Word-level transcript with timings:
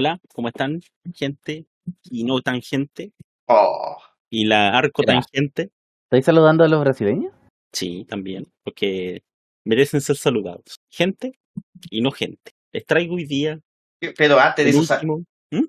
Hola, 0.00 0.20
¿cómo 0.32 0.46
están, 0.46 0.80
gente? 1.12 1.66
Y 2.04 2.22
no 2.22 2.40
tan 2.40 2.62
gente. 2.62 3.10
Oh, 3.48 3.96
Y 4.30 4.44
la 4.44 4.78
arco 4.78 5.02
Mira. 5.02 5.14
tangente. 5.14 5.72
¿Estáis 6.04 6.24
saludando 6.24 6.62
a 6.62 6.68
los 6.68 6.80
brasileños? 6.82 7.32
Sí, 7.72 8.06
también. 8.08 8.46
Porque 8.62 9.24
merecen 9.64 10.00
ser 10.00 10.14
saludados. 10.16 10.78
Gente 10.88 11.32
y 11.90 12.00
no 12.00 12.12
gente. 12.12 12.52
Les 12.72 12.86
traigo 12.86 13.16
hoy 13.16 13.24
día 13.24 13.58
pero 14.16 14.38
antes 14.38 14.64
de 14.66 14.70
eso, 14.70 14.94
último. 14.94 15.24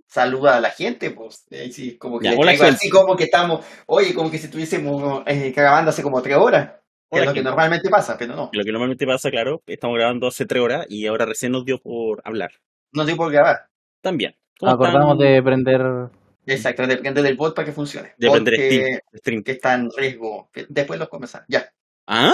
saluda 0.08 0.58
a 0.58 0.62
la 0.62 0.70
gente, 0.70 1.10
pues. 1.10 1.48
Sí, 1.72 1.98
como 1.98 2.20
que 2.20 2.26
Ya, 2.26 2.32
le 2.34 2.38
hola, 2.38 2.44
traigo 2.52 2.66
gente. 2.66 2.76
así 2.76 2.90
como 2.92 3.18
que 3.18 3.24
estamos, 3.24 3.66
oye, 3.88 4.14
como 4.14 4.30
que 4.30 4.38
si 4.38 4.46
estuviésemos 4.46 5.24
eh, 5.26 5.52
grabando 5.56 5.90
hace 5.90 6.04
como 6.04 6.22
tres 6.22 6.38
horas. 6.38 6.74
Que 7.12 7.18
Hola, 7.18 7.24
es 7.24 7.28
lo 7.30 7.34
que 7.34 7.42
normalmente 7.42 7.90
pasa, 7.90 8.16
pero 8.16 8.36
no. 8.36 8.52
Lo 8.54 8.64
que 8.64 8.72
normalmente 8.72 9.08
pasa, 9.08 9.32
claro, 9.32 9.64
estamos 9.66 9.98
grabando 9.98 10.28
hace 10.28 10.46
tres 10.46 10.62
horas 10.62 10.86
y 10.88 11.08
ahora 11.08 11.26
recién 11.26 11.52
nos 11.52 11.66
dio 11.66 11.80
por 11.82 12.22
hablar. 12.24 12.52
No 12.94 13.02
estoy 13.02 13.18
por 13.18 13.32
grabar. 13.32 13.70
También. 14.02 14.36
¿Cómo 14.60 14.72
Acordamos 14.74 15.14
están? 15.14 15.34
de 15.34 15.44
prender. 15.44 15.82
Exacto, 16.46 16.88
depende 16.88 17.22
del 17.22 17.36
bot 17.38 17.56
para 17.56 17.66
que 17.66 17.72
funcione. 17.72 18.14
De 18.18 18.30
prender 18.30 18.56
que, 18.56 18.70
Steam. 18.82 19.00
Stream. 19.16 19.44
que 19.44 19.52
está 19.54 19.74
en 19.76 19.90
riesgo. 19.96 20.50
Después 20.70 21.00
los 21.00 21.10
conversar. 21.10 21.46
Ya. 21.48 21.70
¿Ah? 22.08 22.34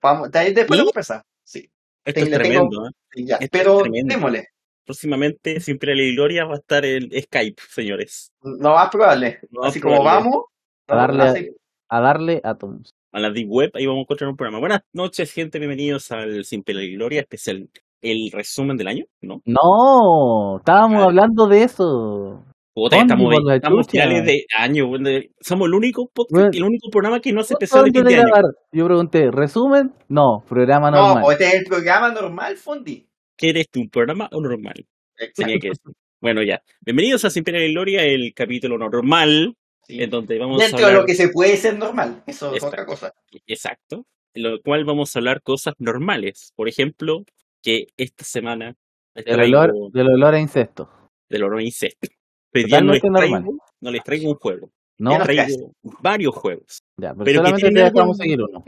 Vamos, 0.00 0.30
de 0.30 0.38
ahí 0.38 0.52
después 0.52 0.78
¿Sí? 0.78 0.84
lo 0.84 0.90
conversar. 0.90 1.22
Sí, 1.44 1.70
Esto 2.04 2.20
Te- 2.20 2.20
es 2.20 2.30
tengo- 2.30 2.38
tremendo. 2.38 2.86
¿eh? 2.88 2.90
sí, 3.12 3.26
ya. 3.26 3.36
Esto 3.36 3.44
es 3.44 3.50
Pero 3.62 3.78
tremendo. 3.82 4.14
démosle. 4.14 4.48
Próximamente, 4.84 5.60
siempre 5.60 5.94
la 5.94 6.12
gloria 6.14 6.44
va 6.44 6.54
a 6.54 6.58
estar 6.58 6.84
el 6.84 7.08
Skype, 7.22 7.62
señores. 7.68 8.32
No 8.42 8.74
más 8.74 8.90
probable. 8.90 9.38
Más 9.50 9.68
Así 9.68 9.80
como 9.80 9.96
probable. 9.96 10.24
vamos. 10.28 10.44
A 10.88 10.96
darle 10.96 11.22
así- 11.22 11.56
A 11.88 12.00
darle 12.00 12.40
átomos. 12.42 12.90
a 13.12 13.20
la 13.20 13.30
Deep 13.30 13.48
Web, 13.48 13.70
ahí 13.74 13.86
vamos 13.86 14.00
a 14.00 14.02
encontrar 14.02 14.28
un 14.30 14.36
programa. 14.36 14.58
Buenas 14.58 14.80
noches, 14.92 15.32
gente, 15.32 15.58
bienvenidos 15.60 16.10
al 16.10 16.44
Sin 16.44 16.64
Pena 16.64 16.82
y 16.82 16.94
Gloria, 16.94 17.20
especial, 17.20 17.68
el 18.02 18.30
resumen 18.32 18.76
del 18.76 18.88
año, 18.88 19.04
¿no? 19.22 19.40
No, 19.44 20.58
estábamos 20.58 21.02
Ah. 21.02 21.04
hablando 21.04 21.46
de 21.46 21.62
eso. 21.62 22.44
Puta, 22.74 22.96
¿Dónde, 22.96 23.14
estamos, 23.14 23.34
estamos 23.54 23.86
finales 23.86 24.24
de 24.24 24.46
año, 24.58 24.86
de- 24.98 25.30
somos 25.40 25.68
el 25.68 25.74
único 25.74 26.08
podcast, 26.12 26.32
Bueno. 26.32 26.50
el 26.54 26.62
único 26.64 26.88
programa 26.90 27.20
que 27.20 27.30
no 27.32 27.42
hace 27.42 27.54
¿Cuánto 27.54 27.64
especial 27.66 27.84
de 27.84 27.90
fin 27.92 28.04
de 28.08 28.14
de 28.14 28.20
año. 28.32 28.48
Yo 28.72 28.86
pregunté, 28.86 29.30
¿resumen? 29.30 29.92
No, 30.08 30.42
programa 30.48 30.90
No, 30.90 30.96
normal. 31.08 31.24
o 31.26 31.32
este 31.32 31.48
es 31.48 31.54
el 31.54 31.64
programa 31.64 32.10
normal, 32.12 32.56
Fondi. 32.56 33.06
¿Qué 33.36 33.50
eres 33.50 33.68
tú, 33.70 33.80
un 33.80 33.90
programa 33.90 34.28
o 34.32 34.40
normal? 34.40 34.74
Tenía 34.74 35.28
Exacto. 35.28 35.60
que 35.60 35.68
decir. 35.68 35.92
Bueno, 36.20 36.42
ya. 36.42 36.62
Bienvenidos 36.80 37.24
a 37.26 37.30
Sin 37.30 37.44
Pena 37.44 37.58
y 37.62 37.72
Gloria, 37.72 38.04
el 38.04 38.32
capítulo 38.34 38.78
normal, 38.78 39.54
Sí. 39.86 40.02
en 40.02 40.08
donde 40.08 40.38
vamos 40.38 40.58
Dentro 40.58 40.78
a 40.78 40.80
de 40.80 40.86
hablar... 40.86 41.00
lo 41.02 41.06
que 41.06 41.14
se 41.14 41.28
puede 41.28 41.56
ser 41.58 41.76
normal. 41.76 42.22
Eso 42.26 42.54
es 42.54 42.62
otra 42.64 42.86
cosa. 42.86 43.12
Exacto. 43.46 44.06
En 44.32 44.44
lo 44.44 44.60
cual 44.62 44.84
vamos 44.86 45.14
a 45.14 45.18
hablar 45.18 45.42
cosas 45.42 45.74
normales. 45.78 46.52
Por 46.56 46.68
ejemplo, 46.68 47.24
que 47.62 47.86
esta 47.96 48.24
semana 48.24 48.74
les 49.14 49.24
Del 49.24 49.34
traigo 49.36 49.60
olor, 49.60 49.92
del 49.92 50.08
olor 50.08 50.34
a 50.34 50.40
incesto. 50.40 50.90
del 51.28 51.44
olor 51.44 51.60
a 51.60 51.62
incesto. 51.62 52.08
Hoy 52.54 52.64
día 52.64 52.80
no 52.80 52.92
les, 52.92 53.00
traigo, 53.00 53.38
normal. 53.40 53.58
no 53.80 53.90
les 53.90 54.02
traigo 54.04 54.30
un 54.30 54.36
juego. 54.36 54.70
No, 54.98 55.12
Ya 55.12 55.18
no- 55.18 55.24
traigo 55.24 55.72
varios 56.00 56.34
juegos, 56.34 56.78
ya, 56.98 57.12
pero, 57.14 57.24
pero 57.24 57.24
que 57.24 57.34
solamente 57.34 57.68
tienen 57.70 57.84
algo- 57.98 58.14
seguir 58.14 58.40
uno. 58.42 58.64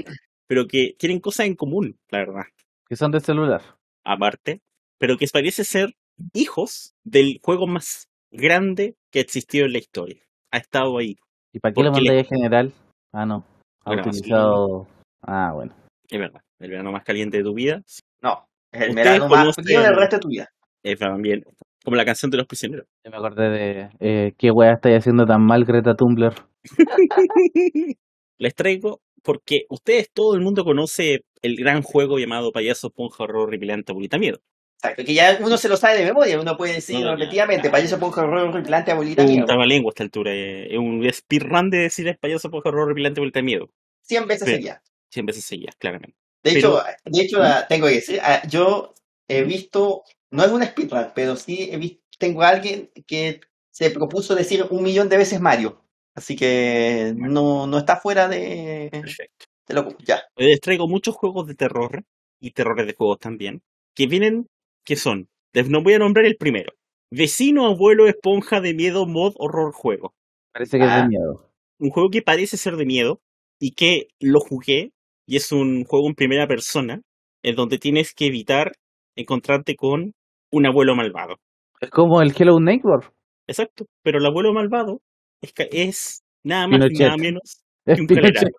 pero 0.46 0.66
que 0.66 0.94
tienen 0.98 1.20
cosas 1.20 1.46
en 1.46 1.54
común, 1.54 1.96
la 2.10 2.18
verdad. 2.18 2.42
Que 2.88 2.96
son 2.96 3.10
de 3.12 3.20
celular. 3.20 3.62
Aparte, 4.04 4.60
pero 4.98 5.16
que 5.16 5.26
parece 5.32 5.64
ser 5.64 5.94
hijos 6.32 6.94
del 7.04 7.40
juego 7.42 7.66
más 7.66 8.08
grande 8.30 8.96
que 9.10 9.20
existió 9.20 9.64
en 9.66 9.72
la 9.72 9.78
historia. 9.78 10.22
Ha 10.50 10.58
estado 10.58 10.98
ahí. 10.98 11.16
¿Y 11.52 11.60
para 11.60 11.72
qué 11.74 11.82
lo 11.82 11.90
le- 11.90 11.92
mandáis 11.92 12.20
en 12.20 12.36
general? 12.36 12.72
Ah, 13.12 13.26
no. 13.26 13.44
Ha 13.84 13.90
Bueno, 13.90 14.02
sí. 14.04 14.08
utilizado. 14.20 14.86
Ah, 15.22 15.52
bueno. 15.54 15.74
Es 16.08 16.18
verdad. 16.18 16.40
El 16.58 16.70
verano 16.70 16.92
más 16.92 17.04
caliente 17.04 17.38
de 17.38 17.44
tu 17.44 17.54
vida. 17.54 17.82
No, 18.22 18.46
es 18.74 18.88
el 18.88 18.94
verano 18.94 19.28
más 19.28 19.54
frío 19.54 19.80
del 19.82 19.96
resto 19.96 20.16
de 20.16 20.20
tu 20.20 20.28
vida. 20.28 20.48
Es 20.82 20.98
también 20.98 21.42
como 21.84 21.96
la 21.96 22.04
canción 22.04 22.30
de 22.30 22.38
los 22.38 22.46
prisioneros. 22.46 22.86
Ya 23.04 23.10
me 23.10 23.16
acordé 23.16 23.48
de. 23.50 23.88
Eh, 24.00 24.32
¿Qué 24.38 24.50
weá 24.50 24.72
estáis 24.74 24.96
haciendo 24.98 25.24
tan 25.26 25.42
mal, 25.44 25.64
Greta 25.64 25.94
Tumblr? 25.94 26.32
Les 28.38 28.54
traigo 28.54 29.00
porque 29.22 29.62
ustedes, 29.70 30.10
todo 30.12 30.34
el 30.34 30.42
mundo 30.42 30.64
conoce 30.64 31.20
el 31.42 31.56
gran 31.56 31.82
juego 31.82 32.18
llamado 32.18 32.52
Payaso 32.52 32.90
Ponja 32.90 33.24
Horror 33.24 33.50
Repilante 33.50 33.92
Abuelita 33.92 34.18
Miedo. 34.18 34.38
Exacto, 34.76 35.02
que 35.04 35.14
ya 35.14 35.38
uno 35.40 35.56
se 35.56 35.68
lo 35.70 35.78
sabe 35.78 35.98
de 35.98 36.04
memoria, 36.04 36.38
uno 36.38 36.56
puede 36.58 36.74
decir 36.74 37.00
No, 37.00 37.12
repetidamente, 37.16 37.68
ya. 37.68 37.72
payaso 37.72 37.98
ponja 37.98 38.20
horror 38.22 38.52
replante 38.52 38.90
abuelita 38.92 39.22
Es 39.22 39.28
un 39.30 39.34
miedo. 39.36 39.46
trabalengua 39.46 39.88
a 39.90 39.92
esta 39.92 40.02
altura. 40.02 40.32
eh, 40.34 40.66
Es 40.74 40.78
un 40.78 41.02
speedrun 41.10 41.70
de 41.70 41.78
decir 41.78 42.18
Payaso 42.20 42.50
Ponja 42.50 42.68
Horror 42.68 42.88
Repilante 42.88 43.20
Abuelita 43.20 43.40
Miedo. 43.40 43.70
100 44.02 44.26
veces 44.26 44.46
seguidas. 44.48 44.82
100 45.10 45.24
veces 45.26 45.44
seguidas, 45.46 45.74
claramente. 45.76 46.18
De 46.44 46.52
Pero- 46.52 46.78
hecho, 46.78 46.82
de 47.06 47.22
hecho 47.22 47.42
ah, 47.42 47.66
tengo 47.68 47.86
que 47.88 47.94
decir, 47.94 48.20
ah, 48.22 48.42
yo 48.46 48.92
he 49.28 49.42
visto, 49.44 50.04
no 50.30 50.44
es 50.44 50.50
un 50.52 50.62
speedrun, 50.62 51.06
pero 51.14 51.36
sí 51.36 51.68
he 51.72 51.76
visto, 51.78 52.02
tengo 52.18 52.42
a 52.42 52.50
alguien 52.50 52.90
que 53.06 53.40
se 53.72 53.90
propuso 53.90 54.34
decir 54.34 54.64
un 54.70 54.82
millón 54.82 55.08
de 55.08 55.16
veces 55.16 55.40
Mario. 55.40 55.80
Así 56.14 56.36
que 56.36 57.12
no, 57.16 57.66
no 57.66 57.78
está 57.78 57.96
fuera 57.96 58.28
de, 58.28 58.88
Perfecto. 58.92 59.46
de 59.66 59.74
lo 59.74 59.98
ya. 59.98 60.22
Les 60.36 60.60
traigo 60.60 60.86
muchos 60.86 61.16
juegos 61.16 61.48
de 61.48 61.54
terror 61.56 62.04
y 62.40 62.52
terrores 62.52 62.86
de 62.86 62.94
juegos 62.94 63.18
también. 63.18 63.62
Que 63.96 64.06
vienen, 64.06 64.46
que 64.84 64.94
son. 64.96 65.28
No 65.54 65.82
voy 65.82 65.94
a 65.94 65.98
nombrar 65.98 66.26
el 66.26 66.36
primero. 66.36 66.72
Vecino, 67.10 67.66
abuelo, 67.66 68.06
esponja 68.06 68.60
de 68.60 68.74
miedo, 68.74 69.06
mod, 69.06 69.32
horror, 69.38 69.72
juego. 69.72 70.14
Parece 70.52 70.78
que 70.78 70.84
es 70.84 70.90
Ah. 70.90 71.02
de 71.02 71.08
miedo. 71.08 71.50
un 71.80 71.90
juego 71.90 72.08
que 72.10 72.22
parece 72.22 72.56
ser 72.56 72.76
de 72.76 72.86
miedo 72.86 73.20
y 73.60 73.72
que 73.72 74.06
lo 74.20 74.38
jugué 74.40 74.92
y 75.26 75.36
es 75.36 75.52
un 75.52 75.84
juego 75.84 76.08
en 76.08 76.14
primera 76.14 76.46
persona 76.46 77.00
en 77.42 77.54
donde 77.56 77.78
tienes 77.78 78.14
que 78.14 78.26
evitar 78.26 78.72
encontrarte 79.16 79.76
con 79.76 80.12
un 80.52 80.66
abuelo 80.66 80.94
malvado. 80.94 81.36
Es 81.80 81.90
como 81.90 82.22
el 82.22 82.32
Hello 82.36 82.58
Neighbor. 82.60 83.12
Exacto, 83.46 83.86
pero 84.02 84.18
el 84.18 84.26
abuelo 84.26 84.52
malvado 84.52 85.00
es, 85.42 86.22
nada 86.44 86.66
más 86.68 86.90
y 86.90 86.94
nada 86.98 87.16
menos 87.16 87.62
que 87.84 88.00
un 88.00 88.06
Pinochet. 88.06 88.34
calerano. 88.34 88.56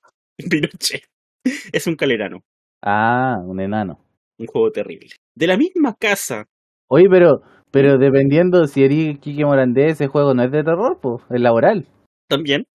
Pinochet. 0.49 1.03
Es 1.73 1.87
un 1.87 1.95
calerano, 1.95 2.41
Ah, 2.83 3.37
un 3.43 3.59
enano. 3.59 3.99
un 4.37 4.47
juego 4.47 4.71
terrible. 4.71 5.09
De 5.35 5.47
la 5.47 5.57
misma 5.57 5.95
casa, 5.95 6.45
Oye, 6.87 7.07
pero, 7.09 7.41
pero 7.71 7.97
dependiendo 7.97 8.67
si 8.67 8.83
eres 8.83 9.17
Kike 9.19 9.45
Morandé, 9.45 9.87
ese 9.89 10.07
juego 10.07 10.33
no 10.35 10.43
es 10.43 10.51
de 10.51 10.63
terror, 10.63 10.99
pues, 11.01 11.23
es 11.31 11.41
laboral. 11.41 11.87
también, 12.27 12.65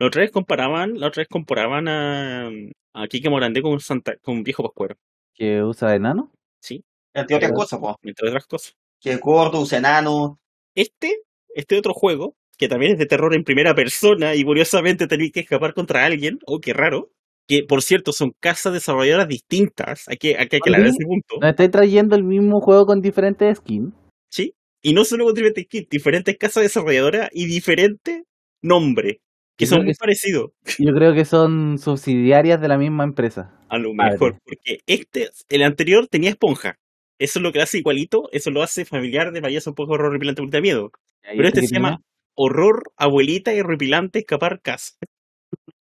la 0.00 0.08
otra 0.08 0.22
vez 0.22 0.32
comparaban, 0.32 0.98
la 0.98 1.06
otra 1.08 1.20
vez 1.20 1.28
comparaban 1.28 1.86
a, 1.88 2.50
a 2.94 3.06
Kike 3.08 3.28
Morandé 3.30 3.60
con 3.62 3.78
Santa, 3.80 4.16
con 4.22 4.42
Viejo 4.42 4.62
Pascuero, 4.62 4.96
Que 5.34 5.62
usa 5.62 5.94
enano. 5.94 6.32
sí, 6.60 6.84
Entre 7.12 7.36
otras 7.36 7.50
Pero- 7.50 7.58
cosas, 7.60 7.78
po, 7.80 7.96
entre 8.02 8.28
otras 8.28 8.46
cosas. 8.46 8.74
que 9.00 9.12
es 9.12 9.20
gordo, 9.20 9.60
usa 9.60 9.78
enano. 9.78 10.38
Este, 10.74 11.14
este 11.54 11.76
otro 11.78 11.92
juego, 11.94 12.34
que 12.58 12.68
también 12.68 12.92
es 12.92 12.98
de 12.98 13.06
terror 13.06 13.34
en 13.34 13.44
primera 13.44 13.74
persona 13.74 14.34
y 14.34 14.42
curiosamente 14.44 15.06
tenéis 15.06 15.32
que 15.32 15.40
escapar 15.40 15.74
contra 15.74 16.04
alguien, 16.06 16.38
oh, 16.46 16.58
qué 16.60 16.72
raro, 16.72 17.10
que 17.46 17.62
por 17.64 17.82
cierto 17.82 18.12
son 18.12 18.32
casas 18.40 18.72
desarrolladoras 18.72 19.28
distintas, 19.28 20.08
hay 20.08 20.16
que, 20.16 20.36
hay 20.38 20.48
que 20.48 20.56
aclarar 20.56 20.86
ese 20.86 21.04
punto, 21.04 21.36
Nos 21.40 21.50
estáis 21.50 21.70
trayendo 21.70 22.16
el 22.16 22.24
mismo 22.24 22.60
juego 22.60 22.86
con 22.86 23.00
diferentes 23.02 23.58
skins. 23.58 23.92
¿sí? 24.30 24.54
Y 24.82 24.92
no 24.94 25.04
solo 25.04 25.24
con 25.26 25.34
diferentes 25.34 25.66
kits, 25.66 25.88
diferentes 25.90 26.36
casas 26.38 26.62
desarrolladoras 26.62 27.28
y 27.32 27.46
diferente 27.46 28.24
nombre, 28.62 29.20
que 29.56 29.66
son 29.66 29.84
muy 29.84 29.92
que- 29.92 29.98
parecidos 29.98 30.50
Yo 30.78 30.92
creo 30.94 31.14
que 31.14 31.24
son 31.24 31.78
subsidiarias 31.78 32.60
de 32.60 32.68
la 32.68 32.78
misma 32.78 33.04
empresa. 33.04 33.58
a 33.68 33.78
lo 33.78 33.92
mejor, 33.94 34.38
porque 34.44 34.80
este, 34.86 35.30
el 35.48 35.62
anterior 35.62 36.06
tenía 36.08 36.30
esponja. 36.30 36.78
Eso 37.18 37.38
es 37.38 37.42
lo 37.44 37.52
que 37.52 37.60
hace 37.62 37.78
igualito, 37.78 38.28
eso 38.32 38.50
lo 38.50 38.62
hace 38.62 38.84
familiar 38.84 39.30
de 39.32 39.40
payaso 39.40 39.70
un 39.70 39.76
poco 39.76 39.92
horror 39.94 40.12
repilante 40.12 40.42
de 40.46 40.60
miedo. 40.60 40.90
Pero 41.22 41.46
este 41.48 41.60
qué 41.62 41.66
se 41.68 41.74
llama 41.76 42.00
horror, 42.34 42.82
abuelita 42.96 43.54
y 43.54 43.62
repilante 43.62 44.18
escapar 44.18 44.60
casa. 44.60 44.94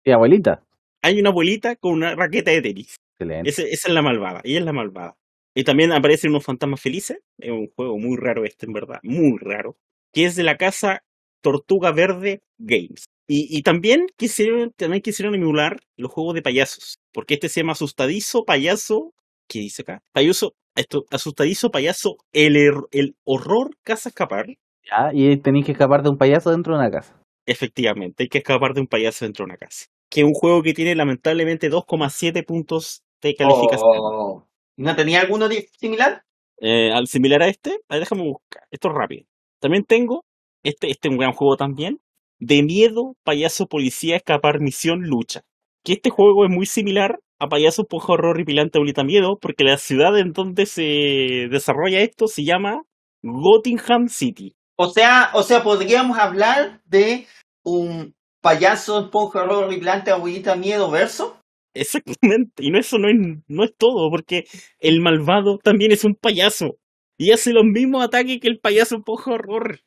Sí, 0.05 0.11
abuelita. 0.11 0.63
Hay 1.01 1.19
una 1.19 1.29
abuelita 1.29 1.75
con 1.75 1.93
una 1.93 2.15
raqueta 2.15 2.51
de 2.51 2.61
tenis. 2.61 2.95
Excelente. 3.19 3.49
Ese- 3.49 3.69
esa 3.71 3.87
es 3.87 3.93
la 3.93 4.01
malvada, 4.03 4.41
ella 4.43 4.59
es 4.59 4.65
la 4.65 4.73
malvada. 4.73 5.17
Y 5.55 5.63
también 5.63 5.91
aparecen 5.91 6.29
unos 6.29 6.43
fantasmas 6.45 6.79
felices. 6.79 7.17
Es 7.39 7.49
un 7.49 7.67
juego 7.75 7.97
muy 7.97 8.15
raro 8.15 8.45
este, 8.45 8.67
en 8.67 8.73
verdad, 8.73 8.99
muy 9.01 9.37
raro. 9.39 9.75
Que 10.13 10.25
es 10.25 10.35
de 10.35 10.43
la 10.43 10.55
casa 10.57 11.03
Tortuga 11.41 11.91
Verde 11.91 12.43
Games. 12.59 13.05
Y, 13.27 13.47
y 13.57 13.61
también, 13.61 14.07
quisieron, 14.17 14.71
también 14.75 15.01
quisieron 15.01 15.35
emular 15.35 15.79
los 15.97 16.11
juegos 16.11 16.33
de 16.35 16.41
payasos. 16.41 16.95
Porque 17.13 17.33
este 17.35 17.49
se 17.49 17.61
llama 17.61 17.73
Asustadizo 17.73 18.43
Payaso. 18.45 19.11
¿Qué 19.49 19.59
dice 19.59 19.81
acá? 19.81 20.01
Payaso, 20.13 20.53
esto, 20.75 21.05
Asustadizo 21.11 21.69
Payaso, 21.71 22.17
el, 22.33 22.55
er- 22.55 22.87
el 22.91 23.15
horror 23.25 23.71
casa 23.83 24.09
escapar. 24.09 24.45
Ya, 24.89 25.11
y 25.13 25.35
tenéis 25.37 25.65
que 25.65 25.73
escapar 25.73 26.03
de 26.03 26.09
un 26.09 26.17
payaso 26.17 26.51
dentro 26.51 26.73
de 26.73 26.79
una 26.79 26.91
casa. 26.91 27.21
Efectivamente, 27.45 28.23
hay 28.23 28.29
que 28.29 28.37
escapar 28.39 28.73
de 28.73 28.81
un 28.81 28.87
payaso 28.87 29.25
dentro 29.25 29.43
de 29.45 29.51
una 29.51 29.57
casa. 29.57 29.85
Que 30.09 30.21
es 30.21 30.25
un 30.25 30.33
juego 30.33 30.63
que 30.63 30.73
tiene 30.73 30.95
lamentablemente 30.95 31.69
2,7 31.69 32.45
puntos 32.45 33.01
de 33.21 33.35
calificación. 33.35 33.89
Oh, 33.99 34.45
¿No 34.77 34.95
tenía 34.95 35.21
alguno 35.21 35.49
similar? 35.77 36.23
Eh, 36.59 36.91
al 36.91 37.07
similar 37.07 37.43
a 37.43 37.47
este, 37.47 37.71
a 37.89 37.95
ver, 37.95 38.01
déjame 38.03 38.23
buscar. 38.23 38.63
Esto 38.71 38.89
es 38.89 38.93
rápido. 38.95 39.25
También 39.59 39.83
tengo, 39.83 40.23
este, 40.63 40.89
este 40.89 41.07
es 41.07 41.11
un 41.11 41.17
gran 41.17 41.33
juego 41.33 41.57
también, 41.57 41.99
de 42.39 42.63
miedo, 42.63 43.15
payaso, 43.23 43.67
policía, 43.67 44.17
escapar, 44.17 44.59
misión, 44.59 45.01
lucha. 45.01 45.41
Que 45.83 45.93
este 45.93 46.09
juego 46.09 46.45
es 46.45 46.51
muy 46.51 46.65
similar 46.65 47.19
a 47.39 47.47
payaso, 47.47 47.85
poja, 47.85 48.13
horror 48.13 48.39
y 48.39 48.45
pilante, 48.45 48.77
abuelita, 48.77 49.03
miedo, 49.03 49.37
porque 49.39 49.63
la 49.63 49.77
ciudad 49.77 50.17
en 50.17 50.33
donde 50.33 50.65
se 50.65 51.47
desarrolla 51.49 52.01
esto 52.01 52.27
se 52.27 52.43
llama 52.43 52.81
Gotham 53.23 54.07
City. 54.09 54.55
O 54.75 54.89
sea, 54.89 55.31
o 55.33 55.43
sea, 55.43 55.63
podríamos 55.63 56.17
hablar 56.17 56.81
de 56.85 57.27
un 57.63 58.15
payaso 58.41 59.05
esponja 59.05 59.43
horror 59.43 59.65
horripilante 59.65 60.11
abuelita 60.11 60.55
miedo 60.55 60.89
verso. 60.89 61.37
Exactamente. 61.73 62.63
Y 62.63 62.71
no, 62.71 62.79
eso 62.79 62.97
no 62.97 63.09
es, 63.09 63.15
no 63.47 63.63
es 63.63 63.75
todo, 63.77 64.09
porque 64.09 64.45
el 64.79 65.01
malvado 65.01 65.57
también 65.57 65.91
es 65.91 66.03
un 66.05 66.15
payaso. 66.15 66.77
Y 67.17 67.31
hace 67.31 67.51
los 67.51 67.65
mismos 67.65 68.03
ataques 68.03 68.39
que 68.39 68.47
el 68.47 68.59
payaso 68.59 68.97
esponja 68.97 69.31
horror. 69.31 69.79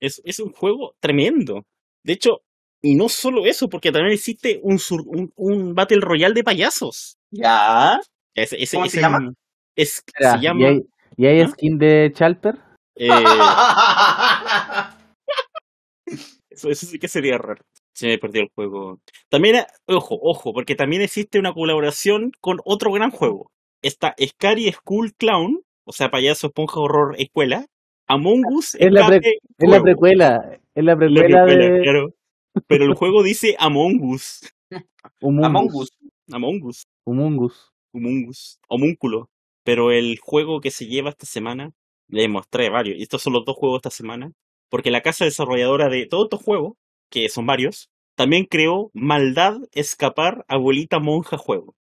Es, 0.00 0.20
es 0.24 0.40
un 0.40 0.52
juego 0.52 0.94
tremendo. 1.00 1.64
De 2.04 2.14
hecho, 2.14 2.40
y 2.82 2.94
no 2.96 3.08
solo 3.08 3.46
eso, 3.46 3.68
porque 3.68 3.92
también 3.92 4.14
existe 4.14 4.60
un, 4.62 4.78
sur- 4.78 5.04
un, 5.06 5.32
un 5.36 5.74
Battle 5.74 6.00
Royale 6.00 6.34
de 6.34 6.44
payasos. 6.44 7.16
Ya. 7.30 7.98
Ese- 8.34 8.56
¿Cómo 8.76 8.86
se 8.86 8.98
ese- 8.98 9.00
llama? 9.00 9.32
Es, 9.76 10.02
Espera, 10.06 10.32
se 10.32 10.38
¿Y 10.38 10.42
llama. 10.42 10.68
hay, 10.68 10.80
y 11.16 11.26
hay 11.26 11.40
¿Ah? 11.42 11.48
skin 11.48 11.78
de 11.78 12.12
Chalper? 12.14 12.58
eh, 12.96 13.08
eso, 16.50 16.68
eso 16.70 16.86
sí 16.86 16.98
que 16.98 17.08
sería 17.08 17.38
raro. 17.38 17.62
Se 17.94 18.06
me 18.06 18.18
perdió 18.18 18.42
el 18.42 18.48
juego. 18.54 19.00
También, 19.30 19.64
ojo, 19.86 20.18
ojo, 20.20 20.52
porque 20.52 20.74
también 20.74 21.02
existe 21.02 21.38
una 21.38 21.52
colaboración 21.52 22.32
con 22.40 22.58
otro 22.64 22.90
gran 22.92 23.10
juego. 23.10 23.50
Está 23.82 24.14
Scary 24.20 24.72
School 24.72 25.12
Clown, 25.14 25.60
o 25.84 25.92
sea, 25.92 26.10
payaso, 26.10 26.48
esponja, 26.48 26.80
horror, 26.80 27.14
escuela. 27.18 27.66
Among 28.08 28.44
Us, 28.52 28.74
Es 28.74 28.92
la, 28.92 29.06
pre- 29.06 29.20
es 29.58 29.68
la 29.68 29.80
precuela. 29.82 30.58
Es 30.74 30.84
la 30.84 30.92
La 30.92 30.98
precuela, 30.98 31.44
de 31.44 31.80
claro. 31.82 32.14
Pero 32.66 32.84
el 32.84 32.94
juego 32.94 33.22
dice 33.22 33.56
Among 33.58 34.00
Us. 34.02 34.40
Among 35.20 35.74
Us. 35.74 35.90
Among 36.30 36.62
Us. 36.62 36.86
Humungus. 37.04 37.72
Humungus. 37.92 38.58
Homúnculo. 38.68 39.28
Pero 39.64 39.90
el 39.92 40.18
juego 40.18 40.60
que 40.60 40.70
se 40.70 40.86
lleva 40.86 41.10
esta 41.10 41.26
semana, 41.26 41.72
le 42.08 42.28
mostré 42.28 42.68
varios. 42.70 42.98
Y 42.98 43.02
estos 43.02 43.22
son 43.22 43.32
los 43.32 43.44
dos 43.44 43.56
juegos 43.56 43.78
esta 43.78 43.90
semana. 43.90 44.32
Porque 44.68 44.90
la 44.90 45.02
casa 45.02 45.24
desarrolladora 45.24 45.88
de 45.88 46.06
todos 46.06 46.24
estos 46.24 46.42
juegos, 46.42 46.74
que 47.10 47.28
son 47.28 47.46
varios, 47.46 47.90
también 48.16 48.44
creó 48.46 48.90
Maldad 48.94 49.58
Escapar 49.72 50.44
Abuelita 50.48 50.98
Monja 50.98 51.36
Juego. 51.38 51.74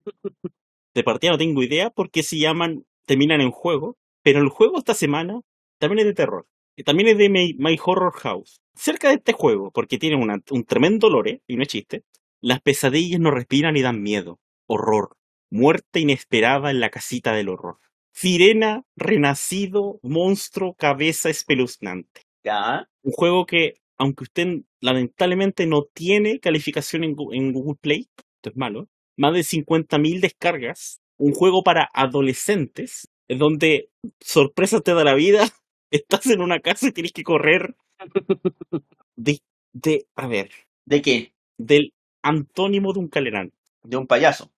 De 0.93 1.03
partida 1.03 1.31
no 1.31 1.37
tengo 1.37 1.63
idea 1.63 1.89
por 1.89 2.09
qué 2.11 2.23
se 2.23 2.37
llaman, 2.39 2.85
terminan 3.05 3.41
en 3.41 3.51
juego. 3.51 3.95
Pero 4.23 4.41
el 4.41 4.49
juego 4.49 4.79
esta 4.79 4.93
semana 4.93 5.41
también 5.79 5.99
es 5.99 6.05
de 6.05 6.13
terror. 6.13 6.45
Y 6.75 6.83
también 6.83 7.09
es 7.09 7.17
de 7.17 7.29
My, 7.29 7.55
My 7.57 7.77
Horror 7.83 8.13
House. 8.13 8.61
Cerca 8.75 9.09
de 9.09 9.15
este 9.15 9.33
juego, 9.33 9.71
porque 9.71 9.97
tiene 9.97 10.15
una- 10.15 10.41
un 10.51 10.63
tremendo 10.63 11.09
lore, 11.09 11.41
y 11.47 11.55
no 11.57 11.63
es 11.63 11.67
chiste, 11.69 12.03
las 12.41 12.61
pesadillas 12.61 13.19
no 13.19 13.31
respiran 13.31 13.75
y 13.75 13.81
dan 13.81 14.01
miedo, 14.01 14.39
horror, 14.67 15.17
muerte 15.51 15.99
inesperada 15.99 16.71
en 16.71 16.79
la 16.79 16.89
casita 16.89 17.33
del 17.33 17.49
horror. 17.49 17.77
Sirena, 18.13 18.83
renacido, 18.95 19.99
monstruo, 20.03 20.73
cabeza 20.75 21.29
espeluznante. 21.29 22.21
Ya. 22.43 22.87
Un 23.03 23.11
juego 23.11 23.45
que, 23.45 23.75
aunque 23.97 24.23
usted 24.23 24.61
lamentablemente 24.81 25.65
no 25.65 25.83
tiene 25.93 26.39
calificación 26.39 27.03
en, 27.03 27.15
en 27.33 27.51
Google 27.53 27.77
Play, 27.81 28.07
esto 28.37 28.49
es 28.51 28.55
malo, 28.57 28.87
más 29.17 29.33
de 29.33 29.43
50.000 29.43 30.21
descargas, 30.21 31.01
un 31.17 31.33
juego 31.33 31.63
para 31.63 31.89
adolescentes, 31.93 33.09
en 33.27 33.37
donde 33.39 33.89
sorpresa 34.21 34.79
te 34.79 34.93
da 34.93 35.03
la 35.03 35.13
vida, 35.15 35.45
estás 35.91 36.27
en 36.27 36.41
una 36.41 36.59
casa 36.59 36.87
y 36.87 36.91
tienes 36.91 37.11
que 37.13 37.23
correr 37.23 37.75
de, 39.15 39.39
de 39.73 40.05
a 40.15 40.27
ver, 40.27 40.49
¿De 40.85 41.01
qué? 41.01 41.33
del 41.57 41.93
antónimo 42.21 42.93
de 42.93 42.99
un 42.99 43.07
calerán. 43.09 43.51
De 43.83 43.97
un 43.97 44.07
payaso. 44.07 44.51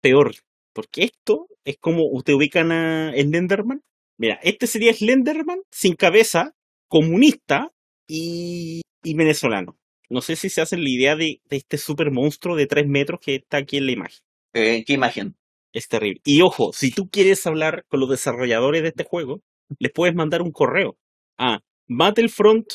Peor, 0.00 0.34
porque 0.72 1.04
esto 1.04 1.48
es 1.64 1.76
como 1.78 2.04
usted 2.10 2.34
ubican 2.34 2.72
a 2.72 3.12
Slenderman. 3.12 3.82
Mira, 4.18 4.38
este 4.42 4.66
sería 4.66 4.92
Slenderman 4.92 5.60
sin 5.70 5.94
cabeza, 5.94 6.54
comunista 6.88 7.72
y, 8.06 8.82
y 9.02 9.14
venezolano. 9.14 9.78
No 10.10 10.22
sé 10.22 10.36
si 10.36 10.48
se 10.48 10.60
hacen 10.62 10.82
la 10.82 10.90
idea 10.90 11.16
de, 11.16 11.40
de 11.44 11.56
este 11.56 11.76
super 11.76 12.10
monstruo 12.10 12.56
de 12.56 12.66
3 12.66 12.86
metros 12.88 13.20
que 13.20 13.36
está 13.36 13.58
aquí 13.58 13.76
en 13.76 13.86
la 13.86 13.92
imagen. 13.92 14.20
Eh, 14.54 14.84
¿Qué 14.86 14.94
imagen? 14.94 15.36
Es 15.72 15.88
terrible. 15.88 16.20
Y 16.24 16.40
ojo, 16.40 16.72
si 16.72 16.90
tú 16.90 17.08
quieres 17.10 17.46
hablar 17.46 17.84
con 17.88 18.00
los 18.00 18.08
desarrolladores 18.08 18.82
de 18.82 18.88
este 18.88 19.04
juego, 19.04 19.42
les 19.78 19.92
puedes 19.92 20.14
mandar 20.14 20.42
un 20.42 20.52
correo 20.52 20.96
a 21.38 21.60
Battlefront 21.86 22.66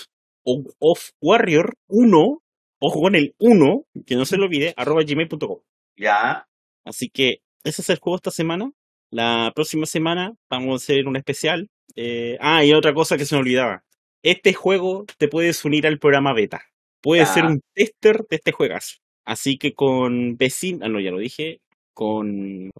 of 0.43 1.09
Warrior 1.21 1.75
1, 1.87 2.43
ojo 2.79 3.01
con 3.01 3.15
el 3.15 3.35
1, 3.39 3.85
que 4.05 4.15
no 4.15 4.25
se 4.25 4.37
lo 4.37 4.45
olvide, 4.45 4.73
arroba 4.77 5.03
gmail.com. 5.03 5.59
Ya. 5.97 6.47
Así 6.85 7.09
que 7.09 7.41
ese 7.63 7.81
es 7.81 7.89
el 7.89 7.99
juego 7.99 8.17
esta 8.17 8.31
semana. 8.31 8.71
La 9.09 9.51
próxima 9.55 9.85
semana 9.85 10.33
vamos 10.49 10.73
a 10.73 10.83
hacer 10.83 11.07
un 11.07 11.15
especial. 11.15 11.69
Eh, 11.95 12.37
ah, 12.41 12.65
y 12.65 12.73
otra 12.73 12.93
cosa 12.93 13.17
que 13.17 13.25
se 13.25 13.35
me 13.35 13.41
olvidaba. 13.41 13.83
Este 14.23 14.53
juego 14.53 15.05
te 15.17 15.27
puedes 15.27 15.63
unir 15.65 15.85
al 15.85 15.99
programa 15.99 16.33
beta. 16.33 16.61
Puedes 17.01 17.29
ser 17.29 17.45
un 17.45 17.61
tester 17.73 18.25
de 18.29 18.37
este 18.37 18.51
juegazo. 18.51 18.95
Así 19.25 19.57
que 19.57 19.73
con 19.73 20.37
vecino, 20.37 20.85
ah 20.85 20.89
no, 20.89 20.99
ya 20.99 21.11
lo 21.11 21.19
dije, 21.19 21.59
con 21.93 22.71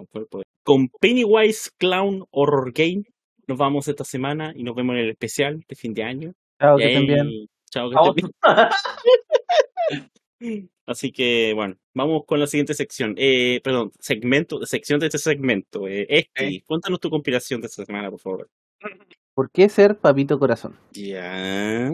con 0.64 0.90
Pennywise 1.00 1.70
Clown 1.78 2.26
Horror 2.32 2.72
Game 2.74 3.04
nos 3.48 3.58
vamos 3.58 3.88
esta 3.88 4.04
semana 4.04 4.54
y 4.56 4.64
nos 4.64 4.76
vemos 4.76 4.96
en 4.96 5.02
el 5.02 5.10
especial 5.10 5.64
de 5.68 5.76
fin 5.76 5.94
de 5.94 6.04
año. 6.04 6.34
Chao, 6.60 6.78
que 6.78 6.86
estén 6.86 7.08
bien. 7.08 7.48
Chao, 7.70 7.90
que 7.90 7.96
estén 7.96 8.16
bien. 8.16 8.32
Así 10.86 11.12
que, 11.12 11.54
bueno, 11.56 11.76
vamos 11.94 12.24
con 12.26 12.40
la 12.40 12.48
siguiente 12.48 12.74
sección. 12.74 13.16
Eh, 13.18 13.62
perdón, 13.64 13.92
segmento, 14.00 14.66
sección 14.66 15.00
de 15.00 15.06
este 15.06 15.18
segmento. 15.18 15.88
Eh, 15.88 16.06
Esti, 16.10 16.62
cuéntanos 16.62 17.00
tu 17.00 17.10
compilación 17.10 17.62
de 17.62 17.68
esta 17.68 17.86
semana, 17.86 18.10
por 18.10 18.20
favor. 18.20 18.50
¿Por 19.34 19.50
qué 19.52 19.70
ser 19.70 19.98
papito 19.98 20.38
corazón? 20.38 20.78
Ya. 20.92 21.90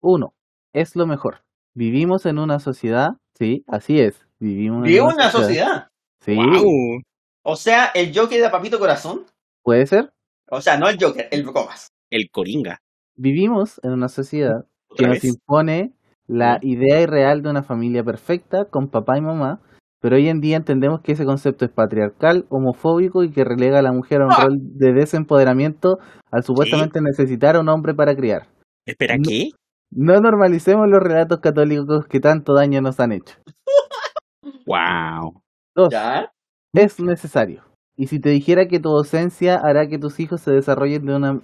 Uno, 0.00 0.34
es 0.72 0.96
lo 0.96 1.06
mejor. 1.06 1.44
Vivimos 1.74 2.26
en 2.26 2.38
una 2.38 2.58
sociedad, 2.58 3.10
sí, 3.38 3.64
así 3.68 4.00
es. 4.00 4.26
Vivimos 4.40 4.88
en 4.88 5.02
una 5.02 5.30
sociedad. 5.30 5.88
Sí, 6.20 6.34
Wow. 6.34 7.00
O 7.46 7.56
sea, 7.56 7.86
el 7.94 8.16
Joker 8.16 8.40
de 8.40 8.48
Papito 8.48 8.78
Corazón. 8.78 9.26
puede 9.62 9.86
ser. 9.86 10.13
O 10.54 10.60
sea, 10.60 10.76
no 10.78 10.88
el 10.88 10.96
Joker, 11.00 11.28
el 11.30 11.42
Bromas. 11.44 11.88
El 12.10 12.30
Coringa. 12.30 12.78
Vivimos 13.16 13.80
en 13.82 13.92
una 13.92 14.08
sociedad 14.08 14.64
que 14.88 15.04
¿Otra 15.04 15.08
nos 15.08 15.16
vez? 15.16 15.24
impone 15.24 15.92
la 16.26 16.58
idea 16.62 17.00
irreal 17.00 17.42
de 17.42 17.50
una 17.50 17.62
familia 17.62 18.02
perfecta 18.04 18.64
con 18.66 18.88
papá 18.88 19.18
y 19.18 19.20
mamá, 19.20 19.60
pero 20.00 20.16
hoy 20.16 20.28
en 20.28 20.40
día 20.40 20.56
entendemos 20.56 21.00
que 21.00 21.12
ese 21.12 21.24
concepto 21.24 21.64
es 21.64 21.70
patriarcal, 21.70 22.46
homofóbico 22.50 23.24
y 23.24 23.30
que 23.30 23.44
relega 23.44 23.78
a 23.78 23.82
la 23.82 23.92
mujer 23.92 24.22
a 24.22 24.26
un 24.26 24.32
Ah. 24.32 24.44
rol 24.44 24.58
de 24.60 24.92
desempoderamiento 24.92 25.98
al 26.30 26.42
supuestamente 26.44 27.00
necesitar 27.00 27.56
a 27.56 27.60
un 27.60 27.68
hombre 27.68 27.94
para 27.94 28.14
criar. 28.14 28.48
Espera, 28.86 29.16
No. 29.16 29.22
¿qué? 29.28 29.50
No 29.90 30.20
normalicemos 30.20 30.86
los 30.88 31.00
relatos 31.02 31.38
católicos 31.40 32.06
que 32.08 32.20
tanto 32.20 32.54
daño 32.54 32.80
nos 32.80 32.98
han 33.00 33.12
hecho. 33.12 33.36
Wow. 34.66 35.42
Dos, 35.74 35.88
Ya. 35.90 36.32
es 36.74 37.00
necesario. 37.00 37.62
Y 37.96 38.08
si 38.08 38.20
te 38.20 38.30
dijera 38.30 38.66
que 38.66 38.80
tu 38.80 38.90
docencia 38.90 39.56
hará 39.56 39.86
que 39.86 39.98
tus 39.98 40.18
hijos 40.20 40.40
se 40.40 40.52
desarrollen 40.52 41.04
de 41.06 41.16
una 41.16 41.40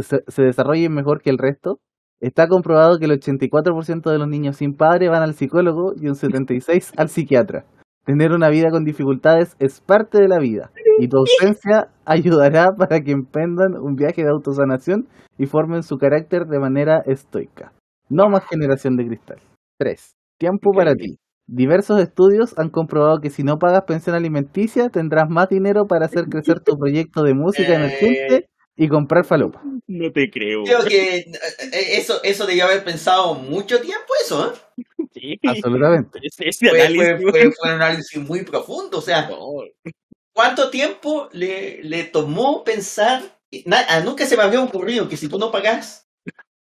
se, 0.00 0.22
se 0.26 0.42
desarrollen 0.42 0.92
mejor 0.92 1.22
que 1.22 1.30
el 1.30 1.38
resto, 1.38 1.80
está 2.20 2.48
comprobado 2.48 2.98
que 2.98 3.06
el 3.06 3.12
84% 3.12 4.10
de 4.10 4.18
los 4.18 4.28
niños 4.28 4.56
sin 4.56 4.74
padre 4.74 5.08
van 5.08 5.22
al 5.22 5.34
psicólogo 5.34 5.94
y 5.96 6.08
un 6.08 6.14
76 6.14 6.92
al 6.96 7.08
psiquiatra. 7.08 7.64
Tener 8.04 8.32
una 8.32 8.48
vida 8.48 8.70
con 8.70 8.84
dificultades 8.84 9.56
es 9.58 9.80
parte 9.80 10.20
de 10.20 10.28
la 10.28 10.38
vida 10.38 10.70
y 10.98 11.08
tu 11.08 11.18
ausencia 11.18 11.88
ayudará 12.04 12.72
para 12.76 13.00
que 13.00 13.12
emprendan 13.12 13.76
un 13.76 13.94
viaje 13.94 14.22
de 14.22 14.30
autosanación 14.30 15.06
y 15.38 15.46
formen 15.46 15.82
su 15.82 15.96
carácter 15.96 16.46
de 16.46 16.58
manera 16.58 17.02
estoica. 17.06 17.72
No 18.08 18.28
más 18.28 18.44
generación 18.46 18.96
de 18.96 19.06
cristal. 19.06 19.38
3. 19.78 20.12
Tiempo 20.38 20.72
para 20.72 20.94
ti. 20.94 21.16
Diversos 21.52 22.00
estudios 22.00 22.56
han 22.58 22.70
comprobado 22.70 23.20
que 23.20 23.28
si 23.28 23.42
no 23.42 23.58
pagas 23.58 23.82
pensión 23.82 24.14
alimenticia 24.14 24.88
tendrás 24.88 25.28
más 25.28 25.48
dinero 25.48 25.86
para 25.88 26.06
hacer 26.06 26.26
crecer 26.26 26.60
tu 26.60 26.78
proyecto 26.78 27.24
de 27.24 27.34
música 27.34 27.72
Eh. 27.72 27.74
emergente 27.74 28.48
y 28.76 28.86
comprar 28.88 29.24
falopa. 29.24 29.60
No 29.88 30.12
te 30.12 30.30
creo. 30.30 30.62
Creo 30.62 30.84
que 30.84 31.16
eh, 31.16 31.24
eh, 31.72 31.96
eso, 31.98 32.22
eso 32.22 32.46
debió 32.46 32.66
haber 32.66 32.84
pensado 32.84 33.34
mucho 33.34 33.80
tiempo, 33.80 34.06
eso, 34.24 34.54
¿eh? 34.54 34.84
Sí. 35.12 35.40
Absolutamente. 35.44 36.20
Ese, 36.22 36.48
ese 36.48 36.68
Fue, 36.70 36.80
análisis, 36.82 37.06
fue- 37.22 37.30
fue- 37.32 37.52
fue 37.52 37.68
un 37.68 37.74
análisis 37.74 38.22
muy 38.22 38.44
profundo. 38.44 38.98
O 38.98 39.02
sea, 39.02 39.28
¿cuánto 40.32 40.70
tiempo 40.70 41.28
le, 41.32 41.82
le 41.82 42.04
tomó 42.04 42.62
pensar? 42.62 43.22
Na- 43.66 43.84
ah, 43.88 44.00
nunca 44.00 44.24
se 44.26 44.36
me 44.36 44.44
había 44.44 44.62
ocurrido 44.62 45.08
que 45.08 45.16
si 45.16 45.28
tú 45.28 45.36
no 45.36 45.50
pagas 45.50 46.06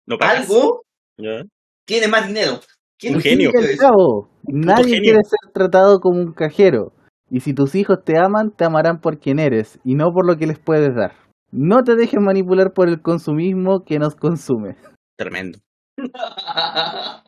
no 0.07 0.17
pagas. 0.17 0.39
algo, 0.49 0.83
¿Ya? 1.17 1.43
tiene 1.85 2.07
más 2.07 2.25
dinero. 2.27 2.59
¿Quién 3.01 3.15
Un 3.15 3.21
genio. 3.21 3.49
cabo, 3.79 4.29
nadie 4.43 4.83
genio. 4.85 5.01
quiere 5.01 5.19
ser 5.23 5.51
tratado 5.53 5.99
como 5.99 6.19
un 6.21 6.31
cajero. 6.33 6.93
Y 7.31 7.39
si 7.39 7.53
tus 7.53 7.73
hijos 7.75 7.97
te 8.05 8.17
aman, 8.17 8.51
te 8.51 8.63
amarán 8.65 8.99
por 9.01 9.17
quien 9.19 9.39
eres 9.39 9.79
y 9.83 9.95
no 9.95 10.11
por 10.13 10.25
lo 10.27 10.37
que 10.37 10.45
les 10.47 10.59
puedes 10.59 10.93
dar. 10.95 11.13
No 11.51 11.81
te 11.83 11.95
dejes 11.95 12.19
manipular 12.21 12.71
por 12.73 12.87
el 12.87 13.01
consumismo 13.01 13.83
que 13.85 13.97
nos 13.99 14.15
consume. 14.15 14.75
Tremendo. 15.17 15.59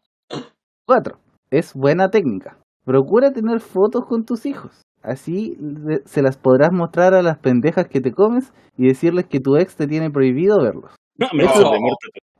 4. 0.86 1.18
Es 1.51 1.74
buena 1.74 2.10
técnica. 2.10 2.58
Procura 2.86 3.32
tener 3.32 3.60
fotos 3.62 4.06
con 4.08 4.25
tus 4.25 4.46
hijos. 4.46 4.82
Así 5.01 5.56
le- 5.60 6.01
se 6.06 6.22
las 6.22 6.38
podrás 6.38 6.72
mostrar 6.72 7.13
a 7.13 7.22
las 7.22 7.38
pendejas 7.39 7.88
que 7.88 8.01
te 8.01 8.12
comes 8.12 8.51
y 8.77 8.88
decirles 8.88 9.25
que 9.27 9.39
tu 9.39 9.56
ex 9.58 9.75
te 9.75 9.88
tiene 9.88 10.10
prohibido 10.10 10.62
verlos. 10.62 10.94
No, 11.17 11.27
me 11.34 11.43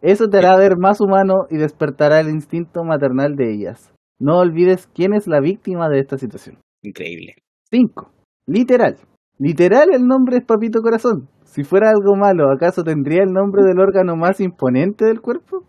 Eso- 0.02 0.30
te 0.30 0.38
hará 0.38 0.58
ver 0.58 0.78
más 0.78 1.00
humano 1.00 1.46
y 1.50 1.58
despertará 1.58 2.20
el 2.20 2.30
instinto 2.30 2.84
maternal 2.84 3.36
de 3.36 3.54
ellas. 3.54 3.94
No 4.20 4.40
olvides 4.40 4.88
quién 4.88 5.14
es 5.14 5.28
la 5.28 5.40
víctima 5.40 5.90
de 5.90 6.00
esta 6.00 6.18
situación. 6.18 6.60
Increíble. 6.84 7.36
5. 7.72 8.12
Literal. 8.46 8.98
Literal 9.40 9.90
el 9.94 10.06
nombre 10.06 10.38
es 10.38 10.46
Papito 10.46 10.82
Corazón. 10.82 11.30
Si 11.46 11.64
fuera 11.64 11.90
algo 11.90 12.16
malo, 12.16 12.52
¿acaso 12.52 12.84
tendría 12.84 13.24
el 13.24 13.32
nombre 13.32 13.64
del 13.64 13.80
órgano 13.80 14.16
más 14.16 14.40
imponente 14.40 15.06
del 15.06 15.22
cuerpo? 15.22 15.64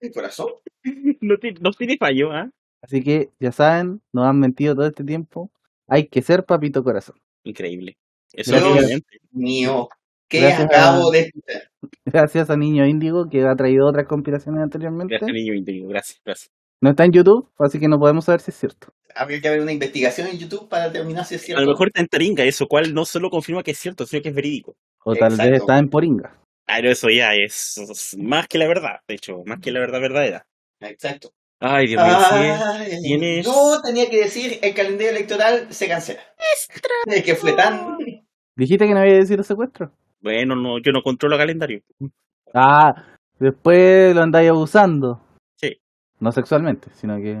El 0.00 0.12
corazón. 0.12 0.48
No, 1.20 1.34
no 1.60 1.70
tiene 1.72 1.96
fallo, 1.98 2.32
¿ah? 2.32 2.48
Así 2.82 3.02
que, 3.02 3.28
ya 3.38 3.52
saben, 3.52 4.00
nos 4.14 4.26
han 4.26 4.38
mentido 4.38 4.74
todo 4.74 4.86
este 4.86 5.04
tiempo. 5.04 5.50
Hay 5.86 6.06
que 6.08 6.22
ser 6.22 6.44
Papito 6.44 6.82
Corazón. 6.82 7.16
Increíble. 7.44 7.98
Eso 8.32 8.52
Dios 8.52 8.64
obviamente. 8.64 9.18
Mío, 9.32 9.88
¿qué 10.30 10.40
Gracias 10.40 10.64
acabo 10.64 11.10
a- 11.10 11.12
de 11.12 11.20
escuchar? 11.20 11.62
Gracias 12.04 12.50
a 12.50 12.56
Niño 12.56 12.86
Índigo, 12.86 13.28
que 13.30 13.42
ha 13.42 13.54
traído 13.56 13.86
otras 13.88 14.06
conspiraciones 14.06 14.62
anteriormente. 14.62 15.14
Gracias, 15.14 15.32
niño 15.32 15.54
índigo. 15.54 15.88
Gracias, 15.88 16.20
gracias. 16.24 16.50
No 16.82 16.90
está 16.90 17.04
en 17.04 17.12
YouTube, 17.12 17.48
así 17.58 17.78
que 17.78 17.88
no 17.88 17.98
podemos 17.98 18.24
saber 18.24 18.40
si 18.40 18.50
es 18.50 18.56
cierto. 18.58 18.88
Habría 19.14 19.40
que 19.40 19.48
haber 19.48 19.60
una 19.60 19.72
investigación 19.72 20.28
en 20.28 20.38
YouTube 20.38 20.68
para 20.68 20.86
determinar 20.88 21.24
si 21.24 21.34
es 21.34 21.42
A 21.42 21.44
cierto. 21.44 21.62
lo 21.64 21.70
mejor 21.70 21.88
está 21.88 22.00
en 22.00 22.06
taringa, 22.08 22.44
eso 22.44 22.66
cual 22.66 22.94
no 22.94 23.04
solo 23.04 23.28
confirma 23.28 23.62
que 23.62 23.72
es 23.72 23.78
cierto, 23.78 24.06
sino 24.06 24.22
que 24.22 24.28
es 24.30 24.34
verídico. 24.34 24.76
O 25.04 25.14
tal 25.14 25.32
Exacto. 25.32 25.50
vez 25.52 25.60
está 25.60 25.78
en 25.78 25.88
Poringa. 25.88 26.38
Ah, 26.66 26.74
Pero 26.76 26.90
eso 26.90 27.08
ya 27.10 27.34
es, 27.34 27.76
es 27.78 28.16
más 28.18 28.46
que 28.46 28.58
la 28.58 28.68
verdad, 28.68 29.00
de 29.08 29.14
hecho, 29.14 29.42
más 29.44 29.58
que 29.60 29.72
la 29.72 29.80
verdad 29.80 30.00
verdadera. 30.00 30.46
Exacto. 30.80 31.32
Ay, 31.58 31.88
Dios 31.88 32.02
mío, 32.02 32.16
sí. 32.30 32.96
Tienes- 33.02 33.44
Yo 33.44 33.80
tenía 33.84 34.08
que 34.08 34.18
decir, 34.22 34.58
el 34.62 34.72
calendario 34.74 35.10
electoral 35.10 35.66
se 35.70 35.88
cancela. 35.88 36.20
Es 37.06 37.22
que 37.22 37.34
fue 37.34 37.52
tan... 37.52 37.96
Dijiste 38.56 38.86
que 38.86 38.94
no 38.94 39.00
había 39.00 39.16
decidido 39.16 39.42
secuestro. 39.42 39.92
Bueno, 40.20 40.54
no, 40.54 40.78
yo 40.78 40.92
no 40.92 41.02
controlo 41.02 41.36
calendario. 41.38 41.82
Ah, 42.52 42.94
después 43.38 44.14
lo 44.14 44.22
andáis 44.22 44.50
abusando. 44.50 45.20
Sí. 45.56 45.80
No 46.18 46.32
sexualmente, 46.32 46.88
sino 46.94 47.16
que 47.16 47.38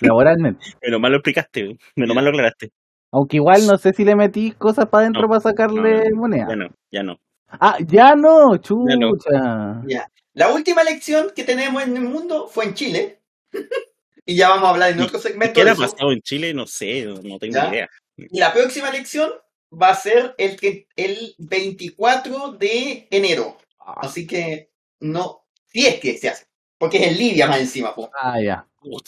laboralmente. 0.00 0.64
Menos 0.82 1.00
mal 1.00 1.12
lo 1.12 1.18
explicaste, 1.18 1.78
menos 1.96 2.14
mal 2.14 2.24
lo 2.24 2.30
aclaraste. 2.30 2.70
Aunque 3.10 3.36
igual 3.36 3.66
no 3.66 3.78
sé 3.78 3.94
si 3.94 4.04
le 4.04 4.14
metí 4.14 4.52
cosas 4.52 4.86
para 4.86 5.02
adentro 5.02 5.22
No, 5.22 5.28
para 5.28 5.40
sacarle 5.40 6.10
no, 6.10 6.16
moneda. 6.16 6.46
Ya 6.48 6.56
no, 6.56 6.68
ya 6.90 7.02
no. 7.02 7.20
Ah, 7.48 7.78
ya 7.80 8.14
no, 8.14 8.56
chucha. 8.58 8.96
no. 8.96 9.82
Ya. 9.88 10.06
La 10.34 10.52
última 10.52 10.82
elección 10.82 11.28
que 11.34 11.44
tenemos 11.44 11.82
en 11.82 11.96
el 11.96 12.02
mundo 12.02 12.46
fue 12.48 12.66
en 12.66 12.74
Chile. 12.74 13.20
y 14.26 14.36
ya 14.36 14.50
vamos 14.50 14.66
a 14.66 14.70
hablar 14.70 14.90
en 14.90 15.00
otro 15.00 15.18
segmento 15.18 15.54
¿Qué 15.54 15.68
eso. 15.68 15.80
pasado 15.80 16.12
en 16.12 16.20
Chile? 16.20 16.52
No 16.52 16.66
sé, 16.66 17.06
no, 17.06 17.14
no 17.22 17.38
tengo 17.38 17.54
¿Ya? 17.54 17.68
idea. 17.70 17.88
Y 18.16 18.38
la 18.38 18.52
próxima 18.52 18.90
elección 18.90 19.30
va 19.70 19.90
a 19.90 19.94
ser 19.94 20.34
el, 20.38 20.56
que- 20.58 20.86
el 20.96 21.34
24 21.38 22.52
de 22.52 23.06
enero. 23.10 23.56
Así 23.78 24.26
que 24.26 24.70
no, 25.00 25.44
si 25.66 25.86
es 25.86 26.00
que 26.00 26.16
se 26.18 26.28
hace. 26.28 26.46
Porque 26.78 26.98
es 26.98 27.08
en 27.08 27.18
Libia 27.18 27.46
más 27.46 27.60
encima. 27.60 27.94
po. 27.94 28.10
Ah, 28.20 28.40
ya. 28.40 28.66
O 28.82 28.98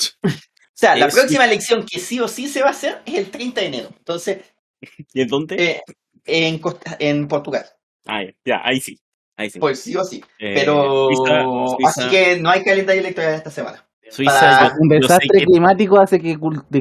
sea, 0.74 0.96
la 0.96 1.06
Es- 1.06 1.14
próxima 1.14 1.44
elección 1.44 1.84
que 1.86 1.98
sí 2.00 2.18
o 2.20 2.28
sí 2.28 2.48
se 2.48 2.62
va 2.62 2.68
a 2.68 2.72
hacer 2.72 3.02
es 3.06 3.14
el 3.14 3.30
30 3.30 3.60
de 3.60 3.66
enero. 3.66 3.88
Entonces, 3.98 4.38
¿Y 5.12 5.20
en 5.22 5.28
dónde? 5.28 5.56
eh, 5.70 5.82
en, 6.24 6.58
Costa- 6.58 6.96
en 6.98 7.28
Portugal. 7.28 7.66
Ah, 8.06 8.22
ya, 8.24 8.32
ya, 8.44 8.60
ahí 8.64 8.80
sí. 8.80 8.98
Ahí 9.36 9.50
sí. 9.50 9.58
Pues 9.58 9.80
sí 9.80 9.94
o 9.96 10.04
sí. 10.04 10.22
Eh, 10.38 10.52
Pero 10.54 11.08
Suiza, 11.08 11.44
así 11.88 12.08
que 12.10 12.38
no 12.38 12.50
hay 12.50 12.62
calendario 12.64 13.00
electoral 13.00 13.34
esta 13.34 13.50
semana. 13.50 13.86
Suiza, 14.10 14.32
para- 14.40 14.68
yo- 14.68 14.74
Un 14.80 14.88
desastre 14.88 15.38
que- 15.38 15.44
climático 15.44 16.00
hace 16.00 16.20
que, 16.20 16.36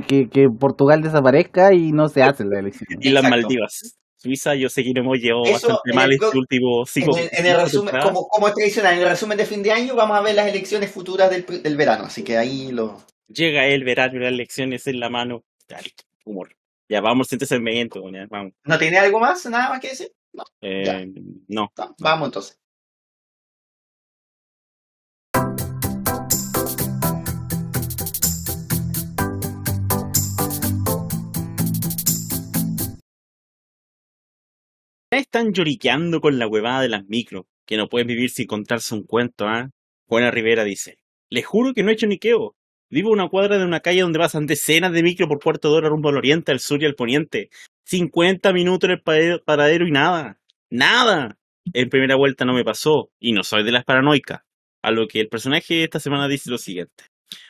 que, 0.07 0.29
que 0.29 0.49
Portugal 0.49 1.01
desaparezca 1.01 1.73
y 1.73 1.91
no 1.91 2.09
se 2.09 2.23
hace 2.23 2.43
la 2.45 2.59
elección. 2.59 2.87
y 2.99 3.09
las. 3.09 3.23
Maldivas. 3.23 3.95
Suiza, 4.17 4.53
yo 4.55 4.67
sé 4.67 4.83
que 4.83 4.89
nos 4.89 5.03
hemos 5.05 5.17
llevado 5.19 5.45
Eso 5.45 5.67
bastante 5.69 5.93
mal 5.93 6.11
este 6.11 6.25
En 6.25 6.33
el, 6.33 7.29
en 7.31 7.45
el 7.45 7.51
cinco 7.53 7.63
resumen, 7.63 7.95
como, 8.01 8.27
como 8.27 8.47
es 8.49 8.53
tradicional, 8.53 8.95
en 8.95 9.03
el 9.03 9.07
resumen 9.09 9.37
de 9.37 9.45
fin 9.45 9.63
de 9.63 9.71
año 9.71 9.95
vamos 9.95 10.17
a 10.17 10.21
ver 10.21 10.35
las 10.35 10.45
elecciones 10.47 10.91
futuras 10.91 11.29
del, 11.29 11.45
del 11.63 11.77
verano. 11.77 12.03
Así 12.05 12.21
que 12.23 12.37
ahí 12.37 12.71
lo. 12.73 12.97
Llega 13.29 13.65
el 13.67 13.85
verano 13.85 14.17
y 14.17 14.19
las 14.23 14.33
elecciones 14.33 14.85
en 14.87 14.99
la 14.99 15.09
mano. 15.09 15.43
Listo, 15.81 16.03
humor. 16.25 16.49
Ya 16.89 16.99
vamos 16.99 17.31
a 17.31 17.35
este 17.35 17.45
segmento, 17.45 18.01
ya, 18.11 18.25
vamos. 18.29 18.51
¿No 18.65 18.77
tiene 18.77 18.97
algo 18.97 19.19
más? 19.21 19.45
¿Nada 19.45 19.69
más 19.69 19.79
que 19.79 19.89
decir? 19.89 20.11
No. 20.33 20.43
Eh, 20.61 21.07
no. 21.47 21.71
no, 21.77 21.95
Vamos 21.99 22.27
entonces. 22.27 22.59
Ya 35.11 35.17
están 35.17 35.53
lloriqueando 35.53 36.21
con 36.21 36.37
la 36.37 36.47
huevada 36.47 36.81
de 36.81 36.89
las 36.89 37.03
micro, 37.07 37.47
que 37.65 37.77
no 37.77 37.89
pueden 37.89 38.07
vivir 38.07 38.29
sin 38.29 38.45
contarse 38.45 38.93
un 38.93 39.03
cuento, 39.03 39.47
¿ah? 39.47 39.71
Juana 40.07 40.29
Rivera 40.29 40.63
dice, 40.63 40.99
les 41.31 41.47
juro 41.47 41.73
que 41.73 41.81
no 41.81 41.89
he 41.89 41.93
hecho 41.93 42.05
niqueo. 42.05 42.55
Vivo 42.91 43.09
a 43.09 43.13
una 43.13 43.27
cuadra 43.27 43.57
de 43.57 43.65
una 43.65 43.79
calle 43.79 44.01
donde 44.01 44.19
pasan 44.19 44.45
decenas 44.45 44.91
de 44.91 45.01
micro 45.01 45.27
por 45.27 45.39
Puerto 45.39 45.71
de 45.71 45.77
Hora 45.77 45.89
rumbo 45.89 46.09
al 46.09 46.17
oriente, 46.17 46.51
al 46.51 46.59
sur 46.59 46.81
y 46.83 46.85
al 46.85 46.93
poniente. 46.93 47.49
50 47.85 48.53
minutos 48.53 48.87
en 48.87 48.99
el 49.07 49.41
paradero 49.41 49.87
y 49.87 49.91
nada. 49.91 50.39
¡Nada! 50.69 51.39
En 51.73 51.89
primera 51.89 52.15
vuelta 52.15 52.45
no 52.45 52.53
me 52.53 52.63
pasó, 52.63 53.11
y 53.19 53.31
no 53.31 53.43
soy 53.43 53.63
de 53.63 53.71
las 53.71 53.85
paranoicas. 53.85 54.41
A 54.83 54.91
lo 54.91 55.07
que 55.07 55.21
el 55.21 55.27
personaje 55.27 55.73
de 55.73 55.83
esta 55.85 55.99
semana 55.99 56.27
dice 56.27 56.51
lo 56.51 56.59
siguiente. 56.59 57.05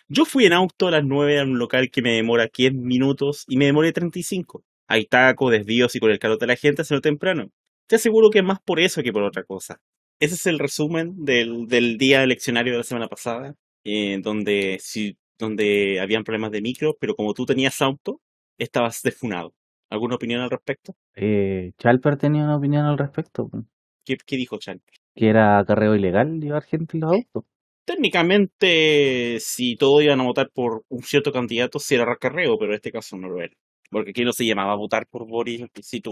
Yo 0.08 0.24
fui 0.24 0.46
en 0.46 0.54
auto 0.54 0.88
a 0.88 0.92
las 0.92 1.04
9 1.04 1.40
a 1.40 1.44
un 1.44 1.60
local 1.60 1.92
que 1.92 2.02
me 2.02 2.14
demora 2.14 2.50
10 2.54 2.74
minutos 2.74 3.44
y 3.50 3.58
me 3.58 3.66
demoré 3.66 3.92
35. 3.92 4.64
Hay 4.90 5.06
tacos, 5.06 5.52
desvíos 5.52 5.96
y 5.96 6.00
con 6.00 6.10
el 6.10 6.18
calor 6.18 6.40
de 6.40 6.48
la 6.48 6.56
gente 6.56 6.82
hacerlo 6.82 7.02
temprano. 7.02 7.52
Te 7.88 7.98
aseguro 7.98 8.32
que 8.32 8.40
es 8.40 8.46
más 8.46 8.60
por 8.60 8.80
eso 8.80 9.04
que 9.04 9.14
por 9.14 9.22
otra 9.24 9.44
cosa. 9.44 9.80
Ese 10.20 10.34
es 10.34 10.48
el 10.48 10.58
resumen 10.58 11.14
del, 11.24 11.68
del 11.68 11.98
día 12.00 12.24
eleccionario 12.24 12.74
de 12.74 12.80
la 12.80 12.84
semana 12.84 13.08
pasada, 13.08 13.56
eh, 13.84 14.20
donde, 14.22 14.80
si, 14.82 15.16
donde 15.38 16.00
habían 16.02 16.24
problemas 16.24 16.52
de 16.52 16.62
micro, 16.62 16.98
pero 17.00 17.16
como 17.16 17.36
tú 17.36 17.46
tenías 17.46 17.82
auto, 17.84 18.20
estabas 18.58 19.04
defunado. 19.04 19.54
¿Alguna 19.92 20.16
opinión 20.16 20.42
al 20.42 20.50
respecto? 20.50 20.96
Eh, 21.16 21.72
Chalper 21.78 22.18
tenía 22.18 22.44
una 22.44 22.58
opinión 22.58 22.86
al 22.86 22.98
respecto, 22.98 23.48
pues, 23.48 23.64
¿Qué, 24.04 24.18
qué 24.26 24.38
dijo 24.38 24.58
Chan? 24.58 24.82
que 25.16 25.28
era 25.28 25.60
acarreo 25.60 25.96
ilegal 25.96 26.40
llevar 26.40 26.64
gente 26.64 26.98
en 26.98 27.02
los 27.02 27.12
autos. 27.12 27.44
Técnicamente, 27.86 29.38
si 29.40 29.76
todos 29.76 30.02
iban 30.02 30.22
a 30.22 30.24
votar 30.24 30.50
por 30.52 30.84
un 30.90 31.04
cierto 31.04 31.32
candidato, 31.32 31.78
sí 31.78 31.96
era 31.96 32.06
racarreo, 32.06 32.58
pero 32.58 32.72
en 32.72 32.76
este 32.76 32.92
caso 32.92 33.18
no 33.18 33.30
lo 33.30 33.42
era. 33.42 33.54
Porque 33.92 34.12
aquí 34.12 34.24
no 34.24 34.32
se 34.34 34.46
llamaba 34.46 34.74
a 34.74 34.78
votar 34.78 35.08
por 35.10 35.28
Boris 35.28 35.64
si 35.82 36.00
tú 36.02 36.12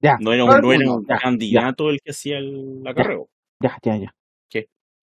Ya, 0.00 0.16
no 0.20 0.32
era 0.32 0.44
un, 0.44 0.50
no 0.60 0.72
era 0.72 0.92
un 0.92 1.04
ya, 1.08 1.16
candidato 1.18 1.90
el 1.90 2.00
que 2.00 2.10
hacía 2.12 2.38
el 2.38 2.82
acarreo. 2.86 3.28
ya, 3.60 3.76
ya, 3.82 3.96
ya. 3.96 4.12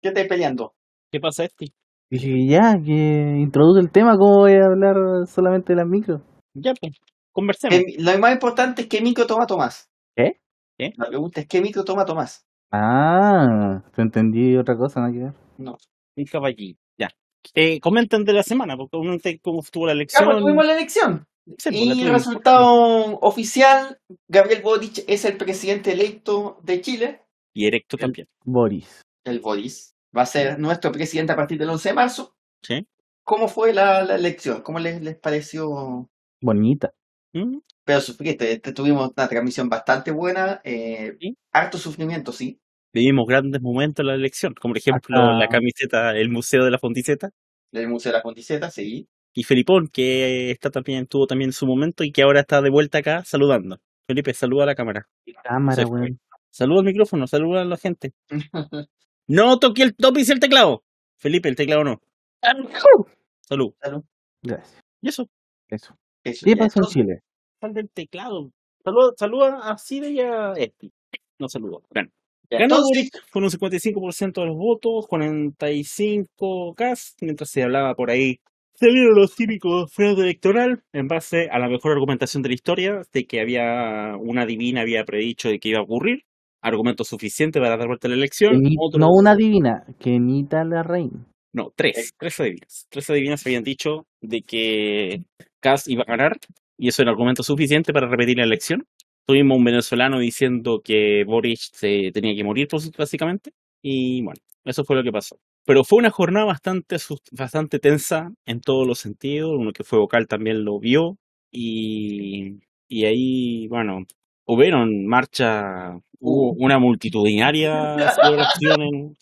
¿Qué 0.03 0.07
estáis 0.09 0.27
peleando? 0.27 0.73
¿Qué 1.11 1.19
pasa, 1.19 1.43
este? 1.45 1.67
Dije 2.09 2.47
ya, 2.47 2.75
que 2.83 3.35
introduce 3.39 3.79
el 3.81 3.91
tema, 3.91 4.17
¿cómo 4.17 4.39
voy 4.39 4.53
a 4.53 4.65
hablar 4.65 4.95
solamente 5.27 5.73
de 5.73 5.77
las 5.77 5.87
micros? 5.87 6.21
Ya, 6.55 6.73
pues, 6.79 6.93
conversemos. 7.31 7.79
Lo 7.99 8.17
más 8.19 8.33
importante 8.33 8.81
es 8.81 8.87
qué 8.87 8.99
micro 9.01 9.27
toma 9.27 9.45
Tomás. 9.45 9.89
¿Qué? 10.15 10.39
¿Qué? 10.77 10.91
La 10.97 11.05
pregunta 11.07 11.41
es 11.41 11.47
qué 11.47 11.61
micro 11.61 11.83
toma 11.83 12.03
Tomás. 12.05 12.45
Ah, 12.71 13.83
te 13.95 14.01
entendí 14.01 14.57
otra 14.57 14.75
cosa, 14.75 15.01
¿no? 15.01 15.13
que 15.13 15.19
ver. 15.19 15.33
No. 15.59 15.77
Un 16.17 16.25
caballito. 16.25 16.79
Ya. 16.97 17.09
Eh, 17.53 17.79
comenten 17.79 18.23
de 18.23 18.33
la 18.33 18.41
semana, 18.43 18.75
porque 18.75 18.97
comenten 18.97 19.37
cómo 19.43 19.59
estuvo 19.59 19.85
la 19.85 19.91
Ya, 19.91 19.97
elección. 19.97 20.25
pues, 20.25 20.39
tuvimos 20.39 20.65
la 20.65 20.73
elección. 20.73 21.25
Sí, 21.57 21.69
Y 21.73 22.01
el 22.03 22.11
resultado 22.11 23.17
oficial, 23.19 23.99
Gabriel 24.27 24.61
Boric 24.61 25.03
es 25.07 25.25
el 25.25 25.37
presidente 25.37 25.91
electo 25.93 26.59
de 26.63 26.81
Chile. 26.81 27.21
Y 27.53 27.65
erecto 27.67 27.97
también. 27.97 28.27
Boris. 28.45 29.01
El 29.23 29.39
Boris 29.39 29.93
va 30.15 30.21
a 30.23 30.25
ser 30.27 30.59
nuestro 30.59 30.91
presidente 30.91 31.33
a 31.33 31.35
partir 31.35 31.57
del 31.57 31.69
11 31.69 31.89
de 31.89 31.95
marzo. 31.95 32.35
¿Sí? 32.63 32.87
¿Cómo 33.23 33.47
fue 33.47 33.73
la, 33.73 34.03
la 34.03 34.15
elección? 34.15 34.61
¿Cómo 34.61 34.79
les, 34.79 35.01
les 35.01 35.17
pareció? 35.17 36.09
Bonita. 36.41 36.91
¿Mm? 37.33 37.59
Pero 37.83 38.01
sufriste, 38.01 38.51
este, 38.51 38.73
tuvimos 38.73 39.11
una 39.15 39.27
transmisión 39.27 39.67
bastante 39.69 40.11
buena, 40.11 40.61
eh, 40.63 41.15
Sí. 41.19 41.35
harto 41.51 41.77
sufrimiento, 41.77 42.31
sí. 42.31 42.59
Vivimos 42.93 43.25
grandes 43.27 43.61
momentos 43.61 44.03
en 44.03 44.07
la 44.07 44.15
elección, 44.15 44.53
como 44.59 44.73
por 44.73 44.77
ejemplo 44.79 45.17
Hasta- 45.17 45.39
la 45.39 45.47
camiseta, 45.47 46.11
el 46.17 46.29
Museo 46.29 46.63
de 46.65 46.71
la 46.71 46.77
Fonticeta, 46.77 47.29
Del 47.71 47.87
Museo 47.87 48.11
de 48.11 48.17
la 48.17 48.21
Ponticeta, 48.23 48.69
sí. 48.69 49.07
Y 49.33 49.43
Felipón, 49.43 49.87
que 49.87 50.51
está 50.51 50.69
también, 50.69 51.07
tuvo 51.07 51.27
también 51.27 51.53
su 51.53 51.65
momento 51.65 52.03
y 52.03 52.11
que 52.11 52.23
ahora 52.23 52.41
está 52.41 52.61
de 52.61 52.69
vuelta 52.69 52.99
acá 52.99 53.23
saludando. 53.25 53.79
Felipe, 54.07 54.33
saluda 54.33 54.63
a 54.63 54.67
la 54.67 54.75
cámara. 54.75 55.07
Cámara, 55.43 55.85
weón. 55.87 56.19
Saluda 56.49 56.79
al 56.79 56.85
micrófono, 56.85 57.27
saluda 57.27 57.61
a 57.61 57.65
la 57.65 57.77
gente. 57.77 58.13
No 59.27 59.59
toque 59.59 59.83
el 59.83 59.95
top 59.95 60.17
y 60.17 60.29
el 60.29 60.39
teclado. 60.41 60.83
Felipe, 61.15 61.47
el 61.47 61.55
teclado 61.55 61.85
no. 61.85 62.01
Salud. 62.41 63.73
Salud. 63.79 64.03
Gracias. 64.41 64.81
Y 64.99 65.07
eso, 65.07 65.29
Eso. 65.69 65.95
Eso, 66.23 66.45
¿Qué 66.45 66.57
pasó 66.57 66.81
en 66.81 66.85
Chile? 66.87 67.19
sal 67.61 67.73
del 67.73 67.89
teclado. 67.89 68.51
Saluda, 68.83 69.13
saluda 69.17 69.71
a 69.71 69.77
Cide 69.77 70.11
y 70.11 70.19
a 70.19 70.53
Esti. 70.53 70.91
No 71.39 71.47
saludo. 71.47 71.83
Bueno. 71.91 72.09
Ganó 72.49 72.81
Boric 72.81 73.13
con 73.31 73.43
un 73.45 73.49
55% 73.49 74.41
de 74.41 74.47
los 74.47 74.57
votos, 74.57 75.07
45 75.07 76.73
CAS, 76.75 77.15
mientras 77.21 77.49
se 77.49 77.63
hablaba 77.63 77.95
por 77.95 78.09
ahí. 78.09 78.41
Se 78.81 78.87
vieron 78.87 79.13
los 79.15 79.35
típicos 79.35 79.93
fraude 79.93 80.23
electoral 80.23 80.81
en 80.91 81.07
base 81.07 81.47
a 81.51 81.59
la 81.59 81.69
mejor 81.69 81.91
argumentación 81.91 82.41
de 82.41 82.49
la 82.49 82.55
historia, 82.55 83.01
de 83.13 83.25
que 83.27 83.39
había 83.39 84.15
una 84.19 84.43
divina 84.47 84.81
había 84.81 85.03
predicho 85.03 85.49
de 85.49 85.59
que 85.59 85.69
iba 85.69 85.77
a 85.77 85.83
ocurrir. 85.83 86.23
argumentos 86.63 87.07
suficientes 87.07 87.61
para 87.61 87.77
dar 87.77 87.85
vuelta 87.85 88.07
a 88.07 88.09
la 88.09 88.15
elección. 88.15 88.59
No 88.97 89.09
una 89.11 89.35
divina, 89.35 89.85
Kenita 89.99 90.63
la 90.63 90.81
reina. 90.81 91.27
No, 91.53 91.71
tres. 91.75 92.15
Tres 92.17 92.39
adivinas. 92.39 92.87
Tres 92.89 93.07
adivinas 93.11 93.45
habían 93.45 93.63
dicho 93.63 94.07
de 94.19 94.41
que 94.41 95.25
Kass 95.59 95.87
iba 95.87 96.01
a 96.01 96.11
ganar 96.11 96.37
y 96.75 96.87
eso 96.87 97.03
era 97.03 97.11
argumento 97.11 97.43
suficiente 97.43 97.93
para 97.93 98.09
repetir 98.09 98.37
la 98.37 98.45
elección. 98.45 98.87
Tuvimos 99.27 99.59
un 99.59 99.63
venezolano 99.63 100.17
diciendo 100.17 100.81
que 100.83 101.23
Boric 101.23 101.59
se 101.71 102.09
tenía 102.11 102.35
que 102.35 102.43
morir, 102.43 102.67
pues, 102.67 102.89
básicamente. 102.97 103.51
Y 103.83 104.23
bueno, 104.23 104.41
eso 104.65 104.83
fue 104.83 104.95
lo 104.95 105.03
que 105.03 105.11
pasó. 105.11 105.37
Pero 105.65 105.83
fue 105.83 105.99
una 105.99 106.09
jornada 106.09 106.45
bastante, 106.45 106.97
bastante 107.31 107.79
tensa 107.79 108.31
en 108.45 108.61
todos 108.61 108.87
los 108.87 108.99
sentidos. 108.99 109.51
Uno 109.57 109.71
que 109.73 109.83
fue 109.83 109.99
vocal 109.99 110.27
también 110.27 110.65
lo 110.65 110.79
vio. 110.79 111.17
Y, 111.51 112.59
y 112.87 113.05
ahí, 113.05 113.67
bueno, 113.67 114.05
hubieron 114.45 115.05
marcha, 115.05 115.91
hubo 116.19 116.53
una 116.53 116.79
multitudinaria 116.79 118.11
celebración 118.15 118.81
en, 118.81 119.17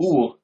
Hubo. 0.00 0.38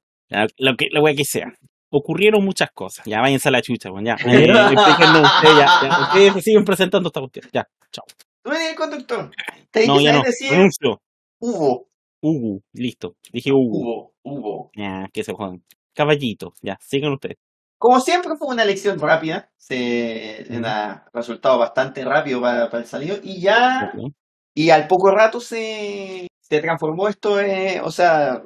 lo 0.59 0.77
que, 0.77 0.89
la 0.91 1.01
wea 1.01 1.15
que 1.15 1.25
sea. 1.25 1.53
Ocurrieron 1.91 2.45
muchas 2.45 2.71
cosas. 2.73 3.07
Ya 3.07 3.21
váyanse 3.21 3.49
a 3.49 3.53
la 3.53 3.63
chucha, 3.63 3.91
weón. 3.93 4.05
Ya. 4.05 4.15
Eh, 4.15 4.47
explíquenlo 4.47 5.23
ustedes, 5.23 5.57
ya, 5.59 5.67
ya. 5.83 6.01
Ustedes 6.09 6.33
se 6.35 6.43
siguen 6.43 6.65
presentando 6.65 7.09
esta 7.09 7.21
cuestión. 7.21 7.47
Ya, 7.53 7.69
chao. 7.93 8.05
Tú 8.43 8.51
eres 8.51 8.71
el 8.71 8.75
conductor. 8.77 9.31
Te 9.71 9.87
No, 9.87 10.01
ya 10.01 10.15
no. 10.15 10.23
decir 10.25 10.51
Renuncio. 10.51 11.01
hubo. 11.39 11.87
Hugo, 12.26 12.61
listo. 12.73 13.16
Dije 13.33 13.50
Hugo. 13.52 13.78
Hubo. 13.78 14.12
Hubo. 14.23 14.71
Ya, 14.75 15.09
que 15.12 15.23
se 15.23 15.33
jodan. 15.35 15.62
Caballito, 15.95 16.54
ya, 16.62 16.78
sigan 16.81 17.12
ustedes. 17.12 17.37
Como 17.78 18.00
siempre 18.00 18.33
fue 18.38 18.49
una 18.49 18.62
elección 18.62 18.99
rápida, 18.99 19.50
se 19.59 20.47
Ujú. 20.49 20.57
un 20.57 20.64
resultado 21.12 21.59
bastante 21.59 22.02
rápido 22.04 22.40
para, 22.40 22.71
para 22.71 22.83
el 22.83 22.88
salido 22.88 23.16
y 23.23 23.40
ya 23.40 23.93
Ok. 23.95 24.12
y 24.54 24.71
al 24.71 24.87
poco 24.88 25.11
rato 25.11 25.38
se, 25.40 26.26
se 26.40 26.61
transformó 26.61 27.09
esto, 27.09 27.38
eh, 27.40 27.81
o 27.85 27.90
sea, 27.90 28.43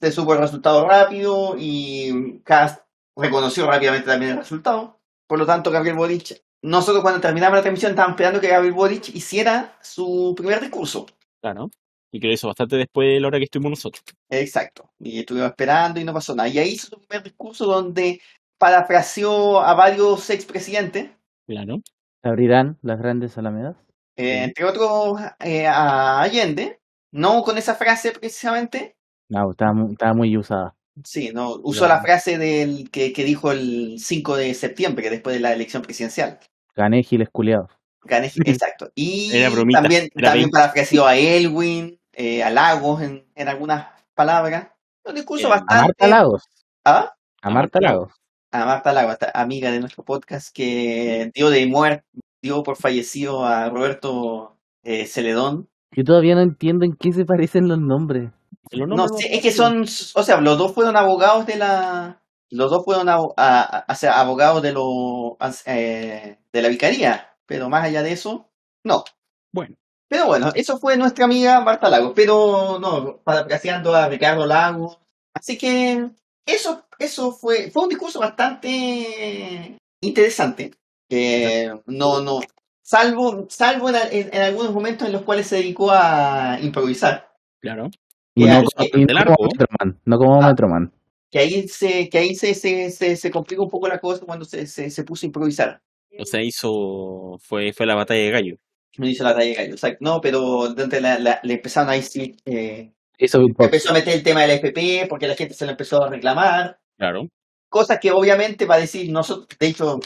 se 0.00 0.10
supo 0.10 0.32
el 0.32 0.38
resultado 0.40 0.86
rápido 0.88 1.54
y 1.58 2.40
Cast 2.44 2.82
reconoció 3.14 3.66
rápidamente 3.66 4.06
también 4.06 4.32
el 4.32 4.38
resultado. 4.38 4.98
Por 5.26 5.38
lo 5.38 5.44
tanto, 5.44 5.70
Gabriel 5.70 5.96
Boric, 5.96 6.42
nosotros 6.62 7.02
cuando 7.02 7.20
terminamos 7.20 7.56
la 7.58 7.62
transmisión 7.62 7.90
estábamos 7.90 8.14
esperando 8.14 8.40
que 8.40 8.48
Gabriel 8.48 8.74
Boric 8.74 9.08
hiciera 9.14 9.76
su 9.82 10.32
primer 10.34 10.60
discurso. 10.62 11.04
Claro. 11.42 11.68
Y 12.10 12.20
que 12.20 12.26
lo 12.28 12.32
hizo 12.32 12.46
bastante 12.48 12.76
después 12.76 13.06
de 13.08 13.20
la 13.20 13.28
hora 13.28 13.38
que 13.38 13.44
estuvimos 13.44 13.70
nosotros. 13.70 14.02
Exacto. 14.30 14.90
Y 14.98 15.20
estuvimos 15.20 15.50
esperando 15.50 16.00
y 16.00 16.04
no 16.04 16.14
pasó 16.14 16.34
nada. 16.34 16.48
Y 16.48 16.58
ahí 16.58 16.70
hizo 16.70 16.86
su 16.88 17.00
primer 17.00 17.22
discurso 17.24 17.66
donde 17.66 18.20
parafraseó 18.58 19.60
a 19.60 19.74
varios 19.74 20.30
expresidentes. 20.30 21.10
Claro. 21.46 21.80
¿Se 22.22 22.28
abrirán 22.28 22.78
las 22.82 22.98
grandes 22.98 23.36
alamedas? 23.38 23.76
Eh, 24.16 24.42
entre 24.44 24.64
otros 24.64 25.20
eh, 25.40 25.66
a 25.66 26.20
Allende, 26.20 26.80
no 27.12 27.42
con 27.42 27.56
esa 27.56 27.74
frase 27.76 28.10
precisamente, 28.12 28.96
No, 29.28 29.50
estaba 29.52 29.72
muy, 29.72 29.92
estaba 29.92 30.14
muy 30.14 30.36
usada. 30.36 30.74
sí, 31.04 31.30
no, 31.32 31.54
usó 31.62 31.80
Claro. 31.86 31.94
la 31.94 32.00
frase 32.02 32.36
del 32.36 32.90
que, 32.90 33.12
que 33.12 33.22
dijo 33.24 33.52
el 33.52 33.96
5 34.00 34.36
de 34.36 34.54
septiembre, 34.54 35.08
después 35.10 35.36
de 35.36 35.40
la 35.40 35.52
elección 35.52 35.82
presidencial. 35.82 36.40
Gané 36.74 37.02
giles 37.04 37.28
culiados. 37.30 37.70
Gané- 38.02 38.32
exacto. 38.44 38.90
Y 38.96 39.30
Era 39.32 39.50
bromita, 39.50 39.82
también, 39.82 40.08
era 40.16 40.30
también 40.30 40.50
parafraseó 40.50 41.06
a 41.06 41.16
Elwin, 41.16 41.97
eh, 42.18 42.42
a 42.42 42.50
Lagos 42.50 43.00
en, 43.00 43.24
en 43.34 43.48
algunas 43.48 43.86
palabras. 44.14 44.68
Un 45.04 45.14
discurso 45.14 45.46
A 45.46 45.50
bastante... 45.50 45.84
Marta 45.86 46.08
Lagos. 46.08 46.42
¿Ah? 46.84 47.14
A 47.42 47.48
A 47.48 47.50
Marta 47.50 47.80
Lagos. 47.80 48.12
A 48.50 48.64
Marta 48.64 48.92
Lagos, 48.92 49.16
amiga 49.34 49.70
de 49.70 49.78
nuestro 49.80 50.04
podcast, 50.04 50.54
que 50.54 51.30
dio 51.34 51.48
de 51.50 51.66
muerte, 51.66 52.04
dio 52.42 52.62
por 52.62 52.76
fallecido 52.76 53.44
a 53.44 53.68
Roberto 53.70 54.56
eh, 54.82 55.06
Celedón. 55.06 55.68
Yo 55.92 56.02
todavía 56.04 56.34
no 56.34 56.42
entiendo 56.42 56.84
en 56.84 56.94
qué 56.98 57.12
se 57.12 57.24
parecen 57.24 57.68
los 57.68 57.78
nombres. 57.78 58.30
Los 58.70 58.88
No 58.88 59.06
sé, 59.08 59.34
es 59.34 59.40
que 59.42 59.50
son, 59.52 59.82
o 59.82 60.22
sea, 60.22 60.40
los 60.40 60.58
dos 60.58 60.74
fueron 60.74 60.96
abogados 60.96 61.46
de 61.46 61.56
la, 61.56 62.20
los 62.50 62.70
dos 62.70 62.84
fueron 62.84 63.08
a- 63.08 63.18
a- 63.36 63.84
o 63.88 63.94
sea, 63.94 64.20
abogados 64.20 64.62
de 64.62 64.72
lo, 64.72 65.38
eh, 65.66 66.38
de 66.52 66.62
la 66.62 66.68
vicaría, 66.68 67.34
pero 67.46 67.68
más 67.70 67.84
allá 67.84 68.02
de 68.02 68.12
eso, 68.12 68.50
no. 68.84 69.04
Bueno, 69.52 69.76
Pero 70.08 70.26
bueno, 70.26 70.50
eso 70.54 70.78
fue 70.78 70.96
nuestra 70.96 71.26
amiga 71.26 71.60
Marta 71.60 71.90
Lagos, 71.90 72.12
pero 72.16 72.78
no, 72.80 73.18
parafraseando 73.24 73.94
a 73.94 74.08
Ricardo 74.08 74.46
Lagos. 74.46 74.98
Así 75.34 75.58
que 75.58 76.08
eso, 76.46 76.84
eso 76.98 77.32
fue, 77.32 77.70
fue 77.70 77.82
un 77.84 77.88
discurso 77.90 78.20
bastante 78.20 79.76
interesante. 80.00 80.72
Eh, 81.10 81.70
no, 81.86 82.20
no, 82.22 82.40
salvo, 82.82 83.46
salvo 83.48 83.88
en, 83.90 83.96
en- 84.10 84.34
en 84.34 84.42
algunos 84.42 84.72
momentos 84.72 85.06
en 85.06 85.12
los 85.12 85.22
cuales 85.22 85.46
se 85.46 85.56
dedicó 85.56 85.90
a 85.90 86.58
improvisar. 86.60 87.30
claro. 87.60 87.88
Y 88.34 88.44
no, 88.44 88.58
es 88.60 88.64
co- 88.72 88.84
y 88.84 88.84
bastante 88.84 89.12
no 89.12 89.18
largo. 89.18 89.34
como 89.34 89.48
Metroman. 89.50 90.00
No 90.04 90.18
como 90.18 90.42
Ah. 90.42 90.48
Metroman. 90.48 90.92
que 91.30 91.38
ahí 91.40 91.66
se, 91.66 92.08
que 92.08 92.18
ahí 92.18 92.34
se, 92.36 92.54
se, 92.54 92.90
se, 92.92 93.16
se 93.16 93.30
complica 93.32 93.62
un 93.62 93.68
poco 93.68 93.88
la 93.88 93.98
cosa 93.98 94.24
cuando 94.24 94.44
se, 94.44 94.66
se, 94.68 94.90
se 94.90 95.02
puso 95.04 95.26
a 95.26 95.28
improvisar. 95.28 95.80
O 96.18 96.24
sea, 96.24 96.40
hizo. 96.42 97.36
Fue, 97.40 97.72
fue 97.72 97.84
la 97.86 97.96
batalla 97.96 98.20
de 98.22 98.30
gallo. 98.30 98.56
No 98.96 99.06
hizo 99.06 99.24
la 99.24 99.34
talla 99.34 99.46
de 99.46 99.54
gallo. 99.54 99.74
O 99.74 99.78
sea, 99.78 99.96
no, 100.00 100.20
pero 100.20 100.72
de 100.74 101.00
la, 101.00 101.18
la- 101.18 101.40
le 101.42 101.54
empezaron 101.54 101.90
ahí 101.90 102.02
sí, 102.02 102.36
eh, 102.44 102.92
beatbox. 103.18 103.64
empezó 103.64 103.90
a 103.90 103.94
meter 103.94 104.14
el 104.14 104.22
tema 104.22 104.42
de 104.42 104.48
la 104.48 104.54
FP 104.54 105.06
porque 105.08 105.28
la 105.28 105.34
gente 105.36 105.54
se 105.54 105.64
lo 105.66 105.72
empezó 105.72 106.02
a 106.02 106.08
reclamar. 106.10 106.78
Claro. 106.96 107.28
Cosas 107.68 107.98
que 108.00 108.10
obviamente 108.10 108.64
va 108.66 108.76
a 108.76 108.80
decir, 108.80 109.10
nosotros, 109.12 109.46
de 109.58 109.66
hecho, 109.66 110.00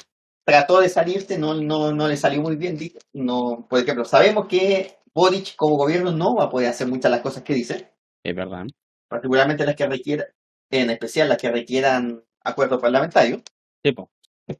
trató 0.44 0.80
de 0.80 0.88
salirse, 0.88 1.38
no, 1.38 1.54
no, 1.54 1.92
no 1.92 2.08
le 2.08 2.16
salió 2.16 2.42
muy 2.42 2.56
bien. 2.56 2.76
No, 3.12 3.66
por 3.70 3.80
ejemplo, 3.80 4.04
sabemos 4.04 4.46
que 4.48 4.96
Boric 5.14 5.54
como 5.56 5.76
gobierno 5.76 6.10
no 6.10 6.34
va 6.34 6.44
a 6.44 6.50
poder 6.50 6.68
hacer 6.68 6.88
muchas 6.88 7.04
de 7.04 7.10
las 7.10 7.20
cosas 7.20 7.42
que 7.44 7.54
dice, 7.54 7.92
Es 8.24 8.34
verdad. 8.34 8.64
particularmente 9.08 9.64
las 9.64 9.76
que 9.76 9.86
requieran, 9.86 10.26
en 10.70 10.90
especial 10.90 11.28
las 11.28 11.38
que 11.38 11.50
requieran 11.52 12.24
acuerdo 12.42 12.80
parlamentario. 12.80 13.42
Sí, 13.84 13.92
po. 13.92 14.10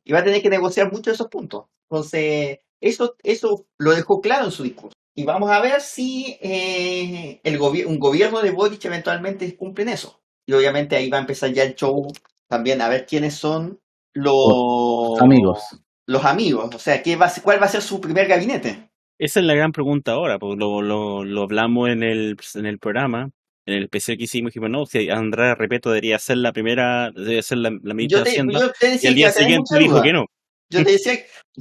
y 0.04 0.12
va 0.12 0.20
a 0.20 0.24
tener 0.24 0.40
que 0.42 0.50
negociar 0.50 0.86
muchos 0.92 1.06
de 1.06 1.12
esos 1.12 1.28
puntos. 1.28 1.64
Entonces, 1.90 2.58
eso, 2.82 3.16
eso 3.22 3.66
lo 3.78 3.92
dejó 3.94 4.20
claro 4.20 4.44
en 4.46 4.50
su 4.52 4.62
discurso. 4.64 4.94
Y 5.14 5.24
vamos 5.24 5.50
a 5.50 5.60
ver 5.60 5.80
si 5.80 6.36
eh, 6.40 7.40
el 7.44 7.58
gobi- 7.58 7.84
un 7.86 7.98
gobierno 7.98 8.40
de 8.40 8.50
Boric 8.50 8.84
eventualmente 8.84 9.56
cumple 9.56 9.82
en 9.84 9.90
eso. 9.90 10.20
Y 10.46 10.52
obviamente 10.54 10.96
ahí 10.96 11.08
va 11.10 11.18
a 11.18 11.20
empezar 11.20 11.52
ya 11.52 11.62
el 11.64 11.74
show 11.74 12.10
también 12.48 12.80
a 12.80 12.88
ver 12.88 13.06
quiénes 13.06 13.34
son 13.34 13.78
los 14.14 15.20
Amigos. 15.20 15.60
Los 16.06 16.24
amigos. 16.24 16.74
O 16.74 16.78
sea, 16.78 17.02
¿qué 17.02 17.16
va 17.16 17.26
a 17.26 17.30
ser- 17.30 17.42
¿cuál 17.44 17.60
va 17.60 17.66
a 17.66 17.70
ser 17.70 17.82
su 17.82 18.00
primer 18.00 18.26
gabinete? 18.26 18.90
Esa 19.18 19.40
es 19.40 19.46
la 19.46 19.54
gran 19.54 19.70
pregunta 19.72 20.12
ahora, 20.12 20.38
porque 20.38 20.56
lo, 20.58 20.82
lo, 20.82 21.24
lo 21.24 21.42
hablamos 21.42 21.90
en 21.90 22.02
el, 22.02 22.36
en 22.56 22.66
el 22.66 22.78
programa, 22.78 23.30
en 23.66 23.74
el 23.74 23.84
especial 23.84 24.16
que 24.18 24.24
hicimos, 24.24 24.50
dijimos, 24.50 24.70
no, 24.70 24.84
si 24.86 25.08
Andrea 25.10 25.54
Repeto 25.54 25.90
debería 25.90 26.18
ser 26.18 26.38
la 26.38 26.52
primera, 26.52 27.10
debe 27.14 27.40
ser 27.42 27.58
la, 27.58 27.70
la 27.82 27.94
ministra 27.94 28.18
Yo 28.18 28.24
de 28.24 28.24
te, 28.24 28.30
Hacienda, 28.30 28.60
yo 28.60 28.72
te 28.72 28.86
y 28.88 28.90
al 28.92 29.00
que 29.00 29.14
día 29.14 29.30
siguiente 29.30 29.78
dijo 29.78 29.92
duda. 29.94 30.02
que 30.02 30.12
no. 30.12 30.26
Yo 30.72 30.84
te 30.84 30.92
decía 30.92 31.12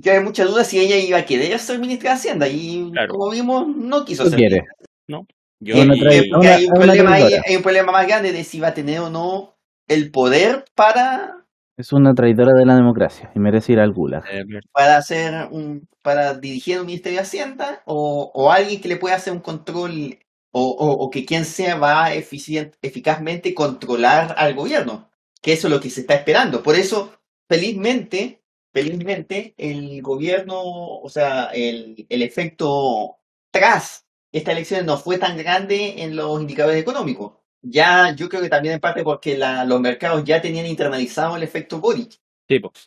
que 0.02 0.10
había 0.10 0.21
mucha 0.21 0.45
duda 0.45 0.63
si 0.63 0.80
ella 0.80 0.97
iba 0.97 1.17
a 1.17 1.26
querer 1.26 1.58
ser 1.60 1.80
ministra 1.80 2.12
de 2.12 2.15
Hacienda 2.15 2.47
y 2.47 2.89
Claro. 2.91 3.13
como 3.13 3.32
vimos 3.32 3.67
no 3.67 4.06
quiso 4.06 4.24
No 4.24 4.30
ser 4.30 4.39
quiere. 4.39 4.63
Yo, 5.08 5.76
Y- 5.76 5.82
y- 5.82 6.00
trae- 6.00 6.26
y 6.26 6.32
una- 6.34 6.56
hay, 6.56 6.65
un 6.65 6.74
problema 6.74 7.13
hay 7.15 7.56
un 7.56 7.62
problema 7.62 7.91
más 7.91 8.08
grande 8.08 8.32
de 8.32 8.43
si 8.43 8.60
va 8.60 8.69
a 8.69 8.74
tener 8.74 9.00
o 9.02 9.10
no 9.12 9.56
el 9.88 10.10
poder 10.12 10.65
para, 10.76 11.38
Es 11.78 11.93
una 11.93 12.13
traidora 12.15 12.54
de 12.54 12.65
la 12.65 12.76
democracia 12.76 13.32
y 13.36 13.39
merece 13.39 13.74
ir 13.74 13.80
al 13.80 13.91
gulag. 13.93 14.24
eh, 14.32 14.43
para 14.71 14.97
hacer 14.97 15.47
un, 15.52 15.88
para 16.04 16.34
dirigir 16.36 16.80
un 16.80 16.86
ministerio 16.88 17.19
de 17.19 17.24
Hacienda 17.24 17.82
o, 17.86 18.32
o 18.34 18.52
alguien 18.52 18.82
que 18.82 18.88
le 18.89 18.97
pueda 18.97 19.15
hacer 19.15 19.34
un 19.34 19.39
control 19.39 20.17
o, 20.52 20.62
o- 20.69 21.06
o 21.06 21.10
que 21.12 21.26
quien 21.26 21.45
sea 21.45 21.76
va 21.76 22.13
eficient- 22.13 22.74
eficazmente 22.82 23.54
controlar 23.54 24.34
al 24.38 24.54
gobierno. 24.56 25.10
Que 25.41 25.54
eso 25.54 25.67
es 25.67 25.74
lo 25.74 25.80
que 25.80 25.89
se 25.89 26.02
está 26.02 26.13
esperando. 26.15 26.62
Por 26.63 26.76
eso, 26.76 27.13
felizmente, 27.50 28.40
felizmente, 28.73 29.53
el 29.57 30.01
gobierno, 30.01 30.62
o 30.63 31.10
sea, 31.10 31.45
el, 31.53 32.05
el 32.10 32.21
efecto 32.21 33.17
tras 33.51 34.05
esta 34.31 34.51
elección 34.53 34.86
no 34.86 34.97
fue 34.97 35.17
tan 35.17 35.38
grande 35.38 36.01
en 36.03 36.15
los 36.15 36.39
indicadores 36.41 36.81
económicos. 36.81 37.34
Ya, 37.62 38.15
yo 38.15 38.27
creo 38.29 38.41
que 38.41 38.49
también 38.49 38.75
en 38.75 38.79
parte 38.79 39.03
porque 39.03 39.38
la- 39.38 39.65
los 39.65 39.79
mercados 39.81 40.23
ya 40.23 40.41
tenían 40.41 40.65
internalizado 40.65 41.36
el 41.36 41.43
efecto 41.43 41.79
Boric. 41.79 42.19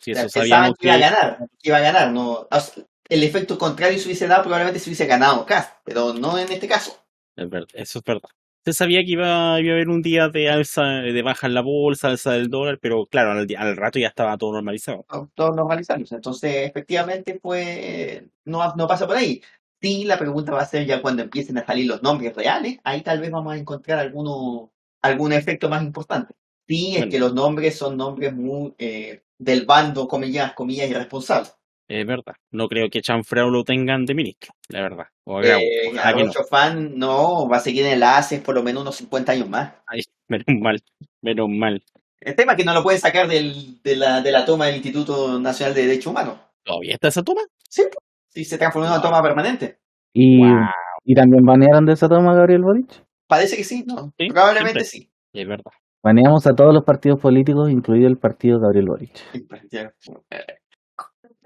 sí, 0.01 0.11
O 0.11 0.15
sea, 0.15 0.25
eso 0.25 0.39
pensaban 0.39 0.73
sabíamos 0.73 0.77
que 0.77 0.87
iba 0.87 0.95
a 0.95 0.97
ganar, 0.99 1.37
que 1.59 1.69
iba 1.69 1.77
a 1.77 1.81
ganar. 1.81 2.11
No, 2.11 2.47
o 2.51 2.59
sea, 2.59 2.83
el 3.09 3.23
efecto 3.23 3.57
contrario 3.57 3.99
se 3.99 4.05
hubiese 4.05 4.27
dado, 4.27 4.43
probablemente 4.43 4.79
se 4.79 4.89
hubiese 4.89 5.05
ganado 5.05 5.45
Cast, 5.45 5.73
pero 5.83 6.13
no 6.13 6.37
en 6.37 6.51
este 6.51 6.67
caso. 6.67 6.97
es 7.35 7.49
verdad, 7.49 7.67
eso 7.73 7.99
es 7.99 8.05
verdad. 8.05 8.29
Se 8.65 8.73
sabía 8.73 9.03
que 9.05 9.11
iba, 9.11 9.59
iba 9.61 9.73
a 9.73 9.75
haber 9.75 9.89
un 9.89 10.01
día 10.01 10.27
de 10.29 10.49
alza, 10.49 10.83
de 10.83 11.21
baja 11.21 11.45
en 11.45 11.53
la 11.53 11.61
bolsa, 11.61 12.07
alza 12.07 12.31
del 12.31 12.49
dólar, 12.49 12.79
pero 12.81 13.05
claro, 13.05 13.31
al, 13.31 13.47
al 13.55 13.77
rato 13.77 13.99
ya 13.99 14.07
estaba 14.07 14.37
todo 14.39 14.53
normalizado. 14.53 15.05
Todos 15.35 15.55
normalizándose. 15.55 16.15
Entonces, 16.15 16.67
efectivamente, 16.67 17.39
pues 17.39 18.23
no, 18.43 18.73
no 18.75 18.87
pasa 18.87 19.05
por 19.05 19.17
ahí. 19.17 19.39
Sí, 19.79 20.03
la 20.05 20.17
pregunta 20.17 20.51
va 20.51 20.61
a 20.61 20.65
ser 20.65 20.87
ya 20.87 20.99
cuando 20.99 21.21
empiecen 21.21 21.59
a 21.59 21.65
salir 21.65 21.85
los 21.85 22.01
nombres 22.01 22.35
reales, 22.35 22.79
ahí 22.83 23.03
tal 23.03 23.19
vez 23.19 23.29
vamos 23.29 23.53
a 23.53 23.57
encontrar 23.57 23.99
alguno, 23.99 24.71
algún 25.03 25.31
efecto 25.31 25.69
más 25.69 25.83
importante. 25.83 26.33
Sí, 26.67 26.95
es 26.97 27.05
que 27.05 27.19
los 27.19 27.35
nombres 27.35 27.77
son 27.77 27.95
nombres 27.95 28.33
muy 28.33 28.73
eh, 28.79 29.21
del 29.37 29.67
bando, 29.67 30.07
comillas, 30.07 30.53
comillas, 30.53 30.89
irresponsables. 30.89 31.55
Es 31.87 32.05
verdad. 32.07 32.33
No 32.51 32.67
creo 32.67 32.89
que 32.89 33.01
Chanfreo 33.01 33.49
lo 33.49 33.63
tengan 33.63 34.05
de 34.05 34.15
ministro, 34.15 34.53
la 34.69 34.81
verdad. 34.81 35.05
O 35.23 35.41
Eh, 35.41 35.51
haga- 35.51 35.59
ojalá 35.91 36.17
que 36.17 36.23
no. 36.23 36.31
Fan 36.49 36.97
no 36.97 37.47
va 37.47 37.57
a 37.57 37.59
seguir 37.59 37.85
en 37.85 37.99
la 37.99 38.17
ACE 38.17 38.39
por 38.39 38.55
lo 38.55 38.63
menos 38.63 38.81
unos 38.81 38.95
50 38.95 39.31
años 39.33 39.47
más. 39.49 39.73
Ay, 39.87 40.01
menos 40.27 40.45
mal, 40.61 40.81
menos 41.21 41.47
mal. 41.49 41.83
El 42.21 42.35
tema 42.35 42.53
es 42.53 42.57
que 42.57 42.63
no 42.65 42.73
lo 42.73 42.81
pueden 42.81 42.99
sacar 42.99 43.27
del- 43.27 43.81
de, 43.83 43.95
la, 43.97 44.21
de 44.21 44.31
la 44.31 44.45
toma 44.45 44.65
del 44.65 44.75
Instituto 44.77 45.39
Nacional 45.39 45.75
de 45.75 45.85
Derechos 45.85 46.07
Humanos. 46.07 46.39
¿Todavía 46.63 46.93
está 46.95 47.09
esa 47.09 47.21
toma? 47.21 47.41
Sí, 47.69 48.43
se 48.43 48.57
transformó 48.57 48.87
en 48.87 48.93
una 48.93 49.01
toma 49.01 49.21
permanente. 49.21 49.77
Y, 50.11 50.39
Wow. 50.39 50.65
y 51.03 51.13
también 51.13 51.43
banearon 51.45 51.85
de 51.85 51.93
esa 51.93 52.09
toma 52.09 52.31
a 52.31 52.35
Gabriel 52.35 52.63
Boric. 52.63 53.03
Parece 53.27 53.57
que 53.57 53.63
sí, 53.63 53.83
¿no? 53.85 54.11
Sí, 54.17 54.27
Probablemente 54.29 54.83
siempre. 54.83 55.09
sí. 55.33 55.39
Es 55.41 55.47
verdad. 55.47 55.71
Baneamos 56.03 56.45
a 56.47 56.53
todos 56.53 56.73
los 56.73 56.83
partidos 56.83 57.19
políticos, 57.19 57.69
incluido 57.69 58.07
el 58.07 58.17
partido 58.17 58.59
Gabriel 58.59 58.85
Boric. 58.87 59.11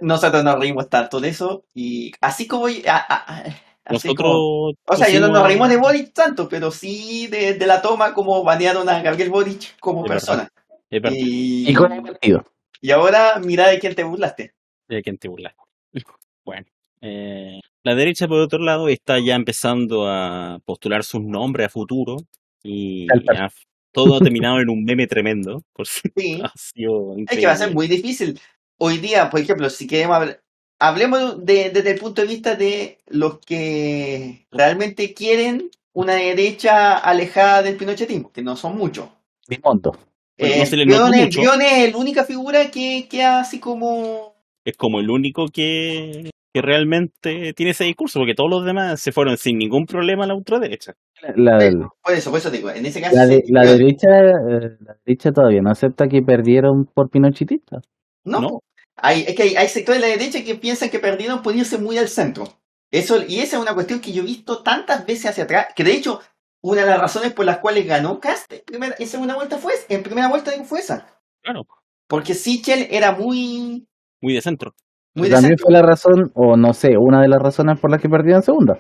Nosotros 0.02 0.44
nos 0.44 0.60
reímos 0.60 0.90
tanto 0.90 1.20
de 1.20 1.30
eso 1.30 1.64
y 1.74 2.12
así 2.22 2.48
como... 2.48 2.68
a- 2.68 2.72
a- 2.88 3.38
a- 3.38 3.42
así 3.86 4.08
Nosotros. 4.08 4.16
como- 4.18 4.70
o 4.86 4.96
sea, 4.96 5.10
yo 5.10 5.20
no 5.20 5.30
nos 5.30 5.44
reímos 5.46 5.70
de 5.70 5.78
Boric 5.78 6.14
tanto, 6.14 6.48
pero 6.48 6.72
sí 6.72 7.28
de, 7.28 7.56
de 7.56 7.68
la 7.68 7.82
toma 7.82 8.14
como 8.14 8.44
banearon 8.44 8.88
a 8.90 9.02
Gabriel 9.02 9.30
Boric 9.30 9.78
como 9.80 10.04
Es 10.06 10.10
persona. 10.10 10.50
Verdad. 10.92 11.12
Y, 11.14 11.70
Y 11.70 11.74
con 11.74 11.92
el 11.92 12.02
partido. 12.02 12.46
y 12.82 12.92
ahora 12.92 13.40
mira 13.44 13.68
de 13.68 13.80
quién 13.80 13.96
te 13.96 14.04
burlaste. 14.04 14.54
de 14.88 15.02
quién 15.02 15.18
te 15.18 15.28
burlaste. 15.28 15.58
Bueno, 16.46 16.66
eh, 17.02 17.60
la 17.84 17.94
derecha, 17.96 18.28
por 18.28 18.40
otro 18.40 18.58
lado, 18.60 18.90
está 18.90 19.20
ya 19.20 19.36
empezando 19.36 20.08
a 20.08 20.60
postular 20.66 21.04
sus 21.04 21.22
nombres 21.22 21.68
a 21.68 21.70
futuro 21.70 22.18
y 22.64 23.06
todo 23.92 24.16
ha 24.16 24.20
terminado 24.20 24.60
en 24.60 24.70
un 24.70 24.84
meme 24.84 25.06
tremendo. 25.08 25.62
Por 25.74 25.86
si 25.88 26.02
Sí. 26.16 26.42
ha 26.44 26.52
sido 26.56 27.16
Es 27.28 27.38
que 27.38 27.46
va 27.46 27.52
a 27.54 27.58
ser 27.58 27.74
muy 27.74 27.88
difícil. 27.88 28.40
Hoy 28.82 28.98
día, 28.98 29.30
por 29.30 29.40
ejemplo, 29.42 29.70
si 29.70 29.88
queremos 29.88 30.16
hablar, 30.16 30.42
hablemos 30.80 31.46
de- 31.46 31.70
desde 31.70 31.92
el 31.92 32.00
punto 32.00 32.22
de 32.22 32.28
vista 32.28 32.56
de 32.56 32.98
los 33.08 33.40
que 33.40 34.48
realmente 34.52 35.14
quieren 35.14 35.70
una 35.94 36.14
derecha 36.14 36.98
alejada 36.98 37.62
del 37.62 37.76
pinochetismo, 37.76 38.32
que 38.32 38.42
no 38.42 38.56
son 38.56 38.78
muchos. 38.78 39.10
Bimondo. 39.48 39.98
Eh. 40.38 40.64
Briones 40.72 41.72
es 41.74 41.92
la 41.92 41.98
única 41.98 42.24
figura 42.24 42.72
que 42.72 43.08
queda 43.10 43.42
así 43.42 43.60
como... 43.60 44.34
Es 44.64 44.78
como 44.78 45.00
el 45.02 45.10
único 45.10 45.48
que, 45.48 46.30
que 46.54 46.62
realmente 46.62 47.54
tiene 47.54 47.72
ese 47.72 47.84
discurso, 47.84 48.20
porque 48.20 48.36
todos 48.36 48.50
los 48.50 48.64
demás 48.64 49.02
se 49.02 49.12
fueron 49.12 49.36
sin 49.38 49.58
ningún 49.58 49.86
problema 49.86 50.24
a 50.24 50.28
la 50.28 50.36
ultraderecha. 50.36 50.94
La, 51.36 51.58
Por 52.02 52.14
eso, 52.14 52.30
por 52.30 52.40
eso 52.40 52.50
digo, 52.52 52.70
en 52.70 52.86
ese 52.86 53.02
caso... 53.02 53.16
la, 53.16 53.26
de- 53.26 53.42
sí, 53.46 53.52
la 53.52 53.62
Briones. 53.62 53.80
derecha, 53.80 54.08
eh, 54.20 54.78
la 54.80 54.96
derecha 55.06 55.32
todavía 55.34 55.62
no 55.62 55.72
acepta 55.72 56.08
que 56.08 56.22
perdieron 56.22 56.86
por 56.86 57.10
pinochetistas. 57.10 57.84
No, 58.24 58.40
¿No? 58.42 58.60
Hay, 59.02 59.24
es 59.28 59.36
que 59.36 59.44
hay, 59.44 59.56
hay 59.56 59.68
sectores 59.70 60.02
de 60.02 60.08
la 60.08 60.14
derecha 60.18 60.44
que 60.44 60.56
piensan 60.56 60.90
que 60.90 61.00
perdieron 61.00 61.42
por 61.42 61.56
irse 61.56 61.78
muy 61.78 61.98
al 61.98 62.08
centro. 62.10 62.46
Eso, 62.92 63.22
y 63.28 63.40
esa 63.40 63.58
es 63.58 63.62
una 63.62 63.74
cuestión 63.76 64.00
que 64.02 64.12
yo 64.12 64.24
he 64.24 64.26
visto 64.26 64.64
tantas 64.64 65.06
veces 65.06 65.28
hacia 65.28 65.44
atrás, 65.44 65.68
que 65.76 65.84
de 65.84 65.94
hecho, 65.94 66.22
una 66.62 66.82
de 66.82 66.88
las 66.88 67.00
razones 67.00 67.34
por 67.34 67.46
las 67.46 67.60
cuales 67.60 67.86
ganó 67.86 68.20
Cast 68.20 68.52
en, 68.52 68.62
primera, 68.66 68.96
en 68.98 69.08
segunda 69.08 69.36
vuelta 69.36 69.58
fue, 69.58 69.74
en 69.90 70.04
primera 70.04 70.28
vuelta 70.28 70.52
fue 70.66 70.80
esa. 70.80 71.08
Claro, 71.44 71.64
Porque 72.08 72.34
Sichel 72.34 72.88
era 72.92 73.12
muy, 73.14 73.88
muy 74.22 74.34
de 74.34 74.42
centro. 74.42 74.74
muy 75.16 75.30
de 75.30 75.36
También 75.36 75.58
centro. 75.58 75.64
fue 75.64 75.74
la 75.74 75.82
razón, 75.82 76.32
o 76.34 76.58
no 76.58 76.74
sé, 76.74 76.98
una 76.98 77.22
de 77.22 77.28
las 77.30 77.40
razones 77.42 77.80
por 77.80 77.92
las 77.92 78.02
que 78.02 78.10
perdieron 78.10 78.44
segunda. 78.44 78.80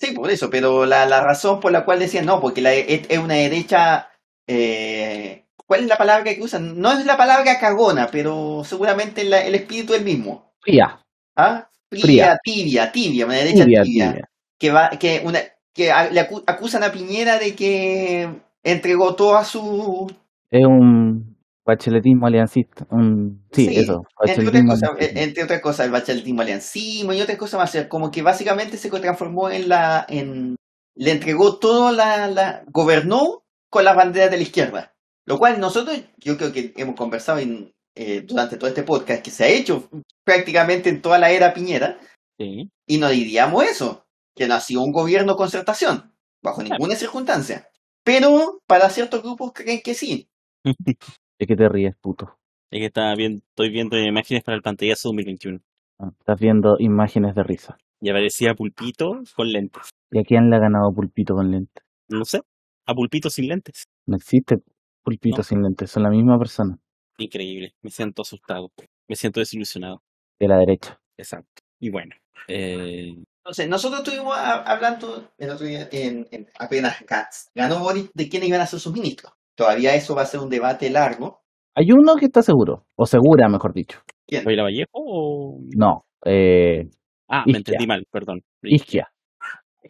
Sí, 0.00 0.12
por 0.12 0.30
eso, 0.30 0.48
pero 0.50 0.86
la, 0.86 1.06
la 1.06 1.20
razón 1.22 1.58
por 1.60 1.72
la 1.72 1.84
cual 1.84 1.98
decían 1.98 2.26
no, 2.26 2.40
porque 2.40 2.60
la, 2.60 2.72
es, 2.72 3.02
es 3.08 3.18
una 3.18 3.34
derecha. 3.34 4.10
eh, 4.46 5.47
¿Cuál 5.68 5.82
es 5.82 5.86
la 5.86 5.98
palabra 5.98 6.24
que 6.34 6.40
usan? 6.42 6.80
No 6.80 6.92
es 6.92 7.04
la 7.04 7.18
palabra 7.18 7.58
cagona, 7.60 8.08
pero 8.10 8.62
seguramente 8.64 9.22
la- 9.24 9.44
el 9.44 9.54
espíritu 9.54 9.92
es 9.92 9.98
el 9.98 10.04
mismo. 10.06 10.54
Fría, 10.62 10.98
¿Ah? 11.36 11.68
Fría, 11.90 12.02
Fría. 12.02 12.38
tibia, 12.42 12.90
tibia, 12.90 13.26
una 13.26 13.34
derecha 13.34 13.64
tibia, 13.64 13.82
tibia. 13.82 14.10
tibia. 14.12 14.28
que 14.58 14.70
va 14.72 14.88
que 14.98 15.22
una 15.24 15.40
que 15.74 15.92
a- 15.92 16.10
le 16.10 16.26
acu- 16.28 16.42
acusan 16.46 16.82
a 16.82 16.90
Piñera 16.90 17.38
de 17.38 17.54
que 17.54 18.28
entregó 18.64 19.14
toda 19.14 19.44
su 19.44 20.10
Es 20.50 20.64
un 20.66 21.36
bacheletismo 21.66 22.26
aliancista. 22.26 22.86
Un, 22.90 23.44
sí, 23.52 23.66
Sí, 23.68 23.76
eso. 23.76 24.02
entre 24.24 24.48
otras 24.48 24.64
cosas 24.64 24.90
eh, 24.98 25.12
entre 25.16 25.44
otras 25.44 25.60
cosas 25.60 25.84
el 25.86 25.92
bacheletismo 25.92 26.40
aliancimo 26.42 27.12
y 27.12 27.20
otras 27.20 27.36
cosas 27.36 27.60
más 27.60 27.86
como 27.88 28.10
que 28.10 28.22
básicamente 28.22 28.78
se 28.78 28.88
transformó 28.90 29.50
en 29.50 29.68
la 29.68 30.04
en 30.08 30.56
le 30.96 31.10
entregó 31.12 31.58
todo 31.58 31.92
la, 31.92 32.26
la 32.28 32.64
gobernó 32.68 33.44
con 33.70 33.84
las 33.84 33.94
banderas 33.94 34.30
de 34.30 34.36
la 34.38 34.42
izquierda 34.42 34.94
lo 35.28 35.38
cual 35.38 35.60
nosotros 35.60 36.00
yo 36.16 36.36
creo 36.38 36.52
que 36.52 36.72
hemos 36.76 36.96
conversado 36.96 37.38
en, 37.38 37.72
eh, 37.94 38.22
durante 38.22 38.56
todo 38.56 38.68
este 38.68 38.82
podcast 38.82 39.22
que 39.22 39.30
se 39.30 39.44
ha 39.44 39.48
hecho 39.48 39.88
prácticamente 40.24 40.88
en 40.88 41.02
toda 41.02 41.18
la 41.18 41.30
era 41.30 41.52
Piñera 41.52 41.98
Sí. 42.38 42.70
y 42.86 42.98
no 42.98 43.08
diríamos 43.10 43.64
eso, 43.64 44.06
que 44.34 44.46
no 44.46 44.54
ha 44.54 44.60
sido 44.60 44.82
un 44.82 44.92
gobierno 44.92 45.36
concertación, 45.36 46.14
bajo 46.42 46.62
ninguna 46.62 46.94
circunstancia. 46.94 47.68
Pero 48.04 48.60
para 48.66 48.88
ciertos 48.88 49.22
grupos 49.22 49.52
creen 49.52 49.80
que 49.84 49.94
sí. 49.94 50.28
¿De 51.38 51.46
qué 51.46 51.56
te 51.56 51.68
ríes, 51.68 51.94
puto? 52.00 52.38
Es 52.70 52.80
que 52.80 52.86
estaba 52.86 53.14
bien, 53.14 53.42
estoy 53.50 53.70
viendo 53.70 53.98
imágenes 53.98 54.44
para 54.44 54.56
el 54.56 54.62
pantallazo 54.62 55.08
2021. 55.08 55.58
Ah, 55.98 56.10
Estás 56.18 56.38
viendo 56.40 56.76
imágenes 56.78 57.34
de 57.34 57.42
risa. 57.42 57.76
Y 58.00 58.10
aparecía 58.10 58.54
Pulpito 58.54 59.20
con 59.36 59.50
lentes. 59.50 59.90
¿Y 60.10 60.20
a 60.20 60.22
quién 60.22 60.48
le 60.48 60.56
ha 60.56 60.60
ganado 60.60 60.92
Pulpito 60.94 61.34
con 61.34 61.50
lentes? 61.50 61.82
No 62.08 62.24
sé, 62.24 62.40
a 62.86 62.94
Pulpito 62.94 63.28
sin 63.30 63.48
lentes. 63.48 63.84
No 64.06 64.16
existe 64.16 64.58
Pulpito 65.02 65.38
No. 65.38 65.42
sin 65.42 65.62
lentes, 65.62 65.90
son 65.90 66.02
la 66.02 66.10
misma 66.10 66.38
persona 66.38 66.78
Increíble, 67.18 67.74
me 67.82 67.90
siento 67.90 68.22
asustado, 68.22 68.70
me 69.08 69.16
siento 69.16 69.40
desilusionado. 69.40 70.02
de 70.40 70.46
la 70.48 70.58
derecha. 70.58 71.00
Exacto. 71.16 71.62
Y 71.80 71.90
bueno, 71.90 72.14
eh, 72.46 73.14
Entonces, 73.44 73.68
nosotros 73.68 74.02
estuvimos 74.02 74.36
hablando 74.38 75.32
el 75.38 75.50
otro 75.50 75.66
día, 75.66 75.88
en, 75.90 76.28
en- 76.30 76.46
apenas 76.60 77.00
ga- 77.06 77.28
ganó 77.54 77.80
Boris, 77.80 78.08
de 78.14 78.28
quiénes 78.28 78.48
iban 78.48 78.60
a 78.60 78.66
ser 78.66 78.78
sus 78.78 78.92
ministros. 78.92 79.32
Todavía 79.56 79.94
eso 79.96 80.14
va 80.14 80.22
a 80.22 80.26
ser 80.26 80.38
un 80.40 80.48
debate 80.48 80.88
largo. 80.90 81.40
Hay 81.74 81.90
uno 81.90 82.14
que 82.16 82.26
está 82.26 82.42
seguro, 82.42 82.86
o 82.94 83.04
segura, 83.06 83.48
mejor 83.48 83.72
dicho. 83.74 84.00
¿Quién? 84.26 84.44
¿Baila 84.44 84.62
Vallejo 84.64 84.90
o...? 84.92 85.60
No, 85.76 86.06
eh, 86.24 86.88
Ah, 87.28 87.42
me 87.46 87.52
Isquia. 87.52 87.58
entendí 87.58 87.86
mal, 87.88 88.06
perdón. 88.10 88.42
Isquia. 88.62 89.10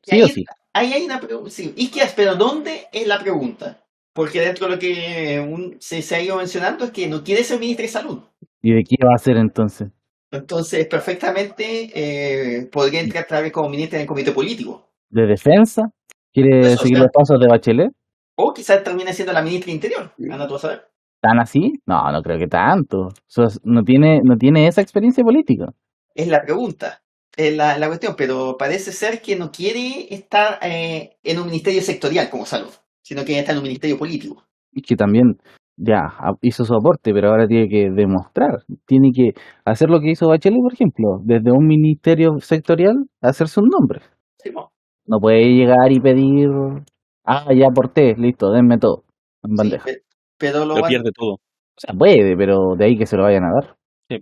Sí 0.02 0.20
o 0.22 0.24
ahí- 0.24 0.30
sí. 0.30 0.44
Ahí 0.72 0.92
hay 0.92 1.04
una 1.04 1.20
pregunta. 1.20 1.50
Sí, 1.50 1.74
Isquias, 1.76 2.14
pero 2.14 2.36
¿dónde 2.36 2.86
es 2.92 3.06
la 3.06 3.18
pregunta? 3.18 3.84
Porque 4.18 4.40
dentro 4.40 4.66
de 4.66 4.72
lo 4.74 4.78
que 4.80 5.38
un- 5.38 5.76
se, 5.78 6.02
se 6.02 6.16
ha 6.16 6.20
ido 6.20 6.36
mencionando 6.38 6.84
es 6.84 6.90
que 6.90 7.06
no 7.06 7.22
quiere 7.22 7.44
ser 7.44 7.60
ministro 7.60 7.84
de 7.84 7.88
salud. 7.88 8.18
¿Y 8.60 8.72
de 8.74 8.82
qué 8.82 8.96
va 9.06 9.14
a 9.14 9.18
ser 9.18 9.36
entonces? 9.36 9.90
Entonces, 10.32 10.88
perfectamente 10.88 11.88
eh, 11.94 12.66
podría 12.66 13.00
entrar 13.00 13.22
otra 13.22 13.40
vez 13.42 13.52
como 13.52 13.68
ministra 13.68 13.98
en 13.98 14.02
el 14.02 14.08
comité 14.08 14.32
político. 14.32 14.88
¿De 15.08 15.24
defensa? 15.24 15.82
¿Quiere 16.32 16.74
o 16.74 16.76
seguir 16.76 16.96
sea- 16.96 17.04
los 17.04 17.12
pasos 17.12 17.38
de 17.38 17.46
Bachelet? 17.46 17.92
O 18.34 18.52
quizás 18.52 18.82
termine 18.82 19.12
siendo 19.12 19.32
la 19.32 19.40
ministra 19.42 19.66
de 19.66 19.74
Interior. 19.76 20.12
Anda 20.32 20.48
tú 20.48 20.56
a 20.56 20.58
saber. 20.58 20.82
¿Tan 21.20 21.38
así? 21.38 21.74
No, 21.86 22.10
no 22.10 22.20
creo 22.20 22.38
que 22.40 22.48
tanto. 22.48 23.10
No, 23.62 23.84
tiene, 23.84 24.20
no 24.24 24.36
tiene 24.36 24.66
esa 24.66 24.80
experiencia 24.80 25.22
política. 25.22 25.66
Es 26.12 26.26
la 26.26 26.42
pregunta. 26.42 27.02
Es 27.36 27.54
la, 27.56 27.78
la 27.78 27.86
cuestión. 27.86 28.16
Pero 28.18 28.56
parece 28.58 28.90
ser 28.90 29.22
que 29.22 29.36
no 29.36 29.52
quiere 29.52 30.12
estar 30.12 30.58
eh, 30.62 31.18
en 31.22 31.38
un 31.38 31.46
ministerio 31.46 31.82
sectorial 31.82 32.30
como 32.30 32.46
salud, 32.46 32.72
sino 33.08 33.24
que 33.24 33.38
está 33.38 33.52
en 33.52 33.58
un 33.58 33.64
ministerio 33.64 33.96
político. 33.98 34.42
Y 34.72 34.82
que 34.82 34.96
también 34.96 35.38
ya 35.76 36.00
hizo 36.42 36.64
su 36.64 36.74
aporte, 36.74 37.12
pero 37.14 37.30
ahora 37.30 37.46
tiene 37.46 37.68
que 37.68 37.88
demostrar. 37.90 38.64
Tiene 38.86 39.10
que 39.14 39.30
hacer 39.64 39.88
lo 39.88 40.00
que 40.00 40.10
hizo 40.10 40.28
Bachelet, 40.28 40.60
por 40.60 40.72
ejemplo, 40.74 41.20
desde 41.24 41.50
un 41.52 41.66
ministerio 41.66 42.38
sectorial, 42.40 42.96
hacerse 43.22 43.60
un 43.60 43.68
nombre. 43.68 44.00
Sí. 44.42 44.50
No 45.06 45.20
puede 45.20 45.54
llegar 45.54 45.90
y 45.90 46.00
pedir, 46.00 46.48
ah, 47.24 47.46
ya 47.54 47.68
aporté, 47.68 48.14
listo, 48.18 48.50
denme 48.52 48.76
todo, 48.78 49.04
en 49.42 49.50
Sí, 49.52 49.56
bandeja. 49.56 49.84
pe- 49.86 50.02
pero 50.38 50.60
lo 50.66 50.74
Lo 50.74 50.82
van- 50.82 50.88
pierde 50.90 51.10
todo. 51.14 51.34
O 51.34 51.80
sea, 51.80 51.94
puede, 51.96 52.36
pero 52.36 52.74
de 52.76 52.84
ahí 52.84 52.98
que 52.98 53.06
se 53.06 53.16
lo 53.16 53.22
vayan 53.22 53.44
a 53.44 53.52
dar. 53.54 53.76
Sí. 54.10 54.18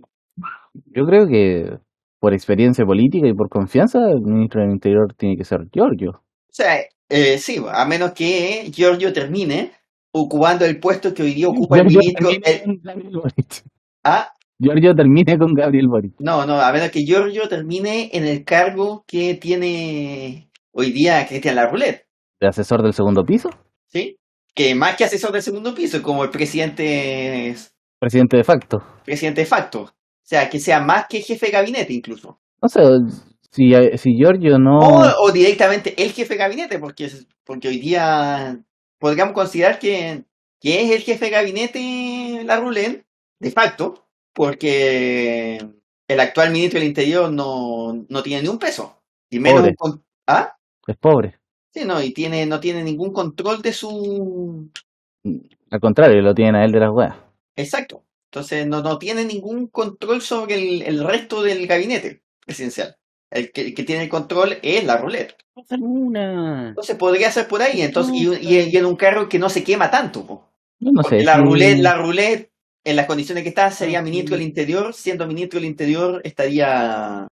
Yo 0.95 1.05
creo 1.05 1.27
que 1.27 1.77
por 2.19 2.33
experiencia 2.33 2.85
política 2.85 3.27
y 3.27 3.33
por 3.33 3.49
confianza, 3.49 3.99
el 4.09 4.21
ministro 4.21 4.61
del 4.61 4.71
Interior 4.71 5.13
tiene 5.17 5.35
que 5.35 5.43
ser 5.43 5.67
Giorgio. 5.73 6.11
O 6.11 6.53
sea, 6.53 6.75
eh, 7.09 7.37
sí, 7.37 7.63
a 7.71 7.85
menos 7.85 8.11
que 8.13 8.69
Giorgio 8.73 9.13
termine 9.13 9.71
ocupando 10.11 10.65
el 10.65 10.79
puesto 10.79 11.13
que 11.13 11.23
hoy 11.23 11.33
día 11.33 11.47
ocupa 11.49 11.77
el 11.79 11.85
ministro. 11.87 12.29
el- 12.31 12.81
ah, 14.03 14.31
Giorgio 14.59 14.95
termine 14.95 15.37
con 15.37 15.53
Gabriel 15.53 15.87
Boric. 15.87 16.13
no, 16.19 16.45
no, 16.45 16.59
a 16.59 16.71
menos 16.71 16.89
que 16.89 17.03
Giorgio 17.05 17.47
termine 17.47 18.09
en 18.13 18.25
el 18.25 18.43
cargo 18.43 19.03
que 19.07 19.35
tiene 19.35 20.49
hoy 20.71 20.91
día 20.91 21.25
Cristian 21.27 21.55
Larroulet, 21.55 22.07
de 22.39 22.47
asesor 22.47 22.81
del 22.83 22.93
segundo 22.93 23.23
piso, 23.23 23.49
¿sí? 23.87 24.17
Que 24.55 24.73
más 24.73 24.95
que 24.95 25.03
asesor 25.03 25.31
del 25.31 25.43
segundo 25.43 25.75
piso, 25.75 26.01
como 26.01 26.23
el 26.23 26.31
presidente, 26.31 27.55
presidente 27.99 28.37
de 28.37 28.43
facto. 28.43 28.83
presidente 29.05 29.41
de 29.41 29.47
facto. 29.47 29.81
O 29.81 30.29
sea, 30.29 30.49
que 30.49 30.59
sea 30.59 30.79
más 30.81 31.05
que 31.07 31.21
jefe 31.21 31.45
de 31.45 31.51
gabinete 31.53 31.93
incluso. 31.93 32.39
No 32.61 32.67
sé, 32.67 32.81
si, 33.57 33.97
si 33.97 34.15
Giorgio 34.15 34.59
no... 34.59 34.79
O, 34.79 35.25
o 35.25 35.31
directamente 35.31 35.95
el 36.01 36.11
jefe 36.11 36.35
de 36.35 36.39
gabinete, 36.39 36.77
porque, 36.77 37.09
porque 37.43 37.67
hoy 37.67 37.79
día 37.79 38.59
podríamos 38.99 39.33
considerar 39.33 39.79
que, 39.79 40.23
que 40.61 40.83
es 40.83 40.91
el 40.91 41.01
jefe 41.01 41.25
de 41.25 41.31
gabinete 41.31 42.43
la 42.45 42.59
Rulen, 42.59 43.03
de 43.39 43.51
facto, 43.51 44.07
porque 44.33 45.57
el 46.07 46.19
actual 46.19 46.51
ministro 46.51 46.79
del 46.79 46.89
Interior 46.89 47.31
no, 47.31 48.05
no 48.07 48.23
tiene 48.23 48.43
ni 48.43 48.47
un 48.47 48.59
peso. 48.59 49.01
Y 49.29 49.39
menos 49.39 49.61
Pobre. 49.61 49.75
un 49.81 50.03
¿Ah? 50.27 50.55
Es 50.85 50.97
pobre. 50.97 51.39
Sí, 51.73 51.83
no, 51.83 52.01
y 52.01 52.11
tiene, 52.11 52.45
no 52.45 52.59
tiene 52.59 52.83
ningún 52.83 53.11
control 53.11 53.61
de 53.61 53.73
su... 53.73 54.69
Al 55.71 55.79
contrario, 55.79 56.21
lo 56.21 56.33
tienen 56.33 56.55
a 56.55 56.63
él 56.63 56.71
de 56.71 56.79
las 56.79 56.91
weas. 56.91 57.15
Exacto. 57.55 58.03
Entonces 58.31 58.67
no, 58.67 58.81
no 58.81 58.99
tiene 58.99 59.25
ningún 59.25 59.67
control 59.67 60.21
sobre 60.21 60.55
el, 60.55 60.81
el 60.83 61.03
resto 61.03 61.41
del 61.41 61.65
gabinete 61.65 62.21
presidencial. 62.45 62.95
El 63.29 63.51
que, 63.51 63.61
el 63.61 63.73
que 63.73 63.83
tiene 63.83 64.03
el 64.03 64.09
control 64.09 64.57
es 64.61 64.83
la 64.85 64.97
ruleta. 64.97 65.35
Una. 65.79 66.69
Entonces 66.69 66.95
podría 66.95 67.31
ser 67.31 67.47
por 67.47 67.61
ahí. 67.61 67.81
Entonces, 67.81 68.13
y, 68.15 68.27
y- 68.47 68.69
y 68.69 68.77
en 68.77 68.85
un 68.85 68.95
cargo 68.95 69.27
que 69.27 69.39
no 69.39 69.49
se 69.49 69.63
quema 69.63 69.89
tanto. 69.91 70.25
po. 70.25 70.49
Yo 70.79 70.91
no 70.91 71.03
sé. 71.03 71.23
la 71.23 71.35
si- 71.35 71.41
roulette, 71.41 71.79
la 71.79 71.95
roulette, 71.95 72.51
en 72.83 72.95
las 72.95 73.05
condiciones 73.05 73.43
que 73.43 73.49
está, 73.49 73.69
sería 73.71 74.01
ministro 74.01 74.35
del 74.37 74.45
Interior. 74.45 74.93
Siendo 74.93 75.27
ministro 75.27 75.59
del 75.59 75.67
Interior, 75.69 76.21
estaría 76.23 77.27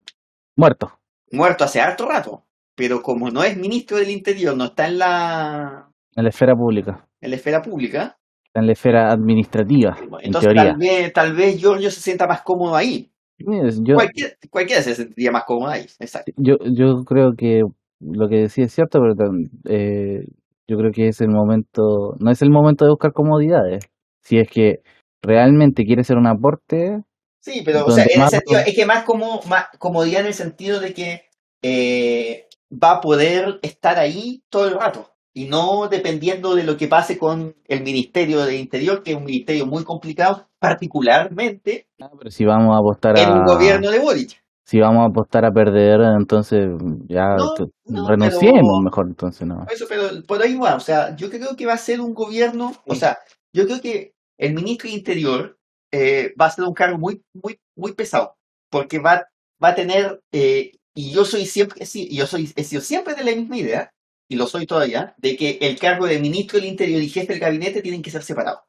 Muerto. 0.57 0.93
muerto 1.33 1.65
hace 1.65 1.81
harto 1.81 2.07
rato. 2.07 2.45
Pero 2.77 3.03
como 3.03 3.31
no 3.31 3.43
es 3.43 3.57
ministro 3.57 3.97
del 3.97 4.11
Interior, 4.11 4.57
no 4.57 4.67
está 4.67 4.87
en 4.87 4.99
la, 4.99 5.89
En 6.15 6.23
la 6.25 6.31
esfera 6.31 6.55
pública. 6.55 7.07
en 7.21 7.31
la 7.31 7.37
esfera 7.37 7.63
pública, 7.63 8.17
En 8.55 8.67
la 8.67 8.73
esfera 8.73 9.11
administrativa, 9.13 9.97
en 9.99 10.27
entonces 10.27 10.41
teoría. 10.53 10.71
tal 10.71 10.79
vez, 10.79 11.13
tal 11.13 11.33
vez 11.35 11.59
Giorgio 11.59 11.91
se 11.91 12.01
sienta 12.01 12.27
más 12.27 12.43
cómodo 12.43 12.77
ahí. 12.77 13.10
Yo, 13.47 13.95
Cualquier- 13.95 14.37
cualquiera 14.51 14.83
se 14.83 14.95
sentiría 14.95 15.31
más 15.31 15.45
cómodo 15.45 15.71
ahí. 15.71 15.87
Exacto. 15.99 16.33
yo, 16.37 16.57
yo 16.73 17.05
creo 17.05 17.33
que 17.37 17.63
lo 18.01 18.29
que 18.29 18.37
decía 18.37 18.65
es 18.65 18.73
cierto, 18.73 19.01
pero 19.01 19.33
eh, 19.69 20.25
yo 20.67 20.77
creo 20.79 20.93
que 20.93 21.09
es 21.09 21.21
el 21.21 21.29
momento, 21.29 22.15
no 22.19 22.31
es 22.31 22.43
el 22.43 22.51
momento 22.51 22.85
de 22.85 22.91
buscar 22.91 23.13
comodidades. 23.13 23.85
Si 24.23 24.39
es 24.39 24.49
que 24.49 24.83
realmente 25.23 25.85
quiere 25.85 26.05
ser 26.05 26.17
un 26.17 26.27
aporte, 26.27 27.03
Sí, 27.43 27.63
pero 27.65 27.87
o 27.87 27.91
sea, 27.91 28.05
en 28.05 28.21
el 28.21 28.29
sentido, 28.29 28.61
es 28.61 28.75
que 28.75 28.85
más 28.85 29.05
como 29.05 29.41
más 29.49 29.67
comodidad 29.79 30.21
en 30.21 30.27
el 30.27 30.35
sentido 30.35 30.79
de 30.79 30.93
que 30.93 31.23
eh, 31.63 32.47
va 32.71 32.93
a 32.93 33.01
poder 33.01 33.59
estar 33.63 33.99
ahí 33.99 34.43
todo 34.51 34.69
el 34.69 34.75
rato 34.75 35.11
y 35.33 35.47
no 35.47 35.89
dependiendo 35.89 36.55
de 36.55 36.65
lo 36.65 36.77
que 36.77 36.89
pase 36.89 37.19
con 37.19 37.55
el 37.69 37.83
Ministerio 37.83 38.41
de 38.45 38.57
Interior, 38.57 39.03
que 39.03 39.13
es 39.13 39.17
un 39.17 39.25
ministerio 39.25 39.67
muy 39.67 39.85
complicado, 39.85 40.49
particularmente 40.59 41.87
ah, 42.01 42.11
pero 42.19 42.31
si 42.31 42.45
vamos 42.45 42.75
a 42.75 42.79
apostar 42.79 43.19
en 43.19 43.29
a, 43.29 43.33
un 43.35 43.45
gobierno 43.45 43.91
de 43.91 43.99
Boric. 43.99 44.43
si 44.65 44.81
vamos 44.81 45.03
a 45.03 45.09
apostar 45.09 45.45
a 45.45 45.53
perder, 45.53 46.01
entonces 46.19 46.67
ya 47.09 47.37
No, 47.37 47.55
no, 47.87 48.09
renunciemos 48.09 48.61
pero- 48.63 48.83
mejor 48.83 49.07
entonces 49.09 49.47
no. 49.47 49.67
Eso, 49.71 49.87
pero 49.89 50.23
por 50.27 50.43
ahí 50.43 50.57
va, 50.57 50.75
o 50.75 50.81
sea, 50.81 51.15
yo 51.17 51.31
creo 51.31 51.57
que 51.57 51.67
va 51.67 51.75
a 51.75 51.79
ser 51.79 52.01
un 52.01 52.13
gobierno, 52.15 52.73
o 52.87 52.95
sea, 52.95 53.19
yo 53.53 53.67
creo 53.67 53.81
que 53.81 54.13
el 54.39 54.55
ministro 54.55 54.89
de 54.89 54.97
Interior 54.97 55.59
eh, 55.93 56.33
va 56.41 56.47
a 56.47 56.51
ser 56.51 56.65
un 56.65 56.75
cargo 56.75 56.99
muy, 56.99 57.23
muy, 57.35 57.59
muy 57.77 57.93
pesado, 57.93 58.35
porque 58.71 58.99
va, 58.99 59.27
va 59.63 59.69
a 59.71 59.75
tener, 59.75 60.21
eh, 60.33 60.73
y 60.95 61.13
yo 61.13 61.25
soy 61.25 61.47
siempre, 61.47 61.85
sí, 61.87 62.09
yo 62.15 62.27
soy, 62.27 62.53
he 62.57 62.65
sido 62.65 62.81
siempre 62.83 63.15
de 63.15 63.25
la 63.25 63.35
misma 63.37 63.57
idea, 63.57 63.91
y 64.31 64.37
lo 64.37 64.47
soy 64.47 64.65
todavía, 64.65 65.15
de 65.19 65.37
que 65.37 65.59
el 65.61 65.77
cargo 65.77 66.07
de 66.07 66.21
ministro 66.21 66.61
del 66.61 66.69
Interior 66.69 67.03
y 67.03 67.09
jefe 67.09 67.33
del 67.33 67.41
gabinete 67.41 67.83
tienen 67.83 68.01
que 68.01 68.13
ser 68.13 68.23
separados. 68.23 68.61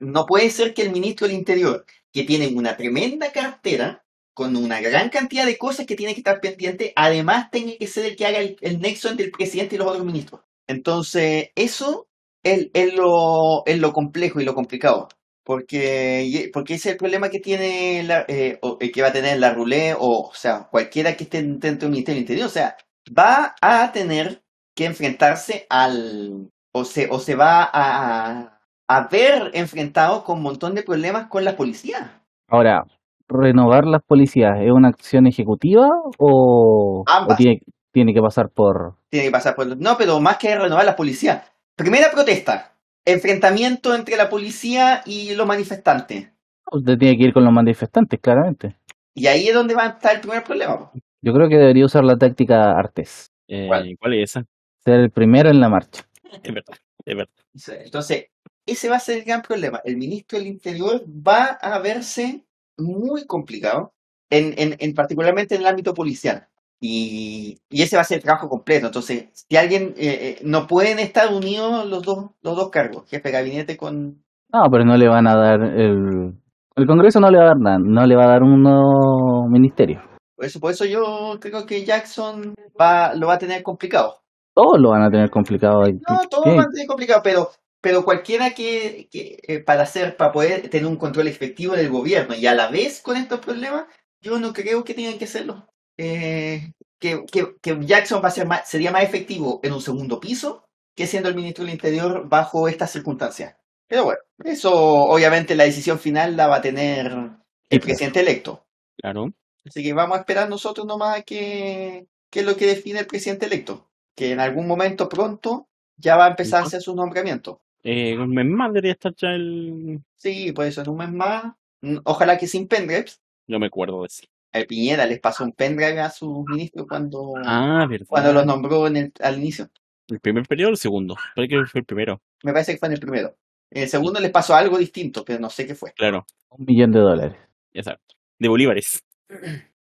No 0.00 0.26
puede 0.26 0.50
ser 0.50 0.74
que 0.74 0.82
el 0.82 0.90
ministro 0.90 1.28
del 1.28 1.36
Interior, 1.36 1.86
que 2.12 2.24
tiene 2.24 2.48
una 2.48 2.76
tremenda 2.76 3.30
cartera, 3.30 4.04
con 4.34 4.56
una 4.56 4.80
gran 4.80 5.08
cantidad 5.08 5.46
de 5.46 5.56
cosas 5.56 5.86
que 5.86 5.94
tiene 5.94 6.14
que 6.14 6.20
estar 6.20 6.40
pendiente, 6.40 6.92
además 6.96 7.48
tenga 7.52 7.74
que 7.78 7.86
ser 7.86 8.06
el 8.06 8.16
que 8.16 8.26
haga 8.26 8.40
el, 8.40 8.56
el 8.60 8.80
nexo 8.80 9.08
entre 9.08 9.26
el 9.26 9.30
presidente 9.30 9.76
y 9.76 9.78
los 9.78 9.86
otros 9.86 10.04
ministros. 10.04 10.40
Entonces, 10.66 11.50
eso 11.54 12.08
es, 12.42 12.68
es 12.74 12.92
lo, 12.94 13.64
es 13.64 13.78
lo 13.78 13.92
complejo 13.92 14.40
y 14.40 14.44
lo 14.44 14.54
complicado. 14.54 15.08
Porque, 15.44 16.50
porque 16.52 16.74
ese 16.74 16.88
es 16.88 16.92
el 16.94 16.98
problema 16.98 17.28
que 17.28 17.38
tiene 17.38 18.02
la, 18.02 18.24
eh, 18.26 18.58
el 18.80 18.90
que 18.90 19.02
va 19.02 19.08
a 19.08 19.12
tener 19.12 19.38
la 19.38 19.52
RULE, 19.52 19.94
o, 19.94 20.28
o 20.28 20.34
sea, 20.34 20.68
cualquiera 20.70 21.16
que 21.16 21.24
esté 21.24 21.42
dentro 21.42 21.86
del 21.86 21.90
Ministerio 21.90 22.16
del 22.16 22.22
Interior. 22.22 22.46
O 22.46 22.50
sea, 22.50 22.76
va 23.16 23.54
a 23.60 23.92
tener 23.92 24.41
que 24.74 24.86
enfrentarse 24.86 25.66
al, 25.68 26.50
o 26.72 26.84
se, 26.84 27.08
o 27.10 27.18
se 27.18 27.34
va 27.34 27.68
a, 27.72 28.58
a 28.88 29.08
ver 29.08 29.50
enfrentado 29.54 30.24
con 30.24 30.38
un 30.38 30.42
montón 30.42 30.74
de 30.74 30.82
problemas 30.82 31.26
con 31.28 31.44
la 31.44 31.56
policía. 31.56 32.22
Ahora, 32.48 32.84
renovar 33.28 33.84
las 33.86 34.02
policías, 34.02 34.52
¿es 34.60 34.70
una 34.70 34.88
acción 34.88 35.26
ejecutiva 35.26 35.86
o, 36.18 37.00
o 37.00 37.04
Ambas. 37.06 37.36
tiene, 37.38 37.60
tiene 37.92 38.14
que 38.14 38.20
pasar 38.20 38.48
por... 38.50 38.96
Tiene 39.10 39.26
que 39.26 39.32
pasar 39.32 39.54
por... 39.54 39.76
No, 39.78 39.96
pero 39.96 40.20
más 40.20 40.38
que 40.38 40.54
renovar 40.56 40.84
la 40.84 40.96
policía. 40.96 41.44
Primera 41.76 42.10
protesta. 42.10 42.72
Enfrentamiento 43.04 43.94
entre 43.94 44.16
la 44.16 44.28
policía 44.28 45.02
y 45.06 45.34
los 45.34 45.46
manifestantes. 45.46 46.30
Usted 46.70 46.96
tiene 46.98 47.16
que 47.18 47.24
ir 47.24 47.32
con 47.34 47.44
los 47.44 47.52
manifestantes, 47.52 48.20
claramente. 48.20 48.76
Y 49.14 49.26
ahí 49.26 49.48
es 49.48 49.54
donde 49.54 49.74
va 49.74 49.84
a 49.84 49.88
estar 49.88 50.14
el 50.14 50.20
primer 50.20 50.42
problema. 50.44 50.78
po. 50.78 50.90
Yo 51.20 51.32
creo 51.32 51.48
que 51.48 51.56
debería 51.56 51.84
usar 51.84 52.04
la 52.04 52.16
táctica 52.16 52.70
Artes, 52.72 53.30
Eh, 53.48 53.66
¿Cuál? 53.68 53.94
¿Cuál 54.00 54.14
es 54.14 54.30
esa? 54.30 54.44
Ser 54.84 55.00
el 55.00 55.10
primero 55.10 55.50
en 55.50 55.60
la 55.60 55.68
marcha. 55.68 56.02
Es 56.42 56.52
verdad, 56.54 56.76
es 57.04 57.16
verdad. 57.16 57.84
Entonces, 57.84 58.26
ese 58.66 58.88
va 58.88 58.96
a 58.96 59.00
ser 59.00 59.18
el 59.18 59.24
gran 59.24 59.42
problema. 59.42 59.80
El 59.84 59.96
ministro 59.96 60.38
del 60.38 60.48
Interior 60.48 61.02
va 61.06 61.58
a 61.60 61.78
verse 61.80 62.44
muy 62.78 63.26
complicado, 63.26 63.92
en, 64.30 64.54
en, 64.56 64.76
en 64.78 64.94
particularmente 64.94 65.54
en 65.54 65.60
el 65.60 65.66
ámbito 65.66 65.92
policial. 65.92 66.46
Y, 66.80 67.58
y 67.70 67.82
ese 67.82 67.96
va 67.96 68.02
a 68.02 68.04
ser 68.04 68.18
el 68.18 68.24
trabajo 68.24 68.48
completo. 68.48 68.86
Entonces, 68.86 69.28
si 69.32 69.56
alguien 69.56 69.94
eh, 69.96 70.38
eh, 70.38 70.38
no 70.42 70.66
pueden 70.66 70.98
estar 70.98 71.32
unidos 71.32 71.86
los 71.86 72.02
dos, 72.02 72.30
los 72.42 72.56
dos 72.56 72.70
cargos, 72.70 73.08
jefe 73.08 73.28
de 73.28 73.32
gabinete 73.32 73.76
con, 73.76 74.24
No, 74.52 74.64
pero 74.70 74.84
no 74.84 74.96
le 74.96 75.08
van 75.08 75.26
a 75.28 75.36
dar 75.36 75.62
el... 75.62 76.32
El 76.74 76.86
Congreso 76.86 77.20
no 77.20 77.30
le 77.30 77.36
va 77.36 77.44
a 77.44 77.48
dar 77.48 77.58
nada, 77.58 77.78
no 77.78 78.06
le 78.06 78.16
va 78.16 78.24
a 78.24 78.28
dar 78.28 78.42
un 78.42 78.62
nuevo 78.62 79.46
ministerio. 79.46 80.00
Por 80.34 80.46
eso, 80.46 80.58
por 80.58 80.70
eso 80.70 80.86
yo 80.86 81.38
creo 81.38 81.66
que 81.66 81.84
Jackson 81.84 82.54
va, 82.80 83.14
lo 83.14 83.26
va 83.26 83.34
a 83.34 83.38
tener 83.38 83.62
complicado. 83.62 84.21
Todos 84.54 84.78
lo 84.78 84.90
van 84.90 85.02
a 85.02 85.10
tener 85.10 85.30
complicado. 85.30 85.82
No, 85.82 86.28
todo 86.28 86.44
¿Qué? 86.44 86.56
va 86.56 86.62
a 86.62 86.68
tener 86.68 86.86
complicado, 86.86 87.20
pero, 87.22 87.50
pero 87.80 88.04
cualquiera 88.04 88.50
que, 88.50 89.08
que, 89.10 89.38
eh, 89.42 89.60
para 89.60 89.82
hacer, 89.82 90.16
para 90.16 90.32
poder 90.32 90.68
tener 90.68 90.86
un 90.86 90.96
control 90.96 91.28
efectivo 91.28 91.74
del 91.74 91.90
gobierno 91.90 92.34
y 92.34 92.46
a 92.46 92.54
la 92.54 92.70
vez 92.70 93.00
con 93.00 93.16
estos 93.16 93.40
problemas, 93.40 93.86
yo 94.20 94.38
no 94.38 94.52
creo 94.52 94.84
que 94.84 94.94
tengan 94.94 95.18
que 95.18 95.24
hacerlo. 95.24 95.66
Eh, 95.96 96.72
que, 96.98 97.24
que, 97.30 97.56
que 97.60 97.78
Jackson 97.84 98.22
va 98.22 98.28
a 98.28 98.32
ser 98.32 98.46
más, 98.46 98.68
sería 98.68 98.92
más 98.92 99.02
efectivo 99.02 99.60
en 99.62 99.72
un 99.72 99.80
segundo 99.80 100.20
piso 100.20 100.64
que 100.94 101.06
siendo 101.06 101.28
el 101.28 101.34
ministro 101.34 101.64
del 101.64 101.74
Interior 101.74 102.28
bajo 102.28 102.68
estas 102.68 102.92
circunstancias. 102.92 103.56
Pero 103.88 104.04
bueno, 104.04 104.20
eso 104.44 104.72
obviamente 104.72 105.54
la 105.54 105.64
decisión 105.64 105.98
final 105.98 106.36
la 106.36 106.46
va 106.46 106.56
a 106.56 106.62
tener 106.62 107.06
el 107.06 107.80
pues. 107.80 107.82
presidente 107.82 108.20
electo. 108.20 108.64
Claro. 109.00 109.26
Así 109.66 109.82
que 109.82 109.92
vamos 109.92 110.16
a 110.16 110.20
esperar 110.20 110.48
nosotros 110.48 110.86
nomás 110.86 111.18
a 111.18 111.22
que, 111.22 112.06
qué 112.30 112.40
es 112.40 112.46
lo 112.46 112.56
que 112.56 112.66
define 112.66 113.00
el 113.00 113.06
presidente 113.06 113.46
electo. 113.46 113.90
Que 114.14 114.32
en 114.32 114.40
algún 114.40 114.66
momento 114.66 115.08
pronto 115.08 115.68
ya 115.96 116.16
va 116.16 116.26
a 116.26 116.30
empezar 116.30 116.62
a 116.62 116.66
hacer 116.66 116.80
su 116.82 116.94
nombramiento. 116.94 117.60
Eh, 117.82 118.16
un 118.16 118.30
mes 118.30 118.46
más 118.46 118.72
debería 118.72 118.92
estar 118.92 119.14
ya 119.16 119.28
el. 119.30 120.00
Sí, 120.16 120.52
por 120.52 120.66
eso 120.66 120.82
en 120.82 120.88
un 120.90 120.96
mes 120.98 121.12
más. 121.12 121.44
mm, 121.80 121.98
Ojalá 122.04 122.36
que 122.38 122.46
sin 122.46 122.68
pendrives. 122.68 123.20
Yo 123.46 123.58
me 123.58 123.66
acuerdo 123.66 124.00
de 124.02 124.06
ese. 124.06 124.28
El 124.52 124.66
Piñera 124.66 125.06
les 125.06 125.18
pasó 125.18 125.44
un 125.44 125.52
pendrive 125.52 125.98
a 126.00 126.10
sus 126.10 126.44
ministros 126.46 126.86
cuando, 126.86 127.32
Ah, 127.44 127.86
cuando 128.06 128.32
los 128.34 128.44
nombró 128.46 128.86
en 128.86 128.96
el, 128.96 129.12
al 129.20 129.38
inicio. 129.38 129.68
¿El 130.08 130.20
primer 130.20 130.46
periodo 130.46 130.68
o 130.68 130.72
el 130.72 130.76
segundo? 130.76 131.16
Creo 131.34 131.48
que 131.48 131.66
fue 131.70 131.80
el 131.80 131.86
primero. 131.86 132.20
Me 132.44 132.52
parece 132.52 132.72
que 132.72 132.78
fue 132.78 132.88
en 132.88 132.92
el 132.94 133.00
primero. 133.00 133.34
En 133.70 133.84
el 133.84 133.88
segundo 133.88 134.20
les 134.20 134.30
pasó 134.30 134.54
algo 134.54 134.76
distinto, 134.76 135.24
pero 135.24 135.38
no 135.40 135.48
sé 135.48 135.66
qué 135.66 135.74
fue. 135.74 135.92
Claro, 135.94 136.26
Un 136.50 136.66
millón 136.66 136.92
de 136.92 137.00
dólares. 137.00 137.36
exacto. 137.72 138.14
De 138.38 138.48
bolívares. 138.48 139.02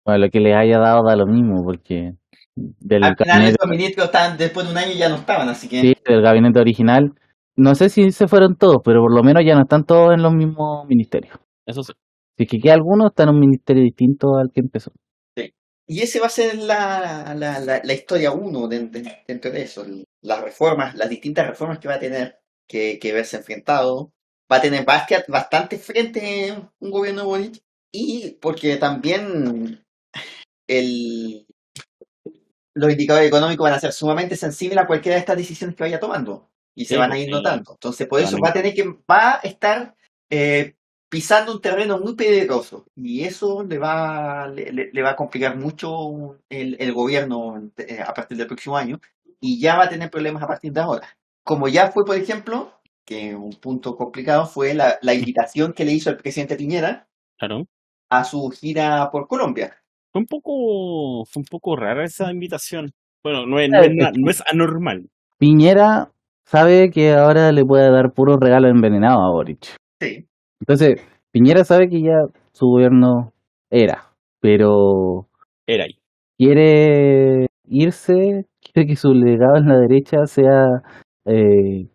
Bueno, 0.04 0.26
lo 0.26 0.30
que 0.30 0.38
les 0.40 0.54
haya 0.54 0.78
dado 0.78 1.02
da 1.04 1.16
lo 1.16 1.26
mismo, 1.26 1.64
porque 1.64 2.12
del 2.56 3.04
Al 3.04 3.16
final 3.16 3.26
gabinete, 3.28 3.50
estos 3.52 3.68
ministros 3.70 4.06
estaban, 4.06 4.36
después 4.38 4.66
de 4.66 4.72
un 4.72 4.78
año 4.78 4.92
ya 4.92 5.08
no 5.08 5.16
estaban, 5.16 5.48
así 5.48 5.68
que 5.68 5.80
sí, 5.80 5.94
del 6.04 6.22
gabinete 6.22 6.60
original, 6.60 7.12
no 7.56 7.74
sé 7.74 7.88
si 7.88 8.10
se 8.12 8.28
fueron 8.28 8.56
todos, 8.56 8.78
pero 8.84 9.00
por 9.02 9.14
lo 9.14 9.22
menos 9.22 9.44
ya 9.44 9.54
no 9.54 9.62
están 9.62 9.84
todos 9.84 10.14
en 10.14 10.22
los 10.22 10.32
mismos 10.32 10.86
ministerios. 10.86 11.36
Eso 11.66 11.82
sí. 11.82 11.92
Si 12.36 12.44
es 12.44 12.48
que 12.50 12.58
queda 12.60 12.74
alguno, 12.74 13.08
está 13.08 13.24
en 13.24 13.28
un 13.30 13.40
ministerio 13.40 13.82
distinto 13.82 14.36
al 14.36 14.50
que 14.52 14.60
empezó. 14.60 14.92
Y 15.86 16.00
ese 16.00 16.20
va 16.20 16.26
a 16.26 16.30
ser 16.30 16.56
la, 16.56 17.34
la, 17.36 17.58
la, 17.58 17.80
la 17.84 17.92
historia 17.92 18.32
uno 18.32 18.68
de- 18.68 18.86
de- 18.88 19.18
dentro 19.26 19.50
de 19.50 19.62
eso. 19.62 19.84
Las 20.22 20.40
reformas, 20.40 20.94
las 20.94 21.10
distintas 21.10 21.46
reformas 21.46 21.78
que 21.80 21.88
va 21.88 21.94
a 21.94 21.98
tener 22.00 22.38
que, 22.68 22.98
que 22.98 23.12
verse 23.12 23.36
enfrentado. 23.36 24.12
Va 24.50 24.56
a 24.56 24.60
tener 24.62 24.86
bastante 25.28 25.78
frente 25.78 26.54
un 26.78 26.90
gobierno 26.90 27.22
de 27.22 27.26
Boric. 27.26 27.62
Y 27.92 28.38
porque 28.40 28.76
también 28.76 29.84
el, 30.66 31.46
los 32.74 32.90
indicadores 32.90 33.28
económicos 33.28 33.64
van 33.64 33.74
a 33.74 33.80
ser 33.80 33.92
sumamente 33.92 34.36
sensibles 34.36 34.78
a 34.78 34.86
cualquiera 34.86 35.14
de 35.16 35.20
estas 35.20 35.36
decisiones 35.36 35.76
que 35.76 35.84
vaya 35.84 36.00
tomando. 36.00 36.50
Y 36.74 36.86
se 36.86 36.94
Sí, 36.94 36.98
van 36.98 37.12
a 37.12 37.16
pues, 37.16 37.24
ir 37.24 37.30
notando. 37.30 37.72
Entonces, 37.72 38.06
por 38.08 38.20
eso 38.20 38.38
va 38.38 38.50
a 38.50 38.52
tener 38.52 38.74
que, 38.74 38.84
va 39.10 39.34
a 39.36 39.40
estar 39.42 39.94
eh, 40.30 40.74
pisando 41.08 41.52
un 41.52 41.60
terreno 41.60 41.98
muy 41.98 42.14
peligroso 42.14 42.86
y 42.96 43.24
eso 43.24 43.62
le 43.64 43.78
va, 43.78 44.48
le, 44.48 44.72
le- 44.72 44.90
le 44.92 45.02
va 45.02 45.10
a 45.10 45.16
complicar 45.16 45.56
mucho 45.56 46.38
el, 46.48 46.76
el 46.80 46.92
gobierno 46.92 47.70
eh, 47.76 48.00
a 48.06 48.14
partir 48.14 48.38
del 48.38 48.46
próximo 48.46 48.76
año 48.76 49.00
y 49.40 49.60
ya 49.60 49.76
va 49.76 49.84
a 49.84 49.88
tener 49.88 50.10
problemas 50.10 50.42
a 50.42 50.46
partir 50.46 50.72
de 50.72 50.80
ahora. 50.80 51.08
Como 51.44 51.68
ya 51.68 51.90
fue, 51.92 52.04
por 52.04 52.16
ejemplo, 52.16 52.80
que 53.04 53.34
un 53.34 53.52
punto 53.54 53.96
complicado 53.96 54.46
fue 54.46 54.74
la, 54.74 54.98
la 55.02 55.14
invitación 55.14 55.72
que 55.74 55.84
le 55.84 55.92
hizo 55.92 56.08
el 56.10 56.16
presidente 56.16 56.56
Piñera 56.56 57.08
Claro. 57.38 57.66
a 58.10 58.24
su 58.24 58.48
gira 58.50 59.10
por 59.10 59.26
Colombia. 59.26 59.81
Fue 60.12 60.20
un 60.20 60.26
poco, 60.26 61.24
fue 61.24 61.40
un 61.40 61.46
poco 61.50 61.74
rara 61.76 62.04
esa 62.04 62.30
invitación. 62.30 62.90
Bueno, 63.24 63.46
no 63.46 63.58
es, 63.58 63.70
no 63.70 63.80
es, 63.80 63.94
na- 63.94 64.10
no 64.14 64.30
es 64.30 64.42
anormal. 64.50 65.08
Piñera 65.38 66.10
sabe 66.44 66.90
que 66.90 67.12
ahora 67.14 67.50
le 67.52 67.64
puede 67.64 67.90
dar 67.90 68.12
puros 68.12 68.38
regalos 68.40 68.70
envenenados 68.70 69.20
a 69.24 69.30
Boric. 69.30 69.76
Sí. 70.00 70.26
Entonces, 70.60 71.00
Piñera 71.30 71.64
sabe 71.64 71.88
que 71.88 72.02
ya 72.02 72.18
su 72.52 72.66
gobierno 72.66 73.32
era, 73.70 74.10
pero 74.40 75.28
Era 75.66 75.84
ahí. 75.84 75.96
quiere 76.36 77.46
irse, 77.68 78.44
quiere 78.60 78.86
que 78.88 78.96
su 78.96 79.14
legado 79.14 79.56
en 79.56 79.68
la 79.68 79.78
derecha 79.78 80.26
sea 80.26 80.66
eh, 81.24 81.86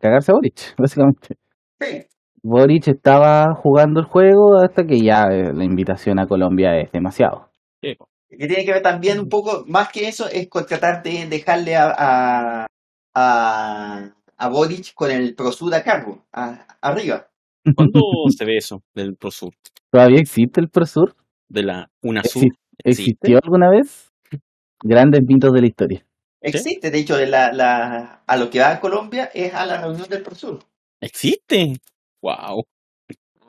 cagarse 0.00 0.32
a 0.32 0.34
Boric, 0.34 0.74
básicamente. 0.78 1.36
Sí. 1.80 2.02
Boric 2.42 2.88
estaba 2.88 3.54
jugando 3.54 4.00
el 4.00 4.06
juego 4.06 4.58
hasta 4.58 4.84
que 4.84 5.00
ya 5.00 5.22
eh, 5.30 5.52
la 5.54 5.64
invitación 5.64 6.18
a 6.18 6.26
Colombia 6.26 6.78
es 6.78 6.92
demasiado. 6.92 7.48
Sí, 7.84 7.94
po. 7.94 8.08
Que 8.28 8.48
tiene 8.48 8.64
que 8.64 8.72
ver 8.72 8.82
también 8.82 9.20
un 9.20 9.28
poco, 9.28 9.64
más 9.66 9.90
que 9.92 10.08
eso, 10.08 10.26
es 10.28 10.48
con 10.48 10.66
tratar 10.66 11.02
de 11.02 11.26
dejarle 11.26 11.76
a, 11.76 11.94
a, 11.96 12.66
a, 13.14 14.10
a 14.36 14.48
Boric 14.48 14.92
con 14.94 15.10
el 15.10 15.34
Prosur 15.34 15.74
a 15.74 15.82
cargo, 15.84 16.24
a- 16.32 16.66
arriba. 16.80 17.28
¿Cuándo 17.76 18.00
se 18.36 18.44
ve 18.44 18.56
eso 18.56 18.82
del 18.94 19.16
Prosur? 19.16 19.54
¿Todavía 19.90 20.20
existe 20.20 20.60
el 20.60 20.68
Prosur? 20.68 21.14
De 21.48 21.62
la 21.62 21.90
UNASUR. 22.02 22.42
Exi- 22.42 22.56
¿Existió 22.82 23.38
alguna 23.42 23.70
vez? 23.70 24.12
Grandes 24.82 25.22
mitos 25.22 25.52
de 25.52 25.60
la 25.60 25.66
historia. 25.66 26.06
Existe, 26.42 26.90
de 26.90 26.98
hecho, 26.98 27.16
de 27.16 27.26
la, 27.26 27.52
la, 27.52 28.22
a 28.26 28.36
lo 28.36 28.50
que 28.50 28.58
va 28.60 28.72
a 28.72 28.80
Colombia 28.80 29.30
es 29.32 29.54
a 29.54 29.64
la 29.64 29.80
reunión 29.80 30.08
del 30.08 30.22
Prosur. 30.22 30.58
¿Existe? 31.00 31.74
Wow. 32.20 32.64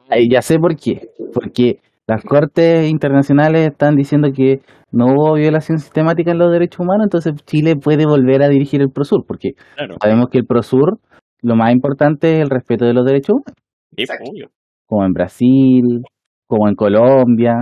Ay, 0.10 0.30
ya 0.30 0.42
sé 0.42 0.60
por 0.60 0.78
qué. 0.78 1.10
Porque 1.34 1.82
las 2.08 2.24
cortes 2.24 2.90
internacionales 2.90 3.68
están 3.68 3.96
diciendo 3.96 4.30
que 4.36 4.62
no 4.92 5.06
hubo 5.08 5.34
violación 5.36 5.80
sistemática 5.80 6.32
en 6.32 6.38
los 6.38 6.52
derechos 6.52 6.82
humanos, 6.82 7.06
entonces 7.06 7.34
Chile 7.46 7.76
puede 7.76 8.06
volver 8.06 8.44
a 8.44 8.48
dirigir 8.50 8.82
el 8.82 8.90
Prosur, 8.92 9.26
porque 9.28 9.52
Claro. 9.76 9.96
sabemos 10.02 10.28
que 10.32 10.38
el 10.38 10.46
Prosur, 10.46 11.00
lo 11.42 11.56
más 11.56 11.72
importante 11.74 12.36
es 12.38 12.42
el 12.44 12.50
respeto 12.50 12.86
de 12.86 12.94
los 12.94 13.06
derechos 13.06 13.36
humanos, 13.36 13.56
Sí, 13.96 14.04
Exacto. 14.04 14.30
obvio. 14.32 14.50
como 14.88 15.06
en 15.06 15.14
Brasil, 15.14 16.02
como 16.48 16.68
en 16.70 16.76
Colombia, 16.76 17.54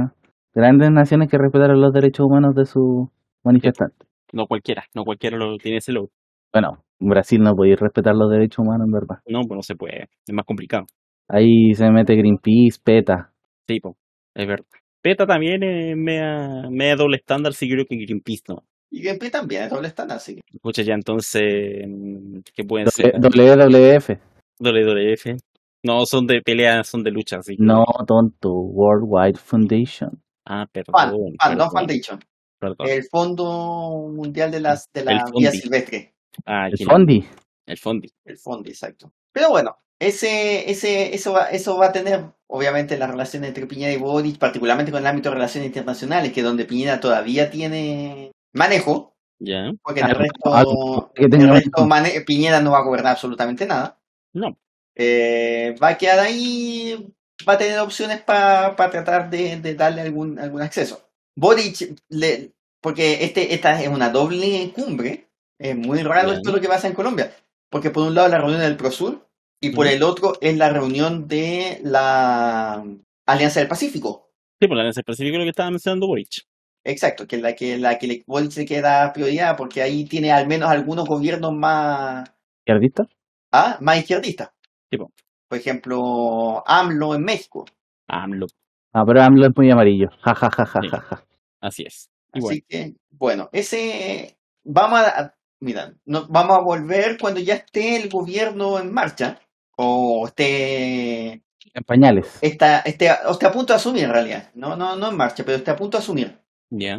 grandes 0.54 0.92
naciones 0.92 1.30
que 1.30 1.38
respetaron 1.38 1.80
los 1.80 1.94
derechos 1.94 2.26
humanos 2.26 2.54
de 2.56 2.66
sus 2.66 3.08
manifestantes. 3.44 4.08
No 4.34 4.46
cualquiera, 4.48 4.84
no 4.94 5.04
cualquiera 5.06 5.38
lo 5.38 5.56
tiene 5.58 5.78
ese 5.78 5.94
logro. 5.94 6.12
Bueno, 6.52 6.84
en 7.00 7.08
Brasil 7.08 7.42
no 7.42 7.54
podéis 7.56 7.80
respetar 7.80 8.14
los 8.16 8.30
derechos 8.30 8.60
humanos, 8.60 8.88
en 8.88 8.92
verdad. 8.92 9.22
No, 9.28 9.42
pues 9.48 9.56
no 9.56 9.62
se 9.62 9.76
puede. 9.76 10.08
Es 10.28 10.34
más 10.34 10.46
complicado. 10.46 10.86
Ahí 11.30 11.74
se 11.76 11.90
mete 11.90 12.16
Greenpeace, 12.16 12.80
PETA. 12.84 13.32
Sí, 13.68 13.80
po. 13.80 13.96
Es 14.36 14.48
verdad. 14.48 14.66
PETA 15.02 15.26
también 15.28 15.62
es 15.64 15.98
media, 15.98 16.64
media 16.70 16.96
doble 16.96 17.18
estándar, 17.18 17.54
sí 17.54 17.70
creo 17.70 17.86
que 17.86 17.96
Greenpeace 17.98 18.44
no. 18.48 18.64
Y 18.90 19.02
Gameplay 19.02 19.32
también, 19.32 19.64
es 19.64 19.70
doble 19.72 19.88
estándar, 19.88 20.20
que. 20.20 20.40
Escucha 20.54 20.82
ya 20.84 20.94
entonces, 20.94 21.84
mm, 21.88 22.40
¿qué 22.54 22.64
pueden 22.64 22.88
W- 22.88 23.12
ser? 23.12 23.20
WWF. 23.20 24.20
WWF. 24.60 25.38
No, 25.86 26.06
son 26.06 26.26
de 26.28 26.42
pelea, 26.42 26.84
son 26.84 27.04
de 27.04 27.12
lucha, 27.12 27.40
que- 27.42 27.56
No, 27.60 27.84
tonto. 28.08 28.52
Worldwide 28.54 29.38
Foundation. 29.38 30.22
Ah, 30.46 30.66
Fan, 30.66 30.84
perdón. 30.86 31.36
fan, 31.42 31.58
no 31.58 31.70
Foundation. 31.70 32.20
perdón. 32.60 32.88
El 32.88 33.04
Fondo 33.12 34.10
Mundial 34.14 34.52
de, 34.52 34.60
las, 34.62 34.90
de 34.94 35.04
la. 35.04 35.26
Vida 35.36 35.52
Silvestre. 35.52 36.14
Ah, 36.46 36.68
El 36.70 36.78
Fondi. 36.86 37.26
El 37.66 37.78
Fondi. 37.78 38.10
El 38.26 38.38
Fondi, 38.38 38.70
exacto. 38.70 39.12
Pero 39.34 39.50
bueno, 39.50 39.76
ese, 40.08 40.70
ese, 40.72 41.14
eso, 41.16 41.34
va, 41.34 41.46
eso 41.50 41.78
va 41.78 41.88
a 41.88 41.92
tener, 41.92 42.24
obviamente, 42.48 42.98
las 42.98 43.10
relaciones 43.10 43.50
entre 43.50 43.66
Piñera 43.68 43.92
y 43.94 43.98
Boric, 43.98 44.38
particularmente 44.38 44.92
con 44.92 45.02
el 45.02 45.08
ámbito 45.08 45.30
de 45.30 45.36
relaciones 45.36 45.68
internacionales, 45.68 46.32
que 46.34 46.40
es 46.42 46.46
donde 46.46 46.66
Piñera 46.66 47.00
todavía 47.00 47.50
tiene 47.50 48.32
manejo, 48.54 49.16
Ya. 49.40 49.72
porque 49.82 50.02
en 50.02 50.08
el 50.08 50.16
Ah, 50.16 50.20
resto, 50.20 50.40
ah, 50.54 51.12
en 51.16 51.34
el 51.42 51.50
resto 51.50 51.86
mane- 51.86 52.22
Piñera 52.22 52.62
no 52.62 52.72
va 52.72 52.80
a 52.80 52.84
gobernar 52.84 53.14
absolutamente 53.14 53.66
nada. 53.66 54.00
No. 54.34 54.58
Eh, 54.96 55.76
va 55.82 55.90
a 55.90 55.98
quedar 55.98 56.20
ahí, 56.20 57.12
va 57.48 57.54
a 57.54 57.58
tener 57.58 57.80
opciones 57.80 58.22
para 58.22 58.76
tratar 58.76 59.30
de, 59.30 59.58
de 59.58 59.76
darle 59.76 60.02
algún, 60.02 60.38
algún 60.40 60.62
acceso. 60.62 61.10
Boric, 61.36 61.96
le, 62.10 62.52
porque 62.80 63.24
este, 63.24 63.54
esta 63.56 63.82
es 63.82 63.88
una 63.88 64.10
doble 64.10 64.72
cumbre, 64.76 65.30
es 65.60 65.76
muy 65.76 66.04
raro 66.04 66.30
Ya. 66.32 66.36
esto 66.38 66.52
lo 66.52 66.62
que 66.62 66.68
pasa 66.68 66.88
en 66.88 66.94
Colombia, 66.94 67.34
porque 67.72 67.90
por 67.90 68.04
un 68.08 68.14
lado 68.14 68.28
la 68.28 68.38
reunión 68.38 68.62
del 68.62 68.78
Prosur 68.78 69.26
y 69.68 69.72
por 69.72 69.88
el 69.88 70.04
otro 70.04 70.34
es 70.42 70.58
la 70.58 70.70
reunión 70.70 71.28
de 71.28 71.80
la 71.84 72.84
Alianza 73.26 73.60
del 73.60 73.70
Pacífico. 73.70 74.30
Sí, 74.60 74.68
por 74.68 74.76
la 74.78 74.82
alianza 74.84 75.02
específica 75.02 75.38
lo 75.38 75.44
que 75.44 75.50
estaba 75.50 75.70
mencionando 75.72 76.08
Boric. 76.08 76.44
Exacto, 76.86 77.26
que 77.28 77.38
es 77.38 77.42
la 77.42 77.54
que, 77.56 77.78
la 77.78 77.98
que 77.98 78.08
le, 78.08 78.24
Boric 78.28 78.56
le 78.58 78.66
queda 78.66 79.12
prioridad, 79.14 79.56
porque 79.58 79.82
ahí 79.82 80.06
tiene 80.06 80.32
al 80.32 80.48
menos 80.48 80.70
algunos 80.70 81.08
gobiernos 81.08 81.54
más, 81.54 82.30
¿Izquierdista? 82.66 83.08
ah, 83.52 83.78
más 83.82 83.98
izquierdistas. 84.00 84.52
Sí, 84.92 84.98
po. 84.98 85.12
Por 85.48 85.58
ejemplo, 85.58 86.64
AMLO 86.68 87.16
en 87.16 87.24
México. 87.24 87.66
AMLO. 88.08 88.48
Ah, 88.94 89.04
pero 89.06 89.22
AMLO 89.22 89.48
es 89.48 89.52
muy 89.56 89.72
amarillo. 89.72 90.10
Ja, 90.22 90.36
ja, 90.36 90.50
ja, 90.52 90.66
ja, 90.66 90.82
Sí. 90.82 90.88
ja, 90.90 91.02
ja. 91.02 91.24
Así 91.62 91.84
es. 91.84 92.10
Y 92.34 92.40
Así 92.40 92.42
bueno, 92.42 92.62
que, 92.68 92.94
bueno, 93.12 93.50
ese 93.54 94.38
vamos 94.64 95.00
a, 95.00 95.20
a- 95.22 95.36
mira, 95.62 95.94
no, 96.06 96.28
vamos 96.30 96.58
a 96.58 96.62
volver 96.62 97.18
cuando 97.20 97.40
ya 97.40 97.56
esté 97.56 97.96
el 98.02 98.10
gobierno 98.10 98.80
en 98.80 98.92
marcha 98.94 99.40
o 99.78 100.28
esté 100.28 101.44
En 101.74 101.84
pañales. 101.86 102.38
está, 102.42 102.80
esté, 102.80 103.10
o 103.26 103.32
esté 103.32 103.46
a 103.48 103.52
punto 103.52 103.74
de 103.74 103.78
asumir 103.78 104.04
en 104.06 104.12
realidad, 104.12 104.50
no, 104.54 104.76
no, 104.76 104.96
no 104.96 105.10
en 105.10 105.18
marcha, 105.18 105.44
pero 105.46 105.58
esté 105.58 105.72
a 105.72 105.76
punto 105.76 105.98
de 105.98 106.04
asumir. 106.04 106.40
ya. 106.70 106.98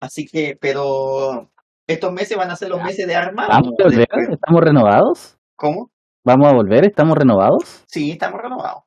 Así 0.00 0.26
que, 0.26 0.56
pero 0.60 1.50
estos 1.86 2.12
meses 2.12 2.36
van 2.36 2.50
a 2.50 2.56
ser 2.56 2.68
los 2.68 2.82
meses 2.82 3.06
de 3.06 3.14
armas. 3.16 3.48
¿Vamos 3.48 3.72
a 3.80 3.84
volver? 3.84 4.06
¿Estamos 4.30 4.60
renovados? 4.62 5.38
¿Cómo? 5.56 5.90
¿Vamos 6.24 6.48
a 6.48 6.52
volver? 6.54 6.84
¿Estamos 6.86 7.16
renovados? 7.16 7.84
Sí, 7.86 8.10
estamos 8.10 8.40
renovados. 8.42 8.82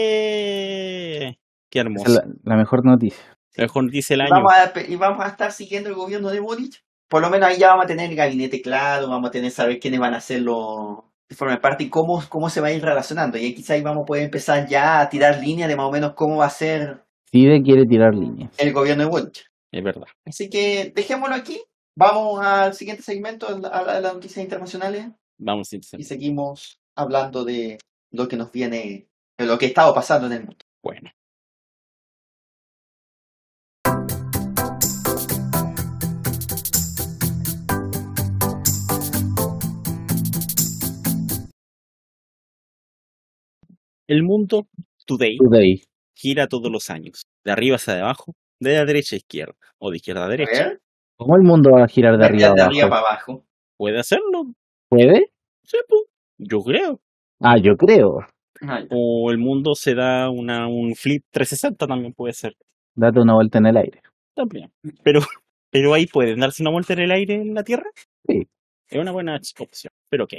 ¡Eh! 0.00 1.36
Qué 1.70 1.78
Esa 1.78 1.86
hermoso. 1.88 2.06
es 2.06 2.14
la, 2.14 2.24
la 2.44 2.56
mejor 2.56 2.84
noticia. 2.84 3.22
Mejor 3.56 3.90
dice 3.90 4.14
el 4.14 4.20
Y 4.20 4.22
año. 4.24 4.30
vamos, 4.34 4.52
a, 4.52 4.72
y 4.80 4.96
vamos 4.96 5.24
a 5.24 5.28
estar 5.28 5.52
siguiendo 5.52 5.88
el 5.88 5.94
gobierno 5.94 6.30
de 6.30 6.40
Boric. 6.40 6.82
Por 7.08 7.22
lo 7.22 7.30
menos 7.30 7.48
ahí 7.48 7.58
ya 7.58 7.68
vamos 7.68 7.84
a 7.84 7.88
tener 7.88 8.10
el 8.10 8.16
gabinete 8.16 8.60
claro, 8.62 9.08
vamos 9.08 9.28
a 9.28 9.32
tener 9.32 9.50
saber 9.50 9.80
quiénes 9.80 9.98
van 10.00 10.14
a 10.14 10.20
ser 10.20 10.42
los 10.42 10.98
forman 11.34 11.60
parte 11.60 11.84
y 11.84 11.88
cómo, 11.90 12.22
cómo 12.28 12.48
se 12.50 12.60
va 12.60 12.68
a 12.68 12.72
ir 12.72 12.82
relacionando. 12.82 13.38
Y 13.38 13.44
ahí 13.46 13.54
quizá 13.54 13.74
ahí 13.74 13.82
vamos 13.82 14.02
a 14.02 14.06
poder 14.06 14.24
empezar 14.24 14.66
ya 14.68 15.00
a 15.00 15.08
tirar 15.08 15.38
líneas 15.40 15.68
de 15.68 15.76
más 15.76 15.86
o 15.86 15.92
menos 15.92 16.12
cómo 16.14 16.36
va 16.38 16.46
a 16.46 16.50
ser 16.50 17.04
CIDE 17.30 17.62
quiere 17.62 17.84
tirar 17.86 18.14
líneas. 18.14 18.50
el 18.58 18.72
gobierno 18.72 19.04
de 19.04 19.08
Boric. 19.10 19.44
Es 19.72 19.84
verdad. 19.84 20.06
Así 20.26 20.48
que 20.50 20.92
dejémoslo 20.94 21.34
aquí. 21.36 21.60
Vamos 21.96 22.40
al 22.44 22.74
siguiente 22.74 23.02
segmento, 23.02 23.56
la- 23.58 23.68
a 23.68 24.00
las 24.00 24.14
noticias 24.14 24.42
internacionales, 24.42 25.06
Vamos, 25.38 25.68
sí, 25.68 25.78
sí. 25.82 25.96
y 25.98 26.04
seguimos 26.04 26.80
hablando 26.96 27.44
de 27.44 27.78
lo 28.12 28.26
que 28.28 28.36
nos 28.36 28.50
viene, 28.52 29.06
de 29.38 29.46
lo 29.46 29.58
que 29.58 29.66
ha 29.66 29.68
estado 29.68 29.92
pasando 29.94 30.26
en 30.26 30.32
el 30.32 30.40
mundo. 30.40 30.56
Bueno. 30.82 31.10
El 44.10 44.24
mundo 44.24 44.66
today 45.06 45.36
Today. 45.36 45.84
gira 46.16 46.48
todos 46.48 46.68
los 46.68 46.90
años, 46.90 47.28
de 47.44 47.52
arriba 47.52 47.76
hacia 47.76 48.00
abajo, 48.00 48.34
de 48.58 48.74
la 48.74 48.84
derecha 48.84 49.14
a 49.14 49.18
izquierda, 49.18 49.54
o 49.78 49.88
de 49.88 49.98
izquierda 49.98 50.24
a 50.24 50.28
derecha. 50.28 50.78
¿Cómo 51.16 51.36
el 51.36 51.42
mundo 51.42 51.70
va 51.70 51.84
a 51.84 51.86
girar 51.86 52.18
de 52.18 52.24
arriba 52.24 52.48
de 52.48 52.60
abajo? 52.60 52.70
arriba 52.70 52.88
para 52.88 53.00
abajo. 53.02 53.44
¿Puede 53.76 54.00
hacerlo? 54.00 54.52
¿Puede? 54.88 55.30
Sí, 55.62 55.76
pues, 55.88 56.02
yo 56.38 56.58
creo. 56.58 57.00
Ah, 57.38 57.56
yo 57.62 57.76
creo. 57.76 58.18
Ah. 58.62 58.82
O 58.90 59.30
el 59.30 59.38
mundo 59.38 59.76
se 59.76 59.94
da 59.94 60.28
una, 60.28 60.66
un 60.66 60.96
flip 60.96 61.22
360 61.30 61.86
también 61.86 62.12
puede 62.12 62.32
ser. 62.32 62.56
Date 62.96 63.20
una 63.20 63.34
vuelta 63.34 63.58
en 63.58 63.66
el 63.66 63.76
aire. 63.76 64.02
También. 64.34 64.72
Pero, 65.04 65.20
pero 65.70 65.94
ahí 65.94 66.08
pueden 66.08 66.40
darse 66.40 66.64
una 66.64 66.72
vuelta 66.72 66.94
en 66.94 66.98
el 66.98 67.12
aire 67.12 67.34
en 67.34 67.54
la 67.54 67.62
Tierra. 67.62 67.88
Sí. 68.26 68.48
Es 68.88 68.98
una 69.00 69.12
buena 69.12 69.36
opción. 69.36 69.92
Pero 70.08 70.24
ok. 70.24 70.34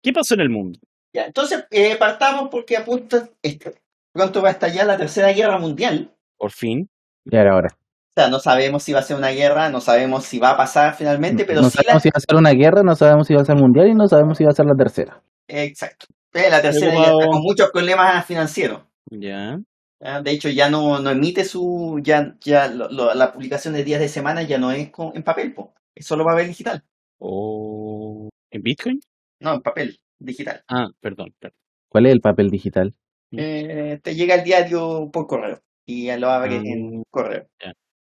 ¿Qué 0.00 0.12
pasó 0.12 0.34
en 0.34 0.42
el 0.42 0.50
mundo? 0.50 0.78
Ya, 1.16 1.24
entonces, 1.24 1.64
eh, 1.70 1.96
partamos 1.96 2.48
porque 2.50 2.76
apunta, 2.76 3.30
este, 3.40 3.72
pronto 4.12 4.42
va 4.42 4.48
a 4.48 4.52
estallar 4.52 4.86
la 4.86 4.98
Tercera 4.98 5.32
Guerra 5.32 5.58
Mundial. 5.58 6.10
Por 6.36 6.50
fin. 6.50 6.90
Ya 7.24 7.40
era 7.40 7.56
hora. 7.56 7.68
O 7.74 8.20
sea, 8.20 8.28
no 8.28 8.38
sabemos 8.38 8.82
si 8.82 8.92
va 8.92 8.98
a 8.98 9.02
ser 9.02 9.16
una 9.16 9.30
guerra, 9.30 9.70
no 9.70 9.80
sabemos 9.80 10.24
si 10.26 10.38
va 10.38 10.50
a 10.50 10.56
pasar 10.58 10.94
finalmente, 10.94 11.46
pero 11.46 11.62
no 11.62 11.70
sí 11.70 11.78
la... 11.78 11.82
sabemos 11.84 12.02
si 12.02 12.08
va 12.10 12.16
a 12.18 12.20
ser 12.20 12.36
una 12.36 12.50
guerra, 12.52 12.82
no 12.82 12.94
sabemos 12.94 13.26
si 13.26 13.34
va 13.34 13.40
a 13.40 13.44
ser 13.46 13.56
mundial 13.56 13.88
y 13.88 13.94
no 13.94 14.06
sabemos 14.08 14.36
si 14.36 14.44
va 14.44 14.50
a 14.50 14.54
ser 14.54 14.66
la 14.66 14.74
tercera. 14.76 15.22
Exacto. 15.48 16.06
Eh, 16.34 16.50
La 16.50 16.60
tercera 16.60 16.92
ya 16.94 17.04
está 17.12 17.26
con 17.28 17.40
muchos 17.40 17.70
problemas 17.70 18.26
financieros. 18.26 18.82
Ya. 19.10 19.56
¿ya? 20.00 20.20
De 20.20 20.30
hecho, 20.32 20.50
ya 20.50 20.68
no, 20.68 21.00
no 21.00 21.08
emite 21.08 21.46
su... 21.46 21.98
ya, 22.02 22.34
ya 22.42 22.68
lo- 22.68 22.90
lo- 22.90 23.14
La 23.14 23.32
publicación 23.32 23.72
de 23.72 23.84
días 23.84 24.00
de 24.00 24.08
semana 24.08 24.42
ya 24.42 24.58
no 24.58 24.70
es 24.70 24.90
con- 24.90 25.12
en 25.16 25.22
papel, 25.22 25.54
po. 25.54 25.72
es 25.94 26.04
solo 26.06 26.24
papel 26.26 26.48
digital. 26.48 26.82
O. 27.18 28.28
¿En 28.50 28.60
Bitcoin? 28.62 29.00
No, 29.40 29.54
en 29.54 29.60
papel 29.62 29.98
digital. 30.18 30.62
Ah, 30.68 30.88
perdón. 31.00 31.34
perdón. 31.38 31.56
¿Cuál 31.88 32.06
es 32.06 32.12
el 32.12 32.20
papel 32.20 32.50
digital? 32.50 32.94
Eh, 33.32 33.98
te 34.02 34.14
llega 34.14 34.34
el 34.36 34.44
diario 34.44 35.10
por 35.12 35.26
correo. 35.26 35.60
y 35.88 36.06
ya 36.06 36.16
lo 36.16 36.30
abre 36.30 36.56
Ah, 36.56 36.62
en 36.64 37.02
correo. 37.10 37.46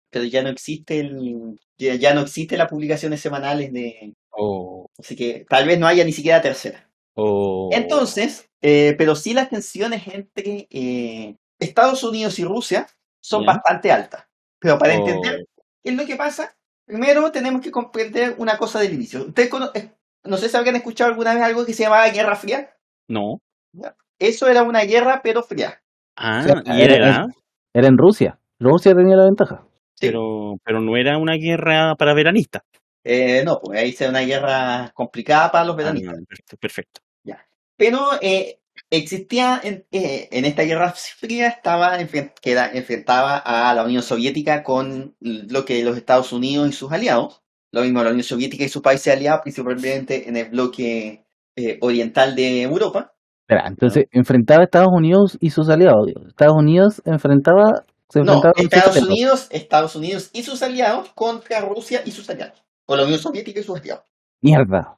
Pero 0.10 0.26
ya 0.26 0.42
no 0.42 0.50
existe 0.50 1.00
el, 1.00 1.60
ya, 1.78 1.96
ya 1.96 2.14
no 2.16 2.22
existe 2.22 2.58
las 2.58 2.70
publicaciones 2.70 3.22
semanales 3.22 3.72
de, 3.74 4.14
Oh, 4.32 4.88
así 4.98 5.16
que 5.16 5.46
tal 5.50 5.68
vez 5.68 5.78
no 5.80 5.88
haya 5.88 6.04
ni 6.04 6.12
siquiera 6.12 6.42
tercera. 6.42 6.90
oh. 7.16 7.70
Entonces, 7.74 8.50
eh, 8.62 8.96
pero 8.98 9.16
sí 9.16 9.34
las 9.34 9.50
tensiones 9.50 10.08
entre 10.08 10.68
eh, 10.72 11.36
Estados 11.60 12.04
Unidos 12.04 12.38
y 12.40 12.44
Rusia 12.44 12.88
son 13.22 13.46
bastante 13.46 13.92
altas. 13.92 14.26
Pero 14.60 14.78
para 14.80 14.94
Oh. 14.96 15.08
entender 15.08 15.46
qué 15.84 15.90
es 15.92 15.96
lo 15.96 16.06
que 16.06 16.16
pasa, 16.16 16.56
primero 16.86 17.32
tenemos 17.32 17.62
que 17.62 17.72
comprender 17.72 18.36
una 18.40 18.58
cosa 18.58 18.80
del 18.80 18.94
inicio. 18.94 19.28
Ustedes 19.28 19.50
no 20.26 20.38
sé 20.38 20.50
si 20.50 20.58
habrán 20.58 20.76
escuchado 20.76 21.10
alguna 21.12 21.34
vez 21.34 21.44
algo 21.44 21.66
que 21.66 21.74
se 21.74 21.84
llamaba 21.84 22.10
Guerra 22.10 22.36
Fría. 22.36 22.70
No. 23.08 23.42
Eso 24.20 24.48
era 24.48 24.64
una 24.64 24.84
guerra, 24.84 25.22
pero 25.24 25.44
fría. 25.44 25.82
Ah, 26.16 26.44
sea, 26.44 26.64
y 26.66 26.82
era, 26.82 26.96
era- 26.96 27.28
Era 27.74 27.88
en 27.88 27.98
Rusia. 27.98 28.40
Rusia 28.60 28.94
tenía 28.96 29.16
la 29.18 29.26
ventaja. 29.26 29.66
Sí. 29.98 30.08
pero, 30.08 30.56
pero 30.64 30.82
no 30.82 30.98
era 30.98 31.18
una 31.18 31.36
guerra 31.36 31.96
para 31.96 32.14
veranistas. 32.14 32.64
Eh, 33.04 33.44
no, 33.46 33.60
pues 33.62 33.80
ahí 33.80 33.96
era 33.98 34.10
una 34.10 34.22
guerra 34.22 34.92
complicada 34.94 35.50
para 35.52 35.64
los 35.66 35.76
Ah, 35.76 35.78
veranistas. 35.78 36.16
perfecto, 36.28 36.58
perfecto. 36.58 37.02
Pero 37.78 38.00
eh, 38.22 38.60
existía 38.90 39.60
en, 39.64 39.86
eh, 39.92 40.30
en 40.32 40.46
esta 40.46 40.64
guerra 40.64 40.92
fría, 40.94 41.48
estaba 41.48 42.00
enfren- 42.00 42.34
que 42.42 42.52
era- 42.54 42.72
enfrentaba 42.72 43.38
a 43.38 43.74
la 43.74 43.84
Unión 43.84 44.02
Soviética 44.02 44.64
con 44.64 45.16
lo 45.20 45.66
que 45.66 45.84
los 45.84 45.98
Estados 45.98 46.32
Unidos 46.32 46.70
y 46.70 46.72
sus 46.72 46.92
aliados. 46.94 47.42
Lo 47.76 47.82
mismo 47.82 48.02
la 48.02 48.12
Unión 48.12 48.24
Soviética 48.24 48.64
y 48.64 48.70
sus 48.70 48.82
países 48.82 49.14
aliados, 49.14 49.42
principalmente 49.44 50.30
en 50.30 50.38
el 50.38 50.50
bloque 50.50 51.26
eh, 51.58 51.78
oriental 51.82 52.34
de 52.34 52.62
Europa. 52.62 53.12
Espera, 53.42 53.68
entonces 53.68 54.06
enfrentaba 54.12 54.62
a 54.62 54.64
Estados 54.64 54.88
Unidos 54.96 55.38
y 55.42 55.50
sus 55.50 55.68
aliados. 55.70 56.08
Estados 56.26 56.56
Unidos 56.58 57.02
enfrentaba. 57.06 57.84
Se 58.08 58.22
No, 58.22 58.36
enfrentaba 58.56 58.86
Estados. 58.86 59.10
Unidos, 59.10 59.48
Estados 59.52 59.96
Unidos 59.98 60.30
y 60.32 60.44
sus 60.44 60.64
aliados 60.64 61.10
contra 61.16 61.60
Rusia 61.60 62.02
y 62.06 62.12
sus 62.12 62.30
aliados. 62.30 62.64
O 62.86 62.96
la 62.96 63.04
Unión 63.04 63.20
Soviética 63.20 63.60
y 63.60 63.64
sus 63.64 63.78
aliados. 63.78 64.06
Mierda. 64.42 64.98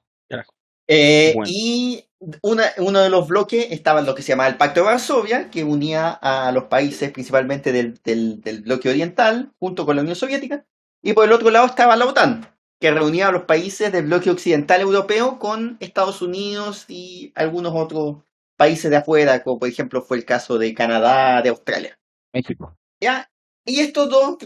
Eh, 0.87 1.33
Bueno. 1.35 1.49
Y 1.51 2.03
una, 2.41 2.65
uno 2.77 2.99
de 3.01 3.09
los 3.09 3.27
bloques 3.27 3.67
estaba 3.71 4.01
lo 4.01 4.13
que 4.13 4.21
se 4.21 4.29
llamaba 4.33 4.49
el 4.49 4.57
Pacto 4.57 4.81
de 4.81 4.85
Varsovia, 4.85 5.49
que 5.49 5.63
unía 5.63 6.09
a 6.11 6.51
los 6.51 6.65
países 6.65 7.11
principalmente 7.11 7.71
del, 7.71 7.95
del- 8.03 8.39
del 8.41 8.61
bloque 8.61 8.89
oriental, 8.89 9.51
junto 9.59 9.85
con 9.85 9.95
la 9.95 10.01
Unión 10.03 10.15
Soviética. 10.15 10.63
Y 11.01 11.13
por 11.13 11.25
el 11.25 11.31
otro 11.33 11.49
lado 11.49 11.65
estaba 11.65 11.95
la 11.95 12.05
OTAN, 12.05 12.47
que 12.79 12.91
reunía 12.91 13.27
a 13.27 13.31
los 13.31 13.43
países 13.43 13.91
del 13.91 14.05
bloque 14.05 14.29
occidental 14.29 14.81
europeo 14.81 15.39
con 15.39 15.77
Estados 15.79 16.21
Unidos 16.21 16.85
y 16.87 17.31
algunos 17.35 17.73
otros 17.75 18.17
países 18.57 18.89
de 18.91 18.97
afuera, 18.97 19.43
como 19.43 19.59
por 19.59 19.69
ejemplo 19.69 20.01
fue 20.01 20.17
el 20.17 20.25
caso 20.25 20.57
de 20.57 20.73
Canadá, 20.73 21.41
de 21.41 21.49
Australia. 21.49 21.97
México. 22.33 22.75
¿ya? 23.01 23.29
Y 23.65 23.79
estos 23.81 24.09
dos 24.09 24.37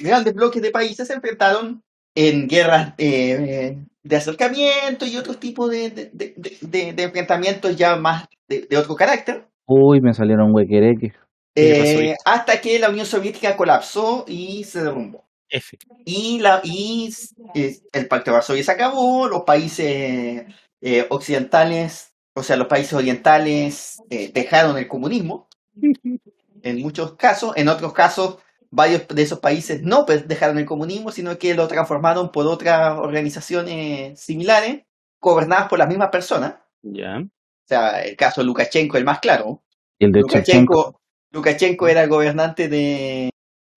grandes 0.00 0.34
bloques 0.34 0.62
de 0.62 0.70
países 0.70 1.08
se 1.08 1.14
enfrentaron 1.14 1.82
en 2.14 2.48
guerras 2.48 2.94
eh, 2.98 3.78
de 4.02 4.16
acercamiento 4.16 5.06
y 5.06 5.16
otros 5.16 5.38
tipos 5.38 5.70
de, 5.70 5.90
de, 5.90 6.10
de- 6.12 6.34
de- 6.36 6.58
de- 6.60 6.92
de 6.92 7.02
enfrentamientos 7.02 7.76
ya 7.76 7.96
más 7.96 8.28
de, 8.48 8.66
otro 8.76 8.94
carácter, 8.96 9.46
Uy, 9.66 10.00
me 10.00 10.12
salieron 10.12 10.52
huequereques. 10.52 11.12
Eh, 11.54 12.16
hasta 12.24 12.60
que 12.60 12.78
la 12.78 12.90
Unión 12.90 13.06
Soviética 13.06 13.56
colapsó 13.56 14.24
y 14.26 14.64
se 14.64 14.82
derrumbó. 14.82 15.24
F. 15.50 15.78
Y, 16.04 16.38
la, 16.40 16.60
y 16.64 17.12
eh, 17.54 17.76
el 17.92 18.08
Pacto 18.08 18.30
de 18.30 18.36
Varsovia 18.36 18.64
se 18.64 18.72
acabó, 18.72 19.28
los 19.28 19.42
países 19.42 20.46
eh, 20.80 21.06
occidentales, 21.10 22.14
o 22.34 22.42
sea, 22.42 22.56
los 22.56 22.68
países 22.68 22.92
orientales 22.92 24.02
eh, 24.10 24.30
dejaron 24.32 24.78
el 24.78 24.88
comunismo, 24.88 25.48
en 26.62 26.80
muchos 26.80 27.16
casos, 27.16 27.52
en 27.56 27.68
otros 27.68 27.92
casos, 27.92 28.38
varios 28.70 29.08
de 29.08 29.22
esos 29.22 29.40
países 29.40 29.82
no 29.82 30.06
pues, 30.06 30.28
dejaron 30.28 30.58
el 30.58 30.66
comunismo, 30.66 31.10
sino 31.10 31.36
que 31.38 31.54
lo 31.54 31.66
transformaron 31.66 32.30
por 32.30 32.46
otras 32.46 32.98
organizaciones 32.98 34.20
similares, 34.20 34.84
gobernadas 35.20 35.68
por 35.68 35.78
las 35.78 35.88
mismas 35.88 36.10
personas. 36.10 36.54
Ya. 36.82 37.18
O 37.18 37.66
sea, 37.66 38.02
el 38.02 38.16
caso 38.16 38.40
de 38.40 38.46
Lukashenko, 38.46 38.96
el 38.96 39.04
más 39.04 39.20
claro. 39.20 39.62
Y 39.98 40.06
el 40.06 40.12
de. 40.12 40.20
Lukashenko, 40.20 41.00
Lukashenko 41.32 41.88
era 41.88 42.02
el 42.02 42.08
gobernante 42.08 42.68
de, 42.68 43.30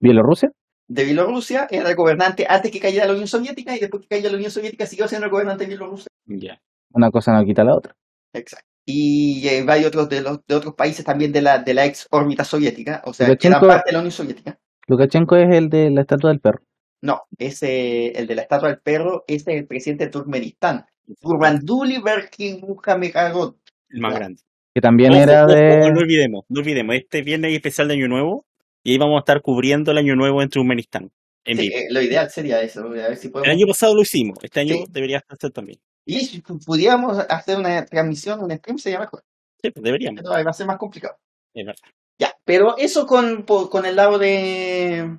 ¿Bielorrusia? 0.03 0.51
De 0.87 1.03
Bielorrusia, 1.05 1.67
era 1.71 1.89
el 1.89 1.95
gobernante 1.95 2.45
antes 2.47 2.71
que 2.71 2.79
cayera 2.79 3.05
la 3.05 3.13
Unión 3.13 3.27
Soviética 3.27 3.75
y 3.75 3.79
después 3.79 4.03
que 4.03 4.09
cayera 4.09 4.29
la 4.31 4.37
Unión 4.37 4.51
Soviética 4.51 4.85
siguió 4.85 5.07
siendo 5.07 5.25
el 5.25 5.31
gobernante 5.31 5.63
de 5.63 5.69
Bielorrusia. 5.69 6.07
Ya. 6.25 6.59
Una 6.91 7.09
cosa 7.09 7.33
no 7.33 7.43
quita 7.45 7.63
la 7.63 7.75
otra. 7.75 7.95
Exacto. 8.33 8.67
Y 8.85 9.47
eh, 9.47 9.63
varios 9.63 9.87
otros 9.87 10.09
de, 10.09 10.21
los, 10.21 10.45
de 10.45 10.55
otros 10.55 10.73
países 10.75 11.05
también 11.05 11.31
de 11.31 11.41
la, 11.41 11.59
de 11.59 11.73
la 11.73 11.85
ex 11.85 12.07
órbita 12.11 12.43
soviética, 12.43 13.01
o 13.05 13.13
sea, 13.13 13.27
que 13.35 13.47
eran 13.47 13.61
Lukashenko- 13.61 13.67
parte 13.67 13.89
de 13.89 13.93
la 13.93 13.99
Unión 13.99 14.11
Soviética. 14.11 14.59
Lukashenko 14.87 15.35
es 15.37 15.55
el 15.55 15.69
de 15.69 15.89
la 15.89 16.01
estatua 16.01 16.29
del 16.31 16.41
perro. 16.41 16.59
No, 17.01 17.21
ese, 17.37 18.07
el 18.09 18.27
de 18.27 18.35
la 18.35 18.41
estatua 18.41 18.69
del 18.69 18.79
perro, 18.79 19.23
ese 19.27 19.53
es 19.53 19.59
el 19.59 19.67
presidente 19.67 20.05
de 20.05 20.11
Turkmenistán. 20.11 20.85
Gurbanguly 21.21 22.01
Berkimukhamedov. 22.01 23.55
El 23.89 24.01
más 24.01 24.15
grande. 24.15 24.41
Que 24.73 24.81
también 24.81 25.11
Ojo, 25.13 25.21
era 25.21 25.45
de. 25.45 25.91
no 25.91 25.99
olvidemos, 25.99 26.45
no 26.49 26.59
olvidemos. 26.61 26.95
Este 26.95 27.21
viernes 27.21 27.49
hay 27.49 27.55
especial 27.55 27.87
de 27.87 27.93
Año 27.93 28.07
Nuevo 28.07 28.45
y 28.83 28.91
ahí 28.91 28.97
vamos 28.97 29.15
a 29.17 29.19
estar 29.19 29.41
cubriendo 29.41 29.91
el 29.91 29.97
Año 29.97 30.15
Nuevo 30.15 30.41
en 30.41 30.49
Turkmenistán. 30.49 31.11
En 31.45 31.57
Sí, 31.57 31.67
eh, 31.67 31.87
lo 31.89 32.01
ideal 32.01 32.29
sería 32.29 32.61
eso, 32.61 32.81
a 32.81 32.89
ver 32.89 33.17
si 33.17 33.27
El 33.27 33.33
podemos. 33.33 33.53
año 33.55 33.67
pasado 33.67 33.95
lo 33.95 34.01
hicimos, 34.01 34.37
este 34.43 34.61
año 34.61 34.75
Sí. 34.75 34.85
debería 34.89 35.23
hacer 35.27 35.51
también. 35.51 35.79
Y 36.05 36.19
si 36.25 36.41
pu- 36.41 36.63
pudiéramos 36.65 37.17
hacer 37.29 37.57
una 37.57 37.85
transmisión, 37.85 38.41
un 38.43 38.51
stream, 38.51 38.77
sería 38.77 38.99
mejor. 38.99 39.23
Sí, 39.61 39.71
pues 39.71 39.83
deberíamos. 39.83 40.21
Pero 40.21 40.33
ahí 40.35 40.43
va 40.43 40.51
a 40.51 40.53
ser 40.53 40.67
más 40.67 40.77
complicado. 40.77 41.17
Es 41.53 41.65
verdad. 41.65 41.81
Ya, 42.19 42.33
pero 42.45 42.77
eso 42.77 43.05
con, 43.07 43.43
con 43.43 43.85
el 43.85 43.95
lado 43.95 44.17
de, 44.19 45.17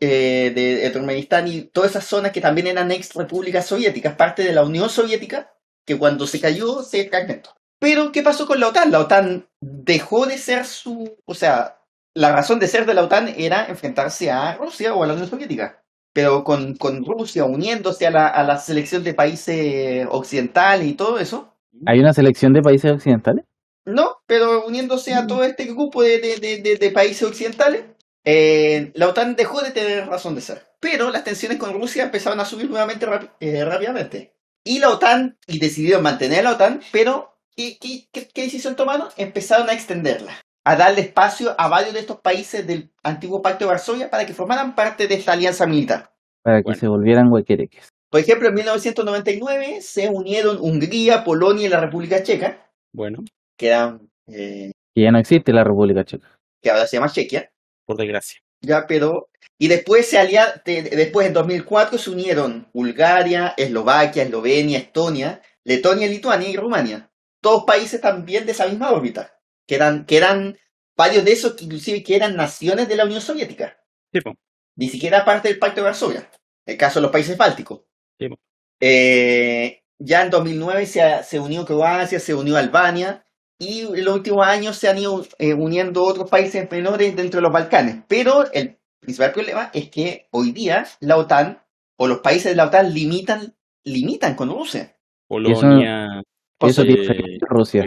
eh, 0.00 0.52
de, 0.54 0.76
de 0.76 0.90
Turkmenistán 0.90 1.48
y 1.48 1.62
todas 1.62 1.90
esas 1.90 2.04
zonas 2.04 2.32
que 2.32 2.40
también 2.40 2.66
eran 2.66 2.90
ex 2.90 3.14
repúblicas 3.14 3.66
soviéticas, 3.66 4.16
parte 4.16 4.42
de 4.42 4.52
la 4.52 4.64
Unión 4.64 4.88
Soviética, 4.90 5.52
que 5.86 5.98
cuando 5.98 6.26
se 6.26 6.40
cayó 6.40 6.82
se 6.82 7.08
fragmentó. 7.08 7.54
Pero, 7.78 8.12
¿qué 8.12 8.22
pasó 8.22 8.46
con 8.46 8.60
la 8.60 8.68
OTAN? 8.68 8.90
La 8.90 9.00
OTAN 9.00 9.48
dejó 9.60 10.26
de 10.26 10.36
ser 10.38 10.66
su... 10.66 11.16
O 11.24 11.34
sea, 11.34 11.79
la 12.14 12.32
razón 12.32 12.58
de 12.58 12.66
ser 12.68 12.86
de 12.86 12.94
la 12.94 13.02
OTAN 13.04 13.28
era 13.36 13.66
enfrentarse 13.66 14.30
a 14.30 14.54
Rusia 14.56 14.94
o 14.94 15.02
a 15.02 15.06
la 15.06 15.12
Unión 15.14 15.28
Soviética. 15.28 15.82
Pero 16.12 16.42
con, 16.42 16.74
con 16.76 17.04
Rusia 17.04 17.44
uniéndose 17.44 18.06
a 18.06 18.10
la, 18.10 18.26
a 18.26 18.42
la 18.42 18.58
selección 18.58 19.04
de 19.04 19.14
países 19.14 20.06
occidentales 20.10 20.86
y 20.88 20.94
todo 20.94 21.18
eso, 21.20 21.54
Hay 21.86 22.00
una 22.00 22.12
selección 22.12 22.52
de 22.52 22.62
países 22.62 22.90
occidentales. 22.90 23.44
no, 23.86 24.16
pero 24.26 24.66
uniéndose 24.66 25.14
a 25.14 25.26
todo 25.26 25.44
este 25.44 25.64
grupo 25.66 26.02
de, 26.02 26.18
de- 26.18 26.38
de- 26.38 26.58
de- 26.62 26.76
de 26.76 26.90
países 26.90 27.22
occidentales, 27.22 27.84
eh, 28.24 28.90
la 28.94 29.08
OTAN 29.08 29.36
dejó 29.36 29.62
de 29.62 29.70
tener 29.70 30.06
razón 30.08 30.34
de 30.34 30.40
ser. 30.40 30.66
Pero 30.80 31.10
las 31.10 31.24
tensiones 31.24 31.58
con 31.58 31.72
Rusia 31.74 32.02
empezaron 32.04 32.40
a 32.40 32.44
subir 32.44 32.68
nuevamente 32.68 33.06
eh, 33.40 33.64
rápidamente. 33.64 34.34
Y 34.64 34.78
la 34.80 34.90
OTAN, 34.90 35.38
y 35.46 35.58
decidieron 35.58 36.02
mantener 36.02 36.42
la 36.44 36.52
OTAN, 36.52 36.80
pero 36.92 37.38
¿qué, 37.56 37.78
qué, 37.80 38.08
qué- 38.12 38.28
qué 38.28 38.42
decisión 38.42 38.74
tomaron? 38.76 39.08
Empezaron 39.16 39.70
a 39.70 39.74
extenderla, 39.74 40.32
a 40.64 40.76
darle 40.76 41.00
espacio 41.00 41.54
a 41.58 41.68
varios 41.68 41.94
de 41.94 42.00
estos 42.00 42.20
países 42.20 42.66
del 42.66 42.90
antiguo 43.02 43.42
Pacto 43.42 43.64
de 43.64 43.70
Varsovia 43.70 44.10
para 44.10 44.26
que 44.26 44.34
formaran 44.34 44.74
parte 44.74 45.08
de 45.08 45.14
esta 45.14 45.32
alianza 45.32 45.66
militar. 45.66 46.12
Para 46.42 46.58
que 46.58 46.64
Bueno. 46.64 46.80
se 46.80 46.88
volvieran 46.88 47.32
huequereques. 47.32 47.88
Por 48.10 48.20
ejemplo, 48.20 48.48
en 48.48 48.54
1999 48.54 49.80
se 49.82 50.08
unieron 50.08 50.58
Hungría, 50.60 51.22
Polonia 51.24 51.66
y 51.66 51.68
la 51.68 51.80
República 51.80 52.22
Checa, 52.22 52.66
Bueno, 52.92 53.18
que 53.56 53.68
eran, 53.68 54.10
eh, 54.26 54.72
Que 54.94 55.02
ya 55.02 55.12
no 55.12 55.18
existe 55.18 55.52
la 55.52 55.62
República 55.64 56.04
Checa. 56.04 56.28
que 56.62 56.70
ahora 56.70 56.86
se 56.86 56.96
llama 56.96 57.08
Chequia. 57.10 57.50
por 57.86 57.96
desgracia. 57.96 58.40
Ya, 58.62 58.86
pero. 58.86 59.28
Y 59.58 59.68
después 59.68 60.06
se 60.08 60.18
alia- 60.18 60.62
de- 60.64 60.82
de- 60.82 60.96
después 60.96 61.26
en 61.26 61.32
2004 61.32 61.98
se 61.98 62.10
unieron 62.10 62.68
Bulgaria, 62.72 63.54
Eslovaquia, 63.56 64.22
Eslovenia, 64.22 64.78
Estonia, 64.78 65.40
Letonia, 65.64 66.06
Lituania 66.08 66.48
y 66.48 66.56
Rumania. 66.56 67.10
Todos 67.42 67.64
países 67.64 68.00
también 68.00 68.46
de 68.46 68.52
esa 68.52 68.66
misma 68.66 68.90
órbita. 68.92 69.34
Que 69.66 69.74
eran, 69.76 70.04
que 70.06 70.16
eran 70.16 70.58
varios 70.96 71.24
de 71.24 71.32
esos 71.32 71.54
que 71.54 71.64
inclusive 71.64 72.02
que 72.02 72.16
eran 72.16 72.36
naciones 72.36 72.88
de 72.88 72.96
la 72.96 73.04
Unión 73.04 73.20
Soviética. 73.20 73.78
Sí, 74.12 74.20
po. 74.20 74.34
Ni 74.76 74.88
siquiera 74.88 75.24
parte 75.24 75.48
del 75.48 75.58
Pacto 75.58 75.80
de 75.80 75.86
Varsovia. 75.86 76.30
El 76.66 76.76
caso 76.76 76.98
de 76.98 77.02
los 77.02 77.12
países 77.12 77.36
bálticos. 77.36 77.82
Sí, 78.18 78.28
po. 78.28 78.36
Eh, 78.80 79.82
ya 79.98 80.22
en 80.22 80.30
2009 80.30 80.86
se, 80.86 81.22
se 81.22 81.38
unió 81.40 81.64
Croacia, 81.64 82.18
se 82.18 82.34
unió 82.34 82.56
Albania. 82.56 83.24
Y 83.58 83.80
en 83.80 84.04
los 84.04 84.14
últimos 84.14 84.46
años 84.46 84.76
se 84.76 84.88
han 84.88 84.98
ido 84.98 85.24
eh, 85.38 85.52
uniendo 85.52 86.02
otros 86.02 86.30
países 86.30 86.70
menores 86.70 87.14
dentro 87.14 87.38
de 87.38 87.42
los 87.42 87.52
Balcanes. 87.52 88.02
Pero 88.08 88.50
el 88.52 88.78
principal 89.00 89.32
problema 89.32 89.70
es 89.74 89.90
que 89.90 90.28
hoy 90.30 90.52
día 90.52 90.86
la 91.00 91.18
OTAN 91.18 91.62
o 91.98 92.06
los 92.06 92.20
países 92.20 92.52
de 92.52 92.56
la 92.56 92.66
OTAN 92.66 92.94
limitan, 92.94 93.54
limitan 93.84 94.34
con 94.34 94.48
Rusia. 94.48 94.96
Polonia, 95.28 96.22
Eso 96.60 96.82
tiene 96.84 97.38
Rusia. 97.48 97.84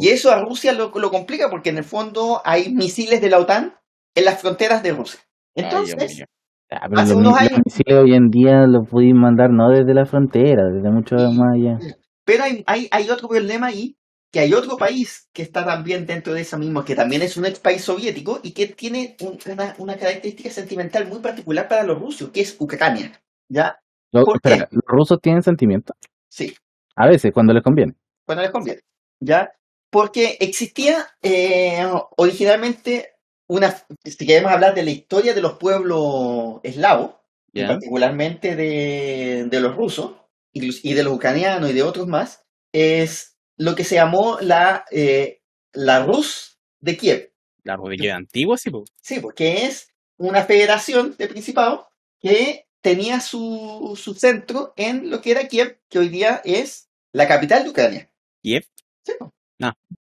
Y 0.00 0.08
eso 0.08 0.30
a 0.32 0.40
Rusia 0.40 0.72
lo, 0.72 0.90
lo 0.94 1.10
complica 1.10 1.48
porque 1.50 1.70
en 1.70 1.78
el 1.78 1.84
fondo 1.84 2.40
hay 2.44 2.72
misiles 2.72 3.20
de 3.20 3.30
la 3.30 3.38
OTAN 3.38 3.74
en 4.14 4.24
las 4.24 4.40
fronteras 4.40 4.82
de 4.82 4.92
Rusia. 4.92 5.20
Entonces. 5.54 6.24
Ah, 6.68 6.88
Hace 6.96 7.10
los, 7.12 7.18
unos 7.20 7.32
los 7.32 7.40
años- 7.40 7.60
misiles 7.64 7.94
hoy 7.96 8.14
en 8.14 8.28
día 8.28 8.66
los 8.66 8.88
pudimos 8.88 9.20
mandar 9.22 9.50
no 9.50 9.70
desde 9.70 9.94
la 9.94 10.04
frontera, 10.04 10.64
desde 10.68 10.90
mucho 10.90 11.14
más 11.14 11.54
allá. 11.54 11.78
pero 12.24 12.42
hay, 12.42 12.64
hay, 12.66 12.88
hay 12.90 13.08
otro 13.08 13.28
problema 13.28 13.68
ahí, 13.68 13.96
que 14.32 14.40
hay 14.40 14.52
otro 14.52 14.76
país 14.76 15.28
que 15.32 15.42
está 15.42 15.64
también 15.64 16.06
dentro 16.06 16.34
de 16.34 16.40
esa 16.40 16.58
misma, 16.58 16.84
que 16.84 16.96
también 16.96 17.22
es 17.22 17.36
un 17.36 17.46
ex 17.46 17.60
país 17.60 17.82
soviético 17.82 18.40
y 18.42 18.50
que 18.50 18.66
tiene 18.66 19.16
un- 19.20 19.38
una, 19.52 19.76
una 19.78 19.96
característica 19.96 20.50
sentimental 20.50 21.06
muy 21.06 21.20
particular 21.20 21.68
para 21.68 21.84
los 21.84 22.00
rusos, 22.00 22.30
que 22.30 22.40
es 22.40 22.56
Ucrania. 22.58 23.12
¿Ya? 23.48 23.78
Lo- 24.12 24.24
¿Por 24.24 24.36
espera, 24.36 24.68
¿los 24.72 24.82
rusos 24.86 25.20
tienen 25.20 25.42
sentimiento? 25.44 25.94
Sí, 26.28 26.52
A 26.96 27.06
veces, 27.06 27.32
cuando 27.32 27.52
les 27.52 27.62
conviene. 27.62 27.94
cuando 28.24 28.42
les 28.42 28.50
conviene. 28.50 28.80
¿Ya? 29.20 29.52
Porque 29.90 30.36
existía 30.40 31.06
eh, 31.22 31.86
originalmente 32.16 33.14
una, 33.48 33.74
si 34.04 34.26
queremos 34.26 34.50
hablar 34.50 34.74
de 34.74 34.82
la 34.82 34.90
historia 34.90 35.34
de 35.34 35.40
los 35.40 35.54
pueblos 35.54 36.60
eslavos, 36.62 37.12
y 37.52 37.64
particularmente 37.64 38.56
de, 38.56 39.46
de 39.48 39.60
los 39.60 39.76
rusos, 39.76 40.12
y 40.52 40.94
de 40.94 41.02
los 41.02 41.14
ucranianos 41.14 41.70
y 41.70 41.74
de 41.74 41.82
otros 41.82 42.06
más, 42.06 42.44
es 42.72 43.36
lo 43.56 43.74
que 43.74 43.84
se 43.84 43.96
llamó 43.96 44.38
la, 44.40 44.84
eh, 44.90 45.42
la 45.72 46.04
Rus 46.04 46.58
de 46.80 46.96
Kiev. 46.96 47.32
La 47.62 47.76
rodilla 47.76 48.16
antigua, 48.16 48.56
sí, 48.56 48.70
po. 48.70 48.84
Sí, 49.00 49.20
porque 49.20 49.66
es 49.66 49.92
una 50.18 50.44
federación 50.44 51.14
de 51.18 51.28
principados 51.28 51.86
que 52.20 52.66
tenía 52.80 53.20
su, 53.20 53.98
su 54.00 54.14
centro 54.14 54.72
en 54.76 55.10
lo 55.10 55.20
que 55.20 55.32
era 55.32 55.48
Kiev, 55.48 55.78
que 55.88 55.98
hoy 55.98 56.08
día 56.08 56.40
es 56.44 56.85
la 57.16 57.26
capital 57.26 57.64
de 57.64 57.70
Ucrania. 57.70 58.10
Kiev. 58.42 58.64
Sí, 59.04 59.12
po. 59.18 59.32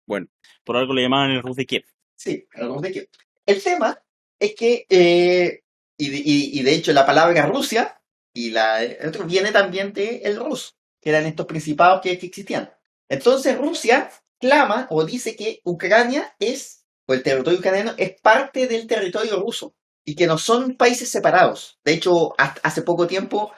Bueno, 0.05 0.27
por 0.63 0.77
algo 0.77 0.93
le 0.93 1.01
llamaban 1.03 1.31
el 1.31 1.41
Rus 1.41 1.55
de 1.57 1.65
Kiev. 1.65 1.83
Sí, 2.15 2.47
la 2.55 2.67
Rus 2.67 2.81
de 2.81 2.91
Kiev. 2.91 3.09
El 3.45 3.61
tema 3.63 4.01
es 4.39 4.55
que, 4.55 4.85
eh, 4.89 5.63
y, 5.97 6.09
de- 6.09 6.21
y- 6.23 6.59
y 6.59 6.63
de 6.63 6.73
hecho 6.73 6.93
la 6.93 7.05
palabra 7.05 7.45
Rusia 7.45 8.01
y 8.33 8.51
la 8.51 8.83
el 8.83 9.07
otro 9.09 9.25
viene 9.25 9.51
también 9.51 9.93
de 9.93 10.17
el 10.23 10.37
Rus, 10.37 10.75
que 11.01 11.09
eran 11.09 11.25
estos 11.25 11.45
principados 11.45 12.01
que, 12.01 12.17
que 12.17 12.27
existían. 12.27 12.71
Entonces 13.09 13.57
Rusia 13.57 14.09
clama 14.39 14.87
o 14.89 15.03
dice 15.05 15.35
que 15.35 15.61
Ucrania 15.63 16.35
es, 16.39 16.85
o 17.05 17.13
el 17.13 17.23
territorio 17.23 17.59
ucraniano 17.59 17.93
es 17.97 18.19
parte 18.21 18.67
del 18.67 18.85
territorio 18.87 19.39
ruso 19.39 19.75
y 20.05 20.15
que 20.15 20.27
no 20.27 20.37
son 20.37 20.75
países 20.75 21.09
separados. 21.09 21.79
De 21.83 21.93
hecho, 21.93 22.33
hace 22.37 22.81
poco 22.81 23.07
tiempo, 23.07 23.51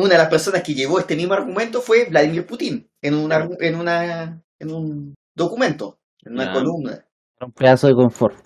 una 0.00 0.10
de 0.10 0.18
las 0.18 0.28
personas 0.28 0.62
que 0.62 0.74
llevó 0.74 0.98
este 0.98 1.16
mismo 1.16 1.34
argumento 1.34 1.80
fue 1.80 2.06
Vladimir 2.06 2.46
Putin 2.46 2.88
en, 3.02 3.14
una, 3.14 3.48
en, 3.60 3.74
una, 3.76 4.42
en 4.58 4.70
un 4.72 5.14
documento, 5.34 5.98
en 6.24 6.32
una 6.34 6.46
Ya. 6.46 6.52
columna. 6.52 7.06
Un 7.40 7.52
pedazo 7.52 7.86
de 7.86 7.94
confort. 7.94 8.36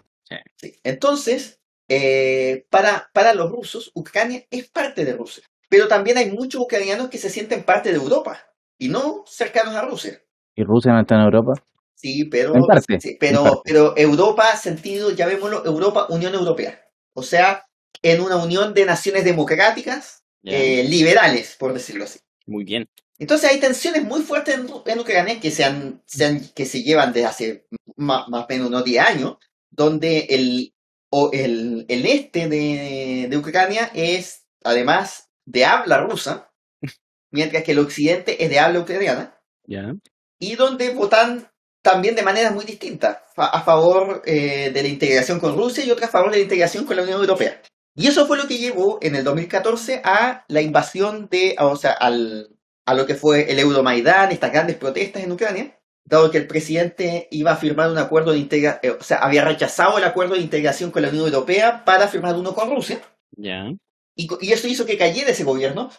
Sí. 0.56 0.74
Entonces, 0.84 1.60
eh, 1.88 2.66
para, 2.70 3.10
para 3.12 3.34
los 3.34 3.50
rusos, 3.50 3.90
Ucrania 3.94 4.44
es 4.50 4.68
parte 4.70 5.04
de 5.04 5.14
Rusia. 5.14 5.44
Pero 5.68 5.88
también 5.88 6.18
hay 6.18 6.30
muchos 6.30 6.60
ucranianos 6.60 7.08
que 7.08 7.18
se 7.18 7.30
sienten 7.30 7.64
parte 7.64 7.90
de 7.90 7.96
Europa 7.96 8.38
y 8.78 8.88
no 8.88 9.24
cercanos 9.26 9.74
a 9.74 9.82
Rusia. 9.82 10.20
¿Y 10.54 10.62
Rusia 10.62 10.92
no 10.92 11.00
está 11.00 11.16
en 11.16 11.22
Europa? 11.22 11.52
Sí, 11.96 12.24
pero, 12.26 12.54
En 12.54 12.62
parte, 12.62 13.00
sí, 13.00 13.10
en 13.10 13.16
pero, 13.18 13.42
parte. 13.44 13.60
pero 13.64 13.94
Europa, 13.96 14.54
sentido, 14.56 15.10
llamémoslo 15.10 15.64
Europa, 15.64 16.06
Unión 16.10 16.34
Europea. 16.34 16.80
O 17.14 17.22
sea, 17.22 17.64
en 18.02 18.20
una 18.20 18.36
unión 18.36 18.74
de 18.74 18.84
naciones 18.84 19.24
democráticas. 19.24 20.22
Eh, 20.44 20.84
liberales, 20.88 21.56
por 21.58 21.72
decirlo 21.72 22.04
así. 22.04 22.18
Muy 22.46 22.64
bien. 22.64 22.86
Entonces 23.18 23.50
hay 23.50 23.60
tensiones 23.60 24.04
muy 24.04 24.22
fuertes 24.22 24.56
en, 24.56 24.66
en 24.86 24.98
Ucrania 24.98 25.40
que 25.40 25.50
se, 25.50 25.64
han- 25.64 26.02
se 26.06 26.24
han- 26.24 26.48
que 26.54 26.66
se 26.66 26.82
llevan 26.82 27.12
desde 27.12 27.26
hace 27.26 27.66
más, 27.96 28.28
más 28.28 28.44
o 28.44 28.46
menos 28.48 28.68
unos 28.68 28.84
10 28.84 29.04
años, 29.04 29.36
donde 29.70 30.26
el, 30.30 30.74
o 31.10 31.30
el, 31.32 31.86
el 31.88 32.06
este 32.06 32.48
de, 32.48 33.26
de 33.30 33.36
Ucrania 33.36 33.90
es 33.94 34.46
además 34.64 35.30
de 35.46 35.64
habla 35.64 35.98
rusa, 36.00 36.50
mientras 37.30 37.62
que 37.64 37.72
el 37.72 37.78
occidente 37.78 38.42
es 38.44 38.50
de 38.50 38.58
habla 38.58 38.80
ucraniana, 38.80 39.38
Ya. 39.66 39.94
y 40.40 40.56
donde 40.56 40.90
votan 40.90 41.48
también 41.82 42.14
de 42.16 42.22
maneras 42.22 42.54
muy 42.54 42.64
distintas, 42.64 43.18
a 43.36 43.62
favor 43.62 44.22
eh, 44.24 44.70
de 44.72 44.82
la 44.82 44.88
integración 44.88 45.38
con 45.38 45.54
Rusia 45.56 45.84
y 45.84 45.90
otras 45.90 46.08
a 46.08 46.12
favor 46.12 46.30
de 46.30 46.38
la 46.38 46.42
integración 46.44 46.84
con 46.86 46.96
la 46.96 47.02
Unión 47.02 47.20
Europea. 47.20 47.60
Y 47.96 48.08
eso 48.08 48.26
fue 48.26 48.36
lo 48.36 48.48
que 48.48 48.58
llevó 48.58 48.98
en 49.02 49.14
el 49.14 49.24
2014 49.24 50.02
a 50.04 50.44
la 50.48 50.60
invasión 50.60 51.28
de, 51.30 51.56
o 51.60 51.76
sea, 51.76 51.92
al, 51.92 52.56
a 52.86 52.94
lo 52.94 53.06
que 53.06 53.14
fue 53.14 53.50
el 53.50 53.58
Euromaidán, 53.58 54.32
estas 54.32 54.52
grandes 54.52 54.76
protestas 54.76 55.22
en 55.22 55.32
Ucrania, 55.32 55.80
dado 56.04 56.30
que 56.30 56.38
el 56.38 56.46
presidente 56.46 57.28
iba 57.30 57.52
a 57.52 57.56
firmar 57.56 57.90
un 57.90 57.98
acuerdo 57.98 58.32
de 58.32 58.38
integración, 58.38 58.96
o 59.00 59.02
sea, 59.02 59.18
había 59.18 59.44
rechazado 59.44 59.96
el 59.98 60.04
acuerdo 60.04 60.34
de 60.34 60.40
integración 60.40 60.90
con 60.90 61.02
la 61.02 61.08
Unión 61.08 61.26
Europea 61.26 61.84
para 61.84 62.08
firmar 62.08 62.34
uno 62.34 62.54
con 62.54 62.74
Rusia. 62.74 63.00
Ya. 63.36 63.72
Y, 64.16 64.28
y 64.40 64.52
eso 64.52 64.68
hizo 64.68 64.86
que 64.86 64.98
cayera 64.98 65.30
ese 65.30 65.44
gobierno. 65.44 65.90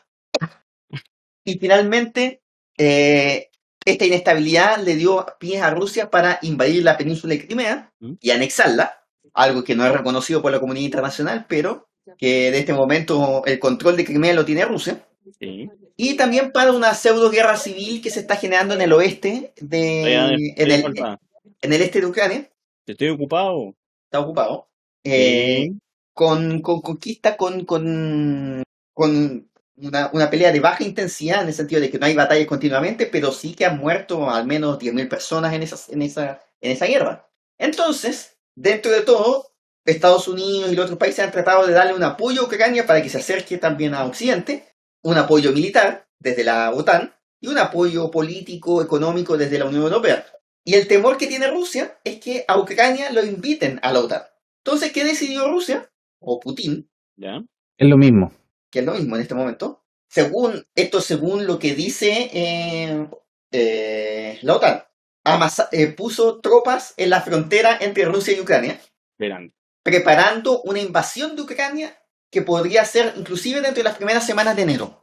Y 1.45 1.59
finalmente, 1.59 2.41
eh, 2.77 3.49
esta 3.85 4.05
inestabilidad 4.05 4.79
le 4.83 4.95
dio 4.95 5.25
pie 5.39 5.61
a 5.61 5.69
Rusia 5.69 6.09
para 6.09 6.39
invadir 6.41 6.83
la 6.83 6.97
península 6.97 7.35
de 7.35 7.45
Crimea 7.45 7.93
¿Mm? 7.99 8.13
y 8.19 8.31
anexarla, 8.31 9.04
algo 9.35 9.63
que 9.63 9.75
no 9.75 9.85
es 9.85 9.91
reconocido 9.93 10.41
por 10.41 10.51
la 10.51 10.59
comunidad 10.59 10.85
internacional, 10.85 11.45
pero 11.47 11.87
que 12.17 12.51
de 12.51 12.59
este 12.59 12.73
momento 12.73 13.43
el 13.45 13.59
control 13.59 13.97
de 13.97 14.05
Crimea 14.05 14.33
lo 14.33 14.45
tiene 14.45 14.65
Rusia. 14.65 15.05
Sí. 15.39 15.69
Y 15.97 16.15
también 16.15 16.51
para 16.51 16.71
una 16.71 16.93
pseudo 16.93 17.29
guerra 17.29 17.57
civil 17.57 18.01
que 18.01 18.09
se 18.09 18.19
está 18.21 18.35
generando 18.35 18.73
en 18.73 18.81
el 18.81 18.93
oeste 18.93 19.53
de, 19.59 20.03
Ya, 20.11 20.27
en, 20.29 20.71
el, 20.71 21.17
en 21.61 21.73
el 21.73 21.81
este 21.81 22.01
de 22.01 22.05
Ucrania, 22.07 22.49
Estoy 22.85 23.09
ocupado. 23.09 23.73
está 24.05 24.19
ocupado, 24.19 24.67
eh, 25.03 25.69
con, 26.13 26.61
con 26.61 26.81
conquista, 26.81 27.35
con, 27.37 27.65
con, 27.65 28.63
con 28.93 29.49
una, 29.77 30.09
una 30.13 30.29
pelea 30.29 30.51
de 30.51 30.59
baja 30.59 30.83
intensidad, 30.83 31.41
en 31.41 31.47
el 31.49 31.53
sentido 31.53 31.81
de 31.81 31.89
que 31.89 31.97
no 31.99 32.05
hay 32.05 32.15
batallas 32.15 32.47
continuamente, 32.47 33.07
pero 33.07 33.31
sí 33.31 33.53
que 33.55 33.65
han 33.65 33.79
muerto 33.79 34.29
al 34.29 34.45
menos 34.45 34.79
10.000 34.79 35.09
personas 35.09 35.53
en, 35.53 35.63
esas, 35.63 35.89
en, 35.89 36.01
esa, 36.01 36.41
en 36.61 36.71
esa 36.71 36.85
guerra. 36.85 37.27
Entonces, 37.57 38.34
dentro 38.55 38.91
de 38.91 39.01
todo, 39.01 39.51
Estados 39.85 40.27
Unidos 40.27 40.71
y 40.71 40.75
los 40.75 40.85
otros 40.85 40.97
países 40.97 41.23
han 41.23 41.31
tratado 41.31 41.67
de 41.67 41.73
darle 41.73 41.93
un 41.93 42.03
apoyo 42.03 42.41
a 42.41 42.45
Ucrania 42.45 42.85
para 42.87 43.01
que 43.03 43.09
se 43.09 43.19
acerque 43.19 43.57
también 43.57 43.93
a 43.93 44.05
Occidente, 44.05 44.65
un 45.03 45.17
apoyo 45.17 45.51
militar 45.51 46.07
desde 46.19 46.43
la 46.43 46.71
OTAN 46.71 47.13
y 47.39 47.47
un 47.47 47.57
apoyo 47.59 48.09
político, 48.09 48.81
económico 48.81 49.37
desde 49.37 49.59
la 49.59 49.65
Unión 49.65 49.83
Europea. 49.83 50.25
Y 50.63 50.73
el 50.73 50.87
temor 50.87 51.17
que 51.17 51.27
tiene 51.27 51.51
Rusia 51.51 51.99
es 52.03 52.19
que 52.19 52.43
a 52.47 52.57
Ucrania 52.57 53.11
lo 53.11 53.23
inviten 53.23 53.79
a 53.83 53.93
la 53.93 53.99
OTAN. 53.99 54.23
Entonces, 54.63 54.91
¿qué 54.91 55.03
decidió 55.03 55.47
Rusia? 55.51 55.91
O 56.19 56.39
Putin, 56.39 56.89
Ya. 57.17 57.43
Es 57.77 57.87
lo 57.87 57.97
mismo. 57.97 58.31
que 58.71 58.79
es 58.79 58.85
lo 58.85 58.93
mismo 58.93 59.15
en 59.15 59.21
este 59.21 59.35
momento. 59.35 59.83
Según 60.09 60.65
esto, 60.73 61.01
según 61.01 61.45
lo 61.45 61.59
que 61.59 61.75
dice 61.75 62.31
eh, 62.33 63.07
eh, 63.51 64.39
la 64.41 64.55
OTAN, 64.55 64.83
amasa- 65.25 65.69
eh, 65.71 65.87
puso 65.87 66.39
tropas 66.39 66.93
en 66.97 67.09
la 67.09 67.21
frontera 67.21 67.77
entre 67.81 68.05
Rusia 68.05 68.35
y 68.35 68.39
Ucrania, 68.39 68.79
Verán. 69.17 69.53
preparando 69.83 70.61
una 70.61 70.79
invasión 70.79 71.35
de 71.35 71.41
Ucrania 71.43 71.97
que 72.31 72.41
podría 72.41 72.85
ser 72.85 73.13
inclusive 73.17 73.61
dentro 73.61 73.77
de 73.83 73.89
las 73.89 73.97
primeras 73.97 74.25
semanas 74.25 74.55
de 74.55 74.63
enero. 74.63 75.01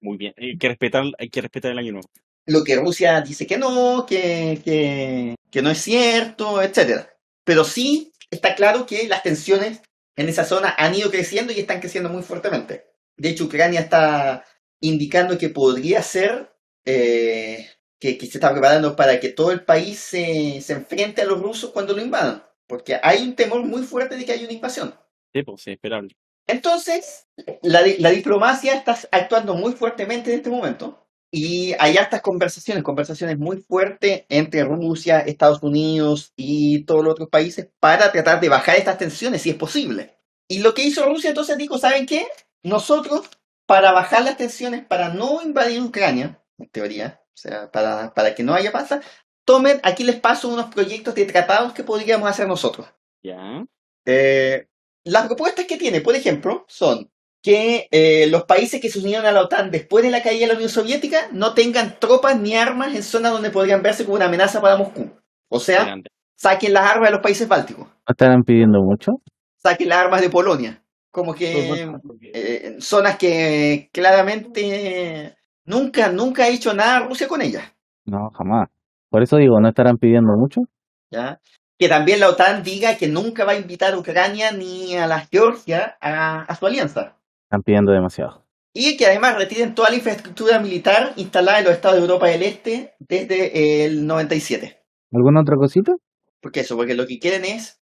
Muy 0.00 0.18
bien. 0.18 0.34
Hay 0.36 0.58
que 0.58 0.68
respetar, 0.68 1.04
hay 1.18 1.30
que 1.30 1.40
respetar 1.40 1.72
el 1.72 1.78
año 1.78 1.92
nuevo. 1.92 2.08
Lo 2.46 2.62
que 2.62 2.76
Rusia 2.76 3.20
dice 3.22 3.46
que 3.46 3.56
no, 3.56 4.04
que, 4.06 4.60
que, 4.62 5.34
que 5.50 5.62
no 5.62 5.70
es 5.70 5.78
cierto, 5.78 6.60
etc. 6.60 7.06
Pero 7.42 7.64
sí 7.64 8.12
está 8.30 8.54
claro 8.54 8.84
que 8.84 9.08
las 9.08 9.22
tensiones 9.22 9.80
en 10.16 10.28
esa 10.28 10.44
zona 10.44 10.74
han 10.76 10.94
ido 10.94 11.10
creciendo 11.10 11.52
y 11.52 11.60
están 11.60 11.80
creciendo 11.80 12.10
muy 12.10 12.22
fuertemente. 12.22 12.84
De 13.16 13.30
hecho, 13.30 13.44
Ucrania 13.44 13.80
está 13.80 14.44
indicando 14.80 15.38
que 15.38 15.48
podría 15.48 16.02
ser 16.02 16.54
eh, 16.84 17.66
que, 17.98 18.18
que 18.18 18.26
se 18.26 18.38
está 18.38 18.52
preparando 18.52 18.96
para 18.96 19.20
que 19.20 19.30
todo 19.30 19.52
el 19.52 19.64
país 19.64 19.98
se, 19.98 20.60
se 20.60 20.72
enfrente 20.72 21.22
a 21.22 21.26
los 21.26 21.40
rusos 21.40 21.70
cuando 21.70 21.94
lo 21.94 22.02
invadan. 22.02 22.44
Porque 22.66 22.98
hay 23.02 23.22
un 23.22 23.34
temor 23.34 23.64
muy 23.64 23.82
fuerte 23.82 24.16
de 24.16 24.24
que 24.24 24.32
haya 24.32 24.44
una 24.44 24.52
invasión. 24.52 24.94
Sí, 25.32 25.42
pues, 25.42 25.60
es 25.62 25.74
esperable. 25.74 26.16
Entonces, 26.46 27.26
la, 27.62 27.82
la 27.98 28.10
diplomacia 28.10 28.74
está 28.74 28.98
actuando 29.10 29.54
muy 29.54 29.72
fuertemente 29.72 30.30
en 30.30 30.38
este 30.38 30.50
momento 30.50 31.04
y 31.36 31.74
hay 31.80 31.96
hartas 31.96 32.20
conversaciones, 32.20 32.84
conversaciones 32.84 33.36
muy 33.38 33.56
fuertes 33.56 34.24
entre 34.28 34.62
Rusia, 34.62 35.18
Estados 35.18 35.64
Unidos 35.64 36.32
y 36.36 36.84
todos 36.84 37.02
los 37.02 37.10
otros 37.14 37.28
países 37.28 37.70
para 37.80 38.12
tratar 38.12 38.40
de 38.40 38.48
bajar 38.48 38.76
estas 38.76 38.98
tensiones 38.98 39.42
si 39.42 39.50
es 39.50 39.56
posible. 39.56 40.16
Y 40.46 40.60
lo 40.60 40.74
que 40.74 40.84
hizo 40.84 41.04
Rusia 41.06 41.30
entonces 41.30 41.58
dijo, 41.58 41.76
¿saben 41.76 42.06
qué? 42.06 42.28
Nosotros, 42.62 43.28
para 43.66 43.90
bajar 43.90 44.22
las 44.22 44.36
tensiones, 44.36 44.84
para 44.84 45.08
no 45.08 45.42
invadir 45.42 45.82
Ucrania, 45.82 46.40
en 46.56 46.68
teoría, 46.68 47.23
o 47.34 47.36
sea, 47.36 47.70
para, 47.70 48.14
para 48.14 48.34
que 48.34 48.44
no 48.44 48.54
haya 48.54 48.70
pasa, 48.70 49.00
tomen, 49.44 49.80
aquí 49.82 50.04
les 50.04 50.20
paso 50.20 50.48
unos 50.48 50.66
proyectos 50.66 51.14
de 51.14 51.26
tratados 51.26 51.72
que 51.72 51.82
podríamos 51.82 52.28
hacer 52.28 52.46
nosotros. 52.46 52.86
Ya. 53.22 53.64
Eh, 54.06 54.68
las 55.04 55.26
propuestas 55.26 55.66
que 55.66 55.76
tiene, 55.76 56.00
por 56.00 56.14
ejemplo, 56.14 56.64
son 56.68 57.10
que 57.42 57.88
eh, 57.90 58.26
los 58.28 58.44
países 58.44 58.80
que 58.80 58.88
se 58.88 59.00
unieron 59.00 59.26
a 59.26 59.32
la 59.32 59.42
OTAN 59.42 59.70
después 59.70 60.02
de 60.02 60.10
la 60.10 60.22
caída 60.22 60.42
de 60.42 60.46
la 60.46 60.54
Unión 60.54 60.70
Soviética 60.70 61.28
no 61.32 61.52
tengan 61.52 61.98
tropas 62.00 62.40
ni 62.40 62.56
armas 62.56 62.94
en 62.94 63.02
zonas 63.02 63.32
donde 63.32 63.50
podrían 63.50 63.82
verse 63.82 64.04
como 64.04 64.16
una 64.16 64.26
amenaza 64.26 64.62
para 64.62 64.76
Moscú. 64.76 65.10
O 65.48 65.60
sea, 65.60 65.96
saquen 66.36 66.72
las 66.72 66.90
armas 66.90 67.08
de 67.08 67.12
los 67.12 67.20
países 67.22 67.46
bálticos, 67.46 67.86
¿No 67.86 68.12
estarán 68.12 68.44
pidiendo 68.44 68.80
mucho? 68.80 69.20
saquen 69.56 69.88
las 69.88 69.98
armas 69.98 70.20
de 70.20 70.30
Polonia. 70.30 70.82
Como 71.10 71.34
que 71.34 71.70
eh, 72.22 72.60
en 72.64 72.80
zonas 72.80 73.16
que 73.18 73.88
claramente 73.92 75.36
nunca, 75.64 76.10
nunca 76.10 76.44
ha 76.44 76.48
hecho 76.48 76.74
nada 76.74 77.00
Rusia 77.00 77.28
con 77.28 77.42
ellas. 77.42 77.64
No, 78.06 78.30
jamás. 78.30 78.68
Por 79.10 79.22
eso 79.22 79.36
digo, 79.36 79.60
no 79.60 79.68
estarán 79.68 79.96
pidiendo 79.98 80.32
mucho. 80.36 80.62
¿ya? 81.10 81.40
Que 81.78 81.88
también 81.88 82.20
la 82.20 82.28
OTAN 82.30 82.62
diga 82.62 82.96
que 82.96 83.08
nunca 83.08 83.44
va 83.44 83.52
a 83.52 83.58
invitar 83.58 83.94
a 83.94 83.98
Ucrania 83.98 84.52
ni 84.52 84.96
a 84.96 85.06
la 85.06 85.20
Georgia 85.20 85.96
a, 86.00 86.42
a 86.42 86.54
su 86.54 86.66
alianza. 86.66 87.16
Están 87.44 87.62
pidiendo 87.62 87.92
demasiado. 87.92 88.44
Y 88.72 88.96
que 88.96 89.06
además 89.06 89.36
retiren 89.36 89.74
toda 89.74 89.90
la 89.90 89.96
infraestructura 89.96 90.58
militar 90.58 91.12
instalada 91.16 91.60
en 91.60 91.64
los 91.64 91.74
estados 91.74 91.96
de 91.96 92.02
Europa 92.02 92.26
del 92.26 92.42
Este 92.42 92.94
desde 92.98 93.84
el 93.84 94.06
97. 94.06 94.82
¿Alguna 95.12 95.42
otra 95.42 95.56
cosita? 95.56 95.92
¿Por 96.40 96.50
qué 96.50 96.60
eso? 96.60 96.76
Porque 96.76 96.94
lo 96.94 97.06
que 97.06 97.18
quieren 97.20 97.44
es 97.44 97.80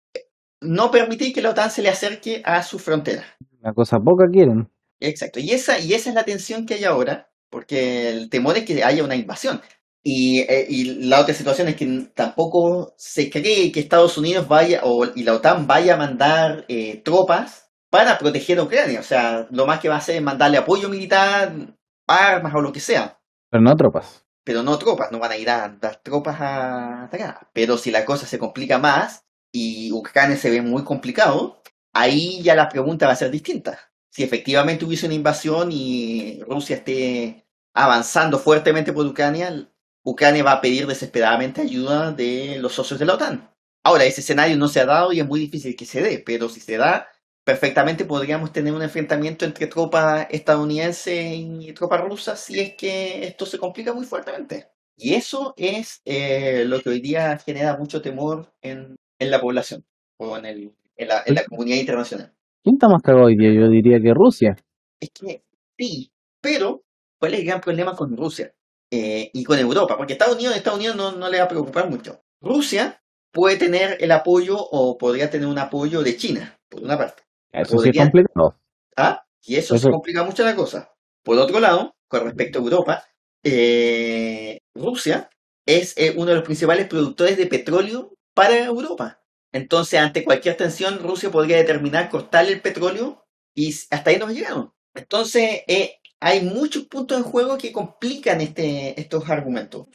no 0.61 0.91
permitir 0.91 1.33
que 1.33 1.41
la 1.41 1.49
OTAN 1.49 1.71
se 1.71 1.81
le 1.81 1.89
acerque 1.89 2.41
a 2.45 2.61
su 2.61 2.77
frontera. 2.77 3.23
Una 3.61 3.73
cosa 3.73 3.97
poca 3.99 4.25
quieren. 4.31 4.69
Exacto. 4.99 5.39
Y 5.39 5.51
esa, 5.51 5.79
y 5.79 5.93
esa 5.93 6.09
es 6.09 6.15
la 6.15 6.23
tensión 6.23 6.65
que 6.65 6.75
hay 6.75 6.83
ahora, 6.83 7.29
porque 7.49 8.09
el 8.09 8.29
temor 8.29 8.57
es 8.57 8.65
que 8.65 8.83
haya 8.83 9.03
una 9.03 9.15
invasión. 9.15 9.61
Y, 10.03 10.41
eh, 10.41 10.67
y 10.69 11.07
la 11.07 11.19
otra 11.19 11.33
situación 11.33 11.67
es 11.67 11.75
que 11.75 12.09
tampoco 12.13 12.93
se 12.95 13.29
cree 13.29 13.71
que 13.71 13.79
Estados 13.79 14.17
Unidos 14.19 14.47
vaya 14.47 14.81
o, 14.83 15.05
y 15.15 15.23
la 15.23 15.33
OTAN 15.33 15.65
vaya 15.65 15.95
a 15.95 15.97
mandar 15.97 16.65
eh, 16.67 17.01
tropas 17.03 17.71
para 17.89 18.17
proteger 18.19 18.59
a 18.59 18.63
Ucrania. 18.63 18.99
O 18.99 19.03
sea, 19.03 19.47
lo 19.49 19.65
más 19.65 19.79
que 19.79 19.89
va 19.89 19.95
a 19.95 19.97
hacer 19.97 20.17
es 20.17 20.21
mandarle 20.21 20.57
apoyo 20.57 20.89
militar, 20.89 21.75
armas 22.07 22.53
o 22.53 22.61
lo 22.61 22.71
que 22.71 22.79
sea. 22.79 23.19
Pero 23.49 23.63
no 23.63 23.75
tropas. 23.75 24.25
Pero 24.43 24.61
no 24.61 24.77
tropas, 24.77 25.11
no 25.11 25.17
van 25.17 25.31
a 25.31 25.37
ir 25.37 25.49
a 25.49 25.69
dar 25.69 25.95
tropas 26.03 26.39
a 26.39 27.05
atacar. 27.05 27.47
Pero 27.51 27.77
si 27.77 27.89
la 27.89 28.05
cosa 28.05 28.27
se 28.27 28.37
complica 28.37 28.77
más 28.77 29.25
y 29.51 29.91
Ucrania 29.91 30.37
se 30.37 30.51
ve 30.51 30.61
muy 30.61 30.83
complicado, 30.83 31.63
ahí 31.93 32.43
ya 32.43 32.53
la 32.53 32.69
pregunta 32.69 33.07
va 33.07 33.13
a 33.13 33.15
ser 33.15 33.31
distinta. 33.31 33.79
Si 34.15 34.23
efectivamente 34.23 34.85
hubiese 34.85 35.07
una 35.07 35.15
invasión 35.15 35.73
y 35.73 36.39
Rusia 36.47 36.77
esté 36.77 37.45
avanzando 37.73 38.39
fuertemente 38.39 38.93
por 38.93 39.05
Ucrania, 39.05 39.69
Ucrania 40.05 40.41
va 40.41 40.53
a 40.53 40.61
pedir 40.61 40.87
desesperadamente 40.87 41.59
ayuda 41.59 42.13
de 42.13 42.57
los 42.59 42.71
socios 42.71 42.97
de 42.97 43.05
la 43.05 43.15
OTAN. 43.15 43.51
Ahora, 43.83 44.05
ese 44.05 44.21
escenario 44.21 44.55
no 44.55 44.69
se 44.69 44.79
ha 44.79 44.85
dado 44.85 45.11
y 45.11 45.19
es 45.19 45.27
muy 45.27 45.41
difícil 45.41 45.75
que 45.75 45.85
se 45.85 46.01
dé, 46.01 46.23
pero 46.25 46.47
si 46.47 46.61
se 46.61 46.77
da, 46.77 47.09
perfectamente 47.43 48.05
podríamos 48.05 48.53
tener 48.53 48.71
un 48.73 48.83
enfrentamiento 48.83 49.43
entre 49.43 49.67
tropas 49.67 50.27
estadounidenses 50.31 51.35
y 51.35 51.73
tropas 51.73 51.99
rusas 51.99 52.39
si 52.39 52.57
es 52.61 52.75
que 52.75 53.27
esto 53.27 53.45
se 53.45 53.59
complica 53.59 53.93
muy 53.93 54.05
fuertemente. 54.05 54.69
Y 54.95 55.15
eso 55.15 55.53
es 55.57 56.01
eh, 56.05 56.63
lo 56.65 56.81
que 56.81 56.89
hoy 56.89 57.01
día 57.01 57.37
genera 57.37 57.75
mucho 57.75 58.01
temor 58.01 58.53
en, 58.61 58.95
en 59.19 59.29
la 59.31 59.41
población 59.41 59.85
o 60.17 60.37
en, 60.37 60.45
el, 60.45 60.73
en, 60.95 61.07
la, 61.09 61.23
en 61.25 61.35
la 61.35 61.43
comunidad 61.43 61.79
internacional. 61.79 62.34
¿Quién 62.65 62.77
está 62.77 62.89
más 62.89 63.03
cagado 63.03 63.25
hoy 63.27 63.37
día? 63.37 63.53
Yo 63.53 63.69
diría 63.69 64.01
que 64.01 64.11
Rusia. 64.11 64.55
Es 64.99 65.11
que 65.11 65.43
sí, 65.77 66.11
pero 66.41 66.81
¿cuál 67.19 67.35
es 67.35 67.41
el 67.41 67.45
gran 67.45 67.61
problema 67.61 67.95
con 67.95 68.17
Rusia? 68.17 68.55
Eh, 68.89 69.29
y 69.33 69.43
con 69.43 69.59
Europa, 69.59 69.95
porque 69.97 70.13
Estados 70.13 70.35
Unidos, 70.35 70.55
Estados 70.55 70.79
Unidos 70.79 70.95
no, 70.95 71.11
no 71.11 71.29
le 71.29 71.37
va 71.37 71.43
a 71.43 71.47
preocupar 71.47 71.87
mucho. 71.91 72.21
Rusia 72.41 73.03
puede 73.31 73.57
tener 73.57 73.97
el 73.99 74.11
apoyo 74.11 74.57
o 74.57 74.97
podría 74.97 75.29
tener 75.29 75.47
un 75.47 75.59
apoyo 75.59 76.01
de 76.01 76.17
China, 76.17 76.57
por 76.67 76.81
una 76.81 76.97
parte. 76.97 77.21
Eso 77.51 77.77
sí 77.77 77.89
es 77.89 77.97
complicado. 77.99 78.55
¿Ah? 78.97 79.23
Y 79.43 79.57
eso, 79.57 79.75
Eso- 79.75 79.89
se 79.89 79.91
complica 79.91 80.23
mucho 80.23 80.43
la 80.43 80.55
cosa. 80.55 80.91
Por 81.23 81.37
otro 81.37 81.59
lado, 81.59 81.93
con 82.07 82.23
respecto 82.23 82.57
a 82.57 82.63
Europa, 82.63 83.03
eh, 83.43 84.57
Rusia 84.73 85.29
es 85.67 85.95
eh, 85.97 86.15
uno 86.17 86.27
de 86.27 86.35
los 86.35 86.43
principales 86.43 86.87
productores 86.87 87.37
de 87.37 87.45
petróleo 87.45 88.11
para 88.33 88.57
Europa. 88.57 89.21
Entonces, 89.55 89.99
ante 89.99 90.23
cualquier 90.25 90.57
tensión, 90.57 90.99
Rusia 90.99 91.31
podría 91.31 91.57
determinar 91.57 92.09
cortarle 92.09 92.51
el 92.53 92.61
petróleo 92.61 93.25
y 93.55 93.69
hasta 93.91 94.09
ahí 94.09 94.17
nos 94.19 94.33
llegamos. 94.33 94.71
Entonces, 94.93 95.61
eh, 95.67 95.95
hay 96.19 96.41
muchos 96.43 96.85
puntos 96.87 97.17
en 97.17 97.23
juego 97.23 97.57
que 97.57 97.71
complican 97.71 98.41
este, 98.41 98.99
estos 98.99 99.29
argumentos. 99.29 99.87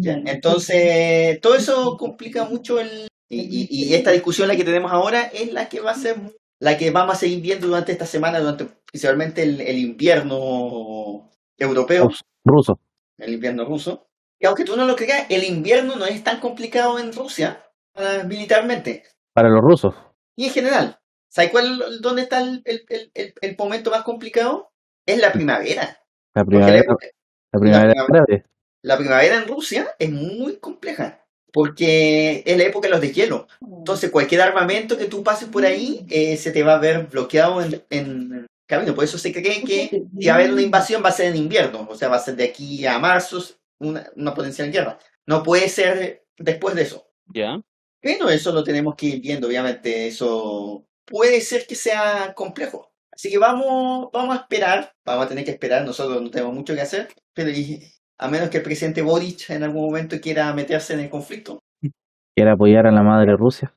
Ya. 0.00 0.14
Entonces, 0.26 1.40
todo 1.40 1.54
eso 1.56 1.96
complica 1.96 2.44
mucho 2.44 2.80
el... 2.80 3.08
Y, 3.28 3.40
y- 3.40 3.68
y 3.90 3.94
esta 3.94 4.12
discusión 4.12 4.48
la 4.48 4.56
que 4.56 4.64
tenemos 4.64 4.92
ahora 4.92 5.22
es 5.24 5.52
la 5.52 5.68
que 5.68 5.80
va 5.80 5.90
a 5.92 5.94
ser 5.94 6.16
la 6.60 6.78
que 6.78 6.90
vamos 6.90 7.16
a 7.16 7.18
seguir 7.18 7.40
viendo 7.42 7.66
durante 7.66 7.92
esta 7.92 8.06
semana, 8.06 8.38
durante 8.38 8.66
principalmente 8.90 9.42
el, 9.42 9.60
el 9.60 9.78
invierno 9.78 11.30
europeo, 11.58 12.10
Ruso. 12.44 12.78
el 13.18 13.34
invierno 13.34 13.64
ruso. 13.64 14.06
Y 14.38 14.46
aunque 14.46 14.64
tú 14.64 14.76
no 14.76 14.84
lo 14.84 14.96
creas, 14.96 15.26
el 15.30 15.44
invierno 15.44 15.96
no 15.96 16.04
es 16.06 16.22
tan 16.24 16.40
complicado 16.40 16.98
en 16.98 17.12
Rusia 17.12 17.64
ah, 17.94 18.22
militarmente 18.26 19.04
Para 19.32 19.48
los 19.48 19.60
rusos. 19.62 19.94
y 20.36 20.46
en 20.46 20.50
general. 20.52 20.98
¿Sabes 21.28 21.50
cuál, 21.50 22.00
dónde 22.00 22.22
está 22.22 22.40
el, 22.42 22.62
el- 22.64 22.84
el- 23.14 23.34
el- 23.40 23.56
momento 23.58 23.90
más 23.90 24.02
complicado? 24.04 24.70
Es 25.06 25.18
la 25.18 25.32
primavera. 25.32 25.98
La 26.34 26.42
la 26.42 26.44
primavera, 26.44 26.78
época- 26.78 27.06
la 27.52 27.60
primavera 27.60 27.92
primavera- 28.04 28.24
árabe. 28.24 28.44
la 28.82 28.96
primavera 28.98 29.36
en 29.36 29.48
Rusia 29.48 29.88
es 29.98 30.10
muy 30.10 30.58
compleja, 30.58 31.24
porque 31.52 32.42
es 32.46 32.56
la 32.58 32.64
época 32.64 32.86
de 32.88 32.92
los 32.92 33.00
deshielos. 33.00 33.46
Entonces, 33.60 34.10
cualquier 34.10 34.42
armamento 34.42 34.96
que 34.98 35.06
tú 35.06 35.22
pases 35.24 35.48
por 35.48 35.64
ahí 35.64 36.06
eh, 36.10 36.36
se 36.36 36.52
te 36.52 36.62
va 36.62 36.74
a 36.74 36.78
ver 36.80 37.06
bloqueado 37.06 37.62
en, 37.62 37.82
en 37.90 38.46
camino. 38.66 38.94
Por 38.94 39.04
eso 39.04 39.18
se 39.18 39.32
cree 39.32 39.62
que 39.62 40.02
si 40.18 40.26
va 40.26 40.32
a 40.32 40.36
haber 40.36 40.52
una 40.52 40.62
invasión 40.62 41.02
va 41.04 41.08
a 41.08 41.12
ser 41.12 41.26
en 41.26 41.36
invierno, 41.36 41.86
o 41.88 41.94
sea, 41.94 42.08
va 42.08 42.16
a 42.16 42.20
ser 42.20 42.36
de 42.36 42.44
aquí 42.44 42.86
a 42.86 42.98
marzo 42.98 43.42
una, 43.78 44.10
una 44.16 44.34
potencial 44.34 44.70
guerra. 44.70 44.98
No 45.26 45.42
puede 45.42 45.68
ser 45.68 46.26
después 46.38 46.74
de 46.74 46.82
eso. 46.82 47.08
¿Ya? 47.34 47.60
Pero 48.00 48.28
eso 48.28 48.52
lo 48.52 48.62
tenemos 48.62 48.94
que 48.96 49.06
ir 49.06 49.20
viendo, 49.20 49.46
obviamente. 49.46 50.06
Eso 50.06 50.86
puede 51.04 51.40
ser 51.40 51.66
que 51.66 51.74
sea 51.74 52.34
complejo. 52.34 52.92
Así 53.14 53.30
que 53.30 53.38
vamos, 53.38 54.10
vamos 54.12 54.36
a 54.36 54.40
esperar, 54.40 54.92
vamos 55.04 55.26
a 55.26 55.28
tener 55.28 55.44
que 55.44 55.52
esperar, 55.52 55.84
nosotros 55.84 56.20
no 56.20 56.30
tenemos 56.30 56.52
mucho 56.52 56.74
que 56.74 56.80
hacer, 56.80 57.08
pero 57.32 57.50
a 58.18 58.28
menos 58.28 58.50
que 58.50 58.56
el 58.56 58.62
presidente 58.64 59.02
Boric 59.02 59.50
en 59.50 59.62
algún 59.62 59.86
momento 59.86 60.20
quiera 60.20 60.52
meterse 60.52 60.94
en 60.94 61.00
el 61.00 61.10
conflicto. 61.10 61.60
Quiere 62.34 62.50
apoyar 62.50 62.88
a 62.88 62.90
la 62.90 63.02
madre 63.02 63.36
Rusia. 63.36 63.72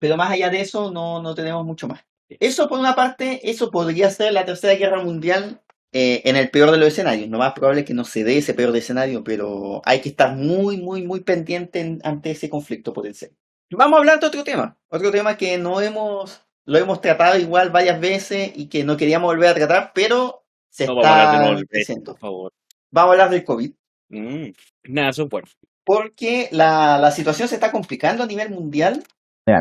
Pero 0.00 0.16
más 0.16 0.30
allá 0.30 0.50
de 0.50 0.60
eso, 0.60 0.90
no, 0.90 1.22
no 1.22 1.34
tenemos 1.34 1.64
mucho 1.64 1.86
más. 1.86 2.00
Eso 2.38 2.68
por 2.68 2.78
una 2.78 2.94
parte, 2.94 3.50
eso 3.50 3.70
podría 3.70 4.10
ser 4.10 4.32
la 4.32 4.44
tercera 4.44 4.74
guerra 4.74 5.02
mundial 5.02 5.60
eh, 5.92 6.22
en 6.24 6.36
el 6.36 6.50
peor 6.50 6.70
de 6.70 6.78
los 6.78 6.88
escenarios. 6.88 7.28
Lo 7.28 7.38
más 7.38 7.52
probable 7.52 7.80
es 7.80 7.86
que 7.86 7.94
no 7.94 8.04
se 8.04 8.22
dé 8.22 8.38
ese 8.38 8.54
peor 8.54 8.70
de 8.72 8.78
escenario, 8.78 9.24
pero 9.24 9.82
hay 9.84 10.00
que 10.00 10.10
estar 10.10 10.36
muy, 10.36 10.76
muy, 10.76 11.02
muy 11.02 11.20
pendiente 11.20 11.80
en- 11.80 12.00
ante 12.04 12.30
ese 12.30 12.48
conflicto 12.48 12.92
potencial. 12.92 13.32
Vamos 13.72 13.96
a 13.96 13.98
hablar 14.00 14.20
de 14.20 14.26
otro 14.26 14.44
tema. 14.44 14.78
Otro 14.88 15.10
tema 15.10 15.36
que 15.36 15.58
no 15.58 15.80
hemos, 15.80 16.42
lo 16.64 16.78
hemos 16.78 17.00
tratado 17.00 17.38
igual 17.38 17.70
varias 17.70 18.00
veces 18.00 18.52
y 18.54 18.68
que 18.68 18.84
no 18.84 18.96
queríamos 18.96 19.26
volver 19.32 19.48
a 19.50 19.54
tratar, 19.54 19.92
pero 19.94 20.44
se 20.70 20.86
No 20.86 21.00
está 21.00 21.56
diciendo. 21.72 22.12
por 22.12 22.20
favor. 22.20 22.52
Vamos 22.92 23.08
a 23.08 23.12
hablar 23.12 23.30
del 23.30 23.44
COVID. 23.44 23.72
Mm, 24.10 24.46
Nada, 24.84 25.10
bueno. 25.28 25.48
Porque 25.84 26.48
la, 26.52 26.98
la 26.98 27.10
situación 27.10 27.48
se 27.48 27.54
está 27.56 27.72
complicando 27.72 28.22
a 28.22 28.26
nivel 28.26 28.50
mundial. 28.50 29.02
Mira, 29.46 29.60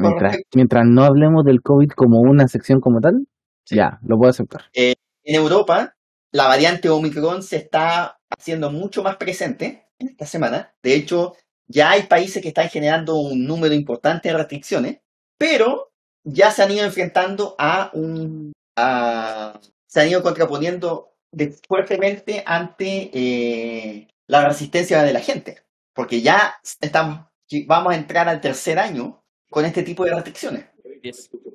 mientras, 0.53 0.85
no 0.85 1.03
hablemos 1.03 1.43
del 1.45 1.61
COVID 1.61 1.89
como 1.91 2.19
una 2.19 2.47
sección 2.47 2.79
como 2.79 2.99
tal, 3.01 3.27
Sí. 3.65 3.75
ya, 3.75 3.99
lo 4.03 4.17
puedo 4.17 4.29
aceptar. 4.31 4.63
En 4.73 4.95
Europa, 5.23 5.95
la 6.31 6.47
variante 6.47 6.89
Omicron 6.89 7.43
se 7.43 7.57
está 7.57 8.19
haciendo 8.29 8.71
mucho 8.71 9.03
más 9.03 9.17
presente 9.17 9.87
en 9.99 10.09
esta 10.09 10.25
semana. 10.25 10.73
De 10.83 10.95
hecho, 10.95 11.33
ya 11.67 11.91
hay 11.91 12.03
países 12.03 12.41
que 12.41 12.49
están 12.49 12.69
generando 12.69 13.15
un 13.17 13.45
número 13.45 13.73
importante 13.75 14.29
de 14.29 14.37
restricciones, 14.37 14.99
pero 15.37 15.91
ya 16.23 16.51
se 16.51 16.63
han 16.63 16.71
ido 16.71 16.85
enfrentando 16.85 17.55
a 17.57 17.91
un... 17.93 18.51
a- 18.77 19.59
se 19.87 20.01
han 20.01 20.09
ido 20.09 20.21
contraponiendo 20.21 21.13
de- 21.31 21.55
fuertemente 21.67 22.43
ante 22.45 23.09
eh, 23.13 24.07
la 24.27 24.47
resistencia 24.47 25.01
de 25.03 25.13
la 25.13 25.19
gente. 25.19 25.63
Porque 25.93 26.21
ya 26.21 26.55
estamos, 26.81 27.25
vamos 27.67 27.93
a 27.93 27.95
entrar 27.97 28.29
al 28.29 28.41
tercer 28.41 28.79
año 28.79 29.18
con 29.49 29.65
este 29.65 29.83
tipo 29.83 30.05
de 30.05 30.13
restricciones. 30.13 30.65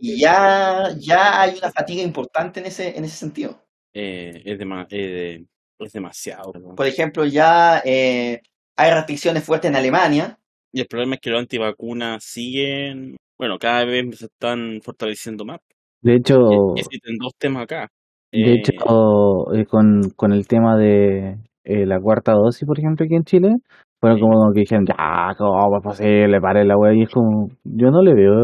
Y 0.00 0.20
ya, 0.20 0.90
ya 0.98 1.40
hay 1.40 1.56
una 1.58 1.70
fatiga 1.70 2.02
importante 2.02 2.60
en 2.60 2.66
ese, 2.66 2.96
en 2.96 3.04
ese 3.04 3.16
sentido. 3.16 3.60
Eh, 3.92 4.42
es, 4.44 4.58
eh, 4.90 5.44
es 5.78 5.92
demasiado. 5.92 6.52
Por 6.76 6.86
ejemplo, 6.86 7.24
ya 7.24 7.82
eh, 7.84 8.40
hay 8.76 8.90
restricciones 8.90 9.44
fuertes 9.44 9.70
en 9.70 9.76
Alemania. 9.76 10.38
Y 10.72 10.80
el 10.80 10.86
problema 10.86 11.14
es 11.14 11.20
que 11.20 11.30
los 11.30 11.40
antivacunas 11.40 12.24
siguen, 12.24 13.16
bueno, 13.38 13.58
cada 13.58 13.84
vez 13.84 14.18
se 14.18 14.26
están 14.26 14.80
fortaleciendo 14.82 15.44
más. 15.44 15.60
De 16.00 16.16
hecho, 16.16 16.74
Existen 16.76 17.16
dos 17.18 17.32
temas 17.38 17.62
acá. 17.62 17.88
de 18.32 18.40
Eh, 18.40 18.54
hecho 18.58 19.54
eh, 19.54 19.64
con, 19.66 20.10
con 20.16 20.32
el 20.32 20.46
tema 20.48 20.76
de 20.76 21.38
eh, 21.64 21.86
la 21.86 22.00
cuarta 22.00 22.32
dosis, 22.32 22.66
por 22.66 22.78
ejemplo, 22.78 23.04
aquí 23.04 23.14
en 23.14 23.24
Chile, 23.24 23.56
fueron 24.04 24.20
como 24.20 24.52
que 24.52 24.60
dijeron, 24.60 24.84
ya, 24.86 25.34
¿cómo 25.38 25.76
es 25.78 25.82
posible? 25.82 26.40
Pare 26.40 26.64
la 26.64 26.76
wea. 26.76 26.92
Y 26.94 27.02
es 27.04 27.10
como, 27.10 27.48
yo 27.64 27.90
no 27.90 28.02
le 28.02 28.14
veo 28.14 28.34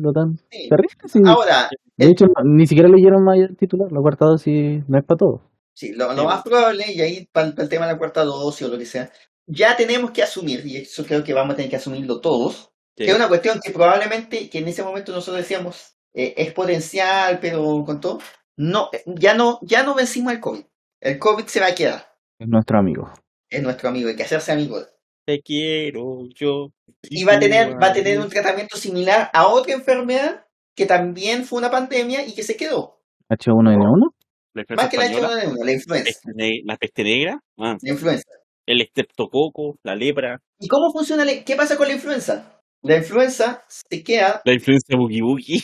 lo 0.00 0.12
tan 0.12 0.36
Sí. 0.50 0.68
terrible. 0.68 0.94
sí. 1.06 1.20
Ahora, 1.24 1.68
De 1.98 2.06
hecho, 2.08 2.26
no- 2.26 2.44
ni 2.44 2.66
siquiera 2.66 2.88
leyeron 2.90 3.24
más 3.24 3.38
el 3.38 3.56
titular. 3.56 3.90
La 3.90 4.00
cuarta 4.00 4.26
dosis 4.26 4.86
no 4.88 4.98
es 4.98 5.04
para 5.04 5.18
todos. 5.18 5.40
sí, 5.72 5.92
lo, 5.94 6.12
lo 6.14 6.20
Sí. 6.22 6.26
más 6.26 6.42
probable, 6.42 6.84
y 6.94 7.00
ahí 7.02 7.28
para, 7.32 7.48
el 7.48 7.68
tema 7.68 7.86
de 7.86 7.92
la 7.92 7.98
cuarta 7.98 8.24
dosis 8.24 8.66
o 8.66 8.70
lo 8.70 8.78
que 8.78 8.86
sea, 8.86 9.10
ya 9.46 9.76
tenemos 9.76 10.10
que 10.10 10.22
asumir, 10.22 10.66
y 10.66 10.76
eso 10.78 11.04
creo 11.04 11.22
que 11.22 11.34
vamos 11.34 11.52
a 11.52 11.56
tener 11.56 11.70
que 11.70 11.76
asumirlo 11.76 12.20
todos, 12.20 12.70
sí. 12.96 13.04
que 13.04 13.10
es 13.10 13.14
una 13.16 13.28
cuestión 13.28 13.60
que 13.62 13.72
probablemente, 13.72 14.48
que 14.48 14.58
en 14.58 14.68
ese 14.68 14.82
momento 14.82 15.12
nosotros 15.12 15.36
decíamos, 15.42 15.96
eh, 16.14 16.32
es 16.38 16.52
potencial, 16.54 17.38
pero 17.42 17.62
con 17.84 18.00
todo, 18.00 18.18
no, 18.56 18.88
ya 19.06 19.34
no, 19.34 19.58
ya 19.62 19.82
no 19.82 19.94
vencimos 19.94 20.32
el 20.32 20.40
COVID. 20.40 20.64
El 21.02 21.18
COVID 21.18 21.44
se 21.44 21.60
va 21.60 21.66
a 21.66 21.74
quedar. 21.74 22.06
Es 22.38 22.48
nuestro 22.48 22.78
amigo. 22.78 23.10
Es 23.50 23.62
nuestro 23.62 23.90
amigo, 23.90 24.08
hay 24.08 24.16
que 24.16 24.22
hacerse 24.22 24.52
amigo. 24.52 24.78
Te 25.26 25.40
quiero 25.42 26.28
yo. 26.34 26.68
Y 27.02 27.24
va 27.24 27.34
a 27.34 27.38
tener, 27.40 27.74
va 27.82 27.88
a 27.88 27.92
tener 27.92 28.20
un 28.20 28.28
tratamiento 28.28 28.76
similar 28.76 29.28
a 29.32 29.48
otra 29.48 29.72
enfermedad 29.74 30.46
que 30.76 30.86
también 30.86 31.44
fue 31.44 31.58
una 31.58 31.70
pandemia 31.70 32.24
y 32.26 32.32
que 32.34 32.44
se 32.44 32.56
quedó. 32.56 33.00
H1N1. 33.28 34.10
La 34.54 34.62
influenza 34.62 34.82
Más 34.84 34.88
que 34.90 34.96
la 34.96 35.04
española, 35.06 35.28
H1N1, 35.42 35.64
la 35.64 35.72
influenza. 35.72 36.20
la 36.64 36.76
peste 36.76 37.02
negra, 37.02 37.40
ah, 37.58 37.76
La 37.82 37.90
influenza. 37.92 38.24
el 38.66 38.80
estreptococo, 38.80 39.78
la 39.82 39.96
lepra, 39.96 40.40
¿Y 40.60 40.68
cómo 40.68 40.92
funciona? 40.92 41.24
la- 41.24 41.42
¿Qué 41.44 41.56
pasa 41.56 41.76
con 41.76 41.88
la 41.88 41.94
influenza? 41.94 42.62
La 42.82 42.96
influenza 42.98 43.64
se 43.68 44.04
queda. 44.04 44.42
la 44.44 44.52
influenza 44.52 44.96
boogie 44.96 45.22
boogie. 45.22 45.62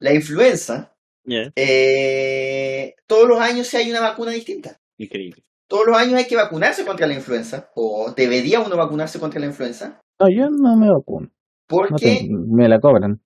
La 0.00 0.14
influenza, 0.14 0.96
Ya, 1.26 1.52
eh, 1.54 2.94
todos 3.06 3.28
los 3.28 3.38
años 3.40 3.72
hay 3.74 3.90
una 3.90 4.00
vacuna 4.00 4.32
distinta. 4.32 4.80
Increíble. 4.96 5.42
Todos 5.68 5.86
los 5.86 5.96
años 5.96 6.14
hay 6.14 6.26
que 6.26 6.36
vacunarse 6.36 6.84
contra 6.84 7.06
la 7.06 7.14
influenza, 7.14 7.70
o 7.74 8.12
debería 8.16 8.60
uno 8.60 8.76
vacunarse 8.76 9.18
contra 9.18 9.40
la 9.40 9.46
influenza, 9.46 10.00
No, 10.20 10.28
yo 10.28 10.48
no 10.50 10.76
me 10.76 10.90
vacuno. 10.90 11.26
No 11.26 11.32
porque, 11.66 11.96
te- 12.22 12.28
me 12.30 12.68
la 12.68 12.78
cobran. 12.80 13.20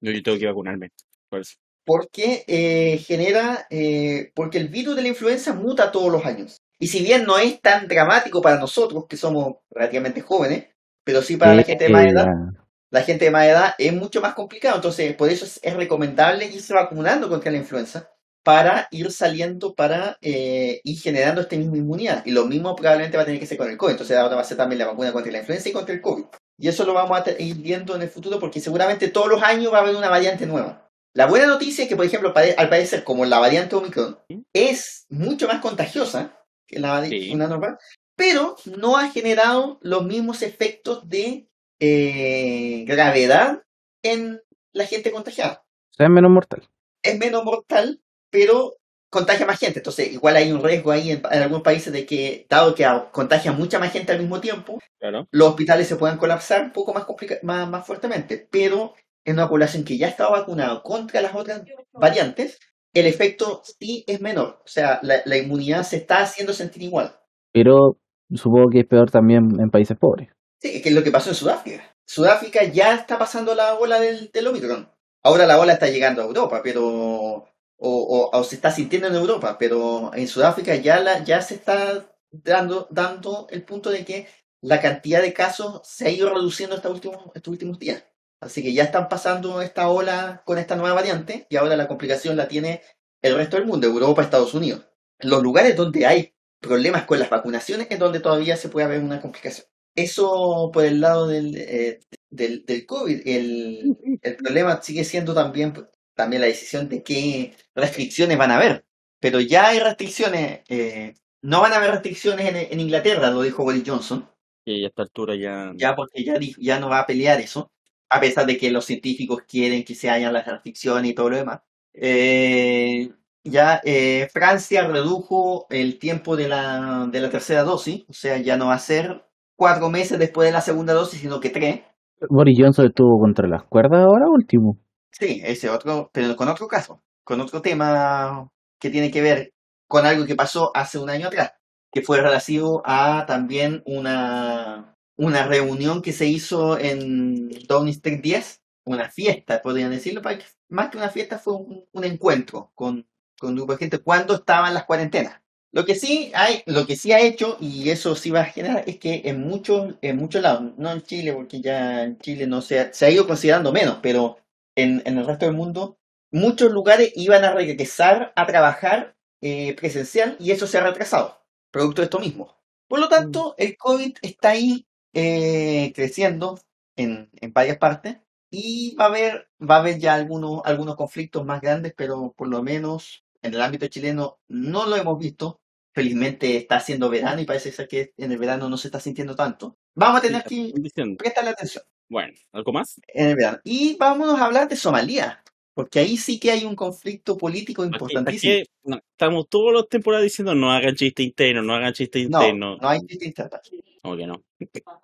Yo, 0.00 0.10
yo 0.12 0.22
tengo 0.22 0.38
que 0.38 0.46
vacunarme. 0.46 0.90
Por 1.28 1.40
eso. 1.40 1.54
porque 1.86 2.44
eh, 2.46 2.98
genera, 2.98 3.66
eh, 3.70 4.32
porque 4.34 4.58
el 4.58 4.68
virus 4.68 4.96
de 4.96 5.02
la 5.02 5.08
influenza 5.08 5.52
muta 5.52 5.92
todos 5.92 6.10
los 6.10 6.24
años. 6.24 6.56
Y 6.78 6.86
si 6.88 7.02
bien 7.04 7.24
no 7.24 7.38
es 7.38 7.60
tan 7.60 7.86
dramático 7.88 8.40
para 8.42 8.58
nosotros, 8.58 9.04
que 9.08 9.16
somos 9.16 9.56
relativamente 9.70 10.20
jóvenes, 10.22 10.66
pero 11.04 11.20
sí 11.22 11.36
para 11.36 11.54
la 11.54 11.62
gente 11.62 11.84
de 11.84 11.90
más 11.90 12.06
edad, 12.06 12.26
la- 12.26 12.52
la 12.90 13.02
gente 13.02 13.26
de 13.26 13.30
más 13.30 13.44
edad 13.46 13.74
es 13.78 13.92
mucho 13.92 14.20
más 14.22 14.34
complicado. 14.34 14.76
Entonces, 14.76 15.14
por 15.14 15.28
eso 15.28 15.44
es, 15.44 15.60
es 15.62 15.74
recomendable 15.76 16.46
irse 16.46 16.72
vacunando 16.72 17.28
contra 17.28 17.50
la 17.52 17.58
influenza 17.58 18.10
para 18.44 18.86
ir 18.92 19.10
saliendo, 19.10 19.74
para 19.74 20.18
eh, 20.20 20.80
ir 20.84 21.00
generando 21.00 21.40
esta 21.40 21.56
misma 21.56 21.78
inmunidad. 21.78 22.24
Y 22.26 22.30
lo 22.30 22.44
mismo 22.44 22.76
probablemente 22.76 23.16
va 23.16 23.22
a 23.24 23.26
tener 23.26 23.40
que 23.40 23.46
ser 23.46 23.58
con 23.58 23.68
el 23.70 23.76
COVID. 23.76 23.92
Entonces, 23.92 24.16
ahora 24.16 24.36
va 24.36 24.42
a 24.42 24.44
ser 24.44 24.56
también 24.58 24.78
la 24.78 24.86
vacuna 24.86 25.12
contra 25.12 25.32
la 25.32 25.38
influenza 25.38 25.68
y 25.68 25.72
contra 25.72 25.94
el 25.94 26.00
COVID. 26.00 26.24
Y 26.58 26.68
eso 26.68 26.84
lo 26.84 26.92
vamos 26.94 27.18
a 27.20 27.30
ir 27.42 27.56
viendo 27.56 27.96
en 27.96 28.02
el 28.02 28.08
futuro 28.10 28.38
porque 28.38 28.60
seguramente 28.60 29.08
todos 29.08 29.28
los 29.28 29.42
años 29.42 29.72
va 29.72 29.78
a 29.78 29.80
haber 29.80 29.96
una 29.96 30.08
variante 30.10 30.46
nueva. 30.46 30.88
La 31.16 31.26
buena 31.26 31.46
noticia 31.46 31.84
es 31.84 31.88
que, 31.88 31.96
por 31.96 32.04
ejemplo, 32.04 32.32
al 32.36 32.68
parecer, 32.68 33.02
como 33.02 33.24
la 33.24 33.38
variante 33.38 33.76
Omicron 33.76 34.18
es 34.52 35.06
mucho 35.08 35.48
más 35.48 35.60
contagiosa 35.60 36.38
que 36.68 36.78
la 36.80 37.00
vari- 37.00 37.08
Sí. 37.08 37.32
una 37.32 37.46
normal, 37.46 37.78
pero 38.16 38.56
no 38.76 38.96
ha 38.96 39.10
generado 39.10 39.78
los 39.80 40.04
mismos 40.04 40.42
efectos 40.42 41.08
de 41.08 41.48
eh, 41.80 42.84
gravedad 42.86 43.62
en 44.02 44.40
la 44.72 44.86
gente 44.86 45.10
contagiada. 45.12 45.64
o 45.92 45.94
sea, 45.96 46.06
es 46.06 46.12
menos 46.12 46.30
mortal. 46.30 46.68
Es 47.02 47.18
menos 47.18 47.44
mortal, 47.44 48.00
pero 48.34 48.74
contagia 49.08 49.46
más 49.46 49.60
gente. 49.60 49.78
Entonces, 49.78 50.12
igual 50.12 50.34
hay 50.34 50.50
un 50.50 50.60
riesgo 50.62 50.90
ahí 50.90 51.12
en, 51.12 51.22
en 51.30 51.42
algunos 51.42 51.62
países 51.62 51.92
de 51.92 52.04
que, 52.04 52.46
dado 52.50 52.74
que 52.74 52.84
a- 52.84 53.10
contagia 53.12 53.52
mucha 53.52 53.78
más 53.78 53.92
gente 53.92 54.10
al 54.10 54.18
mismo 54.18 54.40
tiempo, 54.40 54.80
Claro. 54.98 55.28
los 55.30 55.50
hospitales 55.50 55.86
se 55.86 55.94
puedan 55.94 56.18
colapsar 56.18 56.62
un 56.64 56.72
poco 56.72 56.92
más, 56.92 57.06
más, 57.44 57.68
más 57.68 57.86
fuertemente. 57.86 58.48
Pero 58.50 58.94
en 59.24 59.34
una 59.34 59.48
población 59.48 59.84
que 59.84 59.96
ya 59.98 60.08
estaba 60.08 60.40
vacunada 60.40 60.82
contra 60.82 61.20
las 61.20 61.32
otras 61.34 61.62
variantes, 61.92 62.58
el 62.92 63.06
efecto 63.06 63.62
sí 63.78 64.02
es 64.08 64.20
menor. 64.20 64.60
O 64.64 64.68
sea, 64.68 64.98
la, 65.02 65.22
la 65.24 65.36
inmunidad 65.38 65.84
se 65.84 65.96
está 65.98 66.18
haciendo 66.22 66.52
sentir 66.52 66.82
igual. 66.82 67.14
Pero 67.52 67.98
supongo 68.34 68.68
que 68.70 68.80
es 68.80 68.86
peor 68.86 69.10
también 69.12 69.48
en 69.60 69.70
países 69.70 69.96
pobres. 69.96 70.30
Sí, 70.60 70.82
que 70.82 70.88
es 70.88 70.94
lo 70.94 71.04
que 71.04 71.12
pasó 71.12 71.28
en 71.30 71.36
Sudáfrica. 71.36 71.94
Sudáfrica 72.04 72.64
ya 72.64 72.94
está 72.94 73.16
pasando 73.16 73.54
la 73.54 73.74
ola 73.74 74.00
del, 74.00 74.30
del 74.32 74.46
Omicron. 74.48 74.90
Ahora 75.22 75.46
la 75.46 75.58
ola 75.60 75.74
está 75.74 75.86
llegando 75.88 76.20
a 76.20 76.26
Europa, 76.26 76.60
pero. 76.64 77.46
O, 77.86 78.30
o- 78.32 78.44
se 78.44 78.54
está 78.56 78.70
sintiendo 78.70 79.08
en 79.08 79.14
Europa, 79.14 79.56
pero 79.58 80.10
en 80.14 80.26
Sudáfrica 80.28 80.74
ya, 80.76 81.00
la, 81.00 81.22
ya 81.24 81.42
se 81.42 81.54
está 81.56 82.06
dando, 82.30 82.88
dando 82.90 83.46
el 83.50 83.62
punto 83.64 83.90
de 83.90 84.04
que 84.04 84.26
la 84.62 84.80
cantidad 84.80 85.20
de 85.22 85.34
casos 85.34 85.80
se 85.84 86.06
ha 86.06 86.10
ido 86.10 86.30
reduciendo 86.32 86.76
estos 86.76 86.92
últimos, 86.92 87.18
estos 87.34 87.50
últimos 87.52 87.78
días. 87.78 88.04
Así 88.40 88.62
que 88.62 88.72
ya 88.72 88.84
están 88.84 89.08
pasando 89.08 89.60
esta 89.62 89.88
ola 89.88 90.42
con 90.46 90.58
esta 90.58 90.76
nueva 90.76 90.94
variante 90.94 91.46
y 91.50 91.56
ahora 91.56 91.76
la 91.76 91.88
complicación 91.88 92.36
la 92.36 92.48
tiene 92.48 92.82
el 93.22 93.36
resto 93.36 93.56
del 93.56 93.66
mundo, 93.66 93.86
Europa, 93.86 94.22
Estados 94.22 94.54
Unidos. 94.54 94.86
Los 95.20 95.42
lugares 95.42 95.76
donde 95.76 96.06
hay 96.06 96.34
problemas 96.60 97.04
con 97.04 97.18
las 97.18 97.30
vacunaciones 97.30 97.86
es 97.90 97.98
donde 97.98 98.20
todavía 98.20 98.56
se 98.56 98.68
puede 98.68 98.86
haber 98.86 99.00
una 99.00 99.20
complicación. 99.20 99.66
Eso 99.94 100.70
por 100.72 100.84
el 100.84 101.00
lado 101.00 101.26
del, 101.28 101.54
eh, 101.56 102.00
del, 102.30 102.64
del 102.66 102.84
COVID. 102.86 103.22
El, 103.26 104.18
el 104.22 104.36
problema 104.36 104.82
sigue 104.82 105.04
siendo 105.04 105.34
también, 105.34 105.72
también 106.14 106.42
la 106.42 106.48
decisión 106.48 106.88
de 106.88 107.02
qué 107.02 107.54
restricciones 107.74 108.38
van 108.38 108.50
a 108.50 108.56
haber. 108.56 108.84
Pero 109.20 109.40
ya 109.40 109.68
hay 109.68 109.78
restricciones. 109.80 110.60
eh, 110.68 111.14
no 111.42 111.60
van 111.60 111.72
a 111.72 111.76
haber 111.76 111.90
restricciones 111.90 112.46
en, 112.48 112.56
en 112.56 112.80
Inglaterra, 112.80 113.30
lo 113.30 113.42
dijo 113.42 113.64
Boris 113.64 113.84
Johnson. 113.86 114.26
Y 114.64 114.84
a 114.84 114.88
esta 114.88 115.02
altura 115.02 115.34
ya. 115.36 115.72
Ya 115.76 115.94
porque 115.94 116.24
ya, 116.24 116.34
ya 116.58 116.80
no 116.80 116.88
va 116.88 117.00
a 117.00 117.06
pelear 117.06 117.40
eso. 117.40 117.70
A 118.08 118.20
pesar 118.20 118.46
de 118.46 118.56
que 118.56 118.70
los 118.70 118.84
científicos 118.84 119.42
quieren 119.46 119.84
que 119.84 119.94
se 119.94 120.08
hayan 120.08 120.32
las 120.32 120.46
restricciones 120.46 121.10
y 121.10 121.14
todo 121.14 121.30
lo 121.30 121.36
demás. 121.36 121.60
Eh, 121.92 123.10
ya 123.42 123.80
eh, 123.84 124.28
Francia 124.32 124.86
redujo 124.88 125.66
el 125.70 125.98
tiempo 125.98 126.36
de 126.36 126.48
la, 126.48 127.06
de 127.10 127.20
la 127.20 127.30
tercera 127.30 127.62
dosis. 127.62 128.04
O 128.08 128.12
sea, 128.14 128.38
ya 128.38 128.56
no 128.56 128.68
va 128.68 128.74
a 128.74 128.78
ser 128.78 129.24
cuatro 129.56 129.90
meses 129.90 130.18
después 130.18 130.48
de 130.48 130.52
la 130.52 130.60
segunda 130.62 130.94
dosis, 130.94 131.20
sino 131.20 131.40
que 131.40 131.50
tres. 131.50 131.80
Boris 132.28 132.58
Johnson 132.58 132.86
estuvo 132.86 133.18
contra 133.20 133.46
las 133.48 133.64
cuerdas 133.64 134.00
ahora 134.04 134.26
último. 134.28 134.78
Sí, 135.18 135.40
ese 135.44 135.68
otro, 135.70 136.10
pero 136.12 136.34
con 136.36 136.48
otro 136.48 136.66
caso, 136.66 137.02
con 137.22 137.40
otro 137.40 137.62
tema 137.62 138.50
que 138.80 138.90
tiene 138.90 139.10
que 139.12 139.22
ver 139.22 139.54
con 139.86 140.04
algo 140.06 140.26
que 140.26 140.34
pasó 140.34 140.72
hace 140.74 140.98
un 140.98 141.08
año 141.08 141.28
atrás, 141.28 141.52
que 141.92 142.02
fue 142.02 142.20
relativo 142.20 142.82
a 142.84 143.24
también 143.26 143.82
una, 143.86 144.96
una 145.16 145.46
reunión 145.46 146.02
que 146.02 146.12
se 146.12 146.26
hizo 146.26 146.78
en 146.78 147.48
Downing 147.68 147.92
Street 147.92 148.20
10, 148.22 148.62
una 148.86 149.08
fiesta, 149.08 149.62
podrían 149.62 149.92
decirlo, 149.92 150.20
más 150.68 150.90
que 150.90 150.96
una 150.98 151.10
fiesta 151.10 151.38
fue 151.38 151.54
un, 151.54 152.04
encuentro 152.04 152.72
con, 152.74 153.06
con 153.38 153.50
un 153.50 153.56
grupo 153.56 153.72
de 153.72 153.78
gente 153.78 153.98
cuando 153.98 154.34
estaban 154.34 154.74
las 154.74 154.84
cuarentenas. 154.84 155.40
Lo 155.70 155.84
que 155.84 155.94
sí 155.94 156.30
hay, 156.34 156.62
lo 156.66 156.86
que 156.86 156.96
sí 156.96 157.12
ha 157.12 157.20
hecho, 157.20 157.56
y 157.60 157.90
eso 157.90 158.14
sí 158.16 158.30
va 158.30 158.40
a 158.42 158.44
generar, 158.44 158.84
es 158.88 158.98
que 158.98 159.22
en 159.24 159.40
muchos, 159.42 159.94
en 160.02 160.16
muchos 160.16 160.42
lados, 160.42 160.72
no 160.76 160.90
en 160.92 161.02
Chile, 161.02 161.32
porque 161.32 161.60
ya 161.60 162.02
en 162.04 162.18
Chile 162.18 162.46
no 162.46 162.60
se 162.62 162.92
se 162.92 163.06
ha 163.06 163.10
ido 163.10 163.26
considerando 163.26 163.72
menos, 163.72 163.98
pero 164.02 164.38
en, 164.76 165.02
en 165.06 165.18
el 165.18 165.26
resto 165.26 165.46
del 165.46 165.54
mundo, 165.54 165.98
muchos 166.30 166.72
lugares 166.72 167.12
iban 167.16 167.44
a 167.44 167.52
regresar 167.52 168.32
a 168.36 168.46
trabajar 168.46 169.16
eh, 169.40 169.74
presencial 169.76 170.36
y 170.40 170.50
eso 170.52 170.66
se 170.66 170.78
ha 170.78 170.82
retrasado, 170.82 171.42
producto 171.70 172.02
de 172.02 172.06
esto 172.06 172.18
mismo. 172.20 172.56
Por 172.88 173.00
lo 173.00 173.08
tanto, 173.08 173.54
el 173.58 173.76
COVID 173.76 174.16
está 174.22 174.50
ahí 174.50 174.86
eh, 175.14 175.92
creciendo 175.94 176.58
en, 176.96 177.30
en 177.40 177.52
varias 177.52 177.78
partes 177.78 178.18
y 178.50 178.94
va 178.96 179.06
a 179.06 179.08
haber, 179.08 179.48
va 179.60 179.76
a 179.76 179.78
haber 179.80 179.98
ya 179.98 180.14
algunos, 180.14 180.62
algunos 180.64 180.96
conflictos 180.96 181.44
más 181.44 181.60
grandes, 181.60 181.94
pero 181.96 182.32
por 182.36 182.48
lo 182.48 182.62
menos 182.62 183.24
en 183.42 183.54
el 183.54 183.60
ámbito 183.60 183.86
chileno 183.88 184.38
no 184.48 184.86
lo 184.86 184.96
hemos 184.96 185.18
visto. 185.18 185.60
Felizmente 185.94 186.56
está 186.56 186.76
haciendo 186.76 187.08
verano 187.08 187.40
y 187.40 187.44
parece 187.44 187.70
ser 187.70 187.86
que 187.86 188.12
en 188.16 188.32
el 188.32 188.38
verano 188.38 188.68
no 188.68 188.76
se 188.76 188.88
está 188.88 188.98
sintiendo 188.98 189.36
tanto. 189.36 189.76
Vamos 189.94 190.18
a 190.18 190.22
tener 190.22 190.42
que 190.42 190.66
estoy 190.66 190.82
diciendo. 190.82 191.16
prestarle 191.18 191.50
atención 191.50 191.84
Bueno, 192.08 192.32
¿algo 192.52 192.72
más? 192.72 193.00
en 193.06 193.28
el 193.28 193.36
verano. 193.36 193.58
Y 193.62 193.96
vámonos 193.96 194.40
a 194.40 194.46
hablar 194.46 194.68
de 194.68 194.74
Somalia, 194.74 195.40
porque 195.72 196.00
ahí 196.00 196.16
sí 196.16 196.40
que 196.40 196.50
hay 196.50 196.64
un 196.64 196.74
conflicto 196.74 197.38
político 197.38 197.82
Aquí- 197.82 197.92
importantísimo. 197.92 198.52
aquí, 198.54 198.64
no, 198.82 198.96
estamos 199.12 199.48
todas 199.48 199.72
las 199.74 199.88
temporadas 199.88 200.24
diciendo 200.24 200.52
no 200.54 200.72
hagan 200.72 200.96
chiste 200.96 201.22
interno, 201.22 201.62
no 201.62 201.74
hagan 201.74 201.92
chiste 201.92 202.26
No, 202.28 202.40
interno. 202.42 202.76
no 202.76 202.88
hay 202.88 202.98
chiste 203.06 203.26
interno. 203.26 203.60
Como 204.02 204.16
que 204.16 204.26
no. 204.26 204.42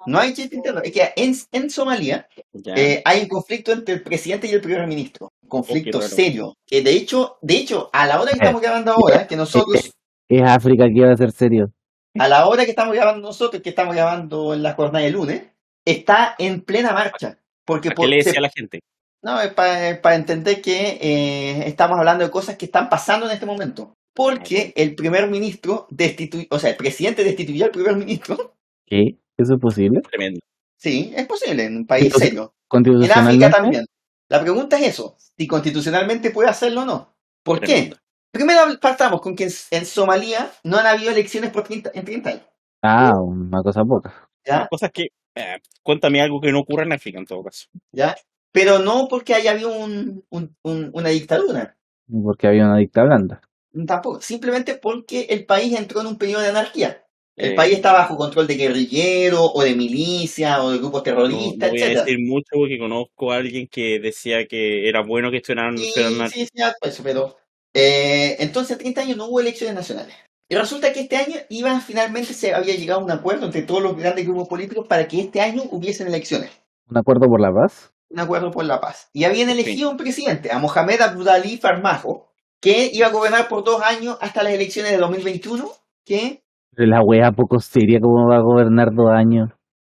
No 0.06 0.18
hay 0.18 0.34
chiste 0.34 0.56
interno. 0.56 0.80
Es 0.82 0.92
que 0.92 1.12
en, 1.16 1.34
en 1.52 1.70
Somalia 1.70 2.28
eh, 2.76 3.00
hay 3.04 3.22
un 3.22 3.28
conflicto 3.28 3.72
entre 3.72 3.94
el 3.94 4.02
presidente 4.02 4.46
y 4.48 4.50
el 4.50 4.60
primer 4.60 4.86
ministro. 4.88 5.32
Conflicto 5.48 5.98
Oh, 5.98 6.00
raro. 6.02 6.14
serio. 6.14 6.58
Que 6.66 6.82
de 6.82 6.90
hecho, 6.92 7.38
de 7.42 7.56
hecho, 7.56 7.88
a 7.92 8.06
la 8.06 8.20
hora 8.20 8.32
que 8.32 8.38
estamos 8.38 8.60
grabando 8.60 8.92
ahora, 8.92 9.26
que 9.26 9.36
nosotros, 9.36 9.90
Es 10.30 10.42
África 10.42 10.86
que 10.88 11.04
va 11.04 11.12
a 11.12 11.16
ser 11.16 11.32
serio. 11.32 11.72
a 12.18 12.28
la 12.28 12.46
hora 12.46 12.64
que 12.64 12.70
estamos 12.70 12.94
grabando 12.94 13.26
nosotros, 13.28 13.62
que 13.62 13.70
estamos 13.70 13.94
grabando 13.94 14.54
en 14.54 14.62
la 14.62 14.74
jornada 14.74 15.04
de 15.04 15.10
lunes, 15.10 15.42
está 15.84 16.34
en 16.38 16.60
plena 16.62 16.92
marcha. 16.92 17.38
Porque 17.64 17.88
¿A 17.90 17.92
por- 17.92 18.04
¿Qué 18.06 18.10
le 18.10 18.22
se- 18.22 18.28
decía 18.30 18.38
a 18.40 18.42
la 18.42 18.50
gente? 18.50 18.80
No, 19.22 19.40
es 19.40 19.52
para 19.52 20.14
entender 20.14 20.62
que 20.62 20.98
eh, 21.00 21.68
estamos 21.68 21.98
hablando 21.98 22.24
de 22.24 22.30
cosas 22.30 22.56
que 22.56 22.64
están 22.66 22.88
pasando 22.88 23.26
en 23.26 23.32
este 23.32 23.44
momento. 23.44 23.92
Porque 24.14 24.72
el 24.76 24.94
primer 24.94 25.28
ministro 25.28 25.86
destituyó, 25.90 26.46
o 26.50 26.58
sea, 26.58 26.70
el 26.70 26.76
presidente 26.76 27.22
destituyó 27.24 27.66
al 27.66 27.70
primer 27.70 27.96
ministro. 27.96 28.54
¿Qué? 28.86 29.18
¿Eso 29.36 29.54
es 29.54 29.60
posible? 29.60 30.00
Tremendo. 30.00 30.40
Sí, 30.76 31.12
es 31.16 31.26
posible 31.26 31.64
en 31.64 31.76
un 31.76 31.86
país 31.86 32.12
serio. 32.14 32.54
En 32.72 33.10
África 33.12 33.50
también. 33.50 33.86
La 34.28 34.40
pregunta 34.40 34.78
es 34.78 34.88
eso, 34.88 35.16
si 35.36 35.46
constitucionalmente 35.46 36.30
puede 36.30 36.48
hacerlo 36.48 36.82
o 36.82 36.84
no. 36.86 37.14
¿Por 37.42 37.60
qué? 37.60 37.92
Primero 38.32 38.60
partamos 38.80 39.20
con 39.20 39.34
que 39.36 39.48
en, 39.70 39.86
Somalia 39.86 40.50
no 40.64 40.78
han 40.78 40.86
habido 40.86 41.10
elecciones 41.10 41.50
por 41.50 41.64
30 41.64 41.90
en 41.94 42.04
30 42.04 42.30
años. 42.30 42.46
Ah, 42.82 43.12
una 43.20 43.62
cosa 43.62 43.84
poca. 43.84 44.30
¿ya? 44.44 44.68
Cosas 44.70 44.90
que. 44.92 45.08
eh, 45.34 45.58
cuéntame 45.82 46.20
algo 46.20 46.40
que 46.40 46.52
no 46.52 46.60
ocurra 46.60 46.84
en 46.84 46.92
África 46.92 47.18
en 47.18 47.26
todo 47.26 47.42
caso. 47.44 47.66
¿ya? 47.92 48.16
Pero 48.52 48.78
no 48.78 49.06
porque 49.08 49.34
haya 49.34 49.52
habido 49.52 49.72
un, 49.72 50.24
un- 50.30 50.56
un- 50.62 50.90
una 50.92 51.08
dictadura. 51.10 51.76
Porque 52.22 52.46
había 52.46 52.66
una 52.66 52.76
dicta 52.76 53.04
blanda. 53.04 53.40
Tampoco, 53.86 54.20
simplemente 54.20 54.74
porque 54.76 55.26
el 55.30 55.46
país 55.46 55.78
entró 55.78 56.00
en 56.00 56.08
un 56.08 56.18
periodo 56.18 56.42
de 56.42 56.48
anarquía. 56.48 57.06
El 57.36 57.52
Eh, 57.52 57.56
país 57.56 57.74
está 57.76 57.92
bajo 57.92 58.16
control 58.16 58.46
de 58.48 58.56
guerrilleros 58.56 59.50
o 59.54 59.62
de 59.62 59.74
milicia 59.76 60.62
o 60.62 60.70
de 60.72 60.78
grupos 60.78 61.02
No, 61.02 61.04
terroristas, 61.04 61.68
no 61.68 61.68
voy 61.70 61.82
a 61.82 61.88
decir 61.90 62.18
mucho 62.20 62.46
porque 62.52 62.78
conozco 62.78 63.32
a 63.32 63.36
alguien 63.36 63.66
que 63.68 63.98
decía 64.00 64.46
que 64.46 64.88
era 64.88 65.02
bueno 65.02 65.30
que 65.30 65.38
estuvieran 65.38 65.76
Sí, 65.76 65.92
sí, 65.92 66.46
sí, 66.46 66.62
pues, 66.80 67.00
pero 67.02 67.36
eh, 67.74 68.36
entonces 68.40 68.78
30 68.78 69.02
años 69.02 69.16
no 69.16 69.26
hubo 69.26 69.40
elecciones 69.40 69.74
nacionales. 69.74 70.14
Y 70.48 70.56
resulta 70.56 70.92
que 70.92 71.00
este 71.00 71.16
año 71.16 71.36
iba 71.48 71.78
finalmente 71.80 72.34
se 72.34 72.52
había 72.54 72.74
llegado 72.74 73.00
a 73.00 73.04
un 73.04 73.10
acuerdo 73.12 73.46
entre 73.46 73.62
todos 73.62 73.82
los 73.82 73.96
grandes 73.96 74.26
grupos 74.26 74.48
políticos 74.48 74.86
para 74.88 75.06
que 75.06 75.20
este 75.20 75.40
año 75.40 75.62
hubiesen 75.70 76.08
elecciones. 76.08 76.50
¿Un 76.88 76.98
acuerdo 76.98 77.26
por 77.28 77.40
la 77.40 77.52
paz? 77.52 77.92
Un 78.10 78.18
acuerdo 78.18 78.50
por 78.50 78.64
la 78.64 78.80
paz. 78.80 79.08
Y 79.12 79.22
habían 79.24 79.48
elegido 79.50 79.88
un 79.90 79.96
presidente, 79.96 80.50
a 80.50 80.58
Mohamed 80.58 81.00
Abdulali 81.00 81.56
Farmajo, 81.58 82.32
que 82.60 82.90
iba 82.92 83.06
a 83.06 83.10
gobernar 83.12 83.46
por 83.46 83.62
dos 83.62 83.80
años 83.82 84.18
hasta 84.20 84.42
las 84.42 84.52
elecciones 84.52 84.90
de 84.90 84.98
2021, 84.98 85.70
que 86.04 86.42
Pero 86.74 86.88
la 86.88 87.00
wea 87.02 87.30
poco 87.30 87.60
seria, 87.60 88.00
¿cómo 88.00 88.28
va 88.28 88.38
a 88.38 88.42
gobernar 88.42 88.88
dos 88.92 89.10
años? 89.12 89.50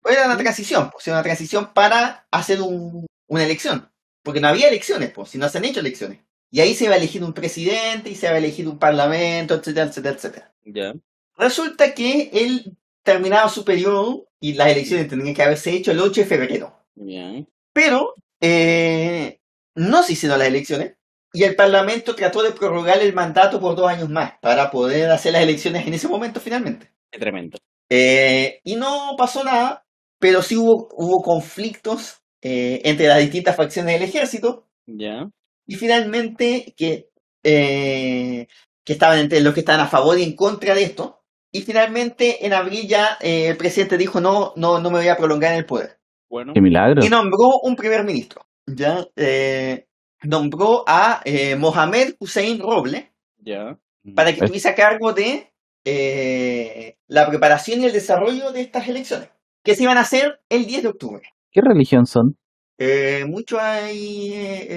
era 0.09 0.25
una 0.25 0.37
transición, 0.37 0.89
pues, 0.91 1.07
era 1.07 1.17
una 1.17 1.23
transición 1.23 1.69
para 1.73 2.25
hacer 2.31 2.61
un- 2.61 3.05
una 3.27 3.43
elección. 3.43 3.89
Porque 4.23 4.41
no 4.41 4.47
había 4.47 4.67
elecciones, 4.67 5.11
pues, 5.11 5.29
si 5.29 5.37
no 5.37 5.47
se 5.47 5.57
han 5.59 5.65
hecho 5.65 5.79
elecciones. 5.81 6.19
Y 6.51 6.61
ahí 6.61 6.73
se 6.73 6.87
va 6.87 6.95
a 6.95 6.97
elegir 6.97 7.23
un 7.23 7.33
presidente 7.33 8.09
y 8.09 8.15
se 8.15 8.27
va 8.27 8.35
a 8.35 8.39
elegir 8.39 8.67
un 8.67 8.79
parlamento, 8.79 9.55
etcétera, 9.55 9.87
etcétera, 9.87 10.15
etcétera. 10.15 10.53
Ya. 10.65 10.93
Resulta 11.37 11.93
que 11.93 12.29
él 12.33 12.75
terminaba 13.03 13.49
su 13.49 13.63
periodo 13.63 14.27
y 14.39 14.53
las 14.53 14.69
elecciones 14.69 15.07
tendrían 15.07 15.35
que 15.35 15.43
haberse 15.43 15.71
hecho 15.71 15.91
el 15.91 15.99
8 15.99 16.21
de 16.21 16.27
febrero. 16.27 16.79
Ya. 16.95 17.31
Pero 17.73 18.15
eh, 18.41 19.39
no 19.75 20.03
se 20.03 20.13
hicieron 20.13 20.39
las 20.39 20.47
elecciones 20.47 20.95
y 21.33 21.43
el 21.43 21.55
Parlamento 21.55 22.15
trató 22.15 22.41
de 22.41 22.51
prorrogar 22.51 23.01
el 23.01 23.13
mandato 23.13 23.59
por 23.59 23.75
dos 23.75 23.87
años 23.87 24.09
más 24.09 24.33
para 24.41 24.71
poder 24.71 25.11
hacer 25.11 25.33
las 25.33 25.43
elecciones 25.43 25.85
en 25.85 25.93
ese 25.93 26.07
momento 26.07 26.39
finalmente. 26.39 26.91
Qué 27.11 27.19
tremendo. 27.19 27.57
Eh, 27.89 28.59
y 28.63 28.75
no 28.75 29.15
pasó 29.17 29.43
nada, 29.43 29.85
pero 30.19 30.41
sí 30.41 30.55
hubo, 30.55 30.89
hubo 30.93 31.21
conflictos 31.21 32.21
eh, 32.41 32.81
entre 32.83 33.07
las 33.07 33.19
distintas 33.19 33.55
facciones 33.55 33.93
del 33.93 34.07
ejército 34.07 34.67
Ya. 34.85 35.29
Y 35.69 35.75
finalmente 35.75 36.73
que, 36.75 37.09
eh, 37.43 38.47
que 38.83 38.93
estaban 38.93 39.19
entre 39.19 39.39
los 39.41 39.53
que 39.53 39.59
estaban 39.59 39.81
a 39.81 39.87
favor 39.87 40.17
y 40.17 40.23
en 40.23 40.35
contra 40.35 40.73
de 40.73 40.83
esto. 40.83 41.21
Y 41.51 41.61
finalmente 41.61 42.45
en 42.45 42.53
abril 42.53 42.87
ya 42.87 43.17
eh, 43.21 43.47
el 43.49 43.57
presidente 43.57 43.97
dijo 43.97 44.19
no, 44.21 44.53
no, 44.55 44.79
no 44.79 44.89
me 44.91 44.99
voy 44.99 45.07
a 45.07 45.15
prolongar 45.17 45.53
en 45.53 45.59
el 45.59 45.65
poder. 45.65 45.99
Bueno. 46.29 46.53
¡Qué 46.53 46.61
milagro! 46.61 47.03
Y 47.05 47.09
nombró 47.09 47.47
un 47.63 47.75
primer 47.75 48.03
ministro. 48.03 48.41
Ya 48.67 49.05
eh, 49.15 49.87
nombró 50.23 50.83
a 50.87 51.21
eh, 51.25 51.55
Mohamed 51.55 52.15
Hussein 52.19 52.59
Roble 52.59 53.11
Ya. 53.37 53.77
para 54.15 54.31
que 54.33 54.39
Es- 54.43 54.47
tuviese 54.47 54.69
a 54.69 54.75
cargo 54.75 55.13
de 55.13 55.51
eh, 55.85 56.97
la 57.07 57.27
preparación 57.27 57.81
y 57.81 57.85
el 57.85 57.93
desarrollo 57.93 58.51
de 58.51 58.61
estas 58.61 58.87
elecciones, 58.87 59.29
que 59.63 59.73
se 59.75 59.83
iban 59.83 59.97
a 59.97 60.01
hacer 60.01 60.39
el 60.49 60.65
10 60.65 60.83
de 60.83 60.89
octubre. 60.89 61.23
¿Qué 61.51 61.61
religión 61.61 62.05
son? 62.05 62.37
Eh, 62.79 63.25
mucho 63.25 63.59
hay 63.59 64.33
eh, 64.33 64.67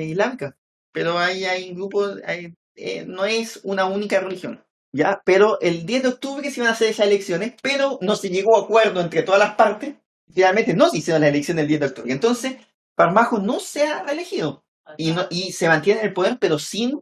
eh, 0.00 0.04
islámica, 0.06 0.56
pero 0.92 1.18
hay, 1.18 1.44
hay 1.44 1.72
grupos, 1.74 2.18
hay, 2.26 2.54
eh, 2.74 3.04
no 3.06 3.24
es 3.24 3.60
una 3.62 3.86
única 3.86 4.18
religión. 4.20 4.62
¿ya? 4.92 5.22
Pero 5.24 5.60
el 5.60 5.86
10 5.86 6.02
de 6.02 6.08
octubre 6.08 6.50
se 6.50 6.60
iban 6.60 6.68
a 6.70 6.72
hacer 6.72 6.88
esas 6.88 7.06
elecciones, 7.06 7.54
pero 7.62 7.98
no 8.02 8.16
se 8.16 8.30
llegó 8.30 8.56
a 8.58 8.64
acuerdo 8.64 9.00
entre 9.00 9.22
todas 9.22 9.38
las 9.38 9.54
partes. 9.54 9.94
Finalmente 10.34 10.74
no 10.74 10.88
se 10.90 10.98
hicieron 10.98 11.20
las 11.22 11.30
elecciones 11.30 11.62
el 11.62 11.68
10 11.68 11.80
de 11.80 11.86
octubre. 11.86 12.12
Entonces, 12.12 12.56
Parmajo 12.96 13.38
no 13.38 13.60
se 13.60 13.86
ha 13.86 14.02
reelegido 14.02 14.64
y, 14.98 15.12
no- 15.12 15.26
y 15.30 15.52
se 15.52 15.68
mantiene 15.68 16.00
en 16.00 16.06
el 16.08 16.12
poder, 16.12 16.38
pero 16.40 16.58
sin 16.58 16.92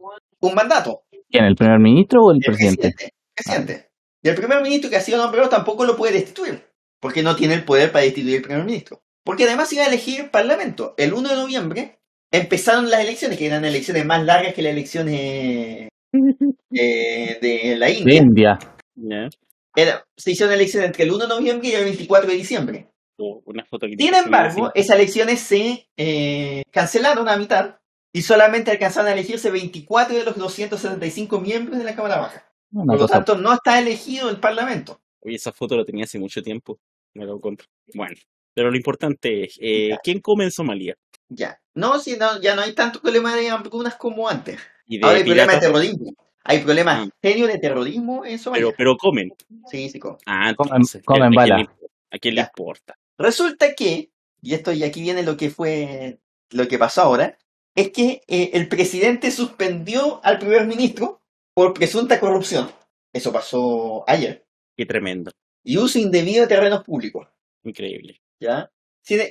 un 0.41 0.55
mandato. 0.55 1.03
¿Quién? 1.31 1.45
¿El 1.47 1.57
primer 1.57 1.79
ministro 1.79 2.23
o 2.25 2.31
el 2.33 2.39
El 2.39 2.43
presidente? 2.45 2.81
presidente. 2.93 3.15
presidente. 3.35 3.91
Y 4.23 4.29
el 4.29 4.35
primer 4.35 4.61
ministro 4.63 4.91
que 4.91 4.97
ha 4.97 5.01
sido 5.01 5.19
nombrado 5.19 5.49
tampoco 5.49 5.85
lo 5.87 5.97
puede 5.97 6.13
destituir, 6.15 6.63
porque 7.01 7.23
no 7.23 7.35
tiene 7.35 7.55
el 7.55 7.65
poder 7.65 7.91
para 7.93 8.05
destituir 8.05 8.37
al 8.39 8.43
primer 8.43 8.65
ministro. 8.65 9.03
Porque 9.25 9.45
además 9.45 9.73
iba 9.73 9.85
a 9.85 9.89
elegir 9.89 10.31
parlamento. 10.31 10.95
El 10.97 11.13
1 11.13 11.29
de 11.29 11.37
noviembre 11.37 11.99
empezaron 12.31 12.91
las 12.91 13.01
elecciones, 13.01 13.39
que 13.39 13.47
eran 13.47 13.65
elecciones 13.65 14.05
más 14.07 14.25
largas 14.25 14.55
que 14.55 14.63
las 14.63 14.73
elecciones 14.73 15.89
eh, 16.73 17.39
de 17.41 17.77
la 17.77 17.87
De 17.87 17.93
India. 17.93 18.19
India. 18.19 18.59
Ya. 18.95 19.29
Era- 19.77 20.05
se 20.17 20.33
hicieron 20.33 20.55
elecciones 20.55 20.89
entre 20.89 21.05
el 21.05 21.11
1 21.13 21.19
de 21.27 21.29
noviembre 21.29 21.69
y 21.69 21.73
el 21.73 21.85
24 21.85 22.31
de 22.31 22.37
diciembre. 22.37 22.87
O 23.19 23.43
Una 23.45 23.65
foto 23.65 23.87
que 23.87 23.97
Sin 23.99 24.15
embargo, 24.15 24.71
esas 24.75 24.97
elecciones 24.97 25.41
se 25.41 25.89
eh, 25.97 26.63
cancelaron 26.71 27.29
a 27.29 27.37
mitad 27.37 27.77
y 28.13 28.23
solamente 28.23 28.71
alcanzaron 28.71 29.09
a 29.11 29.13
elegirse 29.13 29.51
24 29.51 30.17
de 30.17 30.25
los 30.25 30.37
275 30.37 31.41
miembros 31.41 31.79
de 31.79 31.85
la 31.85 31.95
Cámara 31.95 32.19
Baja. 32.19 32.51
Una 32.73 32.93
Por 32.93 32.95
lo 32.95 33.01
cosa 33.03 33.15
tanto, 33.17 33.37
no 33.37 33.53
está 33.53 33.79
elegido 33.79 34.31
el 34.31 34.39
Parlamento. 34.41 35.01
Oye, 35.23 35.37
esa 35.37 35.53
foto 35.53 35.77
la 35.77 35.85
tenía 35.85 36.05
hace 36.05 36.19
mucho 36.19 36.43
tiempo. 36.43 36.79
Me 37.15 37.27
la 37.27 37.33
encontré. 37.33 37.67
Bueno. 37.95 38.15
Pero 38.55 38.71
lo 38.71 38.77
importante 38.77 39.45
es, 39.45 39.59
eh. 39.61 39.97
¿quién 40.03 40.21
come 40.21 40.45
en 40.45 40.51
Somalia? 40.51 40.95
Ya. 41.29 41.61
No, 41.75 41.99
si 42.01 42.17
no, 42.17 42.41
ya 42.41 42.55
no 42.57 42.63
hay 42.63 42.73
tanto 42.75 43.01
problema 43.01 43.37
de 43.37 43.49
hambrunas 43.51 43.95
como 43.97 44.29
antes. 44.29 44.59
Y 44.87 44.99
de 44.99 45.07
Ahora 45.07 45.19
hay 45.19 45.25
problemas 45.25 45.55
de 45.55 45.61
piratas, 45.61 45.83
terrorismo. 45.83 46.15
Hay 46.43 46.59
problemas 46.61 47.07
Mm. 47.07 47.11
serios 47.23 47.49
de 47.49 47.59
terrorismo 47.59 48.25
en 48.25 48.39
Somalia. 48.39 48.65
pero, 48.67 48.77
pero 48.77 48.97
comen. 48.97 49.31
Sí, 49.71 49.89
sí, 49.89 49.99
co- 50.01 50.19
Ah, 50.27 50.53
Comen- 50.57 50.71
entonces, 50.73 51.03
comen 51.05 51.23
¿a 51.23 51.27
quién 51.29 51.35
bala. 51.37 51.57
le 51.59 51.69
¿A 52.13 52.19
quién 52.19 52.35
le 52.35 52.41
importa? 52.41 52.97
Resulta 53.19 53.75
que, 53.75 54.11
y 54.43 54.55
esto 54.55 54.73
y 54.73 54.83
aquí 54.83 55.01
viene 55.01 55.23
lo 55.23 55.37
que 55.37 55.51
fue, 55.51 56.19
lo 56.51 56.67
que 56.67 56.77
pasó 56.79 57.03
ahora, 57.03 57.39
es 57.77 57.91
que 57.93 58.23
eh, 58.27 58.51
el 58.55 58.69
presidente 58.69 59.31
suspendió 59.31 60.21
al 60.25 60.39
primer 60.41 60.67
ministro 60.67 61.23
por 61.55 61.73
presunta 61.73 62.19
corrupción. 62.19 62.69
Eso 63.13 63.33
pasó 63.33 64.03
ayer. 64.09 64.45
Qué 64.77 64.87
tremendo. 64.87 65.31
Y 65.63 65.77
uso 65.77 65.99
indebido 66.01 66.43
de 66.43 66.49
terrenos 66.49 66.83
públicos. 66.83 67.29
Increíble. 67.63 68.21
¿Ya? 68.41 68.71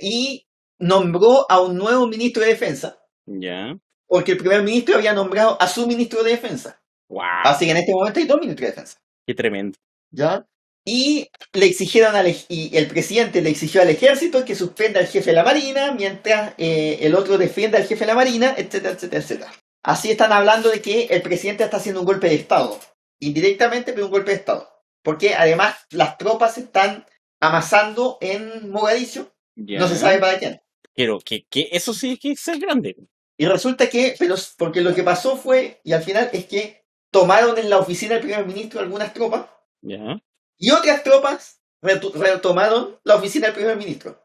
Y 0.02 0.46
nombró 0.80 1.46
a 1.50 1.62
un 1.62 1.76
nuevo 1.78 2.08
ministro 2.08 2.44
de 2.44 2.50
defensa, 2.50 3.00
Ya. 3.26 3.76
porque 4.08 4.34
el 4.34 4.38
primer 4.38 4.64
ministro 4.64 4.96
había 4.96 5.14
nombrado 5.14 5.58
a 5.62 5.68
su 5.68 5.88
ministro 5.88 6.24
de 6.24 6.32
defensa. 6.32 6.82
Wow. 7.10 7.22
Así 7.44 7.66
que 7.66 7.72
en 7.72 7.78
este 7.78 7.94
momento 7.94 8.20
hay 8.20 8.26
dos 8.28 8.40
ministros 8.40 8.68
de 8.70 8.72
defensa. 8.76 8.98
Qué 9.26 9.34
tremendo. 9.34 9.78
¿Ya? 10.12 10.46
Y 10.86 11.30
le 11.54 11.66
exigieron 11.66 12.16
al 12.16 12.28
y 12.48 12.76
el 12.76 12.88
presidente 12.88 13.42
le 13.42 13.50
exigió 13.50 13.82
al 13.82 13.90
ejército 13.90 14.46
que 14.46 14.56
suspenda 14.56 15.00
al 15.00 15.08
jefe 15.08 15.32
de 15.32 15.36
la 15.36 15.44
marina, 15.44 15.92
mientras 15.92 16.54
eh, 16.58 17.00
el 17.02 17.16
otro 17.16 17.38
defienda 17.38 17.78
al 17.78 17.86
jefe 17.86 18.02
de 18.02 18.08
la 18.08 18.16
marina, 18.16 18.54
etcétera, 18.58 18.94
etcétera, 18.94 19.22
etcétera. 19.22 19.52
Así 19.84 20.10
están 20.12 20.32
hablando 20.34 20.70
de 20.70 20.82
que 20.82 21.06
el 21.06 21.22
presidente 21.22 21.64
está 21.64 21.78
haciendo 21.78 22.00
un 22.02 22.06
golpe 22.08 22.28
de 22.30 22.36
Estado. 22.36 22.80
Indirectamente, 23.20 23.94
pero 23.94 24.06
un 24.06 24.12
golpe 24.12 24.32
de 24.32 24.38
Estado. 24.38 24.68
Porque 25.04 25.36
además 25.36 25.76
las 25.92 26.18
tropas 26.18 26.58
están 26.58 27.06
amasando 27.40 28.18
en 28.22 28.70
Mogadiscio. 28.72 29.32
No 29.56 29.88
se 29.88 29.96
sabe 29.98 30.20
para 30.20 30.40
quién. 30.40 30.62
Pero 30.96 31.20
que, 31.20 31.46
que 31.48 31.70
eso 31.72 31.94
sí 31.94 32.14
es 32.14 32.20
que 32.20 32.32
es 32.32 32.60
grande. 32.60 32.96
Y 33.38 33.46
resulta 33.46 33.90
que, 33.90 34.16
pero 34.20 34.36
porque 34.58 34.82
lo 34.82 34.94
que 34.94 35.04
pasó 35.04 35.38
fue, 35.38 35.80
y 35.84 35.94
al 35.94 36.04
final 36.04 36.30
es 36.34 36.46
que 36.46 36.86
tomaron 37.12 37.58
en 37.58 37.70
la 37.70 37.78
oficina 37.80 38.16
del 38.16 38.24
primer 38.24 38.46
ministro 38.46 38.80
algunas 38.82 39.14
tropas 39.14 39.46
Ya. 39.82 40.22
y 40.58 40.72
otras 40.72 41.04
tropas 41.04 41.62
retomaron 41.82 43.00
la 43.04 43.16
oficina 43.16 43.48
del 43.48 43.56
primer 43.56 43.78
ministro. 43.78 44.22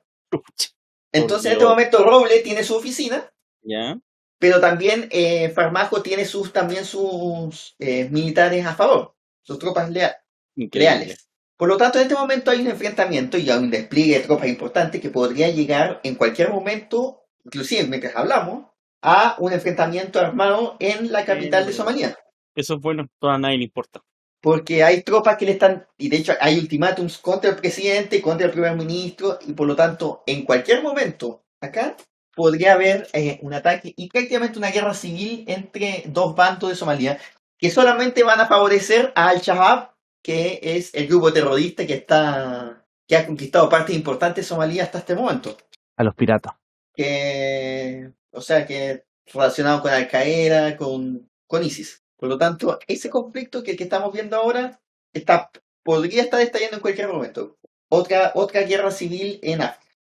Entonces, 1.13 1.47
en 1.47 1.53
este 1.53 1.65
momento, 1.65 1.99
Roble 2.05 2.41
tiene 2.41 2.65
su 2.65 2.75
oficina, 2.75 3.33
Ya. 3.63 4.01
pero 4.41 4.61
también 4.61 5.09
eh, 5.13 5.51
Farmajo 5.51 6.03
tiene 6.03 6.25
sus, 6.25 6.53
también 6.53 6.85
sus 6.85 7.77
eh, 7.79 8.09
militares 8.11 8.67
a 8.67 8.75
favor, 8.75 9.15
sus 9.43 9.59
tropas 9.61 9.91
lea- 9.91 10.17
Increíble. 10.57 10.97
leales. 10.99 11.24
Por 11.57 11.69
lo 11.69 11.77
tanto, 11.77 11.99
en 11.99 12.05
este 12.05 12.15
momento 12.15 12.51
hay 12.51 12.61
un 12.61 12.69
enfrentamiento 12.69 13.39
y 13.39 13.49
hay 13.49 13.59
un 13.59 13.71
despliegue 13.71 14.19
de 14.19 14.25
tropas 14.25 14.49
importante 14.49 15.01
que 15.01 15.11
podría 15.11 15.49
llegar 15.49 16.01
en 16.03 16.17
cualquier 16.17 16.51
momento, 16.51 17.23
inclusive 17.45 17.85
mientras 17.85 18.17
hablamos, 18.17 18.67
a 19.03 19.37
un 19.39 19.53
enfrentamiento 19.53 20.19
armado 20.19 20.77
en 20.81 21.13
la 21.13 21.25
capital 21.25 21.67
de 21.67 21.73
Somalia. 21.73 22.19
Eso 22.55 22.75
es 22.75 22.81
bueno. 22.81 23.07
A 23.21 23.39
nadie 23.39 23.59
le 23.59 23.65
importa. 23.65 24.01
Porque 24.41 24.83
hay 24.83 25.03
tropas 25.03 25.37
que 25.37 25.47
le 25.47 25.53
están, 25.53 25.87
y 25.97 26.09
de 26.09 26.17
hecho 26.17 26.35
hay 26.41 26.59
ultimátums 26.59 27.19
contra 27.19 27.51
el 27.51 27.57
presidente, 27.57 28.21
contra 28.21 28.47
el 28.47 28.53
primer 28.53 28.77
ministro, 28.77 29.39
y 29.47 29.53
por 29.53 29.67
lo 29.67 29.77
tanto, 29.77 30.23
en 30.27 30.45
cualquier 30.45 30.83
momento, 30.83 31.45
acá 31.61 31.97
podría 32.35 32.75
haber 32.75 33.09
eh, 33.13 33.39
un 33.43 33.55
ataque 33.55 33.95
y 33.97 34.09
prácticamente 34.09 34.59
una 34.59 34.71
guerra 34.71 34.93
civil 34.93 35.45
entre 35.47 36.03
dos 36.07 36.35
bandos 36.35 36.71
de 36.71 36.77
Somalia, 36.77 37.19
que 37.59 37.71
solamente 37.71 38.23
van 38.23 38.41
a 38.41 38.47
favorecer 38.47 39.13
a 39.15 39.29
Al-Shabaab, 39.29 39.94
que 40.25 40.59
es 40.63 40.95
el 40.95 41.07
grupo 41.07 41.31
terrorista 41.35 41.87
que 41.87 41.93
está 41.93 42.83
que 43.07 43.15
ha 43.15 43.27
conquistado 43.27 43.69
partes 43.69 43.95
importantes 43.95 44.45
de 44.45 44.49
Somalia 44.49 44.83
hasta 44.83 44.99
este 44.99 45.15
momento. 45.15 45.55
A 45.97 46.03
los 46.03 46.15
piratas. 46.15 46.55
Que, 46.95 48.11
o 48.31 48.41
sea, 48.41 48.67
que 48.67 49.05
relacionado 49.27 49.83
con 49.83 49.93
Al 49.93 50.09
Qaeda, 50.09 50.79
con, 50.79 51.31
con 51.47 51.63
ISIS. 51.63 52.03
Por 52.17 52.31
lo 52.31 52.39
tanto, 52.39 52.79
ese 52.87 53.11
conflicto 53.11 53.63
que, 53.63 53.77
que 53.77 53.85
estamos 53.85 54.11
viendo 54.15 54.37
ahora 54.37 54.81
está, 55.13 55.51
podría 55.83 56.23
estar 56.23 56.41
estallando 56.41 56.77
en 56.77 56.83
cualquier 56.83 57.09
momento. 57.09 57.59
Otra, 57.91 58.33
otra 58.35 58.63
guerra 58.63 58.91
civil 58.91 59.39
en 59.43 59.61
África. 59.61 59.95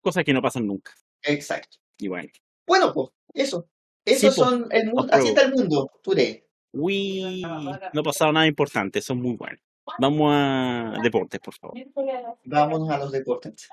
Cosas 0.00 0.22
que 0.24 0.32
no 0.32 0.40
pasan 0.40 0.68
nunca. 0.68 0.92
Exacto. 1.22 1.78
Y 1.98 2.06
bueno. 2.06 2.28
Pues, 2.64 2.80
eso. 3.34 3.68
Esos 4.04 4.36
pues, 4.36 4.48
son 4.48 4.68
el 4.70 4.86
mundo, 4.86 5.12
así 5.12 5.28
está 5.28 5.42
el 5.42 5.52
mundo, 5.52 5.90
Ture. 6.00 6.47
Uy, 6.72 7.42
no 7.92 8.00
ha 8.00 8.04
pasado 8.04 8.32
nada 8.32 8.46
importante, 8.46 9.00
son 9.00 9.20
muy 9.20 9.36
buenos. 9.36 9.60
Vamos 9.98 10.32
a 10.34 10.94
deportes, 11.02 11.40
por 11.40 11.54
favor. 11.54 11.78
Vámonos 12.44 12.90
a 12.90 12.98
los 12.98 13.12
deportes. 13.12 13.68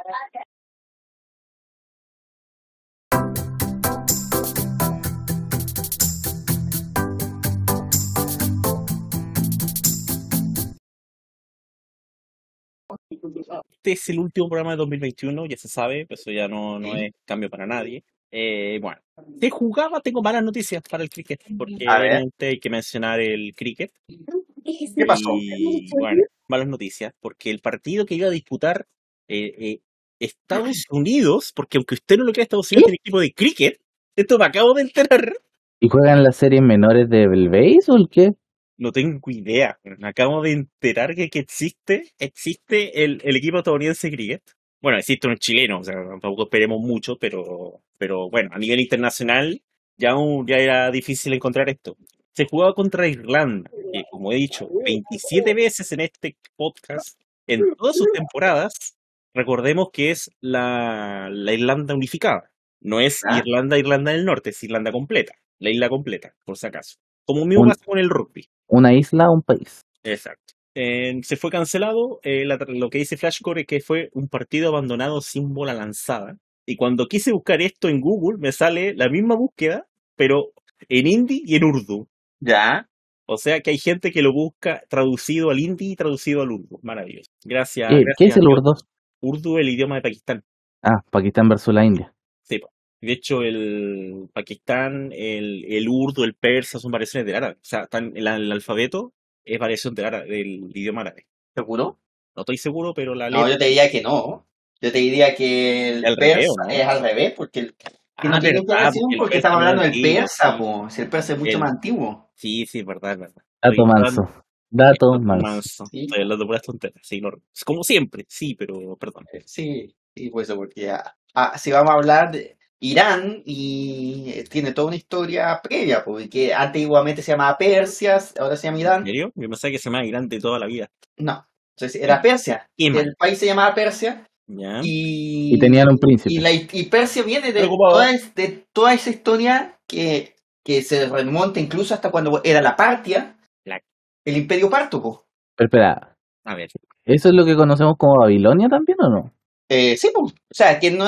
Este 13.72 13.92
es 13.92 14.10
el 14.10 14.20
último 14.20 14.48
programa 14.48 14.72
de 14.72 14.78
2021, 14.78 15.46
ya 15.46 15.58
se 15.58 15.68
sabe, 15.68 16.08
eso 16.10 16.32
ya 16.32 16.48
no, 16.48 16.80
no 16.80 16.96
es 16.96 17.12
cambio 17.26 17.50
para 17.50 17.68
nadie. 17.68 18.04
Eh, 18.38 18.80
bueno, 18.82 19.00
se 19.40 19.50
jugaba, 19.50 20.02
tengo 20.02 20.22
malas 20.22 20.44
noticias 20.44 20.84
para 20.90 21.04
el 21.04 21.10
cricket, 21.10 21.42
porque 21.58 21.86
obviamente 21.88 22.48
hay 22.48 22.60
que 22.60 22.70
mencionar 22.70 23.22
el 23.22 23.54
cricket. 23.56 23.94
¿Qué 24.08 25.06
pasó? 25.06 25.38
Y 25.40 25.88
bueno, 25.98 26.24
malas 26.50 26.68
noticias, 26.68 27.14
porque 27.22 27.50
el 27.50 27.60
partido 27.60 28.06
que 28.06 28.16
iba 28.16 28.28
a 28.28 28.32
disputar 28.32 28.88
eh, 29.30 29.56
eh, 29.58 29.80
Estados 30.20 30.84
Unidos, 30.90 31.54
porque 31.56 31.78
aunque 31.78 31.96
usted 31.96 32.18
no 32.18 32.26
lo 32.26 32.34
crea, 32.34 32.44
Estados 32.44 32.70
Unidos 32.74 32.88
tiene 32.88 33.00
equipo 33.02 33.22
de 33.22 33.32
cricket, 33.32 33.80
esto 34.18 34.38
me 34.38 34.46
acabo 34.46 34.74
de 34.74 34.82
enterar, 34.82 35.34
¿Y 35.80 35.88
juegan 35.88 36.22
las 36.24 36.36
series 36.36 36.62
menores 36.62 37.10
de 37.10 37.28
Belbase 37.28 37.90
o 37.92 37.96
el 37.96 38.10
qué? 38.10 38.34
no 38.78 38.92
tengo 38.92 39.32
idea, 39.32 39.80
me 39.84 40.10
acabo 40.10 40.42
de 40.42 40.52
enterar 40.52 41.16
que, 41.16 41.30
que 41.30 41.40
existe, 41.40 42.12
existe 42.20 43.06
el, 43.06 43.22
el 43.24 43.36
equipo 43.38 43.60
estadounidense 43.60 44.10
de 44.10 44.16
cricket. 44.16 44.44
Bueno, 44.82 44.98
existe 45.00 45.28
un 45.28 45.38
chileno, 45.38 45.80
o 45.80 45.84
sea, 45.84 45.96
tampoco 46.22 46.44
esperemos 46.44 46.80
mucho, 46.80 47.18
pero, 47.18 47.82
pero 47.98 48.30
bueno, 48.30 48.50
a 48.54 48.60
nivel 48.60 48.80
internacional 48.80 49.62
ya, 49.98 50.16
un- 50.16 50.46
ya 50.46 50.58
era 50.58 50.92
difícil 50.92 51.34
encontrar 51.34 51.70
esto. 51.70 51.98
Se 52.34 52.46
jugaba 52.46 52.74
contra 52.74 53.08
Irlanda, 53.08 53.70
que 53.94 54.04
como 54.12 54.32
he 54.32 54.36
dicho 54.36 54.70
27 54.84 55.54
veces 55.54 55.92
en 55.94 56.02
este 56.02 56.36
podcast, 56.56 57.20
en 57.48 57.62
todas 57.78 57.96
sus 57.96 58.08
temporadas, 58.14 58.98
recordemos 59.34 59.88
que 59.92 60.12
es 60.12 60.30
la, 60.42 61.30
la 61.32 61.54
Irlanda 61.54 61.96
unificada. 61.96 62.52
No 62.82 63.00
es 63.00 63.22
Ah. 63.26 63.40
Irlanda, 63.40 63.78
Irlanda 63.80 64.12
del 64.12 64.26
Norte, 64.26 64.50
es 64.52 64.62
Irlanda 64.64 64.92
completa, 64.92 65.34
la 65.60 65.70
isla 65.72 65.90
completa, 65.90 66.36
por 66.44 66.58
si 66.58 66.68
acaso. 66.68 66.98
Como 67.26 67.46
mismo 67.46 67.64
Un- 67.64 67.70
pasa 67.70 67.86
con 67.86 67.98
el 67.98 68.10
rugby. 68.10 68.48
Una 68.68 68.94
isla, 68.94 69.32
un 69.32 69.42
país. 69.42 69.82
Exacto. 70.04 70.54
Eh, 70.76 71.20
se 71.24 71.38
fue 71.38 71.50
cancelado. 71.50 72.20
eh, 72.24 72.46
la- 72.46 72.58
lo 72.68 72.90
que 72.90 72.98
dice 73.00 73.18
Flashcore 73.18 73.62
es 73.62 73.68
que 73.68 73.80
fue 73.80 74.10
un 74.14 74.28
partido 74.28 74.70
abandonado 74.70 75.22
sin 75.22 75.54
bola 75.54 75.74
lanzada. 75.74 76.38
Y 76.66 76.76
cuando 76.76 77.08
quise 77.08 77.32
buscar 77.32 77.62
esto 77.62 77.88
en 77.90 78.02
Google, 78.02 78.38
me 78.40 78.52
sale 78.52 78.94
la 78.96 79.08
misma 79.10 79.36
búsqueda, 79.36 79.88
pero 80.16 80.52
en 80.90 81.08
hindi 81.08 81.44
y 81.46 81.56
en 81.56 81.64
urdu. 81.64 82.08
Ya. 82.40 82.90
O 83.28 83.38
sea 83.38 83.62
que 83.62 83.72
hay 83.72 83.78
gente 83.78 84.12
que 84.12 84.22
lo 84.22 84.34
busca 84.34 84.84
traducido 84.90 85.50
al 85.50 85.60
hindi 85.60 85.92
y 85.94 85.96
traducido 85.96 86.42
al 86.42 86.52
urdu. 86.52 86.80
Maravilloso. 86.84 87.32
Gracias. 87.44 87.90
¿Qué, 87.90 87.96
gracias, 87.96 88.16
qué 88.18 88.26
es 88.26 88.38
el 88.38 88.48
urdo? 88.48 88.76
Urdu, 89.22 89.58
el 89.58 89.70
idioma 89.70 89.96
de 89.96 90.02
Pakistán. 90.02 90.44
Ah, 90.84 91.02
Pakistán 91.10 91.48
versus 91.50 91.74
la 91.74 91.86
India. 91.86 92.14
Sí. 92.44 92.62
De 93.02 93.12
hecho, 93.12 93.42
el 93.44 94.28
Pakistán, 94.34 95.12
el, 95.12 95.66
el 95.66 95.88
urdu, 95.90 96.24
el 96.24 96.34
persa 96.36 96.80
son 96.80 96.92
variaciones 96.92 97.26
del 97.26 97.36
árabe. 97.36 97.54
O 97.56 97.66
sea, 97.66 97.84
están, 97.84 98.12
el, 98.16 98.28
el 98.28 98.52
alfabeto 98.52 99.14
es 99.46 99.60
variación 99.60 99.94
del, 99.96 100.06
árabe, 100.06 100.26
del 100.28 100.72
idioma 100.76 101.02
árabe. 101.02 101.28
¿Seguro? 101.54 102.00
No 102.36 102.42
estoy 102.42 102.58
seguro, 102.58 102.94
pero 102.94 103.16
la 103.16 103.30
No, 103.30 103.38
letra 103.40 103.54
yo 103.54 103.58
te 103.60 103.66
diría 103.66 103.90
que 103.92 104.02
no. 104.02 104.46
Yo 104.82 104.92
te 104.92 104.98
diría 104.98 105.34
que 105.36 105.90
el 105.90 106.06
Al 106.06 106.16
persa 106.16 106.36
revés, 106.36 106.50
¿o 106.50 106.56
no? 106.64 106.70
es 106.70 106.86
al 106.86 107.02
revés, 107.02 107.34
porque 107.36 107.60
el, 107.62 107.76
que 107.76 108.30
no 108.30 108.36
Ah, 108.36 108.40
tiene 108.40 108.60
verdad, 108.62 108.76
relación 108.78 109.04
porque 109.04 109.14
el 109.16 109.20
porque 109.20 109.38
estamos 109.38 109.58
es 109.58 109.60
hablando 109.62 109.82
del 109.84 109.92
antiguo, 109.92 110.20
persa, 110.20 110.52
sí. 110.52 110.58
po. 110.60 110.90
Si 110.90 111.02
el 111.02 111.10
persa 111.10 111.34
es 111.34 111.40
mucho 111.40 111.52
El- 111.52 111.60
más 111.60 111.72
antiguo. 111.72 112.32
Sí, 112.36 112.66
sí, 112.66 112.80
es 112.80 112.86
verdad, 112.86 113.12
es 113.14 113.20
verdad. 113.20 113.44
Dato 113.62 113.86
manso. 113.86 114.30
Dato 114.70 115.20
manso. 115.20 115.86
Sí. 115.86 116.02
Estoy 116.02 116.22
hablando 116.24 116.60
tonteras, 116.60 117.02
sí, 117.02 117.22
no- 117.22 117.32
como 117.66 117.84
siempre, 117.84 118.26
sí, 118.28 118.56
pero 118.56 118.98
perdón. 118.98 119.26
Sí, 119.46 119.96
sí, 120.14 120.30
pues 120.30 120.50
eso, 120.50 120.58
porque 120.58 120.90
ah, 120.92 121.16
ah, 121.34 121.58
si 121.58 121.72
vamos 121.72 121.92
a 121.92 121.96
hablar 121.96 122.32
de 122.32 122.58
Irán 122.82 123.42
y 123.46 124.26
eh, 124.28 124.44
tiene 124.50 124.72
toda 124.74 124.88
una 124.88 124.96
historia 124.98 125.60
previa, 125.64 126.04
porque 126.04 126.54
antiguamente 126.54 127.22
se 127.22 127.32
llamaba 127.32 127.58
Persia, 127.58 128.20
ahora 128.40 128.56
se 128.58 128.68
llama 128.68 128.78
¿En 128.78 128.82
Irán. 128.82 129.06
serio? 129.06 129.32
Yo 129.36 129.50
pensaba 129.50 129.72
que 129.72 129.80
se 129.80 129.86
llama 129.90 130.06
Irán 130.06 130.28
de 130.28 130.40
toda 130.40 130.60
la 130.60 130.66
vida. 130.68 130.90
No, 131.18 131.48
entonces 131.78 132.02
era 132.02 132.22
Persia. 132.22 132.68
Mal. 132.78 132.98
El 133.08 133.16
país 133.16 133.38
se 133.40 133.46
llamaba 133.46 133.74
Persia 133.74 134.26
¿Ya? 134.48 134.82
y, 134.84 135.56
Y 135.56 135.60
tenían 135.60 135.88
un 135.90 135.96
y, 135.96 136.00
príncipe. 136.00 136.42
la, 136.42 136.52
y 136.52 136.84
Persia 136.90 137.24
viene 137.24 137.52
de 137.54 137.62
toda, 137.68 138.12
es- 138.12 138.36
de 138.36 138.66
toda 138.74 138.94
esa 138.94 139.10
historia 139.10 139.80
que, 139.88 140.36
que 140.64 140.82
se 140.82 141.08
remonta 141.08 141.60
incluso 141.60 141.94
hasta 141.94 142.12
cuando 142.12 142.42
era 142.44 142.62
la 142.62 142.76
Partia, 142.76 143.38
La- 143.64 143.80
el 144.26 144.38
Imperio 144.38 144.70
Parto. 144.70 145.26
Pero 145.56 145.68
espera, 145.68 146.16
A 146.44 146.56
ver, 146.56 146.70
¿eso 147.06 147.30
es 147.30 147.36
lo 147.36 147.46
que 147.46 147.56
conocemos 147.56 147.96
como 147.98 148.20
Babilonia 148.20 148.68
también 148.68 148.98
o 149.02 149.10
no? 149.10 149.34
Eh, 149.70 149.98
sí, 149.98 150.12
pues, 150.14 150.34
o 150.34 150.54
sea, 150.54 150.80
que 150.80 150.92
no, 150.92 151.06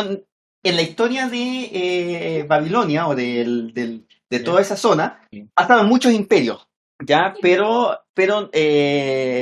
en 0.70 0.76
la 0.76 0.82
historia 0.84 1.28
de 1.30 1.70
eh, 2.40 2.44
Babilonia 2.48 3.08
o 3.08 3.16
del, 3.16 3.74
del- 3.74 4.06
de 4.30 4.40
toda 4.42 4.62
esa 4.62 4.76
zona, 4.78 5.22
pasaban 5.54 5.88
muchos 5.88 6.12
imperios, 6.14 6.68
¿ya? 7.06 7.34
Pero, 7.42 7.98
pero 8.14 8.50
eh, 8.54 9.42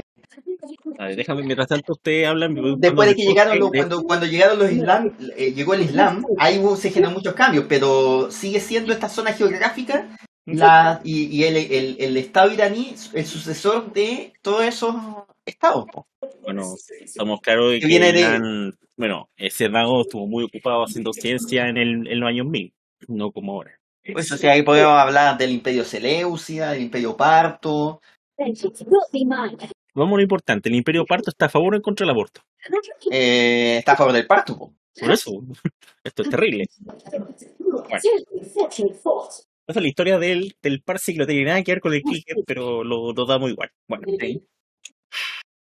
a 0.97 1.05
ver, 1.07 1.15
déjame, 1.17 1.43
mientras 1.43 1.67
tanto 1.67 1.93
ustedes 1.93 2.27
hablan. 2.27 2.55
después 2.79 3.09
de 3.09 3.15
que 3.15 3.23
llegaron 3.25 3.59
los, 3.59 3.71
cuando, 3.73 4.03
cuando 4.03 4.25
llegaron 4.25 4.59
los 4.59 4.71
islam, 4.71 5.15
eh, 5.35 5.51
llegó 5.53 5.73
el 5.73 5.81
islam, 5.81 6.25
ahí 6.37 6.59
hubo, 6.59 6.75
se 6.77 6.89
generaron 6.91 7.15
muchos 7.15 7.33
cambios, 7.33 7.65
pero 7.67 8.31
sigue 8.31 8.59
siendo 8.59 8.93
esta 8.93 9.09
zona 9.09 9.33
geográfica 9.33 10.09
la, 10.49 11.01
y, 11.03 11.23
y 11.35 11.43
el, 11.43 11.57
el, 11.57 11.97
el 11.99 12.17
Estado 12.17 12.51
iraní, 12.51 12.95
el 13.13 13.25
sucesor 13.25 13.91
de 13.93 14.33
todos 14.41 14.63
esos 14.63 14.95
estados. 15.45 15.85
po. 15.91 16.07
Bueno, 16.41 16.63
estamos 17.01 17.39
claros 17.41 17.71
de 17.71 17.79
Que 17.79 17.87
viene 17.87 18.11
de- 18.13 18.21
Irán- 18.21 18.73
bueno, 18.97 19.29
ese 19.35 19.67
mago 19.69 20.01
estuvo 20.01 20.25
muy 20.27 20.43
ocupado 20.45 20.83
haciendo 20.83 21.11
ciencia 21.13 21.67
en, 21.67 21.77
el, 21.77 22.07
en 22.07 22.19
los 22.19 22.29
años 22.29 22.45
1000, 22.47 22.73
no 23.07 23.31
como 23.31 23.53
ahora. 23.53 23.79
Pues, 24.13 24.31
o 24.31 24.37
sea, 24.37 24.51
ahí 24.53 24.61
podemos 24.61 24.93
hablar 24.93 25.37
del 25.37 25.51
Imperio 25.51 25.83
Seleucia, 25.83 26.69
del 26.71 26.83
Imperio 26.83 27.17
Parto, 27.17 28.01
Vamos 29.97 30.13
a 30.13 30.17
lo 30.17 30.21
importante, 30.21 30.67
el 30.69 30.75
Imperio 30.75 31.05
Parto 31.05 31.29
está 31.29 31.45
a 31.45 31.49
favor 31.49 31.73
o 31.73 31.77
en 31.77 31.81
contra 31.81 32.03
del 32.05 32.11
aborto. 32.11 32.41
eh, 33.09 33.77
está 33.79 33.93
a 33.93 33.95
favor 33.95 34.13
del 34.13 34.27
parto. 34.27 34.57
po. 34.57 34.73
Por 34.99 35.11
eso, 35.11 35.31
esto 36.03 36.21
es 36.23 36.29
terrible. 36.29 36.65
Esa 39.67 39.79
es 39.79 39.81
la 39.81 39.87
historia 39.87 40.19
del, 40.19 40.55
del 40.61 40.81
Parsi 40.83 41.13
que 41.13 41.19
no 41.19 41.25
tiene 41.25 41.45
nada 41.45 41.63
que 41.63 41.71
ver 41.71 41.81
con 41.81 41.93
el 41.93 42.01
cricket, 42.03 42.37
pero 42.45 42.83
lo, 42.83 43.13
lo 43.13 43.25
damos 43.25 43.49
igual. 43.51 43.71
Bueno, 43.87 44.05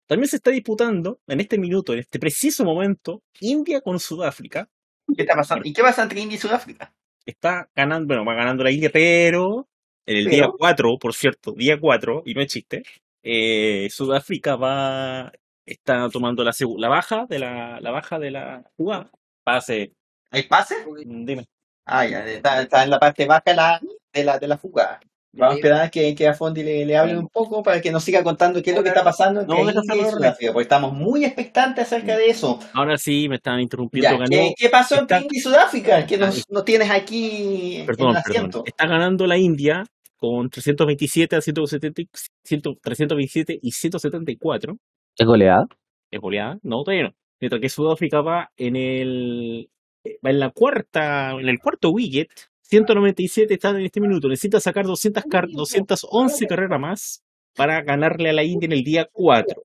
también 0.06 0.28
se 0.28 0.36
está 0.36 0.50
disputando 0.50 1.20
en 1.26 1.40
este 1.40 1.58
minuto, 1.58 1.92
en 1.92 2.00
este 2.00 2.18
preciso 2.18 2.64
momento, 2.64 3.22
India 3.40 3.80
con 3.80 3.98
Sudáfrica. 3.98 4.68
¿Qué 5.14 5.22
está 5.22 5.34
pasando? 5.34 5.68
¿Y 5.68 5.72
qué 5.72 5.82
pasa 5.82 6.02
entre 6.02 6.20
India 6.20 6.36
y 6.36 6.38
Sudáfrica? 6.38 6.92
Está 7.24 7.68
ganando, 7.74 8.06
bueno, 8.06 8.24
va 8.24 8.34
ganando 8.34 8.64
la 8.64 8.70
India, 8.70 8.90
pero 8.92 9.68
en 10.06 10.16
el 10.18 10.24
día 10.26 10.42
Pero. 10.44 10.54
4, 10.58 10.98
por 11.00 11.14
cierto, 11.14 11.52
día 11.52 11.78
4, 11.80 12.22
y 12.26 12.34
no 12.34 12.40
es 12.40 12.48
chiste, 12.48 12.84
eh, 13.22 13.88
Sudáfrica 13.90 14.56
va, 14.56 15.32
está 15.64 16.08
tomando 16.08 16.44
la, 16.44 16.88
baja 16.88 17.26
de 17.28 17.38
la, 17.38 17.80
la 17.80 17.90
baja 17.90 18.18
de 18.18 18.30
la 18.30 18.70
jugada. 18.76 19.10
Pase, 19.44 19.92
¿Hay 20.30 20.44
pase? 20.44 20.74
dime. 21.04 21.46
Ah, 21.84 22.04
ya, 22.06 22.26
está, 22.26 22.62
está 22.62 22.84
en 22.84 22.90
la 22.90 22.98
parte 22.98 23.26
baja 23.26 23.42
de 23.46 23.54
la, 23.54 23.80
de 24.12 24.24
la, 24.24 24.38
de 24.38 24.48
la 24.48 24.58
fuga. 24.58 25.00
Vamos 25.36 25.54
a 25.54 25.56
esperar 25.56 25.90
que, 25.90 26.14
que 26.14 26.26
a 26.28 26.34
Fondi 26.34 26.62
le, 26.62 26.86
le 26.86 26.96
hable 26.96 27.18
un 27.18 27.28
poco 27.28 27.62
para 27.62 27.80
que 27.80 27.90
nos 27.90 28.02
siga 28.02 28.22
contando 28.22 28.62
qué 28.62 28.70
es 28.70 28.76
lo 28.76 28.82
que 28.82 28.88
está 28.90 29.04
pasando 29.04 29.40
entre 29.42 29.56
No, 29.56 29.82
saber. 29.84 30.10
Sudáfrica, 30.10 30.52
porque 30.52 30.62
estamos 30.64 30.92
muy 30.92 31.24
expectantes 31.24 31.84
acerca 31.86 32.16
de 32.16 32.28
eso. 32.30 32.58
Ahora 32.72 32.96
sí, 32.98 33.28
me 33.28 33.36
están 33.36 33.60
interrumpiendo. 33.60 34.10
Ya, 34.10 34.16
ganó, 34.16 34.28
¿qué, 34.28 34.54
qué 34.56 34.68
pasó 34.68 34.96
está- 35.02 35.20
India 35.20 35.38
y 35.38 35.40
Sudáfrica? 35.40 36.06
Que 36.06 36.16
nos, 36.18 36.44
nos 36.50 36.64
tienes 36.64 36.90
aquí 36.90 37.76
en 37.76 37.86
Perdón, 37.86 38.16
el 38.16 38.22
perdón. 38.22 38.36
asiento. 38.36 38.62
Está 38.66 38.86
ganando 38.86 39.26
la 39.26 39.36
India 39.38 39.84
con 40.16 40.48
327 40.48 41.36
a 41.36 41.40
170, 41.40 42.02
y- 42.02 42.08
100 42.44 42.62
327 42.82 43.58
y 43.60 43.70
174. 43.72 44.76
¿Es 45.16 45.26
goleada? 45.26 45.66
Es 46.10 46.20
goleada. 46.20 46.58
No, 46.62 46.82
todavía 46.82 47.04
no. 47.08 47.14
Mientras 47.40 47.60
que 47.60 47.68
Sudáfrica 47.68 48.22
va 48.22 48.50
en 48.56 48.76
el 48.76 49.68
eh, 50.04 50.18
va 50.24 50.30
en 50.30 50.40
la 50.40 50.50
cuarta, 50.50 51.32
en 51.32 51.48
el 51.48 51.58
cuarto 51.58 51.90
wicket. 51.90 52.30
197 52.68 53.54
está 53.54 53.70
en 53.70 53.80
este 53.84 54.00
minuto. 54.00 54.28
Necesita 54.28 54.60
sacar 54.60 54.84
200 54.86 55.24
car- 55.30 55.48
211 55.48 56.46
carreras 56.46 56.80
más 56.80 57.22
para 57.54 57.82
ganarle 57.82 58.30
a 58.30 58.32
la 58.32 58.44
India 58.44 58.66
en 58.66 58.72
el 58.72 58.82
día 58.82 59.08
4. 59.12 59.62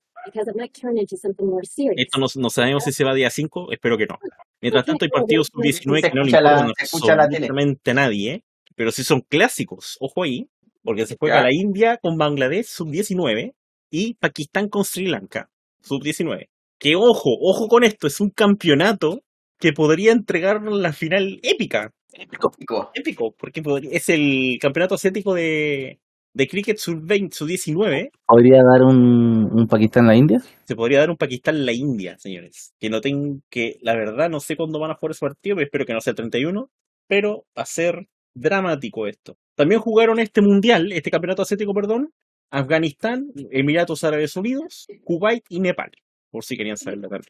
Esto 1.96 2.20
no, 2.20 2.26
no 2.36 2.50
sabemos 2.50 2.84
si 2.84 2.92
se 2.92 3.04
va 3.04 3.14
día 3.14 3.28
5, 3.30 3.72
espero 3.72 3.98
que 3.98 4.06
no. 4.06 4.18
Mientras 4.60 4.84
tanto, 4.86 5.04
hay 5.04 5.10
partidos 5.10 5.48
sub-19 5.52 6.00
Se 6.00 6.10
que 6.10 6.14
no 6.16 6.22
le 6.22 6.30
importan 6.30 6.72
absolutamente 6.80 7.90
a 7.90 7.94
nadie, 7.94 8.32
¿eh? 8.32 8.44
pero 8.76 8.92
sí 8.92 9.02
son 9.02 9.20
clásicos, 9.22 9.96
ojo 10.00 10.22
ahí, 10.22 10.48
porque 10.82 11.06
se 11.06 11.16
juega 11.18 11.36
Ya. 11.38 11.42
la 11.42 11.52
India 11.52 11.98
con 12.00 12.16
Bangladesh 12.16 12.66
sub-19 12.66 13.52
y 13.90 14.14
Pakistán 14.14 14.68
con 14.68 14.84
Sri 14.84 15.08
Lanka 15.08 15.50
sub-19. 15.82 16.48
Que 16.78 16.94
ojo, 16.96 17.30
ojo 17.40 17.66
con 17.68 17.82
esto, 17.84 18.06
es 18.06 18.20
un 18.20 18.30
campeonato 18.30 19.22
que 19.58 19.72
podría 19.72 20.12
entregar 20.12 20.62
la 20.62 20.92
final 20.92 21.40
épica. 21.42 21.92
Épico. 22.14 22.50
Pico. 22.50 22.90
Épico, 22.94 23.34
porque 23.38 23.62
podría- 23.62 23.90
es 23.92 24.08
el 24.08 24.58
campeonato 24.60 24.94
asiático 24.96 25.34
de, 25.34 26.00
de 26.34 26.48
cricket 26.48 26.76
sub-20, 26.78 27.32
sub-19. 27.32 28.10
¿Podría 28.26 28.62
dar 28.62 28.82
un, 28.82 29.48
un 29.52 29.66
Pakistán 29.66 30.06
la 30.06 30.16
India? 30.16 30.40
Se 30.64 30.76
podría 30.76 31.00
dar 31.00 31.10
un 31.10 31.16
Pakistán-la 31.16 31.72
India, 31.72 32.18
señores. 32.18 32.74
Que 32.78 32.90
no 32.90 33.00
tengo, 33.00 33.40
que 33.50 33.78
la 33.82 33.94
verdad 33.94 34.30
no 34.30 34.40
sé 34.40 34.56
cuándo 34.56 34.78
van 34.78 34.90
a 34.90 34.94
jugar 34.94 35.12
ese 35.12 35.20
partido, 35.26 35.56
pero 35.56 35.66
espero 35.66 35.86
que 35.86 35.92
no 35.94 36.00
sea 36.00 36.12
el 36.12 36.16
31. 36.16 36.70
Pero 37.08 37.44
va 37.56 37.62
a 37.62 37.66
ser 37.66 38.06
dramático 38.34 39.06
esto. 39.06 39.36
También 39.54 39.80
jugaron 39.80 40.18
este 40.18 40.40
mundial, 40.40 40.92
este 40.92 41.10
campeonato 41.10 41.42
asiático, 41.42 41.74
perdón, 41.74 42.12
Afganistán, 42.50 43.32
Emiratos 43.50 44.04
Árabes 44.04 44.36
Unidos, 44.36 44.86
Kuwait 45.04 45.44
y 45.48 45.60
Nepal. 45.60 45.90
Por 46.30 46.44
si 46.44 46.56
querían 46.56 46.76
saber 46.76 46.98
la 47.00 47.08
verdad. 47.08 47.28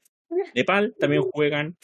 Nepal 0.55 0.95
también 0.99 1.23
juegan. 1.23 1.77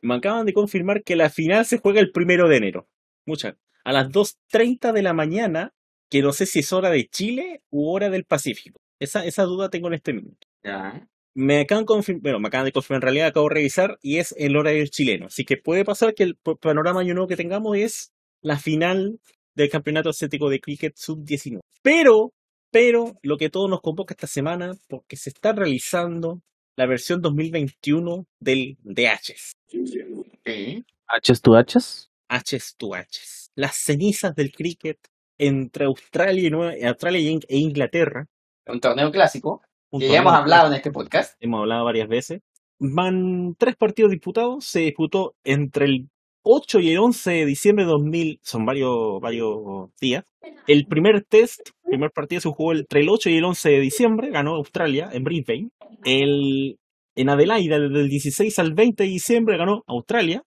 Me 0.00 0.14
acaban 0.14 0.46
de 0.46 0.52
confirmar 0.52 1.02
que 1.02 1.16
la 1.16 1.30
final 1.30 1.64
se 1.66 1.78
juega 1.78 2.00
el 2.00 2.10
primero 2.12 2.48
de 2.48 2.56
enero. 2.56 2.88
Muchas. 3.26 3.56
A 3.84 3.92
las 3.92 4.08
2.30 4.10 4.92
de 4.92 5.02
la 5.02 5.12
mañana, 5.12 5.72
que 6.10 6.22
no 6.22 6.32
sé 6.32 6.46
si 6.46 6.60
es 6.60 6.72
hora 6.72 6.90
de 6.90 7.06
Chile 7.08 7.62
u 7.70 7.90
hora 7.90 8.10
del 8.10 8.24
Pacífico. 8.24 8.80
Esa, 9.00 9.24
esa 9.24 9.44
duda 9.44 9.70
tengo 9.70 9.88
en 9.88 9.94
este 9.94 10.12
minuto. 10.12 10.46
Ya. 10.64 11.06
Me 11.34 11.60
acaban, 11.60 11.84
confir- 11.86 12.20
bueno, 12.20 12.40
me 12.40 12.48
acaban 12.48 12.64
de 12.64 12.72
confirmar, 12.72 12.98
en 12.98 13.02
realidad 13.02 13.26
acabo 13.28 13.48
de 13.48 13.54
revisar 13.56 13.98
y 14.02 14.16
es 14.18 14.34
el 14.38 14.56
horario 14.56 14.84
chileno. 14.86 15.26
Así 15.26 15.44
que 15.44 15.56
puede 15.56 15.84
pasar 15.84 16.14
que 16.14 16.24
el 16.24 16.36
panorama 16.60 17.00
año 17.00 17.14
nuevo 17.14 17.28
que 17.28 17.36
tengamos 17.36 17.76
es 17.76 18.12
la 18.42 18.58
final 18.58 19.20
del 19.54 19.70
Campeonato 19.70 20.10
Asiático 20.10 20.48
de 20.50 20.60
Cricket 20.60 20.94
Sub-19. 20.96 21.60
Pero, 21.82 22.32
pero, 22.70 23.14
lo 23.22 23.36
que 23.36 23.50
todo 23.50 23.68
nos 23.68 23.80
convoca 23.80 24.14
esta 24.14 24.26
semana, 24.26 24.72
porque 24.88 25.16
se 25.16 25.30
está 25.30 25.52
realizando 25.52 26.40
la 26.78 26.86
versión 26.86 27.20
2021 27.20 28.24
del 28.38 28.78
DHs. 28.84 29.52
Sí. 29.66 30.84
¿H's 31.08 31.42
to 31.42 31.56
H's? 31.58 32.08
H's 32.28 32.76
to 32.76 32.94
H's. 32.94 33.50
Las 33.56 33.74
cenizas 33.76 34.32
del 34.36 34.52
cricket 34.52 34.96
entre 35.38 35.86
Australia 35.86 36.46
y, 36.46 36.50
Nueva- 36.50 36.88
Australia 36.88 37.38
e 37.48 37.56
Inglaterra. 37.56 38.26
Un 38.66 38.78
torneo 38.80 39.10
clásico. 39.10 39.60
Un 39.90 40.00
Que 40.00 40.08
ya 40.08 40.18
hemos 40.20 40.32
hablado 40.34 40.68
en 40.68 40.74
este 40.74 40.92
podcast. 40.92 41.36
hemos 41.40 41.60
hablado 41.60 41.84
varias 41.84 42.06
veces. 42.08 42.42
Van 42.78 43.56
tres 43.58 43.74
partidos 43.74 44.12
disputados. 44.12 44.64
Se 44.64 44.78
disputó 44.80 45.34
entre 45.42 45.86
el 45.86 46.08
8 46.50 46.80
y 46.80 46.92
el 46.92 46.98
11 46.98 47.30
de 47.30 47.44
diciembre 47.44 47.84
de 47.84 47.90
2000. 47.90 48.40
Son 48.42 48.64
varios, 48.64 49.20
varios 49.20 49.90
días. 50.00 50.24
El 50.66 50.86
primer 50.86 51.22
test, 51.24 51.60
primer 51.84 52.10
partido 52.10 52.40
se 52.40 52.48
jugó 52.48 52.72
entre 52.72 53.00
el 53.00 53.08
8 53.10 53.28
y 53.28 53.36
el 53.36 53.44
11 53.44 53.68
de 53.68 53.80
diciembre. 53.80 54.30
Ganó 54.30 54.54
Australia 54.54 55.10
en 55.12 55.24
Brisbane. 55.24 55.68
El, 56.04 56.78
en 57.14 57.28
Adelaida, 57.28 57.78
desde 57.78 58.00
el 58.00 58.08
16 58.08 58.58
al 58.60 58.72
20 58.72 59.02
de 59.02 59.08
diciembre, 59.10 59.58
ganó 59.58 59.84
Australia. 59.86 60.42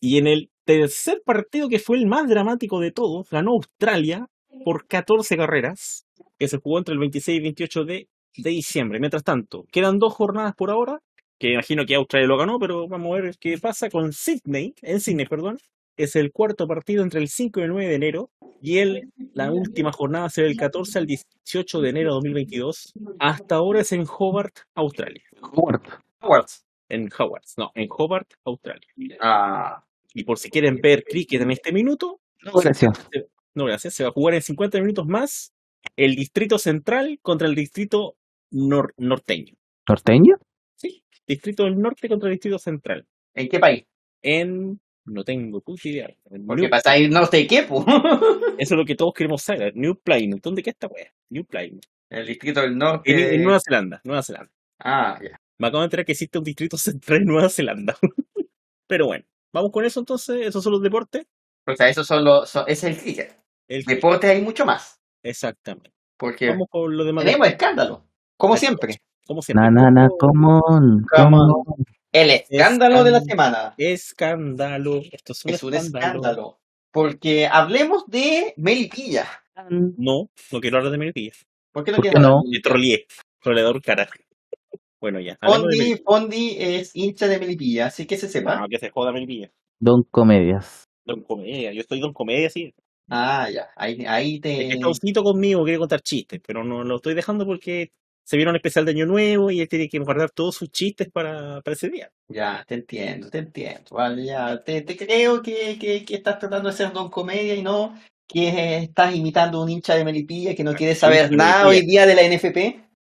Y 0.00 0.16
en 0.16 0.26
el 0.28 0.50
tercer 0.64 1.20
partido, 1.24 1.68
que 1.68 1.78
fue 1.78 1.98
el 1.98 2.06
más 2.06 2.26
dramático 2.26 2.80
de 2.80 2.92
todos, 2.92 3.28
ganó 3.28 3.52
Australia 3.52 4.26
por 4.64 4.86
14 4.86 5.36
carreras, 5.36 6.06
que 6.38 6.48
se 6.48 6.56
jugó 6.56 6.78
entre 6.78 6.94
el 6.94 7.00
26 7.00 7.38
y 7.38 7.42
28 7.42 7.84
de 7.84 8.08
de 8.36 8.50
diciembre. 8.50 8.98
Mientras 8.98 9.24
tanto, 9.24 9.64
quedan 9.70 9.98
dos 9.98 10.14
jornadas 10.14 10.54
por 10.56 10.70
ahora, 10.70 11.00
que 11.42 11.52
imagino 11.54 11.84
que 11.84 11.96
Australia 11.96 12.28
lo 12.28 12.36
ganó, 12.38 12.58
pero 12.60 12.86
vamos 12.86 13.18
a 13.18 13.20
ver 13.20 13.34
qué 13.40 13.58
pasa 13.58 13.90
con 13.90 14.12
Sydney, 14.12 14.74
en 14.80 15.00
Sydney, 15.00 15.26
perdón. 15.26 15.58
Es 15.96 16.14
el 16.14 16.30
cuarto 16.30 16.68
partido 16.68 17.02
entre 17.02 17.18
el 17.20 17.26
5 17.28 17.58
y 17.58 17.62
el 17.64 17.68
9 17.70 17.88
de 17.88 17.94
enero, 17.96 18.30
y 18.62 18.78
el, 18.78 19.12
la 19.34 19.50
última 19.52 19.90
jornada 19.92 20.30
será 20.30 20.46
el 20.46 20.56
14 20.56 21.00
al 21.00 21.06
18 21.06 21.80
de 21.80 21.88
enero 21.88 22.10
de 22.10 22.14
2022. 22.14 22.92
Hasta 23.18 23.56
ahora 23.56 23.80
es 23.80 23.90
en 23.90 24.06
Hobart, 24.06 24.56
Australia. 24.76 25.22
Howard. 25.42 25.82
Awards. 26.20 26.64
En 26.88 27.08
Hobart, 27.18 27.44
no, 27.56 27.72
en 27.74 27.88
Hobart, 27.90 28.28
Australia. 28.44 28.88
Ah. 29.20 29.84
Y 30.14 30.22
por 30.24 30.38
si 30.38 30.48
quieren 30.48 30.76
ver 30.80 31.02
cricket 31.04 31.42
en 31.42 31.50
este 31.50 31.72
minuto, 31.72 32.20
No, 32.42 32.52
gracias. 32.52 33.08
no 33.54 33.64
gracias, 33.64 33.94
se 33.94 34.04
va 34.04 34.10
a 34.10 34.12
jugar 34.12 34.34
en 34.34 34.42
50 34.42 34.78
minutos 34.80 35.06
más 35.06 35.52
el 35.96 36.14
distrito 36.14 36.56
central 36.58 37.18
contra 37.20 37.48
el 37.48 37.54
distrito 37.56 38.14
nor- 38.52 38.92
norteño. 38.96 39.54
¿Norteño? 39.88 40.36
Sí, 40.82 41.04
distrito 41.26 41.62
del 41.64 41.78
norte 41.78 42.08
contra 42.08 42.28
distrito 42.28 42.58
central. 42.58 43.06
¿En 43.34 43.48
qué 43.48 43.60
país? 43.60 43.84
En. 44.20 44.80
No 45.04 45.24
tengo 45.24 45.60
puta 45.60 45.88
idea. 45.88 46.08
En 46.30 46.44
Porque 46.46 46.62
New- 46.62 46.70
pasa 46.70 46.92
ahí 46.92 47.08
norte 47.08 47.36
de 47.38 47.46
qué? 47.46 47.58
Eso 48.58 48.74
es 48.74 48.78
lo 48.78 48.84
que 48.84 48.94
todos 48.96 49.12
queremos 49.14 49.42
saber. 49.42 49.72
New 49.76 49.96
Plymouth. 50.00 50.40
¿Dónde 50.42 50.62
queda 50.62 50.72
esta 50.72 50.86
wea? 50.88 51.12
New 51.30 51.44
Plymouth. 51.44 51.84
El 52.10 52.26
distrito 52.26 52.60
del 52.60 52.76
norte. 52.76 53.34
En, 53.34 53.42
Nueva 53.42 53.58
Zelanda. 53.60 54.00
Nueva 54.04 54.22
Zelanda. 54.22 54.52
Ah, 54.78 55.18
ya. 55.22 55.40
Me 55.58 55.68
acabo 55.68 55.80
de 55.82 55.86
enterar 55.86 56.04
que 56.06 56.12
existe 56.12 56.38
un 56.38 56.44
distrito 56.44 56.76
central 56.76 57.18
en 57.22 57.26
Nueva 57.26 57.48
Zelanda. 57.48 57.96
Pero 58.88 59.06
bueno, 59.06 59.24
vamos 59.52 59.70
con 59.72 59.84
eso 59.84 60.00
entonces. 60.00 60.46
Esos 60.46 60.62
son 60.62 60.72
los 60.72 60.82
deportes. 60.82 61.26
O 61.66 61.74
sea, 61.76 61.88
esos 61.88 62.06
son 62.06 62.24
los. 62.24 62.48
son- 62.50 62.64
ese 62.68 62.90
es 62.90 62.96
el 62.96 63.02
cricket. 63.02 63.36
El- 63.68 63.84
Deportes 63.84 64.30
hay 64.30 64.42
mucho 64.42 64.64
más. 64.66 65.00
Exactamente. 65.22 65.90
Porque 66.16 66.48
Vamos 66.48 66.68
con 66.70 66.96
los 66.96 67.06
demás. 67.06 67.24
tenemos 67.24 67.48
escándalo. 67.48 68.04
Como 68.36 68.56
siempre. 68.56 68.96
Como 69.26 69.42
siempre. 69.42 69.64
Na, 69.64 69.70
na, 69.70 69.90
na, 69.90 70.08
come 70.18 70.46
on, 70.46 71.04
come 71.14 71.36
on. 71.36 71.64
El 72.12 72.30
escándalo 72.30 73.04
de 73.04 73.10
la 73.10 73.20
semana. 73.20 73.74
Escándalo. 73.78 75.00
Esto 75.10 75.32
es 75.32 75.44
un 75.44 75.50
Es 75.52 75.62
un 75.62 75.74
escándalo. 75.74 76.18
escándalo. 76.20 76.58
Porque 76.90 77.46
hablemos 77.46 78.04
de 78.06 78.52
Melipilla. 78.56 79.26
No, 79.70 80.28
no 80.50 80.60
quiero 80.60 80.78
hablar 80.78 80.92
de 80.92 80.98
Melipilla. 80.98 81.32
¿Por 81.72 81.84
qué 81.84 81.92
no 81.92 81.96
¿Por 81.96 82.04
qué 82.04 82.10
quieres 82.10 82.26
hablar 82.28 82.42
Me 82.50 82.60
troleé. 82.60 83.06
Troleador 83.40 83.80
carajo. 83.80 84.12
Bueno, 85.00 85.20
ya. 85.20 85.38
Fondi. 85.40 85.96
Fondi 86.04 86.56
es 86.58 86.94
hincha 86.94 87.26
de 87.26 87.38
Melipilla, 87.38 87.86
así 87.86 88.06
que 88.06 88.16
se 88.16 88.28
sepa. 88.28 88.60
No, 88.60 88.68
que 88.68 88.78
se 88.78 88.90
joda 88.90 89.10
Melipilla. 89.12 89.50
Don 89.80 90.02
Comedias. 90.10 90.84
Don 91.04 91.22
Comedia. 91.22 91.72
Yo 91.72 91.80
estoy 91.80 91.98
Don 92.00 92.12
Comedia, 92.12 92.50
sí. 92.50 92.72
Ah, 93.08 93.48
ya. 93.52 93.68
Ahí, 93.76 94.04
ahí 94.06 94.34
Es 94.36 94.40
que 94.42 94.48
te. 94.48 94.68
está 94.74 94.88
Osito 94.88 95.24
conmigo, 95.24 95.64
quiere 95.64 95.78
contar 95.78 96.00
chistes, 96.02 96.40
pero 96.46 96.62
no 96.62 96.84
lo 96.84 96.96
estoy 96.96 97.14
dejando 97.14 97.44
porque 97.44 97.90
se 98.32 98.36
viene 98.38 98.48
un 98.50 98.56
especial 98.56 98.86
de 98.86 98.92
Año 98.92 99.04
Nuevo 99.04 99.50
y 99.50 99.60
él 99.60 99.68
tiene 99.68 99.90
que 99.90 99.98
guardar 99.98 100.30
todos 100.30 100.54
sus 100.54 100.70
chistes 100.70 101.10
para, 101.12 101.60
para 101.60 101.74
ese 101.74 101.90
día. 101.90 102.10
Ya, 102.28 102.64
te 102.66 102.76
entiendo, 102.76 103.28
te 103.28 103.36
entiendo. 103.36 103.90
Vale, 103.90 104.24
ya. 104.24 104.62
Te, 104.64 104.80
te 104.80 104.96
creo 104.96 105.42
que, 105.42 105.76
que, 105.78 106.02
que 106.02 106.14
estás 106.14 106.38
tratando 106.38 106.70
de 106.70 106.74
ser 106.74 106.94
don 106.94 107.10
comedia 107.10 107.54
y 107.54 107.62
no 107.62 107.94
que 108.26 108.78
estás 108.78 109.14
imitando 109.14 109.58
a 109.58 109.64
un 109.64 109.68
hincha 109.68 109.94
de 109.96 110.04
Melipilla 110.06 110.54
que 110.54 110.64
no 110.64 110.72
quiere 110.72 110.94
saber 110.94 111.28
de 111.28 111.36
nada 111.36 111.68
hoy 111.68 111.84
día 111.84 112.06
de 112.06 112.14
la 112.14 112.22
NFP. 112.22 112.56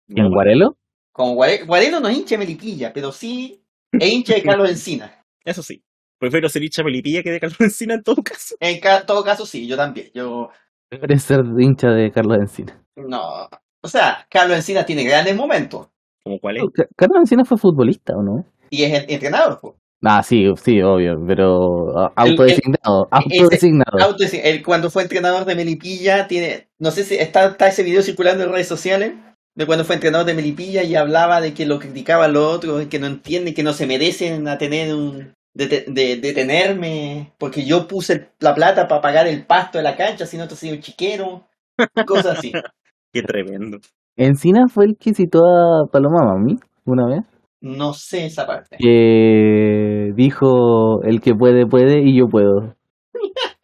¿Y 0.09 0.21
en 0.21 0.29
Guarelo? 0.33 0.77
Como 1.13 1.35
Guare- 1.37 1.65
Guareno 1.65 2.01
no 2.01 2.09
es 2.09 2.17
hincha 2.19 2.35
de 2.35 2.39
Melipilla, 2.39 2.93
pero 2.93 3.13
sí 3.13 3.63
es 3.93 4.11
hincha 4.13 4.35
de 4.35 4.43
Carlos 4.43 4.69
Encina. 4.69 5.25
Eso 5.45 5.63
sí. 5.63 5.85
Prefiero 6.19 6.49
ser 6.49 6.65
hincha 6.65 6.83
Melipilla 6.83 7.23
que 7.23 7.31
de 7.31 7.39
Carlos 7.39 7.61
Encina 7.61 7.95
en 7.95 8.03
todo 8.03 8.21
caso. 8.25 8.57
En 8.59 8.81
ca- 8.81 9.07
todo 9.07 9.23
caso, 9.23 9.47
sí, 9.47 9.69
yo 9.69 9.77
también. 9.77 10.11
Yo, 10.13 10.51
Eres 10.91 11.23
ser 11.23 11.43
hincha 11.61 11.91
de 11.91 12.11
Carlos 12.11 12.39
Encina. 12.41 12.83
no. 12.97 13.49
O 13.83 13.89
sea, 13.89 14.27
Carlos 14.31 14.57
Encina 14.57 14.85
tiene 14.85 15.05
grandes 15.05 15.35
momentos 15.37 15.89
¿Como 16.23 16.39
cuál 16.39 16.59
es? 16.59 16.65
Ca- 16.75 16.87
Carlos 16.97 17.19
Encina 17.21 17.45
fue 17.45 17.57
futbolista, 17.59 18.15
¿o 18.17 18.23
no? 18.23 18.45
y 18.71 18.85
es 18.85 19.05
entrenador. 19.09 19.59
po. 19.61 19.77
Ah, 20.03 20.23
sí, 20.23 20.47
sí, 20.63 20.81
obvio, 20.81 21.23
pero 21.27 21.99
ah, 21.99 22.13
autodesignado, 22.17 23.09
ese- 23.11 23.39
autodesignado. 23.39 23.99
Auto- 24.01 24.25
cuando 24.65 24.91
fue 24.91 25.03
entrenador 25.03 25.45
de 25.45 25.55
Melipilla, 25.55 26.27
tiene, 26.27 26.69
no 26.79 26.91
sé 26.91 27.05
si 27.05 27.17
está, 27.17 27.47
está 27.47 27.69
ese 27.69 27.83
video 27.83 28.03
circulando 28.03 28.45
en 28.45 28.53
redes 28.53 28.69
sociales, 28.69 29.13
de 29.55 29.67
cuando 29.67 29.85
fue 29.85 29.97
entrenador 29.97 30.27
de 30.27 30.35
Melipilla 30.35 30.83
y 30.85 30.95
hablaba 30.95 31.41
de 31.41 31.53
que 31.53 31.67
lo 31.67 31.79
criticaba 31.79 32.27
a 32.27 32.29
los 32.29 32.55
otros, 32.55 32.87
que 32.87 32.99
no 32.99 33.07
entienden, 33.09 33.53
que 33.53 33.63
no 33.63 33.73
se 33.75 33.87
merecen 33.87 34.49
a 34.49 34.57
tener 34.57 34.95
un, 34.95 35.35
de, 35.53 35.85
de, 35.89 36.17
de 36.17 36.33
tenerme, 36.33 37.33
porque 37.37 37.65
yo 37.65 37.87
puse 37.87 38.31
la 38.39 38.55
plata 38.55 38.89
para 38.89 39.03
pagar 39.03 39.27
el 39.27 39.45
pasto 39.45 39.79
de 39.79 39.85
la 39.85 39.97
cancha, 39.97 40.25
si 40.25 40.37
no 40.39 40.49
te 40.49 40.57
soy 40.57 40.71
un 40.71 40.81
chiquero, 40.81 41.47
cosas 42.07 42.39
así. 42.39 42.53
Qué 43.13 43.23
tremendo. 43.23 43.79
Encina 44.17 44.67
fue 44.69 44.85
el 44.87 44.97
que 44.99 45.15
citó 45.15 45.41
a 45.47 45.87
Paloma 45.91 46.25
Mami 46.25 46.57
una 46.85 47.07
vez, 47.07 47.25
No 47.61 47.93
sé 47.95 48.27
esa 48.27 48.47
parte. 48.47 48.77
que 48.79 50.13
dijo 50.15 51.03
el 51.05 51.21
que 51.21 51.35
puede, 51.35 51.67
puede 51.67 52.01
y 52.03 52.19
yo 52.19 52.27
puedo. 52.29 52.75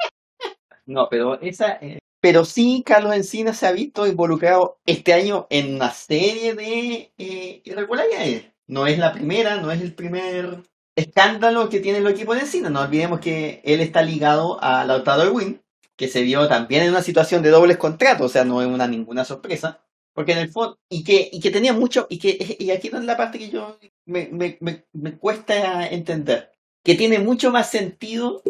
No, 0.86 1.08
pero 1.10 1.40
esa. 1.40 1.78
eh, 1.80 1.98
pero 2.20 2.44
sí, 2.44 2.82
Carlos 2.86 3.14
Encina 3.14 3.52
se 3.52 3.66
ha 3.66 3.72
visto 3.72 4.06
involucrado 4.06 4.76
este 4.86 5.12
año 5.14 5.46
en 5.50 5.74
una 5.74 5.90
serie 5.90 6.54
de 6.54 7.10
eh, 7.18 7.60
irregularidades. 7.64 8.52
No 8.68 8.86
es 8.86 8.98
la 8.98 9.12
primera, 9.12 9.60
no 9.60 9.70
es 9.72 9.80
el 9.82 9.94
primer 9.94 10.58
escándalo 10.96 11.68
que 11.68 11.80
tiene 11.80 11.98
el 11.98 12.06
equipo 12.06 12.34
de 12.34 12.40
Encina. 12.42 12.70
No 12.70 12.80
olvidemos 12.82 13.18
que 13.20 13.60
él 13.64 13.80
está 13.80 14.02
ligado 14.02 14.62
a 14.62 14.84
Lautaro 14.84 15.22
Erwin, 15.24 15.60
que 15.96 16.08
se 16.08 16.22
vio 16.22 16.46
también 16.48 16.82
en 16.82 16.90
una 16.90 17.02
situación 17.02 17.42
de 17.42 17.50
dobles 17.50 17.76
contratos, 17.76 18.26
o 18.26 18.28
sea, 18.28 18.44
no 18.44 18.60
es 18.60 18.68
una 18.68 18.86
ninguna 18.86 19.24
sorpresa. 19.24 19.80
Porque 20.12 20.32
en 20.32 20.38
el 20.38 20.48
fondo, 20.48 20.78
y 20.88 21.04
que, 21.04 21.28
y 21.30 21.40
que 21.40 21.50
tenía 21.50 21.74
mucho, 21.74 22.06
y 22.08 22.18
que 22.18 22.38
y 22.58 22.70
aquí 22.70 22.88
no 22.90 22.98
es 22.98 23.04
la 23.04 23.16
parte 23.16 23.38
que 23.38 23.50
yo 23.50 23.78
me, 24.06 24.28
me, 24.32 24.56
me, 24.60 24.84
me 24.92 25.18
cuesta 25.18 25.86
entender, 25.88 26.50
que 26.82 26.94
tiene 26.94 27.18
mucho 27.18 27.50
más 27.50 27.70
sentido 27.70 28.42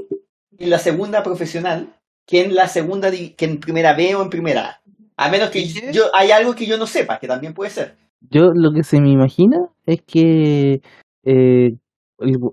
en 0.59 0.71
la 0.71 0.79
segunda 0.79 1.23
profesional 1.23 1.93
que 2.27 2.43
en 2.43 2.55
la 2.55 2.69
segunda 2.69 3.11
que 3.11 3.45
en 3.45 3.61
primera 3.61 3.95
B 3.95 4.15
o 4.15 4.23
en 4.23 4.31
primera 4.31 4.67
A. 4.67 4.83
A 5.19 5.31
menos 5.31 5.51
que 5.51 5.65
yo 5.65 6.05
hay 6.13 6.31
algo 6.31 6.55
que 6.55 6.67
yo 6.67 6.77
no 6.77 6.87
sepa, 6.87 7.19
que 7.19 7.29
también 7.29 7.55
puede 7.55 7.71
ser. 7.71 7.97
Yo 8.21 8.51
lo 8.53 8.73
que 8.73 8.83
se 8.83 9.01
me 9.01 9.11
imagina 9.11 9.69
es 9.87 10.03
que 10.03 10.83
eh, 11.25 11.73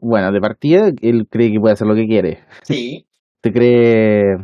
bueno, 0.01 0.31
de 0.31 0.41
partida, 0.41 0.91
él 1.01 1.27
cree 1.29 1.51
que 1.51 1.59
puede 1.59 1.73
hacer 1.73 1.87
lo 1.87 1.95
que 1.95 2.07
quiere. 2.07 2.39
Sí, 2.63 3.05
Te 3.41 3.51
cree 3.51 4.37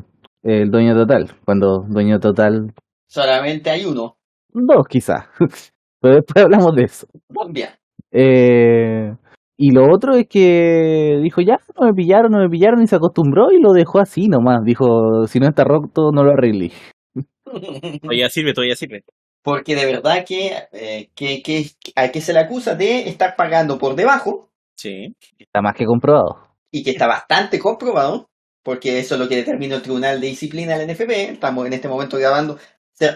el 0.44 0.70
dueño 0.70 0.95
total. 0.95 1.32
Cuando 1.45 1.86
dueño 1.88 2.20
total, 2.20 2.74
solamente 3.07 3.70
hay 3.70 3.86
uno. 3.86 4.18
dos 4.49 4.88
quizás. 4.88 5.26
Pero 6.02 6.16
después 6.16 6.45
hablamos 6.45 6.76
de 6.76 6.84
eso. 6.84 7.07
Bien. 7.49 7.70
Eh, 8.11 9.14
y 9.57 9.72
lo 9.72 9.94
otro 9.94 10.16
es 10.16 10.28
que 10.30 11.20
dijo, 11.22 11.41
ya, 11.41 11.60
no 11.78 11.88
me 11.88 11.94
pillaron, 11.94 12.32
no 12.32 12.40
me 12.40 12.49
pillaron, 12.49 12.82
y 12.82 12.88
se 12.88 12.95
acostumbró 12.95 13.52
y 13.52 13.61
lo 13.61 13.74
dejó 13.74 13.99
así 13.99 14.28
nomás. 14.28 14.64
Dijo, 14.64 15.26
si 15.28 15.40
no 15.40 15.48
está 15.48 15.66
roto, 15.66 16.11
no 16.14 16.24
lo 16.24 16.32
arreglé. 16.32 16.72
Todavía 18.02 18.30
sirve, 18.30 18.53
todavía 18.53 18.76
sirve. 18.76 19.03
Porque 19.41 19.76
de 19.76 19.86
verdad 19.86 20.24
que, 20.26 20.52
eh, 20.72 21.10
que, 21.16 21.41
que, 21.41 21.66
a 21.95 22.10
que 22.10 22.22
se 22.22 22.34
le 22.34 22.40
acusa 22.40 22.76
de 22.76 23.10
estar 23.10 23.36
pagando 23.36 23.78
por 23.78 23.95
debajo 23.95 24.49
Sí. 24.80 25.14
Está 25.38 25.61
más 25.61 25.74
que 25.76 25.84
comprobado. 25.86 26.38
y 26.72 26.84
que 26.84 26.91
está 26.91 27.06
bastante 27.06 27.60
comprobado, 27.60 28.30
porque 28.64 28.99
eso 28.99 29.15
es 29.15 29.19
lo 29.22 29.27
que 29.30 29.36
determinó 29.38 29.76
el 29.76 29.81
Tribunal 29.81 30.19
de 30.22 30.27
Disciplina 30.27 30.77
del 30.77 30.90
NFP. 30.90 31.31
Estamos 31.31 31.65
en 31.65 31.73
este 31.73 31.88
momento 31.88 32.18
grabando. 32.18 32.57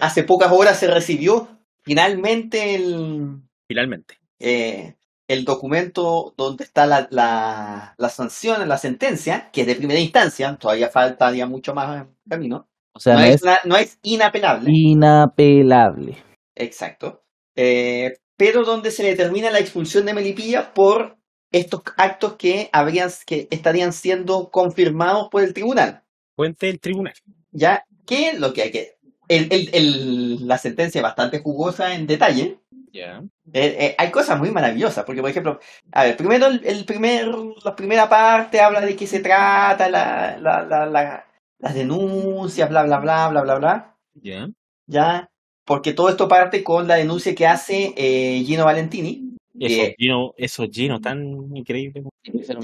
Hace 0.00 0.24
pocas 0.24 0.50
horas 0.52 0.78
se 0.78 0.86
recibió 0.88 1.48
finalmente 1.82 2.74
el, 2.74 3.42
Finalmente. 3.68 4.18
eh, 4.38 4.96
el 5.28 5.44
documento 5.44 6.34
donde 6.36 6.64
está 6.64 6.86
la, 6.86 7.06
la, 7.10 7.94
la 7.96 8.08
sanción, 8.08 8.66
la 8.68 8.78
sentencia, 8.78 9.50
que 9.52 9.62
es 9.62 9.66
de 9.66 9.74
primera 9.76 10.00
instancia, 10.00 10.56
todavía 10.56 10.88
faltaría 10.90 11.46
mucho 11.46 11.74
más 11.74 12.06
camino. 12.28 12.68
O 12.94 13.00
sea, 13.00 13.14
no, 13.14 13.20
no 13.20 13.26
es, 13.26 13.34
es 13.36 13.42
una- 13.42 13.58
no 13.64 13.76
es 13.76 13.98
inapelable. 14.02 14.70
inapelable. 14.72 16.16
Exacto. 16.54 17.22
Eh, 17.56 18.14
pero 18.36 18.64
donde 18.64 18.90
se 18.90 19.02
determina 19.04 19.50
la 19.50 19.58
expulsión 19.60 20.06
de 20.06 20.14
Melipilla 20.14 20.72
por 20.74 21.18
estos 21.58 21.82
actos 21.96 22.34
que 22.34 22.68
habrían, 22.72 23.10
que 23.26 23.46
estarían 23.50 23.92
siendo 23.92 24.50
confirmados 24.50 25.28
por 25.30 25.42
el 25.42 25.54
tribunal. 25.54 26.02
Fuente 26.36 26.66
del 26.66 26.80
tribunal. 26.80 27.14
Ya 27.52 27.84
que 28.06 28.32
lo 28.34 28.52
que 28.52 28.62
hay 28.62 28.70
que. 28.72 28.94
el- 29.28 29.48
el- 29.50 29.70
el- 29.72 30.46
la 30.48 30.58
sentencia 30.58 30.98
es 30.98 31.02
bastante 31.02 31.38
jugosa 31.40 31.94
en 31.94 32.06
detalle. 32.06 32.58
Ya. 32.92 33.22
Eh, 33.52 33.76
eh, 33.78 33.94
hay 33.96 34.10
cosas 34.10 34.38
muy 34.38 34.50
maravillosas, 34.50 35.04
porque 35.04 35.20
por 35.22 35.30
ejemplo, 35.30 35.58
a 35.92 36.04
ver, 36.04 36.16
primero 36.16 36.46
el, 36.46 36.84
primer, 36.84 37.26
la 37.64 37.74
primera 37.74 38.08
parte 38.08 38.60
habla 38.60 38.80
de 38.82 38.94
qué 38.96 39.06
se 39.06 39.20
trata, 39.20 39.88
la, 39.88 40.36
la, 40.38 40.62
la, 40.64 40.86
la- 40.86 41.26
las 41.58 41.74
denuncias, 41.74 42.68
bla, 42.68 42.82
bla, 42.82 42.98
bla, 42.98 43.28
bla, 43.28 43.42
bla, 43.42 43.54
bla. 43.54 43.96
Ya. 44.14 44.48
Ya, 44.86 45.30
porque 45.64 45.94
todo 45.94 46.10
esto 46.10 46.28
parte 46.28 46.62
con 46.62 46.86
la 46.86 46.96
denuncia 46.96 47.34
que 47.34 47.46
hace 47.46 47.94
eh, 47.96 48.42
Gino 48.44 48.66
Valentini. 48.66 49.23
Eso 49.58 49.92
Gino, 49.98 50.32
eso 50.36 50.64
Gino 50.70 51.00
tan 51.00 51.22
increíble. 51.54 52.02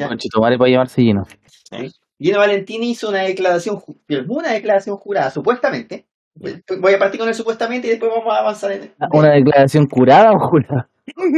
Conchetumare 0.08 0.58
para 0.58 0.70
llamarse 0.70 1.02
lleno. 1.02 1.24
Gino 2.18 2.38
Valentini 2.38 2.90
hizo 2.90 3.08
una 3.08 3.22
declaración, 3.22 3.80
una 4.28 4.52
declaración 4.52 4.96
jurada, 4.96 5.30
supuestamente. 5.30 6.06
Voy 6.34 6.94
a 6.94 6.98
partir 6.98 7.18
con 7.20 7.28
el 7.28 7.34
supuestamente 7.34 7.86
y 7.88 7.90
después 7.90 8.10
vamos 8.14 8.32
a 8.34 8.38
avanzar 8.40 8.72
en. 8.72 8.94
¿Una 9.12 9.32
declaración 9.32 9.86
curada 9.86 10.32
o 10.32 10.38
jurada? 10.48 10.88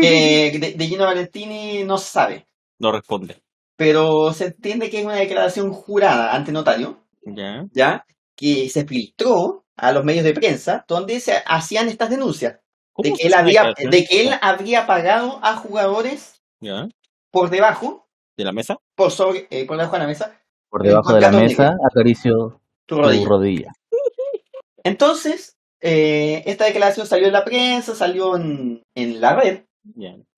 Eh, 0.03 0.59
de, 0.59 0.73
de 0.73 0.87
Gino 0.87 1.05
Valentini 1.05 1.83
no 1.85 1.97
se 1.99 2.11
sabe, 2.11 2.47
No 2.79 2.93
responde. 2.93 3.37
pero 3.77 4.33
se 4.33 4.47
entiende 4.47 4.91
que 4.91 4.99
es 5.01 5.05
una 5.05 5.17
declaración 5.17 5.73
jurada 5.73 6.35
ante 6.35 6.53
notario, 6.53 6.99
Ya. 7.25 7.65
ya, 7.73 8.05
que 8.37 8.69
se 8.69 8.85
filtró 8.87 9.65
a 9.77 9.93
los 9.93 10.05
medios 10.05 10.25
de 10.25 10.35
prensa 10.35 10.85
donde 10.87 11.19
se 11.21 11.35
hacían 11.47 11.89
estas 11.89 12.11
denuncias 12.11 12.59
de 12.99 13.11
¿Cómo 13.11 13.17
que 13.17 13.27
él 13.27 13.35
había, 13.35 13.73
de 13.91 14.05
que 14.05 14.21
él 14.23 14.31
había 14.41 14.87
pagado 14.87 15.39
a 15.43 15.57
jugadores 15.57 16.41
Ya. 16.61 16.89
por 17.31 17.51
debajo, 17.51 18.07
¿De 18.37 18.45
la 18.45 18.53
mesa? 18.53 18.77
por 18.95 19.11
sobre, 19.11 19.47
eh, 19.51 19.67
por 19.67 19.77
debajo 19.77 19.95
de 19.97 20.01
la 20.03 20.07
mesa, 20.09 20.41
Por 20.71 20.83
debajo 20.83 21.15
de 21.15 21.21
la 21.21 21.31
mesa, 21.31 21.77
acaricio 21.91 22.61
tu 22.87 22.97
tu 22.97 23.25
rodilla. 23.25 23.73
Entonces, 24.85 25.57
eh, 25.81 26.43
esta 26.47 26.65
declaración 26.67 27.07
salió 27.07 27.27
en 27.27 27.33
la 27.33 27.45
prensa, 27.45 27.95
salió 27.95 28.37
en, 28.37 28.83
en 28.95 29.21
la 29.21 29.37
red. 29.37 29.63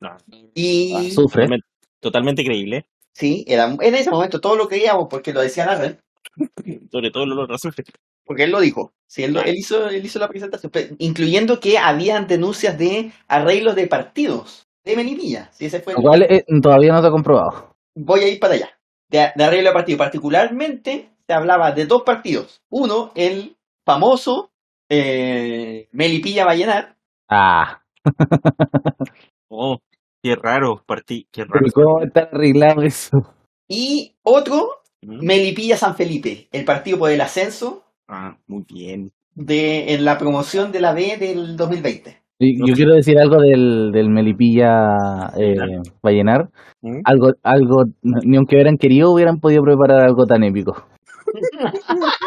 No. 0.01 0.17
y 0.55 0.93
Ah, 0.95 1.03
sufre. 1.15 1.43
Totalmente, 1.43 1.67
totalmente 2.01 2.45
creíble. 2.45 2.87
sí, 3.13 3.45
era, 3.47 3.65
en 3.81 3.95
ese 3.95 4.11
momento 4.11 4.41
todo 4.41 4.57
lo 4.57 4.69
creíamos 4.69 5.07
porque 5.09 5.33
lo 5.33 5.41
decía 5.43 5.67
la 5.67 5.77
red, 5.77 5.97
Sobre 6.91 7.11
todo 7.11 7.25
el 7.25 7.33
olor 7.33 7.53
a 7.53 7.57
azufre. 7.57 7.85
Porque 8.25 8.45
él 8.45 8.51
lo 8.51 8.61
dijo, 8.61 8.93
sí, 9.07 9.23
él, 9.25 9.37
hizo, 9.55 9.89
él 9.89 10.05
hizo 10.05 10.19
la 10.19 10.29
presentación, 10.29 10.73
incluyendo 10.99 11.61
que 11.61 11.79
habían 11.79 12.27
denuncias 12.27 12.77
de 12.79 13.13
arreglos 13.29 13.75
de 13.77 13.87
partidos 13.87 14.67
de 14.85 14.97
Melipilla, 14.97 15.51
si 15.53 15.67
ese 15.67 15.81
fue 15.81 15.95
Lo 15.95 16.03
cual 16.03 16.23
eh, 16.23 16.45
todavía 16.63 16.93
no 16.93 16.99
está 16.99 17.11
comprobado. 17.11 17.75
voy 17.95 18.21
a 18.21 18.29
ir 18.29 18.39
para 18.41 18.55
allá, 18.55 18.71
de, 19.09 19.31
de 19.35 19.45
arreglo 19.45 19.71
de 19.71 19.75
partido, 19.75 19.99
particularmente 19.99 21.11
se 21.27 21.33
hablaba 21.33 21.73
de 21.73 21.87
dos 21.87 22.03
partidos, 22.03 22.61
uno, 22.71 23.13
el 23.15 23.57
famoso 23.87 24.51
eh, 24.91 25.89
Melipilla 25.93 26.45
Vallenar, 26.45 26.97
Ah, 27.29 27.81
Oh, 29.49 29.79
qué 30.23 30.35
raro. 30.37 30.83
Partí, 30.87 31.27
qué 31.33 31.45
raro. 31.45 31.61
pero 31.61 31.73
¿cómo 31.73 32.03
está 32.03 32.21
arreglado 32.33 32.83
eso? 32.83 33.35
y 33.69 34.15
otro, 34.23 34.81
Mm. 35.07 35.23
Melipilla 35.27 35.77
San 35.77 35.97
Felipe, 35.97 36.49
el 36.51 36.65
partido 36.65 36.99
por 36.99 37.11
el 37.11 37.21
ascenso 37.21 37.84
Ah, 38.09 38.37
muy 38.47 38.65
bien. 38.69 39.13
de, 39.35 39.95
en 39.95 40.05
la 40.05 40.19
promoción 40.19 40.71
de 40.73 40.81
la 40.81 40.93
B 40.93 41.17
del 41.19 41.57
2020. 41.57 42.21
Y- 42.39 42.57
No 42.57 42.67
Yo 42.67 42.75
quiero 42.75 42.95
decir 42.95 43.19
algo 43.19 43.37
del, 43.41 43.91
del 43.93 44.09
Melipilla 44.11 45.31
eh, 45.37 45.55
Vallenar. 46.03 46.49
¿Mm? 46.83 47.01
Algo, 47.05 47.33
algo, 47.43 47.85
ni 48.03 48.37
aunque 48.37 48.57
hubieran 48.57 48.77
querido, 48.77 49.13
hubieran 49.13 49.41
podido 49.41 49.63
preparar 49.63 50.01
algo 50.03 50.27
tan 50.27 50.43
épico. 50.45 50.87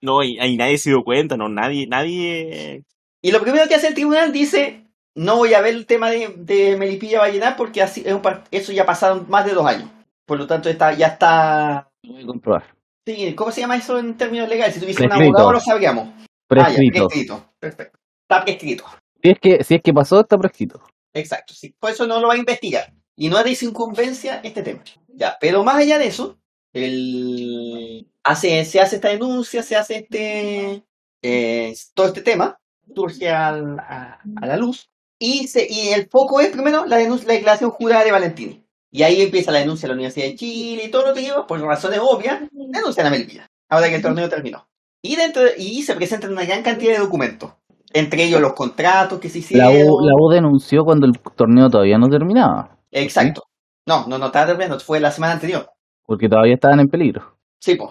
No, 0.00 0.22
y, 0.22 0.38
y 0.40 0.56
nadie 0.56 0.78
se 0.78 0.90
dio 0.90 1.02
cuenta, 1.02 1.36
no, 1.36 1.48
nadie, 1.48 1.88
nadie. 1.88 2.84
Y 3.20 3.32
lo 3.32 3.40
primero 3.40 3.66
que 3.68 3.74
hace 3.74 3.88
el 3.88 3.94
tribunal 3.94 4.32
dice, 4.32 4.84
no 5.16 5.36
voy 5.38 5.54
a 5.54 5.60
ver 5.60 5.74
el 5.74 5.86
tema 5.86 6.08
de, 6.08 6.28
de 6.36 6.76
Melipilla 6.76 7.18
Vallenar 7.18 7.56
porque 7.56 7.82
así 7.82 8.04
es 8.06 8.12
un 8.14 8.22
par- 8.22 8.44
eso 8.52 8.70
ya 8.72 8.86
pasaron 8.86 9.26
más 9.28 9.44
de 9.44 9.54
dos 9.54 9.66
años. 9.66 9.90
Por 10.24 10.38
lo 10.38 10.46
tanto, 10.46 10.68
está, 10.68 10.92
ya 10.92 11.08
está... 11.08 11.90
Lo 12.04 12.12
voy 12.12 12.22
a 12.22 12.26
comprobar. 12.26 12.64
Sí, 13.08 13.34
¿Cómo 13.34 13.50
se 13.50 13.62
llama 13.62 13.76
eso 13.76 13.98
en 13.98 14.16
términos 14.18 14.48
legales? 14.50 14.74
Si 14.74 14.80
tuviese 14.80 15.02
un 15.02 15.08
Prescrito. 15.08 15.38
abogado 15.38 15.52
lo 15.54 15.60
sabríamos. 15.60 16.08
Ah, 16.08 16.18
ya, 16.18 16.64
Prescrito. 16.64 17.06
prescrito. 17.08 17.52
Perfecto. 17.58 17.98
Está 18.22 18.44
prescrito. 18.44 18.84
Si 19.22 19.30
es 19.30 19.38
que, 19.40 19.64
si 19.64 19.74
es 19.76 19.82
que 19.82 19.94
pasó, 19.94 20.20
está 20.20 20.36
prescrito. 20.36 20.82
Exacto. 21.14 21.54
Sí. 21.54 21.74
Por 21.80 21.90
eso 21.90 22.06
no 22.06 22.20
lo 22.20 22.28
va 22.28 22.34
a 22.34 22.38
investigar. 22.38 22.92
Y 23.16 23.28
no 23.30 23.38
es 23.38 23.60
de 23.60 23.66
incumbencia 23.66 24.40
este 24.44 24.62
tema. 24.62 24.82
Ya, 25.08 25.36
pero 25.40 25.64
más 25.64 25.76
allá 25.76 25.98
de 25.98 26.06
eso, 26.06 26.38
el... 26.74 28.06
hace, 28.22 28.64
se 28.64 28.80
hace 28.80 28.96
esta 28.96 29.08
denuncia, 29.08 29.62
se 29.62 29.76
hace 29.76 29.96
este 29.98 30.84
eh, 31.22 31.74
todo 31.94 32.08
este 32.08 32.20
tema, 32.22 32.60
surge 32.94 33.28
al- 33.30 33.78
a, 33.80 34.20
a 34.36 34.46
la 34.46 34.56
luz. 34.56 34.90
Y, 35.18 35.48
se, 35.48 35.66
y 35.68 35.88
el 35.88 36.08
foco 36.08 36.40
es 36.40 36.50
primero 36.50 36.84
la, 36.86 36.96
denuncia, 36.98 37.26
la 37.26 37.34
declaración 37.34 37.70
jurada 37.70 38.04
de 38.04 38.12
Valentini. 38.12 38.64
Y 38.90 39.02
ahí 39.02 39.20
empieza 39.22 39.50
la 39.52 39.58
denuncia 39.58 39.86
de 39.86 39.88
la 39.88 39.94
Universidad 39.96 40.26
de 40.26 40.34
Chile 40.36 40.84
y 40.86 40.90
todo 40.90 41.06
lo 41.08 41.14
que 41.14 41.22
lleva, 41.22 41.46
por 41.46 41.60
razones 41.60 42.00
obvias, 42.02 42.40
denuncian 42.50 43.06
a 43.06 43.10
Melipilla, 43.10 43.46
ahora 43.68 43.88
que 43.88 43.96
el 43.96 44.02
torneo 44.02 44.28
terminó. 44.28 44.66
Y, 45.02 45.16
dentro 45.16 45.42
de- 45.42 45.54
y 45.58 45.82
se 45.82 45.94
presentan 45.94 46.32
una 46.32 46.44
gran 46.44 46.62
cantidad 46.62 46.92
de 46.94 46.98
documentos, 46.98 47.52
entre 47.92 48.24
ellos 48.24 48.40
los 48.40 48.54
contratos 48.54 49.20
que 49.20 49.28
se 49.28 49.38
La 49.56 49.70
hicieron. 49.70 49.92
U, 49.92 50.00
la 50.00 50.12
U 50.18 50.30
denunció 50.30 50.84
cuando 50.84 51.06
el 51.06 51.18
torneo 51.36 51.68
todavía 51.68 51.98
no 51.98 52.08
terminaba. 52.08 52.78
Exacto. 52.90 53.44
No, 53.86 54.06
no, 54.06 54.18
no 54.18 54.26
estaba 54.26 54.46
terminando, 54.46 54.80
fue 54.80 55.00
la 55.00 55.10
semana 55.10 55.34
anterior. 55.34 55.70
Porque 56.04 56.28
todavía 56.28 56.54
estaban 56.54 56.80
en 56.80 56.88
peligro. 56.88 57.36
Sí, 57.60 57.74
pues. 57.76 57.90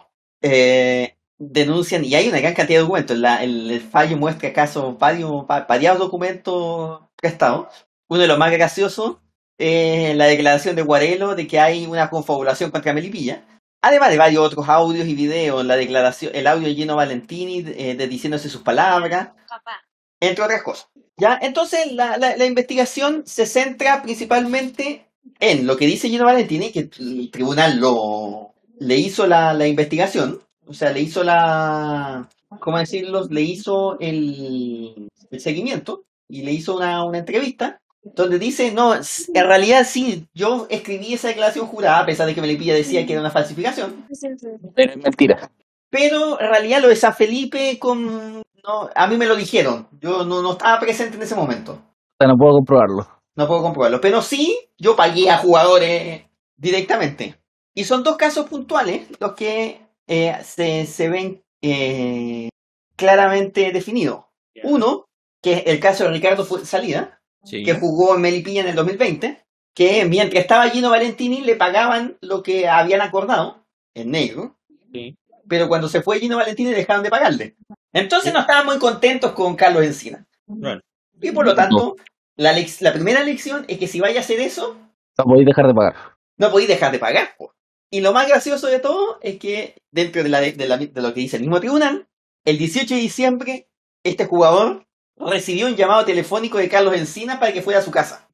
denuncian, 1.39 2.03
y 2.03 2.15
hay 2.15 2.29
una 2.29 2.39
gran 2.39 2.53
cantidad 2.55 2.79
de 2.79 2.83
documentos. 2.83 3.17
La- 3.17 3.43
el, 3.43 3.69
el 3.69 3.81
fallo 3.81 4.17
muestra 4.17 4.51
casos, 4.53 4.97
varios, 4.97 5.31
va- 5.49 5.65
variados 5.69 5.99
documentos 5.99 7.01
prestados. 7.15 7.67
Uno 8.09 8.21
de 8.21 8.27
los 8.27 8.37
más 8.39 8.51
graciosos 8.51 9.17
es 9.57 10.15
la 10.15 10.25
declaración 10.25 10.75
de 10.75 10.81
Guarelo 10.83 11.35
de 11.35 11.47
que 11.47 11.59
hay 11.59 11.85
una 11.87 12.09
confabulación 12.09 12.71
contra 12.71 12.93
Melipilla. 12.93 13.43
Además 13.81 14.09
de 14.11 14.17
varios 14.17 14.43
otros 14.45 14.67
audios 14.69 15.07
y 15.07 15.15
videos, 15.15 15.65
la 15.65 15.75
declaración, 15.77 16.31
el 16.35 16.47
audio 16.47 16.67
lleno 16.69 16.95
Valentini 16.95 17.63
eh, 17.77 17.95
de 17.95 18.07
diciéndose 18.07 18.49
sus 18.49 18.61
palabras, 18.61 19.29
entre 20.19 20.43
otras 20.43 20.63
cosas. 20.63 20.87
¿Ya? 21.17 21.39
Entonces 21.41 21.91
la, 21.93 22.17
la- 22.17 22.37
la 22.37 22.45
investigación 22.45 23.23
se 23.25 23.45
centra 23.45 24.01
principalmente 24.03 25.05
en 25.39 25.65
lo 25.67 25.75
que 25.77 25.85
dice 25.87 26.09
Gino 26.09 26.25
Valentini, 26.25 26.71
que 26.71 26.89
el 26.99 27.29
tribunal 27.31 27.79
lo, 27.79 28.53
le 28.79 28.97
hizo 28.97 29.27
la, 29.27 29.53
la 29.53 29.67
investigación, 29.67 30.41
o 30.67 30.73
sea, 30.73 30.91
le 30.91 31.01
hizo 31.01 31.23
la, 31.23 32.27
¿cómo 32.59 32.77
decirlo? 32.77 33.25
Le 33.29 33.41
hizo 33.41 33.99
el, 33.99 35.07
el 35.31 35.39
seguimiento 35.39 36.05
y 36.29 36.43
le 36.43 36.51
hizo 36.51 36.75
una, 36.75 37.03
una 37.03 37.19
entrevista 37.19 37.79
donde 38.03 38.39
dice, 38.39 38.71
no, 38.71 38.93
en 38.95 39.01
realidad 39.47 39.85
sí, 39.85 40.27
yo 40.33 40.67
escribí 40.69 41.13
esa 41.13 41.27
declaración 41.27 41.67
jurada, 41.67 41.99
a 41.99 42.05
pesar 42.05 42.25
de 42.27 42.33
que 42.35 42.41
Melipilla 42.41 42.73
decía 42.73 43.05
que 43.05 43.13
era 43.13 43.21
una 43.21 43.31
falsificación, 43.31 44.05
Pero 44.75 44.91
es 44.93 44.97
mentira. 44.97 45.51
pero 45.89 46.39
en 46.39 46.49
realidad 46.49 46.81
lo 46.81 46.87
de 46.89 46.95
San 46.95 47.13
Felipe 47.13 47.77
con... 47.79 48.41
No, 48.63 48.89
a 48.95 49.07
mí 49.07 49.17
me 49.17 49.25
lo 49.25 49.35
dijeron, 49.35 49.87
yo 50.01 50.25
no, 50.25 50.41
no 50.41 50.51
estaba 50.53 50.79
presente 50.79 51.15
en 51.15 51.23
ese 51.23 51.35
momento. 51.35 51.73
O 51.73 52.15
sea, 52.19 52.27
no 52.27 52.35
puedo 52.37 52.53
comprobarlo. 52.57 53.07
no 53.35 53.47
puedo 53.47 53.61
comprobarlo. 53.61 54.01
Pero 54.01 54.21
sí, 54.21 54.57
yo 54.77 54.95
pagué 54.95 55.29
a 55.29 55.37
jugadores 55.37 56.23
directamente. 56.57 57.35
Y 57.73 57.85
son 57.85 58.03
dos 58.03 58.17
casos 58.17 58.49
puntuales 58.49 59.07
los 59.19 59.33
que 59.33 59.81
eh, 60.07 60.33
se, 60.43 60.85
se 60.85 61.09
ven 61.09 61.43
eh, 61.61 62.49
claramente 62.97 63.71
definidos. 63.71 64.25
Uno, 64.63 65.05
que 65.41 65.53
es 65.53 65.63
el 65.67 65.79
caso 65.79 66.03
de 66.05 66.09
Ricardo 66.11 66.43
Salida, 66.65 67.16
Sí. 67.47 67.63
que 67.63 67.73
jugó 67.73 68.15
en 68.15 68.21
Melipilla 68.21 68.61
en 68.61 68.67
el 68.67 68.75
2020, 68.75 69.43
que 69.73 70.05
mientras 70.05 70.41
estaba 70.41 70.69
Gino 70.69 70.89
Valentini 70.89 71.41
le 71.41 71.55
pagaban 71.55 72.17
lo 72.21 72.43
que 72.43 72.67
habían 72.67 73.01
acordado 73.01 73.63
en 73.93 74.11
negro, 74.11 74.57
Sí. 74.91 75.15
pero 75.47 75.67
cuando 75.67 75.87
se 75.87 76.01
fue 76.01 76.19
Gino 76.19 76.37
Valentini 76.37 76.71
dejaron 76.71 77.03
de 77.03 77.09
pagarle. 77.09 77.55
Entonces 77.93 78.33
no 78.33 78.41
estaban 78.41 78.65
muy 78.65 78.79
contentos 78.79 79.31
con 79.31 79.55
Carlos 79.55 79.83
Encina. 79.85 80.25
Bueno, 80.45 80.81
Y 81.21 81.31
por 81.31 81.45
lo 81.45 81.55
tanto, 81.55 81.95
la, 82.35 82.53
la 82.81 82.93
primera 82.93 83.23
lección 83.23 83.65
es 83.67 83.77
que 83.79 83.87
si 83.87 83.99
vaya 83.99 84.19
a 84.19 84.23
hacer 84.23 84.39
eso, 84.39 84.75
No 85.17 85.23
podéis 85.25 85.45
dejar 85.47 85.67
de 85.67 85.73
pagar. 85.73 85.95
no 86.37 86.51
podéis 86.51 86.69
dejar 86.69 86.91
de 86.91 86.99
pagar. 86.99 87.29
po. 87.37 87.53
Y 87.89 88.01
lo 88.01 88.11
más 88.13 88.27
gracioso 88.27 88.67
de 88.67 88.79
todo 88.79 89.17
es 89.21 89.37
que 89.39 89.75
dentro 89.91 90.21
de, 90.21 90.29
la, 90.29 90.41
de, 90.41 90.67
la- 90.67 90.77
de 90.77 91.01
lo 91.01 91.13
que 91.13 91.21
dice 91.21 91.37
el 91.37 91.43
mismo 91.43 91.59
tribunal, 91.59 92.07
el 92.45 92.57
18 92.57 92.93
de 92.95 92.99
diciembre, 93.01 93.67
este 94.03 94.25
jugador 94.25 94.85
recibió 95.19 95.67
un 95.67 95.75
llamado 95.75 96.05
telefónico 96.05 96.57
de 96.57 96.69
Carlos 96.69 96.95
Encina 96.95 97.39
para 97.39 97.53
que 97.53 97.61
fuera 97.61 97.79
a 97.79 97.83
su 97.83 97.91
casa. 97.91 98.27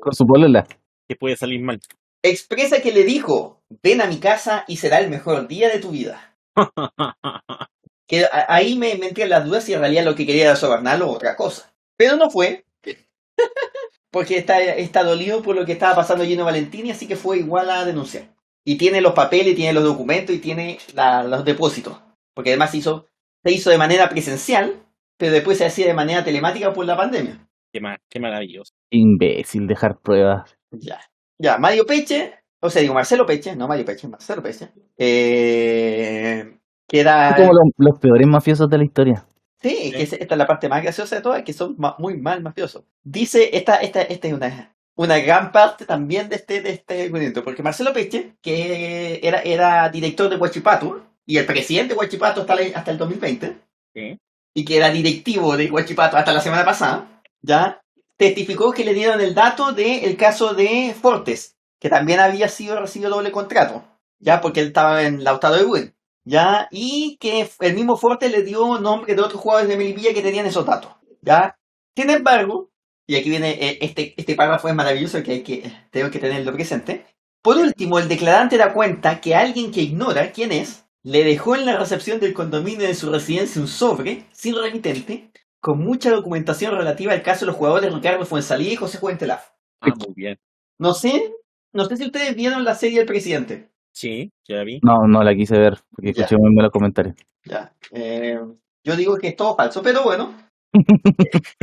Con 0.00 0.14
su 0.14 0.24
polola. 0.26 0.66
que 1.08 1.16
puede 1.16 1.36
salir 1.36 1.60
mal. 1.60 1.80
Expresa 2.22 2.80
que 2.80 2.92
le 2.92 3.04
dijo, 3.04 3.60
ven 3.82 4.00
a 4.00 4.06
mi 4.06 4.18
casa 4.18 4.64
y 4.66 4.76
será 4.78 4.98
el 5.00 5.10
mejor 5.10 5.46
día 5.46 5.68
de 5.68 5.78
tu 5.80 5.90
vida. 5.90 6.36
Que 8.06 8.26
a- 8.26 8.46
ahí 8.50 8.76
me, 8.76 8.96
me 8.96 9.08
entré 9.08 9.24
en 9.24 9.30
las 9.30 9.46
dudas 9.46 9.64
si 9.64 9.72
en 9.72 9.80
realidad 9.80 10.04
lo 10.04 10.14
que 10.14 10.26
quería 10.26 10.44
era 10.44 10.56
sobornarlo 10.56 11.06
o 11.08 11.12
otra 11.14 11.36
cosa. 11.36 11.72
Pero 11.96 12.16
no 12.16 12.28
fue. 12.28 12.66
Porque 14.10 14.36
está, 14.36 14.60
está 14.62 15.02
dolido 15.02 15.42
por 15.42 15.56
lo 15.56 15.64
que 15.64 15.72
estaba 15.72 15.96
pasando 15.96 16.24
Gino 16.24 16.44
Valentini, 16.44 16.90
así 16.90 17.08
que 17.08 17.16
fue 17.16 17.38
igual 17.38 17.70
a 17.70 17.84
denunciar. 17.84 18.28
Y 18.64 18.76
tiene 18.76 19.00
los 19.00 19.14
papeles, 19.14 19.56
tiene 19.56 19.72
los 19.72 19.84
documentos 19.84 20.34
y 20.36 20.38
tiene 20.38 20.78
la- 20.92 21.24
los 21.24 21.44
depósitos. 21.46 21.98
Porque 22.34 22.50
además 22.50 22.74
hizo, 22.74 23.06
se 23.42 23.52
hizo 23.52 23.70
de 23.70 23.78
manera 23.78 24.08
presencial, 24.10 24.83
pero 25.16 25.32
después 25.32 25.58
se 25.58 25.64
hacía 25.66 25.86
de 25.86 25.94
manera 25.94 26.24
telemática 26.24 26.72
por 26.72 26.86
la 26.86 26.96
pandemia. 26.96 27.46
Qué, 27.72 27.80
ma- 27.80 27.98
qué 28.08 28.20
maravilloso. 28.20 28.72
Imbécil, 28.90 29.66
dejar 29.66 29.98
pruebas. 30.00 30.56
Ya. 30.70 31.00
Ya, 31.38 31.58
Mario 31.58 31.84
Peche, 31.86 32.34
o 32.60 32.70
sea, 32.70 32.80
digo 32.82 32.94
Marcelo 32.94 33.26
Peche, 33.26 33.56
no 33.56 33.66
Mario 33.66 33.84
Peche, 33.84 34.06
Marcelo 34.08 34.42
Peche. 34.42 34.68
Eh, 34.96 36.58
que 36.88 37.00
era. 37.00 37.34
Como 37.36 37.52
los, 37.52 37.72
los 37.76 37.98
peores 37.98 38.26
mafiosos 38.26 38.68
de 38.68 38.78
la 38.78 38.84
historia. 38.84 39.26
Sí, 39.60 39.92
que 39.92 40.02
es- 40.02 40.12
esta 40.12 40.34
es 40.34 40.38
la 40.38 40.46
parte 40.46 40.68
más 40.68 40.82
graciosa 40.82 41.16
de 41.16 41.22
todas, 41.22 41.42
que 41.42 41.52
son 41.52 41.74
ma- 41.78 41.96
muy 41.98 42.16
mal 42.16 42.42
mafiosos. 42.42 42.84
Dice, 43.02 43.56
esta, 43.56 43.76
esta, 43.76 44.02
esta 44.02 44.28
es 44.28 44.34
una, 44.34 44.76
una 44.96 45.18
gran 45.18 45.50
parte 45.52 45.86
también 45.86 46.28
de 46.28 46.36
este, 46.36 46.60
de 46.60 46.70
este 46.70 47.08
movimiento, 47.10 47.42
porque 47.42 47.62
Marcelo 47.62 47.92
Peche, 47.92 48.34
que 48.42 49.20
era, 49.22 49.40
era 49.40 49.88
director 49.88 50.28
de 50.28 50.36
Huachipato, 50.36 51.02
y 51.26 51.38
el 51.38 51.46
presidente 51.46 51.94
de 51.94 51.98
Huachipato 51.98 52.42
hasta, 52.42 52.54
la- 52.54 52.76
hasta 52.78 52.90
el 52.90 52.98
2020, 52.98 53.56
Sí. 53.94 54.18
Y 54.54 54.64
que 54.64 54.76
era 54.76 54.90
directivo 54.90 55.56
de 55.56 55.70
Huachipato 55.70 56.16
hasta 56.16 56.32
la 56.32 56.40
semana 56.40 56.64
pasada, 56.64 57.22
ya 57.42 57.82
testificó 58.16 58.72
que 58.72 58.84
le 58.84 58.94
dieron 58.94 59.20
el 59.20 59.34
dato 59.34 59.72
del 59.72 60.16
caso 60.16 60.54
de 60.54 60.94
Fortes, 60.98 61.56
que 61.80 61.90
también 61.90 62.20
había 62.20 62.48
sido 62.48 62.80
recibido 62.80 63.10
doble 63.10 63.32
contrato, 63.32 63.84
ya 64.20 64.40
porque 64.40 64.60
él 64.60 64.68
estaba 64.68 65.02
en 65.02 65.24
Lautaro 65.24 65.56
de 65.56 65.64
Buen, 65.64 65.96
ya, 66.24 66.68
y 66.70 67.18
que 67.20 67.48
el 67.60 67.74
mismo 67.74 67.96
Fortes 67.96 68.30
le 68.30 68.42
dio 68.42 68.78
nombre 68.78 69.14
de 69.14 69.20
otros 69.20 69.40
jugadores 69.40 69.68
de 69.68 69.76
Melipilla 69.76 70.14
que 70.14 70.22
tenían 70.22 70.46
esos 70.46 70.64
datos, 70.64 70.92
ya. 71.20 71.58
Sin 71.96 72.08
embargo, 72.10 72.70
y 73.06 73.16
aquí 73.16 73.28
viene 73.28 73.50
eh, 73.50 73.78
este, 73.82 74.14
este 74.16 74.34
párrafo 74.34 74.68
es 74.68 74.74
maravilloso 74.74 75.22
que 75.22 75.32
hay 75.32 75.42
que, 75.42 75.70
tengo 75.90 76.10
que 76.10 76.18
tenerlo 76.18 76.52
presente. 76.52 77.06
Por 77.42 77.58
último, 77.58 77.98
el 77.98 78.08
declarante 78.08 78.56
da 78.56 78.72
cuenta 78.72 79.20
que 79.20 79.34
alguien 79.34 79.70
que 79.70 79.82
ignora 79.82 80.32
quién 80.32 80.52
es, 80.52 80.83
le 81.04 81.22
dejó 81.22 81.54
en 81.54 81.66
la 81.66 81.78
recepción 81.78 82.18
del 82.18 82.32
condominio 82.34 82.86
de 82.86 82.94
su 82.94 83.10
residencia 83.10 83.60
un 83.60 83.68
sobre, 83.68 84.24
sin 84.32 84.56
remitente, 84.56 85.30
con 85.60 85.78
mucha 85.78 86.10
documentación 86.10 86.74
relativa 86.76 87.12
al 87.12 87.22
caso 87.22 87.40
de 87.44 87.48
los 87.52 87.56
jugadores 87.56 87.92
Ricardo 87.94 88.24
Fuensalía 88.26 88.72
y 88.72 88.76
José 88.76 88.98
Juventelaf. 88.98 89.50
Ah, 89.80 89.92
muy 89.96 90.14
bien. 90.16 90.38
No 90.78 90.94
sé, 90.94 91.32
no 91.72 91.84
sé 91.84 91.96
si 91.98 92.06
ustedes 92.06 92.34
vieron 92.34 92.64
la 92.64 92.74
serie 92.74 93.00
El 93.00 93.06
Presidente. 93.06 93.70
Sí, 93.92 94.32
ya 94.48 94.56
la 94.56 94.64
vi. 94.64 94.80
No, 94.82 95.06
no 95.06 95.22
la 95.22 95.34
quise 95.36 95.56
ver, 95.58 95.78
porque 95.90 96.12
Ya. 96.12 96.24
escuché 96.24 96.40
muy 96.40 96.52
malos 96.54 96.72
comentarios. 96.72 97.14
Ya. 97.44 97.72
eh, 97.92 98.40
yo 98.82 98.96
digo 98.96 99.16
que 99.18 99.28
es 99.28 99.36
todo 99.36 99.54
falso, 99.56 99.82
pero 99.82 100.02
bueno. 100.02 100.34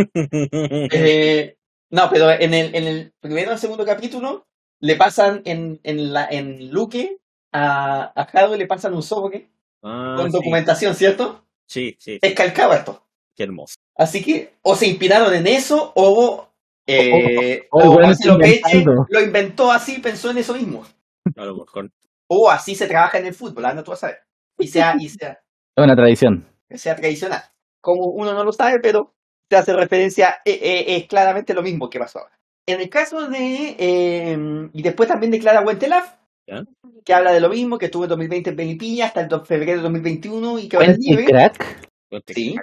Eh, 0.94 1.58
no, 1.90 2.10
pero 2.10 2.30
en 2.32 2.54
el, 2.54 2.74
en 2.76 2.84
el 2.88 3.14
primero 3.20 3.54
y 3.54 3.58
segundo 3.58 3.86
capítulo 3.86 4.48
le 4.80 4.96
pasan 4.96 5.42
en, 5.46 5.80
en, 5.84 6.14
la, 6.14 6.28
en 6.30 6.72
Luque 6.72 7.18
a, 7.52 8.12
a 8.16 8.26
Jado 8.26 8.56
le 8.56 8.68
pasan 8.68 8.94
un 8.94 9.04
sobre 9.04 9.50
Ah, 9.84 10.16
con 10.18 10.32
sí. 10.32 10.38
documentación, 10.38 10.94
¿cierto? 10.96 11.44
Sí, 11.68 11.96
sí, 12.00 12.20
Es 12.22 12.34
calcado 12.36 12.74
esto. 12.74 13.04
qué 13.36 13.44
hermoso. 13.44 13.76
Así 13.96 14.24
que 14.24 14.54
o 14.62 14.76
se 14.76 14.88
inspiraron 14.88 15.34
en 15.34 15.48
eso 15.48 15.92
o, 15.96 16.48
eh, 16.88 17.68
O- 17.72 17.78
o 17.80 17.82
el 17.82 17.88
o 17.90 18.00
Marcelo 18.00 18.40
está 18.42 18.70
Peche 18.70 18.86
lo 19.10 19.22
inventó 19.22 19.72
así, 19.72 20.00
pensó 20.00 20.30
en 20.32 20.38
eso 20.40 20.54
mismo. 20.54 20.86
A 21.36 21.46
lo 21.46 21.56
mejor. 21.56 21.90
O 22.28 22.50
así 22.50 22.76
se 22.76 22.88
trabaja 22.88 23.18
en 23.20 23.26
el 23.28 23.34
fútbol, 23.34 23.66
anda 23.66 23.84
tú 23.84 23.92
a 23.92 23.96
saber. 23.96 24.20
Y 24.60 24.68
sea, 24.68 24.96
y 25.00 25.10
sea, 25.10 25.42
Es 25.76 25.84
una 25.84 25.96
tradición. 25.96 26.48
que 26.70 26.78
sea 26.78 26.96
tradicional. 26.96 27.42
Como 27.82 28.06
uno 28.08 28.34
no 28.34 28.44
lo 28.44 28.52
sabe, 28.54 28.80
pero 28.80 29.14
se 29.50 29.58
hace 29.58 29.74
referencia, 29.74 30.38
eh, 30.46 30.60
eh, 30.62 30.96
es 30.98 31.08
claramente 31.08 31.54
lo 31.54 31.62
mismo 31.64 31.90
que 31.90 32.00
pasó 32.00 32.20
ahora. 32.20 32.38
En 32.68 32.80
el 32.80 32.90
caso 32.90 33.28
de, 33.28 33.76
eh, 33.80 34.70
y 34.74 34.82
después 34.84 35.10
también 35.10 35.32
declara 35.32 35.62
Wentelaf, 35.62 36.14
¿Ya? 36.52 36.66
que 37.06 37.14
habla 37.14 37.32
de 37.32 37.40
lo 37.40 37.50
mismo, 37.50 37.78
que 37.78 37.86
estuvo 37.86 38.04
en 38.04 38.10
2020 38.10 38.50
en 38.52 38.56
Belipilla 38.56 39.06
hasta 39.08 39.22
el 39.22 39.28
do- 39.28 39.46
febrero 39.46 39.78
de 39.78 39.84
2021 39.84 40.60
y 40.60 40.68
que 40.68 40.76
ahora 40.78 40.92
es 40.92 40.98
¿Puente 40.98 41.10
libre, 41.10 41.26
crack? 41.26 41.90
Sí. 42.28 42.56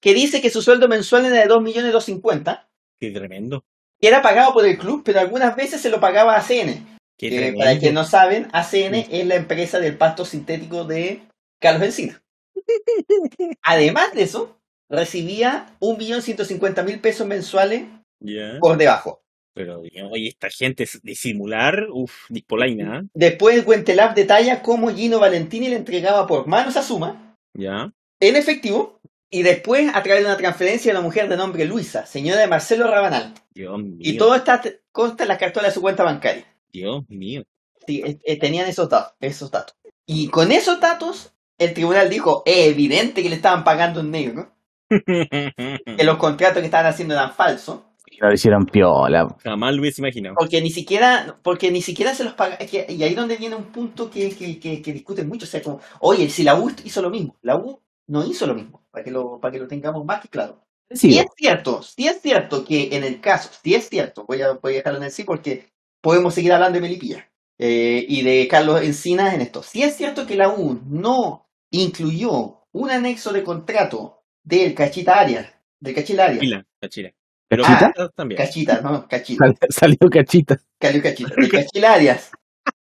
que 0.00 0.14
dice 0.14 0.40
que 0.40 0.50
su 0.50 0.62
sueldo 0.62 0.88
mensual 0.88 1.26
era 1.26 1.36
de 1.36 1.48
2.250.000, 1.48 2.66
Qué 3.00 3.10
tremendo. 3.10 3.64
que 4.00 4.08
era 4.08 4.22
pagado 4.22 4.52
por 4.52 4.64
el 4.64 4.78
club, 4.78 5.02
pero 5.04 5.20
algunas 5.20 5.56
veces 5.56 5.80
se 5.80 5.90
lo 5.90 6.00
pagaba 6.00 6.34
a 6.34 6.38
ACN. 6.38 6.96
Qué 7.18 7.30
que 7.30 7.36
tremendo. 7.36 7.58
para 7.58 7.72
quienes 7.78 7.94
no 7.94 8.04
saben, 8.04 8.48
ACN 8.52 8.94
es 9.10 9.26
la 9.26 9.34
empresa 9.34 9.80
del 9.80 9.96
pasto 9.98 10.24
sintético 10.24 10.84
de 10.84 11.22
Carlos 11.60 11.82
Encina. 11.82 12.22
Además 13.62 14.14
de 14.14 14.22
eso, 14.22 14.56
recibía 14.88 15.74
1.150.000 15.80 17.00
pesos 17.00 17.26
mensuales 17.26 17.84
Ya. 18.20 18.58
por 18.60 18.76
debajo. 18.76 19.20
Pero, 19.58 19.82
oye, 20.10 20.28
esta 20.28 20.48
gente 20.50 20.84
es 20.84 21.02
disimular, 21.02 21.86
uff, 21.90 22.26
dispolaina, 22.28 23.00
¿eh? 23.00 23.08
Después, 23.14 23.66
Wentelab 23.66 24.14
detalla 24.14 24.62
cómo 24.62 24.88
Gino 24.94 25.18
Valentini 25.18 25.68
le 25.68 25.76
entregaba 25.76 26.26
por 26.26 26.46
manos 26.46 26.76
a 26.76 26.82
Suma 26.82 27.36
Ya. 27.54 27.92
en 28.20 28.36
efectivo 28.36 29.00
y 29.30 29.42
después 29.42 29.90
a 29.94 30.02
través 30.02 30.22
de 30.22 30.28
una 30.30 30.36
transferencia 30.38 30.92
a 30.92 30.94
la 30.94 31.00
mujer 31.00 31.28
de 31.28 31.36
nombre 31.36 31.64
Luisa, 31.64 32.06
señora 32.06 32.40
de 32.40 32.46
Marcelo 32.46 32.86
Rabanal. 32.88 33.34
Dios 33.52 33.78
mío. 33.78 33.98
Y 34.00 34.16
todo 34.16 34.34
está 34.34 34.62
consta 34.92 35.24
en 35.24 35.28
las 35.28 35.38
cartolas 35.38 35.70
de 35.70 35.74
su 35.74 35.80
cuenta 35.80 36.04
bancaria. 36.04 36.44
Dios 36.72 37.04
mío. 37.08 37.42
Sí, 37.86 38.02
eh, 38.04 38.38
tenían 38.38 38.68
esos 38.68 38.88
datos, 38.88 39.14
esos 39.20 39.50
datos. 39.50 39.76
Y 40.06 40.28
con 40.28 40.52
esos 40.52 40.80
datos, 40.80 41.34
el 41.58 41.74
tribunal 41.74 42.08
dijo, 42.08 42.42
es 42.46 42.68
evidente 42.68 43.22
que 43.22 43.28
le 43.28 43.36
estaban 43.36 43.64
pagando 43.64 44.00
en 44.00 44.10
negro, 44.10 44.54
que 44.90 46.04
los 46.04 46.16
contratos 46.18 46.60
que 46.60 46.66
estaban 46.66 46.86
haciendo 46.86 47.14
eran 47.14 47.32
falsos, 47.32 47.80
Y 48.20 48.24
lo 48.26 48.32
hicieron 48.32 48.66
piola. 48.66 49.28
Jamás 49.44 49.74
lo 49.74 49.80
hubiese 49.80 50.00
imaginado. 50.00 50.34
porque 50.38 50.60
ni 50.60 50.70
siquiera, 50.70 51.38
porque 51.42 51.70
ni 51.70 51.82
siquiera 51.82 52.14
se 52.14 52.24
los 52.24 52.34
paga, 52.34 52.56
es 52.56 52.70
que- 52.70 52.86
y 52.88 53.02
ahí 53.02 53.14
donde 53.14 53.36
viene 53.36 53.56
un 53.56 53.66
punto 53.72 54.10
que, 54.10 54.30
que, 54.36 54.58
que, 54.58 54.82
que 54.82 54.92
discuten 54.92 55.28
mucho, 55.28 55.44
o 55.46 55.48
sea, 55.48 55.62
como, 55.62 55.80
oye, 56.00 56.28
si 56.28 56.42
la 56.42 56.58
U 56.58 56.70
hizo 56.84 57.00
lo 57.02 57.10
mismo, 57.10 57.36
la 57.42 57.56
U 57.56 57.80
no 58.08 58.24
hizo 58.26 58.46
lo 58.46 58.54
mismo, 58.54 58.82
para 58.90 59.04
que 59.04 59.10
lo, 59.10 59.38
para 59.40 59.52
que 59.52 59.58
lo 59.60 59.68
tengamos 59.68 60.04
más 60.04 60.20
que 60.20 60.28
claro. 60.28 60.64
Sí, 60.90 61.12
Si 61.12 61.18
es 61.18 61.26
cierto, 61.36 61.82
si 61.82 62.08
es 62.08 62.20
cierto 62.22 62.64
que 62.64 62.96
en 62.96 63.04
el 63.04 63.20
caso, 63.20 63.50
si 63.62 63.74
es 63.74 63.88
cierto, 63.88 64.24
voy 64.26 64.40
a, 64.42 64.52
voy 64.52 64.72
a 64.74 64.76
dejarlo 64.76 64.98
en 64.98 65.04
el 65.04 65.10
sí 65.10 65.24
porque 65.24 65.68
podemos 66.00 66.32
seguir 66.34 66.52
hablando 66.52 66.76
de 66.76 66.80
Melipilla 66.82 67.28
eh, 67.58 68.04
y 68.08 68.22
de 68.22 68.48
Carlos 68.48 68.80
Encinas 68.82 69.34
en 69.34 69.42
esto. 69.42 69.62
Si 69.62 69.82
es 69.82 69.94
cierto 69.96 70.26
que 70.26 70.36
la 70.36 70.48
U 70.48 70.80
no 70.86 71.46
incluyó 71.70 72.64
un 72.72 72.90
anexo 72.90 73.32
de 73.32 73.44
contrato 73.44 74.22
del 74.42 74.74
Cachita 74.74 75.18
Arias, 75.20 75.46
del 75.78 75.94
Cachila 75.94 76.24
Arias, 76.24 76.38
Cachila, 76.40 76.66
cachila. 76.80 77.10
Pero 77.48 77.64
¿Cachita? 77.64 78.08
También. 78.14 78.38
Cachita, 78.38 78.80
no, 78.82 79.08
Cachita, 79.08 79.44
sal- 79.46 79.56
salió 79.70 79.98
cachita. 80.10 80.58
Calió 80.78 81.02
Cachita, 81.02 81.34
del 81.36 81.50
Cachila 81.50 81.94
Arias, 81.94 82.30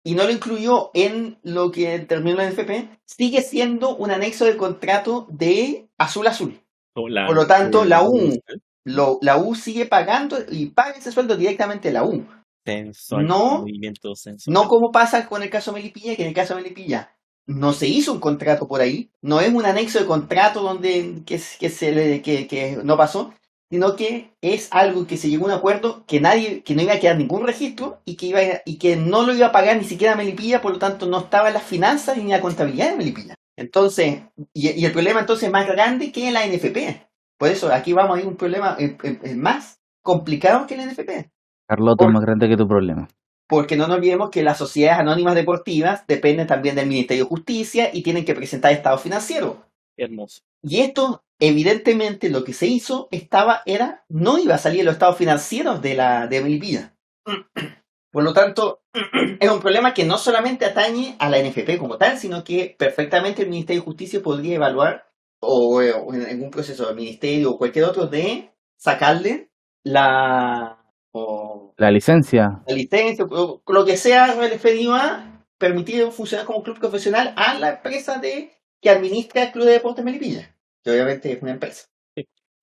y 0.04 0.14
no 0.14 0.24
lo 0.24 0.30
incluyó 0.30 0.90
en 0.94 1.38
lo 1.42 1.70
que 1.70 1.98
terminó 2.00 2.36
la 2.38 2.50
NFP, 2.50 2.88
sigue 3.04 3.42
siendo 3.42 3.94
un 3.96 4.10
anexo 4.10 4.44
de 4.46 4.56
contrato 4.56 5.26
de 5.30 5.88
Azul 5.98 6.26
Azul. 6.26 6.60
La- 7.08 7.26
Por 7.26 7.36
lo 7.36 7.46
tanto, 7.46 7.84
la 7.84 8.02
U 8.02 8.40
Lo, 8.84 9.18
la 9.20 9.36
U 9.36 9.54
sigue 9.54 9.84
pagando 9.86 10.38
y 10.50 10.66
paga 10.66 10.92
ese 10.96 11.12
sueldo 11.12 11.36
directamente 11.36 11.92
la 11.92 12.04
U. 12.04 12.24
Sensual, 12.64 13.26
No. 13.26 13.58
Movimiento 13.58 14.14
sensual. 14.14 14.52
No 14.54 14.66
como 14.68 14.90
pasa 14.90 15.26
con 15.28 15.42
el 15.42 15.50
caso 15.50 15.72
Melipilla, 15.72 16.16
que 16.16 16.22
en 16.22 16.28
el 16.28 16.34
caso 16.34 16.54
Melipilla 16.56 17.14
no 17.46 17.72
se 17.72 17.86
hizo 17.86 18.12
un 18.12 18.20
contrato 18.20 18.66
por 18.66 18.80
ahí, 18.80 19.10
no 19.22 19.40
es 19.40 19.52
un 19.52 19.64
anexo 19.64 19.98
de 19.98 20.06
contrato 20.06 20.62
donde 20.62 21.22
que, 21.26 21.40
que 21.60 21.68
se 21.70 21.92
le, 21.92 22.20
que, 22.22 22.46
que 22.46 22.78
no 22.82 22.96
pasó, 22.96 23.32
sino 23.70 23.96
que 23.96 24.30
es 24.40 24.68
algo 24.72 25.06
que 25.06 25.16
se 25.16 25.28
llegó 25.28 25.44
a 25.44 25.48
un 25.48 25.54
acuerdo 25.54 26.04
que 26.06 26.20
nadie, 26.20 26.62
que 26.62 26.74
no 26.74 26.82
iba 26.82 26.94
a 26.94 27.00
quedar 27.00 27.16
ningún 27.16 27.46
registro 27.46 28.00
y 28.04 28.16
que 28.16 28.26
iba 28.26 28.40
a- 28.40 28.62
y 28.64 28.78
que 28.78 28.96
no 28.96 29.22
lo 29.24 29.34
iba 29.34 29.48
a 29.48 29.52
pagar 29.52 29.76
ni 29.76 29.84
siquiera 29.84 30.16
Melipilla, 30.16 30.60
por 30.62 30.72
lo 30.72 30.78
tanto 30.78 31.06
no 31.06 31.18
estaba 31.18 31.48
en 31.48 31.54
las 31.54 31.62
finanzas 31.64 32.16
ni 32.16 32.22
en 32.24 32.30
la 32.30 32.40
contabilidad 32.40 32.90
de 32.90 32.96
Melipilla. 32.96 33.34
Entonces, 33.56 34.22
y, 34.54 34.70
y 34.70 34.84
el 34.84 34.92
problema 34.92 35.20
entonces 35.20 35.46
es 35.46 35.52
más 35.52 35.66
grande 35.66 36.12
que 36.12 36.30
la 36.30 36.44
NFP. 36.46 37.06
Por 37.38 37.48
eso 37.50 37.72
aquí 37.72 37.92
vamos 37.92 38.16
a 38.16 38.20
ir 38.20 38.26
a 38.26 38.28
un 38.28 38.36
problema 38.36 38.76
eh, 38.78 38.96
eh, 39.02 39.18
eh, 39.22 39.34
más 39.34 39.80
complicado 40.02 40.66
que 40.66 40.76
la 40.76 40.84
NFP. 40.84 41.30
Carlota 41.68 42.04
es 42.04 42.06
Por- 42.06 42.12
más 42.14 42.22
grande 42.22 42.48
que 42.48 42.56
tu 42.56 42.66
problema. 42.66 43.08
Porque 43.50 43.76
no 43.76 43.86
nos 43.88 43.96
olvidemos 43.96 44.28
que 44.30 44.42
las 44.42 44.58
sociedades 44.58 45.00
anónimas 45.00 45.34
deportivas 45.34 46.06
dependen 46.06 46.46
también 46.46 46.74
del 46.76 46.86
Ministerio 46.86 47.24
de 47.24 47.28
Justicia 47.30 47.90
y 47.92 48.02
tienen 48.02 48.24
que 48.24 48.34
presentar 48.34 48.72
estados 48.72 49.00
financieros. 49.02 49.56
Hermoso. 49.96 50.42
Y 50.62 50.80
esto, 50.80 51.22
evidentemente, 51.38 52.30
lo 52.30 52.44
que 52.44 52.52
se 52.52 52.66
hizo 52.66 53.08
estaba, 53.10 53.62
era, 53.66 54.04
no 54.08 54.38
iba 54.38 54.54
a 54.54 54.58
salir 54.58 54.80
en 54.80 54.86
los 54.86 54.94
estados 54.94 55.16
financieros 55.16 55.82
de 55.82 55.94
la 55.94 56.26
de 56.26 56.40
Melipilla. 56.42 56.94
Por 58.10 58.24
lo 58.24 58.32
tanto, 58.32 58.80
es 59.40 59.50
un 59.50 59.60
problema 59.60 59.94
que 59.94 60.04
no 60.04 60.18
solamente 60.18 60.64
atañe 60.64 61.16
a 61.18 61.28
la 61.28 61.38
NFP 61.42 61.78
como 61.78 61.98
tal, 61.98 62.18
sino 62.18 62.42
que 62.42 62.74
perfectamente 62.78 63.42
el 63.42 63.50
Ministerio 63.50 63.82
de 63.82 63.86
Justicia 63.86 64.22
podría 64.22 64.56
evaluar, 64.56 65.04
o, 65.40 65.76
o 65.76 66.14
en 66.14 66.22
algún 66.26 66.50
proceso 66.50 66.86
del 66.86 66.96
Ministerio 66.96 67.50
o 67.52 67.58
cualquier 67.58 67.84
otro, 67.84 68.06
de 68.06 68.50
sacarle 68.76 69.50
la, 69.84 70.78
o 71.12 71.72
La 71.76 71.90
licencia. 71.90 72.62
la 72.66 72.74
licencia, 72.74 73.24
o 73.30 73.62
lo 73.66 73.84
que 73.84 73.96
sea 73.96 74.34
referido 74.34 74.94
a 74.94 75.44
permitir 75.58 76.10
funcionar 76.10 76.46
como 76.46 76.62
club 76.62 76.78
profesional 76.78 77.34
a 77.36 77.58
la 77.58 77.70
empresa 77.76 78.18
de 78.18 78.52
que 78.80 78.90
administra 78.90 79.42
el 79.44 79.52
Club 79.52 79.64
de 79.66 79.72
Deportes 79.72 80.04
Melipilla, 80.04 80.54
que 80.92 80.96
obviamente 80.96 81.32
es 81.32 81.42
una 81.42 81.52
empresa. 81.52 81.86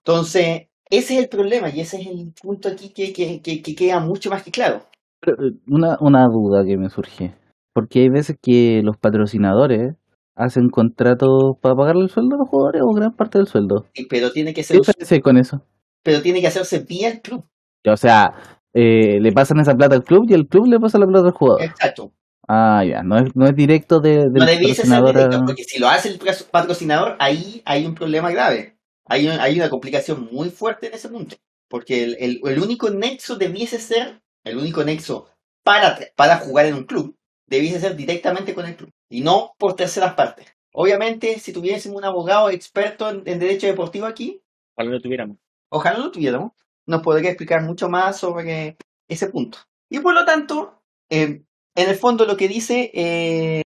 Entonces, 0.05 0.67
ese 0.89 1.15
es 1.15 1.19
el 1.23 1.29
problema 1.29 1.69
y 1.69 1.81
ese 1.81 1.99
es 2.01 2.07
el 2.07 2.33
punto 2.41 2.69
aquí 2.69 2.89
que, 2.93 3.11
que, 3.13 3.41
que, 3.41 3.61
que 3.61 3.75
queda 3.75 3.99
mucho 3.99 4.29
más 4.29 4.43
que 4.43 4.51
claro. 4.51 4.81
Pero, 5.19 5.47
eh, 5.47 5.53
Una, 5.67 5.97
una 5.99 6.27
duda 6.27 6.63
que 6.65 6.77
me 6.77 6.89
surge. 6.89 7.35
Porque 7.73 7.99
hay 8.01 8.09
veces 8.09 8.37
que 8.41 8.81
los 8.83 8.97
patrocinadores 8.97 9.95
hacen 10.35 10.69
contratos 10.69 11.55
para 11.61 11.75
pagarle 11.75 12.03
el 12.03 12.09
sueldo 12.09 12.35
a 12.35 12.39
los 12.39 12.49
jugadores 12.49 12.81
o 12.83 12.93
gran 12.93 13.15
parte 13.15 13.37
del 13.37 13.47
sueldo. 13.47 13.85
Sí, 13.93 14.05
Pero 14.09 14.31
tiene 14.31 14.53
que 14.53 14.61
¿Qué 14.61 14.63
ser, 14.63 14.81
hay 15.11 15.21
con 15.21 15.37
eso? 15.37 15.61
pero 16.03 16.21
tiene 16.21 16.39
que 16.39 16.47
hacerse 16.47 16.79
vía 16.87 17.09
el 17.09 17.21
club. 17.21 17.43
O 17.87 17.97
sea, 17.97 18.31
eh, 18.73 19.19
le 19.19 19.31
pasan 19.31 19.59
esa 19.59 19.73
plata 19.73 19.95
al 19.95 20.03
club 20.03 20.25
y 20.29 20.33
el 20.33 20.47
club 20.47 20.67
le 20.67 20.79
pasa 20.79 20.99
la 20.99 21.07
plata 21.07 21.27
al 21.27 21.33
jugador. 21.33 21.63
Exacto. 21.63 22.11
Ah, 22.47 22.83
ya, 22.85 23.01
no 23.01 23.17
es, 23.17 23.35
no 23.35 23.45
es 23.45 23.55
directo 23.55 23.99
de, 23.99 24.17
del 24.29 24.33
No 24.33 24.45
debiese 24.45 24.83
ser 24.83 24.89
patrocinador 25.01 25.17
a- 25.17 25.19
directo, 25.27 25.45
porque 25.47 25.63
si 25.63 25.79
lo 25.79 25.87
hace 25.89 26.09
el 26.09 26.19
patrocinador, 26.51 27.15
ahí 27.19 27.61
hay 27.65 27.85
un 27.85 27.95
problema 27.95 28.29
grave. 28.31 28.77
Hay, 29.07 29.27
un- 29.27 29.39
hay 29.39 29.57
una 29.59 29.69
complicación 29.69 30.29
muy 30.31 30.49
fuerte 30.49 30.87
en 30.87 30.93
ese 30.93 31.09
punto. 31.09 31.35
Porque 31.67 32.03
el, 32.03 32.17
el- 32.19 32.41
el 32.45 32.59
único 32.61 32.89
nexo 32.91 33.35
debiese 33.35 33.79
ser, 33.79 34.21
el 34.43 34.57
único 34.57 34.83
nexo 34.83 35.27
para, 35.63 35.97
para 36.15 36.37
jugar 36.37 36.67
en 36.67 36.75
un 36.75 36.83
club, 36.83 37.15
debiese 37.47 37.79
ser 37.79 37.95
directamente 37.95 38.53
con 38.53 38.65
el 38.67 38.75
club. 38.75 38.91
Y 39.09 39.21
no 39.21 39.53
por 39.57 39.75
terceras 39.75 40.13
partes. 40.13 40.45
Obviamente, 40.73 41.39
si 41.39 41.51
tuviésemos 41.53 41.97
un 41.97 42.05
abogado 42.05 42.49
experto 42.51 43.09
en, 43.09 43.23
en 43.25 43.39
derecho 43.39 43.65
deportivo 43.65 44.05
aquí, 44.05 44.41
Ojalá 44.75 44.91
lo 44.91 45.01
tuviéramos. 45.01 45.37
ojalá 45.71 45.97
lo 45.99 46.11
tuviéramos, 46.11 46.51
nos 46.85 47.01
podría 47.01 47.29
explicar 47.31 47.61
mucho 47.63 47.89
más 47.89 48.17
sobre 48.17 48.77
ese 49.07 49.27
punto. 49.29 49.57
Y 49.89 49.99
por 49.99 50.13
lo 50.13 50.25
tanto, 50.25 50.81
eh, 51.09 51.41
en 51.75 51.89
el 51.89 51.95
fondo 51.95 52.25
lo 52.25 52.37
que 52.37 52.47
dice, 52.47 52.91
eh, 52.93 53.61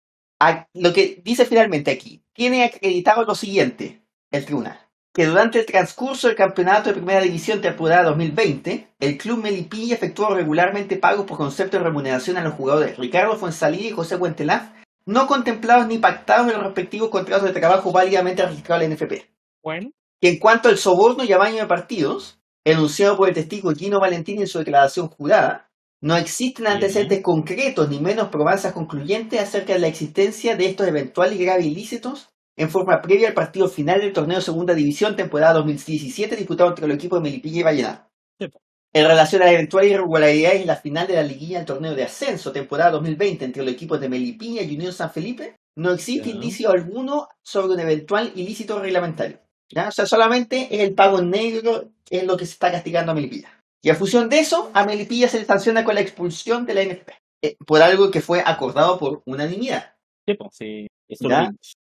a- 0.41 0.67
lo 0.75 0.93
que 0.93 1.21
dice 1.25 1.45
finalmente 1.47 1.91
aquí, 1.91 2.23
tiene 2.33 2.65
acreditado 2.65 3.25
lo 3.25 3.35
siguiente, 3.35 4.03
el 4.31 4.45
tribunal, 4.45 4.79
que 5.15 5.27
durante 5.27 5.61
el 5.61 5.67
transcurso 5.67 6.27
del 6.27 6.37
campeonato 6.37 6.89
de 6.91 6.97
primera 6.97 7.21
división 7.21 7.61
temporada 7.61 8.03
2020, 8.05 8.89
el 9.01 9.17
club 9.19 9.43
Melipilla 9.43 9.95
efectuó 9.95 10.35
regularmente 10.35 10.97
pagos 10.97 11.25
por 11.27 11.37
concepto 11.39 11.79
de 11.79 11.85
remuneración 11.85 12.37
a 12.37 12.43
los 12.45 12.55
jugadores 12.55 12.99
Ricardo 12.99 13.37
Fuensalida 13.37 13.89
y 13.89 13.93
José 13.93 14.17
Huentelaf, 14.17 14.71
no 15.07 15.27
contemplados 15.27 15.87
ni 15.87 15.99
pactados 15.99 16.49
en 16.49 16.55
los 16.55 16.65
respectivos 16.65 17.11
contratos 17.11 17.45
de 17.47 17.53
trabajo 17.61 17.93
válidamente 17.93 18.45
registrados 18.45 18.83
en 18.85 18.91
la 18.91 18.95
NFP 18.97 19.31
Bueno, 19.63 19.91
que 20.21 20.31
en 20.31 20.39
cuanto 20.39 20.69
al 20.69 20.79
soborno 20.79 21.25
y 21.25 21.33
amaño 21.33 21.57
de 21.59 21.67
partidos, 21.67 22.41
enunciado 22.65 23.17
por 23.17 23.29
el 23.29 23.35
testigo 23.35 23.73
Gino 23.73 24.01
Valentín 24.01 24.41
en 24.41 24.47
su 24.47 24.59
declaración 24.59 25.09
jurada, 25.09 25.71
no 26.05 26.19
existen 26.19 26.67
antecedentes 26.67 27.23
concretos 27.23 27.89
ni 27.89 27.99
menos 27.99 28.29
probanzas 28.29 28.75
concluyentes 28.75 29.41
acerca 29.41 29.73
de 29.73 29.79
la 29.79 29.87
existencia 29.87 30.55
de 30.55 30.67
estos 30.67 30.87
eventuales 30.87 31.41
y 31.41 31.45
graves 31.47 31.65
ilícitos 31.65 32.29
en 32.59 32.69
forma 32.69 33.01
previa 33.01 33.29
al 33.29 33.35
partido 33.35 33.69
final 33.69 34.03
del 34.03 34.13
torneo 34.13 34.43
Segunda 34.43 34.75
División 34.75 35.17
temporada 35.17 35.55
2017 35.55 36.37
disputado 36.37 36.69
entre 36.69 36.87
los 36.87 36.97
equipos 36.97 37.21
de 37.21 37.23
Melipilla 37.23 37.61
y 37.61 37.63
Vallenar. 37.63 38.09
Sí. 38.39 38.51
En 38.93 39.07
relación 39.07 39.41
a 39.41 39.47
las 39.47 39.55
eventuales 39.55 39.93
irregularidades 39.93 40.61
en 40.61 40.67
la 40.67 40.77
final 40.77 41.07
de 41.07 41.15
la 41.15 41.23
liguilla 41.23 41.57
del 41.57 41.67
torneo 41.67 41.95
de 41.95 42.05
ascenso 42.05 42.53
temporada 42.53 42.91
2020 42.91 43.47
entre 43.47 43.65
los 43.65 43.73
equipos 43.73 43.99
de 43.99 44.11
Melipilla 44.11 44.61
y 44.61 44.75
Unión 44.75 44.93
San 44.93 45.11
Felipe, 45.11 45.57
no 45.75 45.91
existe 45.91 46.29
indicio 46.29 46.71
alguno 46.71 47.29
sobre 47.43 47.73
un 47.73 47.81
eventual 47.81 48.31
ilícito 48.35 48.79
reglamentario. 48.79 49.41
¿ya? 49.75 49.89
O 49.89 49.91
sea, 49.91 50.05
solamente 50.05 50.69
es 50.71 50.81
el 50.81 50.95
pago 50.95 51.23
negro 51.23 51.93
es 52.11 52.25
lo 52.25 52.37
que 52.37 52.45
se 52.45 52.53
está 52.53 52.71
castigando 52.71 53.13
a 53.13 53.15
Melipilla. 53.15 53.64
Y 53.85 53.91
a 53.91 53.95
función 53.95 54.29
de 54.31 54.39
eso, 54.39 54.71
a 54.75 54.85
Melipilla 54.87 55.29
se 55.29 55.39
le 55.39 55.45
sanciona 55.45 55.85
con 55.85 55.95
la 55.95 56.01
expulsión 56.01 56.65
de 56.67 56.75
la 56.75 56.83
NFP, 56.83 57.13
eh, 57.43 57.57
por 57.67 57.83
algo 57.83 58.11
que 58.11 58.21
fue 58.23 58.43
acordado 58.45 58.99
por 58.99 59.23
unanimidad. 59.27 59.95
sí, 60.27 60.35
pues, 60.35 60.51
sí. 60.57 60.87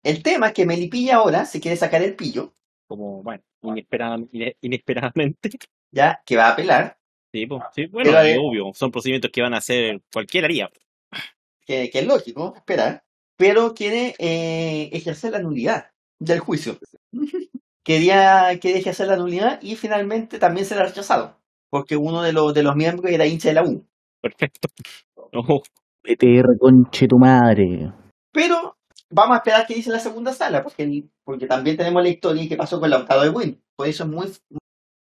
El 0.02 0.23
tema 0.23 0.48
es 0.48 0.52
que 0.55 0.64
Melipilla 0.66 1.16
ahora 1.16 1.44
se 1.44 1.60
quiere 1.60 1.77
sacar 1.77 2.02
el 2.02 2.16
pillo, 2.16 2.55
como, 2.89 3.23
bueno, 3.23 3.43
inesperada- 3.62 4.19
ine- 4.32 4.56
inesperadamente. 4.62 5.51
ya 5.93 6.23
que 6.24 6.36
va 6.36 6.47
a 6.48 6.52
apelar, 6.52 6.98
Sí, 7.32 7.47
pues, 7.47 7.62
sí, 7.74 7.86
bueno, 7.86 8.19
es 8.20 8.36
eh, 8.36 8.39
obvio, 8.40 8.73
son 8.74 8.90
procedimientos 8.90 9.31
que 9.31 9.43
van 9.43 9.55
a 9.55 9.59
hacer 9.59 10.01
cualquier 10.12 10.44
haría. 10.47 10.70
que, 11.66 11.90
que 11.90 11.98
es 12.01 12.06
lógico 12.06 12.55
esperar, 12.56 13.05
pero 13.36 13.74
quiere 13.74 14.14
eh, 14.19 14.89
ejercer 14.93 15.32
la 15.32 15.39
nulidad 15.40 15.90
del 16.19 16.40
juicio. 16.40 16.78
Quería, 17.85 18.59
quiere 18.60 18.78
ejercer 18.78 19.09
la 19.09 19.16
nulidad 19.16 19.60
y 19.62 19.77
finalmente 19.77 20.39
también 20.39 20.64
se 20.66 20.74
la 20.77 20.82
ha 20.82 20.86
rechazado, 20.86 21.41
porque 21.73 21.97
uno 21.97 22.23
de 22.23 22.35
los, 22.35 22.53
de 22.53 22.62
los 22.62 22.77
miembros 22.77 23.11
era 23.11 23.24
hincha 23.27 23.49
de 23.49 23.55
la 23.55 23.65
U. 23.65 23.85
Perfecto. 24.20 24.69
Oh, 25.35 25.62
PTR, 26.03 26.59
conche 26.61 27.09
tu 27.09 27.16
madre. 27.19 27.90
Pero 28.35 28.77
vamos 29.09 29.35
a 29.35 29.39
esperar 29.39 29.66
qué 29.66 29.74
dice 29.74 29.89
la 29.90 29.99
segunda 29.99 30.35
sala, 30.35 30.62
porque, 30.62 30.82
el- 30.82 31.11
porque 31.24 31.47
también 31.47 31.78
tenemos 31.78 32.03
la 32.03 32.11
historia 32.11 32.43
y 32.43 32.49
qué 32.51 32.57
pasó 32.57 32.78
con 32.78 32.90
Lautaro 32.90 33.23
de 33.23 33.31
Win. 33.31 33.62
Por 33.74 33.86
eso 33.89 34.05
es 34.05 34.11
muy... 34.11 34.27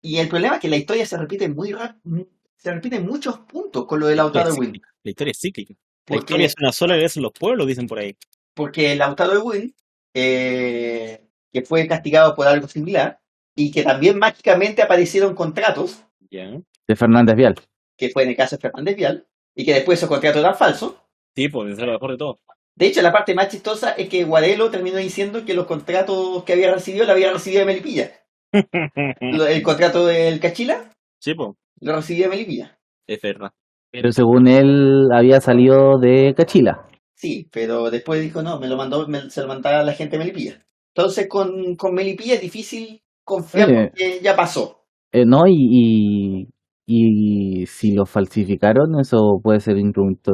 Y 0.02 0.18
el 0.19 0.30
problema 0.30 0.56
es 0.56 0.61
que 0.61 0.69
la 0.69 0.77
historia 0.77 1.06
se 1.06 1.18
repite 1.18 1.49
muy 1.49 1.73
rápido, 1.73 2.27
se 2.56 2.72
repite 2.72 2.95
en 2.95 3.06
muchos 3.07 3.39
puntos 3.39 3.85
con 3.85 3.99
lo 3.99 4.07
de 4.07 4.15
Lautaro 4.15 4.45
de 4.48 4.53
es 4.53 4.57
Win. 4.60 4.81
La 5.03 5.10
historia 5.11 5.31
es 5.31 5.39
cíclica. 5.41 5.73
La 5.73 5.80
Porque- 6.06 6.19
historia 6.23 6.45
es 6.48 6.56
una 6.61 6.72
sola 6.72 6.95
vez 6.95 7.18
en 7.18 7.23
los 7.23 7.34
pueblos, 7.34 7.68
dicen 7.68 7.88
por 7.88 7.99
ahí. 7.99 8.15
porque 8.56 8.95
Lautaro 8.95 9.34
de 9.34 9.39
Win, 9.39 9.76
eh, 10.14 11.27
que 11.52 11.61
fue 11.64 11.88
castigado 11.88 12.35
por 12.35 12.48
algo 12.48 12.68
similar, 12.69 13.19
y 13.56 13.72
que 13.72 13.84
también 13.84 14.18
mágicamente 14.18 14.81
aparecieron 14.81 15.35
contratos, 15.35 16.06
De 16.32 16.95
Fernández 16.95 17.36
Vial. 17.36 17.56
que 17.98 18.10
fue 18.10 18.24
en 18.24 18.30
el 18.30 18.36
caso 18.36 18.56
de 18.56 18.62
Fernández 18.62 18.95
Vial, 18.95 19.28
y 19.56 19.66
que 19.66 19.74
después 19.74 19.99
esos 19.99 20.10
contratos 20.10 20.40
eran 20.41 20.56
falsos. 20.56 20.95
Sí, 21.36 21.49
pues, 21.49 21.72
eso 21.74 21.82
es 21.82 21.88
lo 21.88 21.94
mejor 21.94 22.12
de 22.12 22.18
todo. 22.18 22.40
De 22.76 22.88
hecho, 22.88 23.02
la 23.02 23.12
parte 23.12 23.36
más 23.36 23.49
chistosa 23.49 23.91
es 23.91 24.08
que 24.10 24.24
Guarelo 24.24 24.72
terminó 24.72 24.98
diciendo 24.98 25.45
que 25.45 25.53
los 25.53 25.66
contratos 25.68 26.44
que 26.45 26.53
había 26.53 26.74
recibido 26.74 27.06
lo 27.06 27.12
había 27.12 27.32
recibido 27.32 27.60
de 27.60 27.66
Melipilla. 27.66 28.12
El 29.22 29.62
contrato 29.62 30.06
del 30.06 30.40
Cachila 30.40 30.91
sí, 31.20 31.34
pues, 31.36 31.52
lo 31.82 31.95
recibió 31.95 32.24
de 32.26 32.30
Melipilla. 32.30 32.80
es 33.08 33.22
verdad. 33.22 33.52
Pero 33.91 34.12
según 34.14 34.48
él 34.48 35.10
había 35.14 35.41
salido 35.41 35.99
de 35.99 36.34
Cachila. 36.36 36.88
Sí, 37.14 37.48
pero 37.52 37.91
después 37.91 38.22
dijo, 38.22 38.41
no, 38.41 38.58
me 38.60 38.68
lo 38.68 38.78
mandó, 38.78 39.06
me- 39.08 39.30
se 39.30 39.41
lo 39.41 39.48
mandaba 39.48 39.84
la 39.84 39.94
gente 39.94 40.18
de 40.18 40.24
Melipilla. 40.24 40.66
Entonces, 40.95 41.28
con, 41.28 41.76
con 41.76 41.94
Melipilla 41.94 42.36
es 42.36 42.41
difícil 42.41 43.03
confiar 43.24 43.68
porque 43.90 44.20
ya 44.22 44.36
pasó. 44.36 44.81
Eh, 45.13 45.25
no, 45.25 45.41
y, 45.47 46.47
y, 46.88 47.61
y 47.61 47.65
si 47.65 47.93
lo 47.93 48.05
falsificaron, 48.05 48.99
eso 48.99 49.39
puede 49.43 49.59
ser 49.59 49.77
instrumento, 49.77 50.31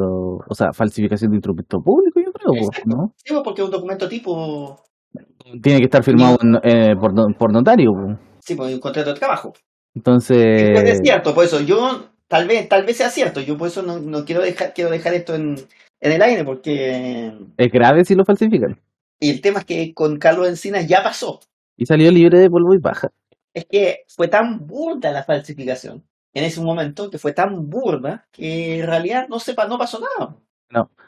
o 0.48 0.54
sea, 0.54 0.68
falsificación 0.72 1.30
de 1.32 1.36
instrumento 1.38 1.78
público, 1.84 2.20
yo 2.24 2.32
creo, 2.32 2.52
Exacto. 2.54 2.84
¿no? 2.86 3.12
Sí, 3.16 3.32
pues, 3.34 3.42
porque 3.44 3.62
es 3.62 3.66
un 3.66 3.72
documento 3.72 4.08
tipo 4.08 4.76
Tiene 5.62 5.78
que 5.78 5.84
estar 5.84 6.04
firmado 6.04 6.36
eh, 6.62 6.94
por, 7.00 7.12
por 7.36 7.52
notario. 7.52 7.90
pues. 7.92 8.18
Sí, 8.40 8.54
pues 8.54 8.74
un 8.74 8.80
contrato 8.80 9.12
de 9.12 9.18
trabajo. 9.18 9.52
Entonces, 9.94 10.36
ser 10.78 10.96
cierto, 11.02 11.34
por 11.34 11.44
eso 11.44 11.60
yo, 11.60 11.78
tal 12.28 12.46
vez, 12.46 12.68
tal 12.68 12.84
vez 12.84 12.96
sea 12.96 13.10
cierto, 13.10 13.40
yo 13.40 13.56
por 13.56 13.68
eso 13.68 13.82
no, 13.82 13.98
no 13.98 14.24
quiero 14.24 14.42
dejar, 14.42 14.72
quiero 14.74 14.90
dejar 14.90 15.14
esto 15.14 15.34
en, 15.34 15.54
en 16.00 16.12
el 16.12 16.22
aire, 16.22 16.44
porque 16.44 17.32
es 17.56 17.72
grave 17.72 18.04
si 18.04 18.14
lo 18.14 18.24
falsifican. 18.24 18.78
y 19.20 19.30
el 19.30 19.40
tema 19.40 19.58
es 19.60 19.64
que 19.64 19.92
con 19.94 20.18
Carlos 20.18 20.48
Encinas 20.48 20.86
ya 20.86 21.02
pasó. 21.02 21.40
Y 21.76 21.86
salió 21.86 22.10
libre 22.10 22.38
de 22.40 22.48
polvo 22.48 22.74
y 22.74 22.80
paja. 22.80 23.08
Es 23.58 23.66
que 23.68 24.04
fue 24.08 24.28
tan 24.28 24.66
burda 24.66 25.10
la 25.10 25.24
falsificación 25.24 26.04
en 26.32 26.44
ese 26.44 26.60
momento, 26.60 27.10
que 27.10 27.18
fue 27.18 27.32
tan 27.32 27.68
burda, 27.68 28.26
que 28.30 28.78
en 28.80 28.86
realidad 28.86 29.26
no 29.28 29.40
sepa, 29.40 29.66
no 29.66 29.78
pasó 29.78 29.98
nada. 30.18 30.36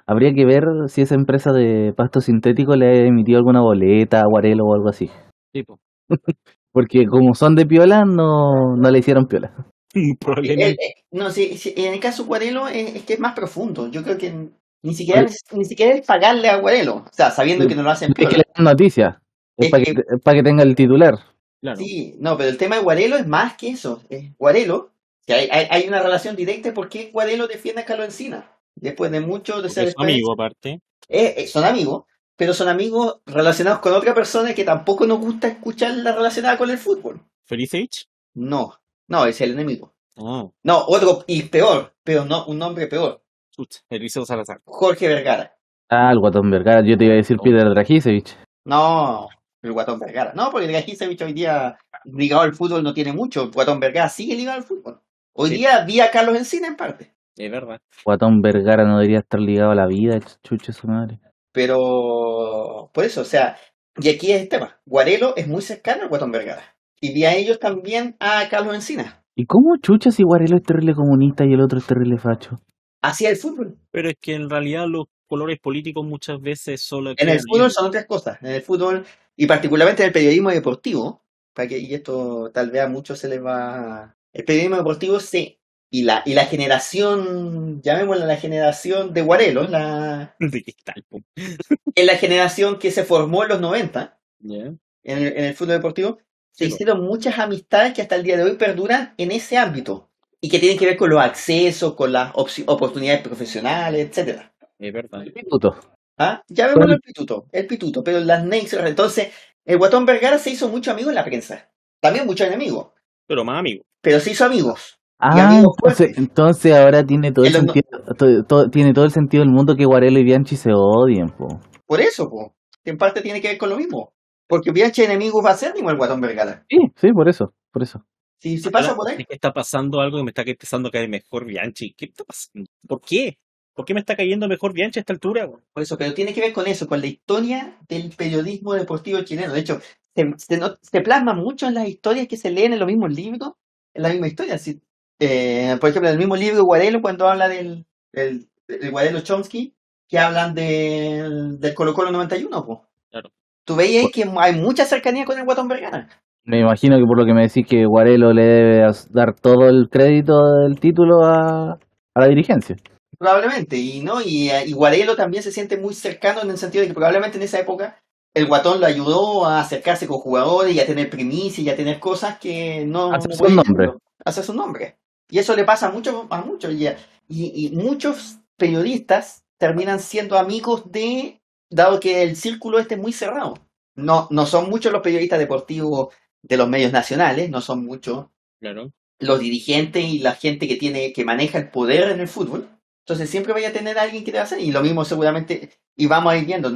Habría 0.07 0.35
que 0.35 0.45
ver 0.45 0.65
si 0.89 1.03
esa 1.03 1.15
empresa 1.15 1.53
de 1.53 1.93
pasto 1.97 2.21
sintético 2.21 2.75
le 2.75 2.87
ha 2.89 3.07
emitido 3.07 3.39
alguna 3.39 3.61
boleta, 3.61 4.21
aguarelo 4.23 4.65
o 4.65 4.75
algo 4.75 4.89
así. 4.89 5.09
Sí, 5.55 5.63
pues. 5.63 5.79
Porque 6.73 7.07
como 7.07 7.35
son 7.35 7.55
de 7.55 7.67
piola, 7.67 8.03
no, 8.05 8.75
no 8.77 8.91
le 8.91 8.99
hicieron 8.99 9.27
piola. 9.27 9.53
Eh, 9.95 10.15
Probablemente. 10.19 10.85
eh, 10.85 10.95
no, 11.13 11.31
sí, 11.31 11.57
sí, 11.59 11.75
en 11.77 11.93
el 11.95 12.01
caso 12.01 12.25
Guarelo 12.25 12.67
es, 12.69 12.97
es 12.97 13.03
que 13.05 13.15
es 13.15 13.21
más 13.21 13.35
profundo. 13.35 13.89
Yo 13.89 14.03
creo 14.03 14.19
que 14.19 14.49
ni 14.83 14.95
siquiera, 14.95 15.27
ni 15.53 15.65
siquiera 15.65 15.95
es 15.95 16.07
pagarle 16.07 16.49
a 16.49 16.57
Guarelo. 16.57 16.97
O 16.97 17.13
sea, 17.13 17.31
sabiendo 17.31 17.69
que 17.69 17.75
no 17.77 17.83
lo 17.83 17.91
hacen 17.91 18.11
Es 18.11 18.15
que 18.15 18.23
piola. 18.27 18.39
le 18.39 18.45
dan 18.57 18.65
noticias. 18.65 19.17
Es 19.57 19.67
Es 19.67 19.71
para 19.71 19.85
que, 19.85 19.95
que- 19.95 20.01
es 20.01 20.23
para 20.25 20.37
que 20.37 20.43
tenga 20.43 20.63
el 20.65 20.75
titular. 20.75 21.15
Claro. 21.61 21.77
Sí, 21.77 22.15
no, 22.19 22.37
pero 22.37 22.49
el 22.51 22.57
tema 22.59 22.77
de 22.77 22.83
Guarelo 22.83 23.17
es 23.17 23.27
más 23.27 23.57
que 23.57 23.69
eso. 23.69 24.03
Es 24.09 24.37
Guarelo, 24.39 24.91
que 25.27 25.35
hay, 25.35 25.49
hay, 25.51 25.67
hay 25.71 25.89
una 25.89 26.03
relación 26.03 26.35
directa 26.37 26.73
porque 26.73 27.11
Guarelo 27.13 27.47
defiende 27.47 27.83
a 27.83 27.85
Carlos 27.85 28.07
Encina. 28.07 28.51
Después 28.75 29.11
de 29.11 29.21
mucho 29.21 29.61
de 29.61 29.69
ser 29.69 29.89
es 29.89 29.95
su 29.95 30.03
amigo, 30.03 30.33
aparte. 30.33 30.81
Eh, 31.09 31.35
eh, 31.37 31.47
son 31.47 31.65
amigos, 31.65 32.05
pero 32.37 32.55
son 32.55 32.69
amigos 32.69 33.21
relacionados 33.27 33.81
con 33.81 33.93
otra 33.93 34.15
persona 34.15 34.55
que 34.55 34.65
tampoco 34.65 35.07
nos 35.07 35.19
gusta 35.21 35.49
escuchar 35.49 35.93
la 35.97 36.13
relacionada 36.13 36.57
con 36.57 36.71
el 36.71 36.79
fútbol. 36.79 37.21
Felicevich. 37.45 38.07
No, 38.35 38.75
no, 39.09 39.27
es 39.27 39.41
el 39.41 39.53
enemigo. 39.53 39.93
Ah, 40.17 40.47
No, 40.63 40.85
otro 40.87 41.25
y 41.27 41.43
peor, 41.43 41.95
pero 42.05 42.25
no, 42.25 42.47
un 42.47 42.59
nombre 42.59 42.87
peor. 42.87 43.23
chucha, 43.51 43.81
Eliseo 43.91 44.25
Salazar. 44.25 44.61
Jorge 44.65 45.09
Vergara. 45.09 45.55
Ah, 45.91 46.11
el 46.13 46.21
Guatón 46.21 46.51
Vergara. 46.51 46.83
Yo 46.87 46.97
te 46.97 47.05
iba 47.05 47.15
a 47.15 47.17
decir 47.17 47.37
No. 47.37 47.43
Peter 47.43 47.69
Dragicevich. 47.69 48.37
No, 48.65 49.29
el 49.63 49.73
Guatón 49.73 49.99
Vergara. 50.01 50.33
No, 50.35 50.51
porque 50.51 50.67
el 50.67 50.73
Gajisevich 50.73 51.23
hoy 51.23 51.33
día 51.33 51.77
ligado 52.05 52.43
al 52.43 52.55
fútbol 52.55 52.83
no 52.83 52.93
tiene 52.95 53.13
mucho. 53.13 53.45
El 53.45 53.51
Guatón 53.51 53.81
Vergara 53.81 54.09
sigue 54.09 54.35
ligado 54.37 54.59
al 54.59 54.65
fútbol. 54.65 55.01
Hoy 55.33 55.51
Sí. 55.51 55.57
día 55.57 55.85
vi 55.85 56.01
a 56.01 56.11
Carlos 56.11 56.37
Encina 56.37 56.69
en 56.69 56.77
parte. 56.77 57.15
Es 57.37 57.51
verdad. 57.51 57.79
Guatón 58.05 58.41
Vergara 58.43 58.85
no 58.85 58.99
debería 58.99 59.21
estar 59.21 59.41
ligado 59.41 59.71
a 59.71 59.75
la 59.75 59.87
vida, 59.87 60.19
chuche 60.43 60.73
su 60.73 60.87
madre. 60.89 61.21
Pero 61.53 62.91
por 62.93 63.05
eso, 63.05 63.23
o 63.23 63.25
sea, 63.25 63.57
y 64.01 64.09
aquí 64.09 64.33
es 64.33 64.43
el 64.43 64.49
tema. 64.49 64.79
Guarelo 64.87 65.35
es 65.37 65.47
muy 65.49 65.63
cercano 65.63 66.03
al 66.03 66.09
Guatón 66.09 66.31
Vergara. 66.33 66.63
Y 67.01 67.13
vi 67.15 67.25
a 67.25 67.35
ellos 67.35 67.59
también 67.59 68.17
a 68.21 68.49
Carlos 68.51 68.75
Encina. 68.75 69.23
¿Y 69.35 69.47
cómo 69.47 69.77
chucha 69.83 70.11
si 70.11 70.23
Guarelo 70.23 70.57
es 70.57 70.63
terrible 70.63 70.95
comunista 70.95 71.45
y 71.47 71.53
el 71.55 71.61
otro 71.63 71.79
es 71.79 71.87
terrible 71.87 72.19
facho? 72.19 72.57
Hacia 73.03 73.31
el 73.31 73.37
fútbol. 73.37 73.79
Pero 73.91 74.11
es 74.11 74.17
que 74.21 74.35
en 74.35 74.51
realidad 74.51 74.85
los 74.87 75.05
colores 75.27 75.59
políticos 75.61 76.05
muchas 76.05 76.41
veces 76.41 76.83
solo 76.83 77.13
En 77.17 77.29
el 77.29 77.39
fútbol 77.41 77.71
son 77.71 77.87
otras 77.87 78.05
cosas. 78.07 78.43
En 78.43 78.51
el 78.53 78.61
fútbol, 78.63 79.07
y 79.43 79.47
particularmente 79.47 80.03
en 80.03 80.09
el 80.09 80.13
periodismo 80.13 80.51
deportivo, 80.51 81.25
para 81.55 81.69
que, 81.69 81.79
y 81.79 81.95
esto 81.95 82.51
tal 82.53 82.71
vez 82.71 82.83
a 82.83 82.89
muchos 82.89 83.19
se 83.19 83.29
les 83.29 83.43
va. 83.45 84.17
El 84.33 84.45
periodismo 84.45 84.77
deportivo 84.77 85.21
se. 85.21 85.59
Y 85.93 86.05
la, 86.05 86.23
y 86.25 86.35
la 86.35 86.45
generación, 86.47 87.83
llamémosla 87.83 88.27
la 88.27 88.37
generación 88.37 89.13
de 89.13 89.23
Guarelo, 89.23 89.65
la, 89.69 90.37
de 90.41 90.63
cristal. 90.63 91.05
po. 91.09 91.21
es 91.95 92.07
la 92.07 92.17
generación 92.17 92.79
que 92.79 92.91
se 92.91 93.05
formó 93.05 93.43
en 93.43 93.49
los 93.51 93.61
90 93.61 94.19
Ya. 94.41 94.57
en 95.05 95.19
el, 95.19 95.27
en 95.37 95.45
el 95.45 95.55
fútbol 95.55 95.75
deportivo, 95.77 96.19
se 96.53 96.67
Sí, 96.67 96.73
hicieron 96.75 97.03
muchas 97.05 97.39
amistades 97.39 97.93
que 97.95 98.03
hasta 98.03 98.17
el 98.17 98.23
día 98.23 98.37
de 98.37 98.45
hoy 98.45 98.57
perduran 98.57 99.15
en 99.19 99.33
ese 99.33 99.57
ámbito 99.57 100.11
y 100.41 100.49
que 100.49 100.59
tienen 100.59 100.79
que 100.79 100.87
ver 100.87 100.97
con 100.97 101.11
los 101.11 101.21
accesos, 101.21 101.95
con 101.95 102.13
las 102.13 102.33
oportunidades 102.67 103.23
profesionales, 103.23 104.09
etcétera. 104.09 104.53
Es 104.79 104.93
verdad. 104.93 105.25
Puto. 105.49 105.75
¿Ah? 106.23 106.43
Ya 106.49 106.67
vemos 106.67 106.87
el 106.91 107.01
pituto, 107.01 107.47
el 107.51 107.67
pituto, 107.67 108.05
pero 108.05 108.21
las 108.21 108.45
Nakes, 108.45 108.75
entonces, 108.75 109.33
el 109.65 109.79
Guatón 109.79 110.05
Vergara 110.05 110.39
se 110.39 110.51
hizo 110.51 110.69
mucho 110.69 110.91
amigo 110.91 111.09
en 111.09 111.15
la 111.15 111.25
prensa, 111.25 111.71
también 111.99 112.27
mucho 112.27 112.45
enemigo, 112.45 112.93
Pero 113.27 113.43
más 113.43 113.59
amigo. 113.59 113.85
pero 114.03 114.21
se 114.21 114.33
hizo 114.33 114.45
amigos. 114.45 114.99
Ah, 115.19 115.49
amigos 115.49 115.75
entonces, 116.17 116.75
ahora 116.75 117.05
tiene 117.05 117.33
todo 117.33 117.47
el 117.47 117.53
no- 117.53 117.59
sentido, 117.61 117.87
todo, 118.19 118.45
todo- 118.45 118.69
tiene 118.71 118.93
todo 118.93 119.07
el 119.07 119.13
sentido 119.13 119.43
del 119.43 119.51
mundo 119.53 119.77
que 119.77 119.87
Guarelo 119.87 120.19
y 120.19 120.25
Bianchi 120.25 120.57
se 120.57 120.73
odien, 120.75 121.31
po. 121.31 121.59
Por 121.87 122.03
eso, 122.03 122.29
po, 122.29 122.55
en 122.85 122.99
parte 122.99 123.23
tiene 123.23 123.41
que 123.41 123.49
ver 123.49 123.59
con 123.59 123.71
lo 123.71 123.77
mismo, 123.79 124.13
porque 124.47 124.73
Bianchi 124.73 125.03
enemigo 125.03 125.43
va 125.43 125.53
a 125.53 125.57
ser 125.57 125.73
como 125.73 125.91
el 125.91 125.97
Guatón 125.97 126.21
Vergara. 126.21 126.67
Sí, 126.69 126.77
sí, 126.97 127.13
por 127.13 127.31
eso, 127.31 127.55
por 127.73 127.83
eso. 127.83 128.05
Si, 128.39 128.59
si 128.59 128.69
pasa 128.71 128.95
por 128.95 129.11
Es 129.11 129.19
ahí, 129.19 129.25
que 129.25 129.35
está 129.35 129.53
pasando 129.53 130.01
algo 130.01 130.19
que 130.19 130.25
me 130.25 130.31
está 130.31 130.43
empezando 130.43 130.89
a 130.89 130.93
caer 130.93 131.09
mejor 131.09 131.47
Bianchi. 131.47 131.93
¿Qué 131.95 132.07
está 132.07 132.25
pasando? 132.25 132.67
¿Por 132.87 133.01
qué? 133.03 133.37
¿Por 133.81 133.87
qué 133.87 133.95
me 133.95 134.01
está 134.01 134.15
cayendo 134.15 134.47
mejor 134.47 134.75
Bianchi 134.75 134.99
a 134.99 135.01
esta 135.01 135.15
altura? 135.15 135.47
güey? 135.47 135.63
por 135.73 135.83
eso, 135.83 135.97
pero 135.97 136.13
tiene 136.13 136.35
que 136.35 136.43
ver 136.43 136.53
con 136.53 136.67
eso, 136.67 136.87
con 136.87 137.01
la 137.01 137.07
historia 137.07 137.79
del 137.89 138.11
periodismo 138.15 138.75
deportivo 138.75 139.23
chileno. 139.23 139.55
De 139.55 139.61
hecho, 139.61 139.81
se, 140.15 140.35
se 140.37 140.59
no- 140.59 140.77
se 140.83 141.01
plasma 141.01 141.33
mucho 141.33 141.67
en 141.67 141.73
las 141.73 141.89
historias 141.89 142.29
que 142.29 142.37
se 142.37 142.51
leen 142.51 142.75
en 142.75 142.79
los 142.79 142.87
mismos 142.87 143.11
libros, 143.15 143.53
en 143.95 144.03
la 144.03 144.11
misma 144.11 144.27
historia. 144.27 144.59
Si, 144.59 144.83
eh, 145.19 145.79
por 145.81 145.89
ejemplo, 145.89 146.11
en 146.11 146.13
el 146.13 146.19
mismo 146.19 146.37
libro 146.37 146.63
Guarelo, 146.65 147.01
cuando 147.01 147.27
habla 147.27 147.49
del, 147.49 147.87
del, 148.13 148.49
del 148.69 148.91
Guarelo 148.91 149.21
Chomsky, 149.23 149.73
que 150.07 150.19
hablan 150.19 150.55
del, 150.55 151.59
del 151.59 151.75
Colo 151.75 151.95
Colo 151.95 152.11
91, 152.11 152.67
pues. 152.67 152.81
Claro. 153.11 153.31
Tú 153.65 153.77
veías 153.77 154.11
que 154.13 154.25
hay 154.39 154.57
mucha 154.57 154.85
cercanía 154.85 155.25
con 155.25 155.39
el 155.39 155.47
Guatón 155.47 155.69
Vergara. 155.69 156.07
Me 156.45 156.61
imagino 156.61 156.99
que 156.99 157.05
por 157.07 157.19
lo 157.19 157.25
que 157.25 157.33
me 157.33 157.43
decís 157.47 157.67
que 157.67 157.87
Guarelo 157.87 158.35
le 158.35 158.43
debe 158.43 158.93
dar 159.11 159.35
todo 159.41 159.69
el 159.71 159.89
crédito 159.91 160.35
del 160.65 160.79
título 160.81 161.23
a, 161.25 161.79
a 162.15 162.21
la 162.21 162.27
dirigencia. 162.29 162.77
Probablemente, 163.19 163.77
y 163.77 164.01
no, 164.01 164.21
y, 164.23 164.51
eh, 164.51 164.65
y 164.67 164.73
Guarelo 164.73 165.15
también 165.17 165.43
se 165.43 165.53
siente 165.53 165.77
muy 165.77 165.95
cercano 165.95 166.43
en 166.43 166.51
el 166.51 166.59
sentido 166.59 166.83
de 166.83 166.89
que 166.89 166.95
probablemente 166.95 167.37
en 167.37 167.43
esa 167.43 167.59
época 167.59 168.01
el 168.35 168.47
guatón 168.47 168.81
lo 168.81 168.87
ayudó 168.87 169.45
a 169.45 169.61
acercarse 169.61 170.07
con 170.07 170.19
jugadores 170.19 170.75
y 170.75 170.81
a 170.81 170.87
tener 170.87 171.11
primicias 171.11 171.67
y 171.67 171.69
a 171.69 171.77
tener 171.77 171.99
cosas 171.99 172.39
que 172.39 172.85
no 172.87 173.09
un 173.09 173.19
podía- 173.39 173.57
nombre. 173.57 173.91
hacer 174.25 174.45
su 174.45 174.55
nombre. 174.55 174.97
Y 175.29 175.39
eso 175.39 175.55
le 175.57 175.65
pasa 175.65 175.89
a 175.89 175.91
muchos, 175.93 176.27
a 176.31 176.41
muchos, 176.43 176.73
y, 176.73 176.87
y, 177.29 177.67
y 177.67 177.71
muchos 177.77 178.39
periodistas 178.57 179.43
terminan 179.59 180.01
siendo 180.01 180.39
amigos 180.39 180.91
de, 180.91 181.41
dado 181.69 181.99
que 182.01 182.23
el 182.23 182.37
círculo 182.37 182.79
este 182.79 182.95
es 182.95 183.01
muy 183.01 183.13
cerrado. 183.13 183.55
No, 183.97 184.29
no 184.31 184.47
son 184.47 184.71
muchos 184.71 184.93
los 184.93 185.03
periodistas 185.03 185.39
deportivos 185.39 186.15
de 186.43 186.57
los 186.57 186.69
medios 186.69 186.93
nacionales, 186.93 187.51
no 187.51 187.61
son 187.61 187.85
muchos 187.85 188.27
Claro. 188.61 188.91
los 189.19 189.41
dirigentes 189.41 190.05
y 190.05 190.21
la 190.21 190.33
gente 190.35 190.69
que 190.69 190.77
tiene 190.77 191.13
que 191.13 191.25
maneja 191.25 191.59
el 191.59 191.71
poder 191.71 192.11
en 192.11 192.21
el 192.21 192.29
fútbol. 192.29 192.69
Entonces 193.11 193.29
siempre 193.29 193.53
vaya 193.53 193.71
a 193.71 193.73
tener 193.73 193.99
a 193.99 194.03
alguien 194.03 194.23
que 194.23 194.31
te 194.31 194.39
va 194.39 194.43
a 194.43 194.45
hacer. 194.45 194.61
Y 194.61 194.71
lo 194.71 194.83
mismo 194.83 195.05
seguramente, 195.05 195.71
y 195.97 196.07
vamos 196.07 196.33
a 196.33 196.37
ir 196.37 196.47
viendo, 196.47 196.71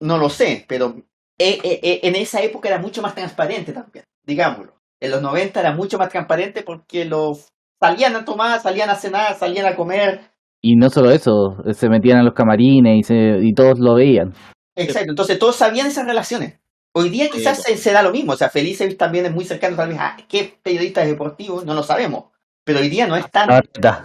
no 0.00 0.18
lo 0.18 0.28
sé, 0.28 0.66
pero 0.68 0.96
eh, 1.38 1.58
eh, 1.64 1.80
eh, 1.82 2.00
en 2.02 2.14
esa 2.14 2.42
época 2.42 2.68
era 2.68 2.78
mucho 2.78 3.00
más 3.00 3.14
transparente 3.14 3.72
también, 3.72 4.04
digámoslo. 4.22 4.74
En 5.00 5.12
los 5.12 5.22
90 5.22 5.58
era 5.58 5.74
mucho 5.74 5.96
más 5.96 6.10
transparente 6.10 6.62
porque 6.62 7.06
los 7.06 7.48
salían 7.80 8.16
a 8.16 8.26
tomar, 8.26 8.60
salían 8.60 8.90
a 8.90 8.96
cenar, 8.96 9.34
salían 9.36 9.64
a 9.64 9.76
comer. 9.76 10.20
Y 10.60 10.76
no 10.76 10.90
solo 10.90 11.10
eso, 11.10 11.56
se 11.72 11.88
metían 11.88 12.18
a 12.18 12.22
los 12.22 12.34
camarines 12.34 12.98
y, 12.98 13.02
se, 13.02 13.38
y 13.40 13.54
todos 13.54 13.78
lo 13.78 13.94
veían. 13.94 14.34
Exacto, 14.76 15.12
entonces 15.12 15.38
todos 15.38 15.56
sabían 15.56 15.86
esas 15.86 16.04
relaciones. 16.04 16.60
Hoy 16.94 17.08
día 17.08 17.30
quizás 17.30 17.62
se, 17.62 17.78
se 17.78 17.92
da 17.92 18.02
lo 18.02 18.10
mismo, 18.10 18.32
o 18.32 18.36
sea, 18.36 18.50
Felice 18.50 18.94
también 18.94 19.24
es 19.24 19.32
muy 19.32 19.46
cercano 19.46 19.74
tal 19.74 19.88
vez 19.88 19.98
a 19.98 20.18
qué 20.28 20.52
periodista 20.62 21.02
deportivo, 21.02 21.62
no 21.64 21.72
lo 21.72 21.82
sabemos. 21.82 22.24
Pero 22.66 22.80
hoy 22.80 22.90
día 22.90 23.06
no 23.06 23.16
es 23.16 23.30
tan... 23.30 23.48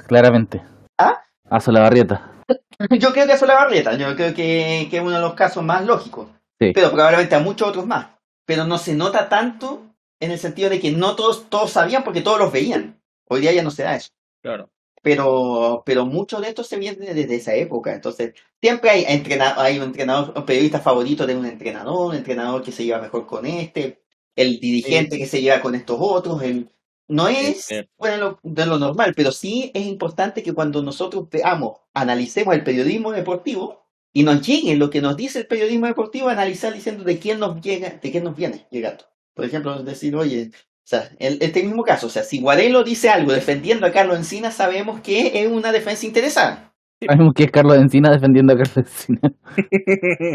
Claramente. 0.07 0.61
¿Ah? 0.97 1.23
A 1.53 1.59
Solabarrieta. 1.59 2.31
Yo 2.99 3.13
creo 3.13 3.27
que 3.27 3.34
eso 3.34 3.45
es 3.45 3.49
la 3.49 3.55
barrieta, 3.55 3.93
yo 3.95 4.15
creo 4.15 4.34
que, 4.34 4.88
que 4.89 4.97
es 4.97 5.01
uno 5.01 5.11
de 5.11 5.21
los 5.21 5.35
casos 5.35 5.63
más 5.63 5.85
lógicos. 5.85 6.27
Sí. 6.59 6.71
Pero 6.73 6.91
probablemente 6.91 7.35
a 7.35 7.39
muchos 7.39 7.67
otros 7.69 7.85
más. 7.85 8.07
Pero 8.45 8.65
no 8.65 8.77
se 8.80 8.95
nota 8.95 9.30
tanto 9.30 9.84
en 10.19 10.31
el 10.31 10.39
sentido 10.39 10.69
de 10.69 10.80
que 10.80 10.91
no 10.91 11.15
todos, 11.15 11.49
todos 11.49 11.69
sabían 11.71 12.03
porque 12.03 12.21
todos 12.21 12.39
los 12.39 12.51
veían. 12.51 12.99
Hoy 13.30 13.41
día 13.41 13.51
ya 13.53 13.61
no 13.63 13.69
se 13.71 13.84
da 13.84 13.95
eso. 13.95 14.09
Claro. 14.41 14.69
Pero, 15.03 15.84
pero 15.85 16.05
mucho 16.05 16.41
de 16.41 16.49
esto 16.49 16.63
se 16.63 16.77
viene 16.77 17.13
desde 17.13 17.35
esa 17.35 17.53
época. 17.53 17.93
Entonces, 17.93 18.34
siempre 18.59 18.89
hay, 18.89 19.05
entrena- 19.07 19.53
hay 19.57 19.77
un 19.77 19.84
entrenador, 19.85 20.34
un 20.35 20.45
periodista 20.45 20.80
favorito 20.80 21.25
de 21.27 21.35
un 21.35 21.45
entrenador, 21.45 22.09
un 22.09 22.15
entrenador 22.15 22.63
que 22.63 22.71
se 22.71 22.84
lleva 22.84 23.01
mejor 23.01 23.25
con 23.27 23.45
este, 23.45 24.01
el 24.35 24.59
dirigente 24.59 25.17
que 25.17 25.27
se 25.27 25.41
lleva 25.41 25.61
con 25.61 25.75
estos 25.75 25.97
otros. 25.99 26.41
El, 26.41 26.69
no 27.14 27.27
es 27.27 27.68
fuera 27.95 28.15
de 28.15 28.22
lo, 28.22 28.40
de 28.41 28.65
lo 28.65 28.80
normal, 28.80 29.14
pero 29.15 29.31
sí 29.31 29.72
es 29.76 29.85
importante 29.85 30.41
que 30.41 30.53
cuando 30.53 30.81
nosotros 30.81 31.30
veamos, 31.30 31.77
analicemos 31.94 32.56
el 32.56 32.64
periodismo 32.64 33.11
deportivo 33.11 33.85
y 34.11 34.23
nos 34.23 34.45
llegue 34.45 34.76
lo 34.76 34.90
que 34.90 35.02
nos 35.02 35.15
dice 35.15 35.40
el 35.40 35.48
periodismo 35.48 35.85
deportivo, 35.85 36.30
analizar 36.30 36.73
diciendo 36.73 37.03
de 37.03 37.19
quién 37.19 37.40
nos 37.40 37.61
llega, 37.61 37.99
de 38.02 38.11
quién 38.11 38.23
nos 38.23 38.35
viene 38.35 38.65
llegando. 38.72 39.06
Por 39.35 39.45
ejemplo, 39.45 39.84
decir, 39.84 40.15
oye, 40.15 40.49
o 40.56 40.85
sea, 40.85 41.11
en 41.19 41.38
este 41.40 41.61
mismo 41.61 41.84
caso, 41.84 42.07
o 42.07 42.10
sea, 42.10 42.23
si 42.23 42.41
Guarelo 42.41 42.84
dice 42.84 43.10
algo 43.10 43.31
defendiendo 43.31 43.85
a 43.85 43.91
Carlos 43.91 44.18
Encina, 44.18 44.49
sabemos 44.49 45.02
que 45.02 45.44
es 45.44 45.52
una 45.52 45.72
defensa 45.72 46.07
interesada. 46.07 46.73
Sabemos 47.06 47.34
que 47.35 47.44
es 47.44 47.52
Carlos 47.52 47.77
Encina 47.77 48.11
defendiendo 48.11 48.53
a 48.53 48.57
Carlos 48.57 48.77
Encina. 48.77 49.22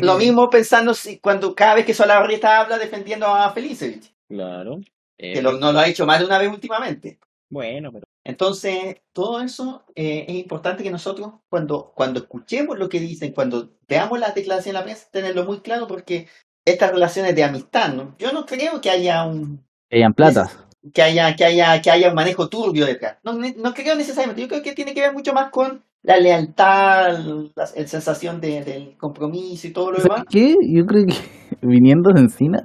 Lo 0.02 0.16
mismo 0.16 0.48
pensando 0.48 0.94
si, 0.94 1.18
cuando 1.18 1.54
cada 1.56 1.74
vez 1.74 1.86
que 1.86 1.94
Solabarrieta 1.94 2.60
habla 2.60 2.78
defendiendo 2.78 3.26
a 3.26 3.50
Felicevich, 3.52 4.12
Claro. 4.28 4.80
Eh, 5.18 5.34
que 5.34 5.42
lo- 5.42 5.52
no 5.58 5.72
lo 5.72 5.78
ha 5.80 5.88
hecho 5.88 6.06
más 6.06 6.20
de 6.20 6.26
una 6.26 6.38
vez 6.38 6.48
últimamente. 6.50 7.18
Bueno, 7.50 7.90
pero 7.92 8.04
Entonces, 8.24 8.96
todo 9.12 9.40
eso 9.40 9.84
eh, 9.94 10.26
es 10.28 10.34
importante 10.36 10.82
que 10.82 10.90
nosotros, 10.90 11.32
cuando, 11.48 11.92
cuando 11.94 12.20
escuchemos 12.20 12.78
lo 12.78 12.88
que 12.88 13.00
dicen, 13.00 13.32
cuando 13.32 13.70
veamos 13.88 14.18
las 14.20 14.34
declaraciones 14.34 14.74
de 14.74 14.80
la 14.80 14.84
prensa, 14.84 15.08
tenerlo 15.10 15.44
muy 15.46 15.60
claro 15.60 15.86
porque 15.86 16.28
estas 16.66 16.90
relaciones 16.92 17.34
de 17.34 17.44
amistad, 17.44 17.94
¿no? 17.94 18.14
yo 18.18 18.30
no 18.32 18.44
creo 18.44 18.80
que 18.82 18.90
haya 18.90 19.24
un 19.24 19.64
Que 19.88 19.96
hayan 19.96 20.12
platas. 20.12 20.58
que 20.92 21.00
haya, 21.02 21.34
que 21.34 21.44
haya, 21.46 21.80
que 21.80 21.90
haya 21.90 22.08
un 22.10 22.14
manejo 22.14 22.48
turbio 22.50 22.84
detrás. 22.84 23.16
No, 23.24 23.32
no 23.32 23.72
creo 23.74 23.94
necesariamente, 23.96 24.42
yo 24.42 24.48
creo 24.48 24.62
que 24.62 24.74
tiene 24.74 24.92
que 24.92 25.00
ver 25.00 25.14
mucho 25.14 25.32
más 25.32 25.50
con 25.50 25.82
la 26.02 26.18
lealtad, 26.18 27.18
la, 27.18 27.50
la 27.56 27.66
sensación 27.66 28.40
de, 28.42 28.62
del 28.62 28.96
compromiso 28.98 29.66
y 29.66 29.72
todo 29.72 29.92
lo 29.92 29.98
demás. 30.02 30.18
¿Sabes 30.18 30.24
qué? 30.30 30.54
Yo 30.70 30.84
creo 30.86 31.06
que 31.06 31.14
viniendo 31.62 32.10
de 32.12 32.20
Encina, 32.20 32.60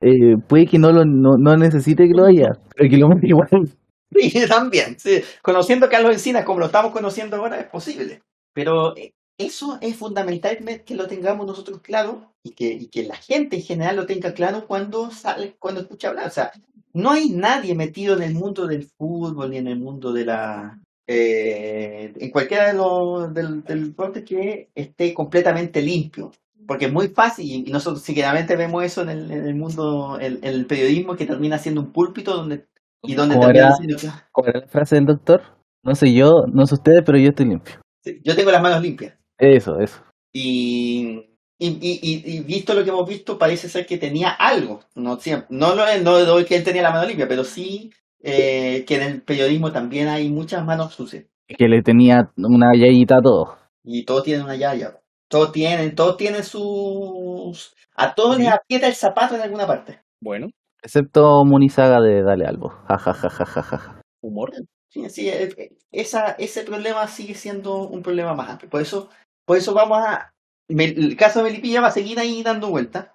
eh, 0.00 0.36
puede 0.48 0.66
que 0.66 0.78
no 0.78 0.92
lo 0.92 1.04
no, 1.04 1.36
no 1.38 1.56
necesite 1.56 2.04
que 2.04 2.14
lo 2.14 2.26
haya, 2.26 2.52
pero 2.74 2.90
que 2.90 2.96
lo 2.96 3.08
mande 3.08 3.28
igual. 3.28 3.48
Sí, 4.12 4.46
también. 4.48 4.98
sí. 4.98 5.20
Conociendo 5.42 5.86
a 5.86 5.88
Carlos 5.88 6.12
Encinas 6.12 6.44
como 6.44 6.60
lo 6.60 6.66
estamos 6.66 6.92
conociendo 6.92 7.36
ahora 7.36 7.58
es 7.58 7.66
posible. 7.66 8.22
Pero 8.54 8.96
eh, 8.96 9.12
eso 9.36 9.78
es 9.82 9.96
fundamental 9.96 10.58
que 10.86 10.94
lo 10.94 11.08
tengamos 11.08 11.44
nosotros 11.46 11.80
claro 11.82 12.32
y 12.42 12.52
que, 12.52 12.72
y 12.72 12.86
que 12.86 13.02
la 13.02 13.16
gente 13.16 13.56
en 13.56 13.62
general 13.62 13.96
lo 13.96 14.06
tenga 14.06 14.32
claro 14.32 14.66
cuando 14.66 15.10
sale, 15.10 15.56
cuando 15.58 15.80
escucha 15.80 16.08
hablar. 16.08 16.28
O 16.28 16.30
sea, 16.30 16.52
no 16.94 17.10
hay 17.10 17.30
nadie 17.30 17.74
metido 17.74 18.16
en 18.16 18.22
el 18.22 18.34
mundo 18.34 18.66
del 18.66 18.84
fútbol 18.84 19.50
ni 19.50 19.58
en 19.58 19.66
el 19.66 19.78
mundo 19.78 20.12
de 20.12 20.24
la 20.24 20.80
eh, 21.06 22.12
en 22.16 22.30
cualquiera 22.30 22.68
de 22.68 22.74
los 22.74 23.32
del, 23.32 23.62
del 23.62 23.88
deporte 23.88 24.24
que 24.24 24.70
esté 24.74 25.12
completamente 25.12 25.82
limpio. 25.82 26.30
Porque 26.66 26.86
es 26.86 26.92
muy 26.92 27.08
fácil, 27.08 27.68
y 27.68 27.70
nosotros 27.70 28.02
sinceramente 28.02 28.56
vemos 28.56 28.84
eso 28.84 29.02
en 29.02 29.10
el, 29.10 29.30
en 29.30 29.46
el 29.46 29.54
mundo, 29.54 30.18
en, 30.20 30.36
en 30.36 30.44
el 30.44 30.66
periodismo, 30.66 31.16
que 31.16 31.26
termina 31.26 31.58
siendo 31.58 31.80
un 31.80 31.92
púlpito 31.92 32.34
donde 32.34 32.66
y 33.02 33.14
donde 33.14 33.34
¿Cómo 33.36 33.46
termina 33.46 33.72
siendo 33.74 33.96
¿Cuál 34.32 34.48
era 34.48 34.60
la 34.60 34.66
frase 34.66 34.96
del 34.96 35.06
doctor? 35.06 35.42
No 35.84 35.94
sé 35.94 36.12
yo, 36.12 36.44
no 36.52 36.66
sé 36.66 36.74
ustedes, 36.74 37.02
pero 37.04 37.18
yo 37.18 37.28
estoy 37.28 37.46
limpio. 37.46 37.76
Sí, 38.02 38.20
Yo 38.24 38.34
tengo 38.34 38.50
las 38.50 38.62
manos 38.62 38.82
limpias. 38.82 39.14
Eso, 39.38 39.78
eso. 39.78 40.02
Y, 40.32 41.30
y, 41.58 41.68
y, 41.68 42.36
y- 42.36 42.40
visto 42.40 42.74
lo 42.74 42.82
que 42.82 42.90
hemos 42.90 43.08
visto, 43.08 43.38
parece 43.38 43.68
ser 43.68 43.86
que 43.86 43.98
tenía 43.98 44.30
algo. 44.30 44.80
No, 44.94 45.18
siempre, 45.18 45.46
no, 45.50 45.74
lo 45.74 45.84
no 46.02 46.18
doy 46.24 46.44
que 46.44 46.56
él 46.56 46.64
tenía 46.64 46.82
la 46.82 46.90
mano 46.90 47.06
limpia, 47.06 47.28
pero 47.28 47.44
sí 47.44 47.92
eh, 48.22 48.84
que 48.86 48.96
en 48.96 49.02
el 49.02 49.22
periodismo 49.22 49.72
también 49.72 50.08
hay 50.08 50.28
muchas 50.28 50.64
manos 50.64 50.94
sucias. 50.94 51.24
Que 51.46 51.68
le 51.68 51.82
tenía 51.82 52.30
una 52.36 52.72
yayita 52.76 53.18
a 53.18 53.22
todo. 53.22 53.56
Y 53.84 54.04
todos 54.04 54.24
tienen 54.24 54.44
una 54.44 54.56
yaya. 54.56 55.00
Todos 55.28 55.52
tienen, 55.52 55.94
todos 55.94 56.16
tienen 56.16 56.44
sus... 56.44 57.74
A 57.96 58.14
todos 58.14 58.38
les 58.38 58.48
aprieta 58.48 58.86
el 58.86 58.94
zapato 58.94 59.34
en 59.34 59.40
alguna 59.42 59.66
parte. 59.66 60.02
Bueno, 60.20 60.48
Excepto 60.82 61.44
Munizaga 61.44 62.00
de 62.00 62.22
Dale 62.22 62.46
Albo. 62.46 62.70
Ja, 62.88 62.98
ja, 62.98 63.12
ja, 63.14 63.28
ja, 63.30 63.44
ja, 63.44 63.62
ja. 63.62 64.00
humor. 64.22 64.52
Sí, 64.88 65.08
sí, 65.10 65.28
eh, 65.28 65.48
eh, 65.56 65.76
esa, 65.90 66.32
ese 66.32 66.62
problema 66.62 67.06
sigue 67.08 67.34
siendo 67.34 67.88
un 67.88 68.02
problema 68.02 68.34
más 68.34 68.50
amplio. 68.50 68.70
Por 68.70 68.80
eso, 68.82 69.08
por 69.44 69.56
eso 69.56 69.74
vamos 69.74 69.98
a... 69.98 70.30
me- 70.68 70.84
el 70.84 71.16
caso 71.16 71.40
de 71.40 71.50
Melipilla 71.50 71.80
va 71.80 71.88
a 71.88 71.92
seguir 71.92 72.18
ahí 72.20 72.42
dando 72.42 72.70
vueltas. 72.70 73.08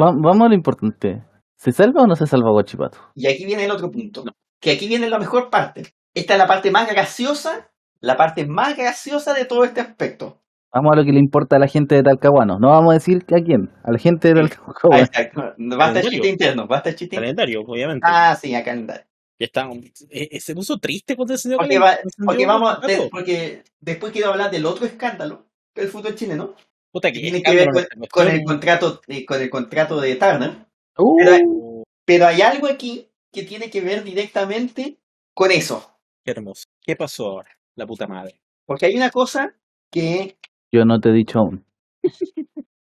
Va- 0.00 0.14
vamos 0.16 0.42
a 0.42 0.48
lo 0.48 0.54
importante. 0.54 1.24
¿Se 1.58 1.72
salva 1.72 2.02
o 2.02 2.06
no 2.06 2.14
se 2.16 2.26
salva 2.26 2.50
Guachipato? 2.50 2.98
Y 3.14 3.26
aquí 3.26 3.44
viene 3.46 3.64
el 3.64 3.70
otro 3.70 3.90
punto. 3.90 4.24
Que 4.60 4.72
aquí 4.72 4.86
viene 4.86 5.08
la 5.08 5.18
mejor 5.18 5.50
parte. 5.50 5.92
Esta 6.14 6.34
es 6.34 6.38
la 6.38 6.46
parte 6.46 6.70
más 6.70 6.88
graciosa, 6.88 7.70
la 8.00 8.16
parte 8.16 8.46
más 8.46 8.76
graciosa 8.76 9.32
de 9.34 9.44
todo 9.44 9.64
este 9.64 9.80
aspecto. 9.80 10.41
Vamos 10.74 10.92
a 10.92 10.96
lo 10.96 11.04
que 11.04 11.12
le 11.12 11.18
importa 11.18 11.56
a 11.56 11.58
la 11.58 11.68
gente 11.68 11.96
de 11.96 12.02
Talcahuano. 12.02 12.58
No 12.58 12.70
vamos 12.70 12.92
a 12.92 12.94
decir 12.94 13.24
a 13.30 13.40
quién. 13.42 13.70
A 13.84 13.92
la 13.92 13.98
gente 13.98 14.32
de 14.32 14.48
Talcahuano. 14.48 15.02
está. 15.02 15.30
Basta 15.58 16.00
el 16.00 16.08
chiste 16.08 16.28
interno, 16.28 16.66
basta 16.66 16.88
el 16.90 16.96
chiste 16.96 17.16
interno. 17.16 17.22
Calendario, 17.24 17.60
obviamente. 17.66 18.06
Ah, 18.08 18.36
sí, 18.40 18.54
a 18.54 18.64
calendario. 18.64 19.04
Ya 19.38 19.46
está. 19.46 19.68
eh, 20.10 20.28
eh, 20.30 20.40
se 20.40 20.54
puso 20.54 20.78
triste 20.78 21.16
cuando 21.16 21.34
enseñó 21.34 21.56
Porque, 21.56 21.78
va- 21.78 21.98
porque 22.24 22.46
vamos, 22.46 22.80
de- 22.82 23.08
porque 23.10 23.64
después 23.80 24.12
quiero 24.12 24.30
hablar 24.30 24.50
del 24.50 24.64
otro 24.66 24.86
escándalo 24.86 25.46
del 25.74 25.88
fútbol 25.88 26.14
chileno, 26.14 26.54
Puta 26.92 27.08
que 27.10 27.14
que 27.14 27.20
tiene 27.22 27.42
que 27.42 27.50
ver 27.50 27.68
escándalo 27.68 28.08
con, 28.10 28.24
con 28.26 28.28
el 28.28 28.44
contrato, 28.44 29.00
eh, 29.08 29.24
con 29.24 29.40
el 29.42 29.50
contrato 29.50 30.00
de 30.00 30.14
Turner. 30.16 30.66
Uh, 30.96 31.16
Pero- 31.18 31.82
Pero 32.04 32.26
hay 32.26 32.40
algo 32.42 32.66
aquí 32.68 33.08
que 33.32 33.42
tiene 33.42 33.68
que 33.70 33.80
ver 33.80 34.04
directamente 34.04 34.98
con 35.34 35.50
eso. 35.50 35.90
Qué 36.24 36.30
hermoso. 36.32 36.64
¿Qué 36.80 36.94
pasó 36.94 37.26
ahora? 37.26 37.50
La 37.74 37.86
puta 37.86 38.06
madre. 38.06 38.38
Porque 38.66 38.86
hay 38.86 38.94
una 38.94 39.10
cosa 39.10 39.54
que 39.90 40.36
yo 40.72 40.84
no 40.84 40.98
te 41.00 41.10
he 41.10 41.12
dicho 41.12 41.38
aún. 41.38 41.64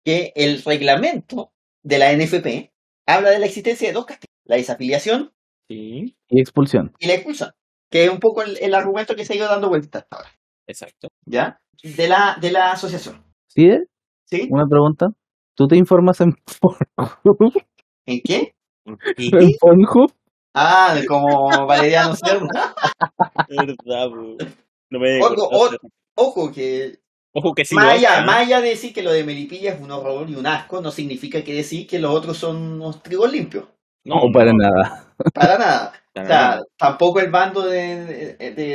que 0.05 0.33
el 0.37 0.63
reglamento 0.63 1.53
de 1.83 1.99
la 1.99 2.13
NFP 2.13 2.71
habla 3.07 3.31
de 3.31 3.39
la 3.39 3.47
existencia 3.47 3.89
de 3.89 3.95
dos 3.95 4.07
castigos, 4.07 4.35
la 4.45 4.57
desafiliación 4.57 5.33
Sí, 5.71 6.17
Y 6.31 6.41
expulsión. 6.41 6.93
y 6.99 7.07
la 7.09 7.15
expulsión, 7.15 7.51
que 7.91 8.05
es 8.05 8.11
un 8.11 8.21
poco 8.21 8.43
el, 8.43 8.57
el 8.61 8.75
argumento 8.75 9.15
que 9.15 9.25
se 9.27 9.35
ha 9.35 9.37
ido 9.37 9.49
dando 9.49 9.69
vueltas 9.69 10.03
hasta 10.05 10.17
ahora, 10.17 10.31
exacto. 10.67 11.09
¿ya? 11.27 11.61
De 11.83 12.09
la, 12.09 12.39
de 12.41 12.51
la 12.53 12.73
asociación, 12.73 13.23
¿Sí? 13.49 13.69
¿sí? 14.25 14.49
Una 14.51 14.65
pregunta. 14.67 15.07
¿Tú 15.55 15.67
te 15.67 15.77
informas 15.77 16.21
en 16.21 16.33
Pornhub? 16.61 17.53
¿En 18.07 18.21
qué? 18.25 18.55
¿Y 19.19 19.27
¿En 19.37 19.51
Pornhub? 19.61 20.13
Ah, 20.55 20.99
como 21.07 21.67
Valeriano 21.67 22.15
Cerda. 22.15 22.75
verdad, 23.49 24.09
bro. 24.11 24.37
No 24.91 24.99
me 25.01 25.19
Ojo, 25.21 25.35
cortaste. 25.51 25.89
Ojo, 26.17 26.51
que 26.53 26.99
Ojo 27.35 27.53
que 27.55 27.65
sí. 27.65 27.75
más 27.75 27.95
allá, 27.95 28.23
más 28.25 28.39
allá 28.47 28.61
de 28.61 28.71
decir 28.71 28.93
que 28.93 29.03
lo 29.03 29.13
de 29.13 29.25
Melipilla 29.25 29.73
es 29.75 29.81
un 29.81 29.91
horror 29.91 30.29
y 30.29 30.35
un 30.35 30.47
asco, 30.47 30.81
no 30.81 30.91
significa 30.91 31.43
que 31.43 31.55
decir 31.55 31.87
que 31.87 31.99
los 31.99 32.15
otros 32.15 32.37
son 32.39 32.57
unos 32.75 33.03
trigos 33.03 33.33
limpios. 33.33 33.65
No, 34.05 34.17
para 34.33 34.53
nada. 34.53 35.13
Para 35.35 35.59
nada. 35.59 35.93
para 36.15 36.25
O 36.25 36.27
sea, 36.27 36.39
nada. 36.39 36.63
tampoco 36.79 37.21
el 37.21 37.31
bando 37.31 37.63
de, 37.63 38.35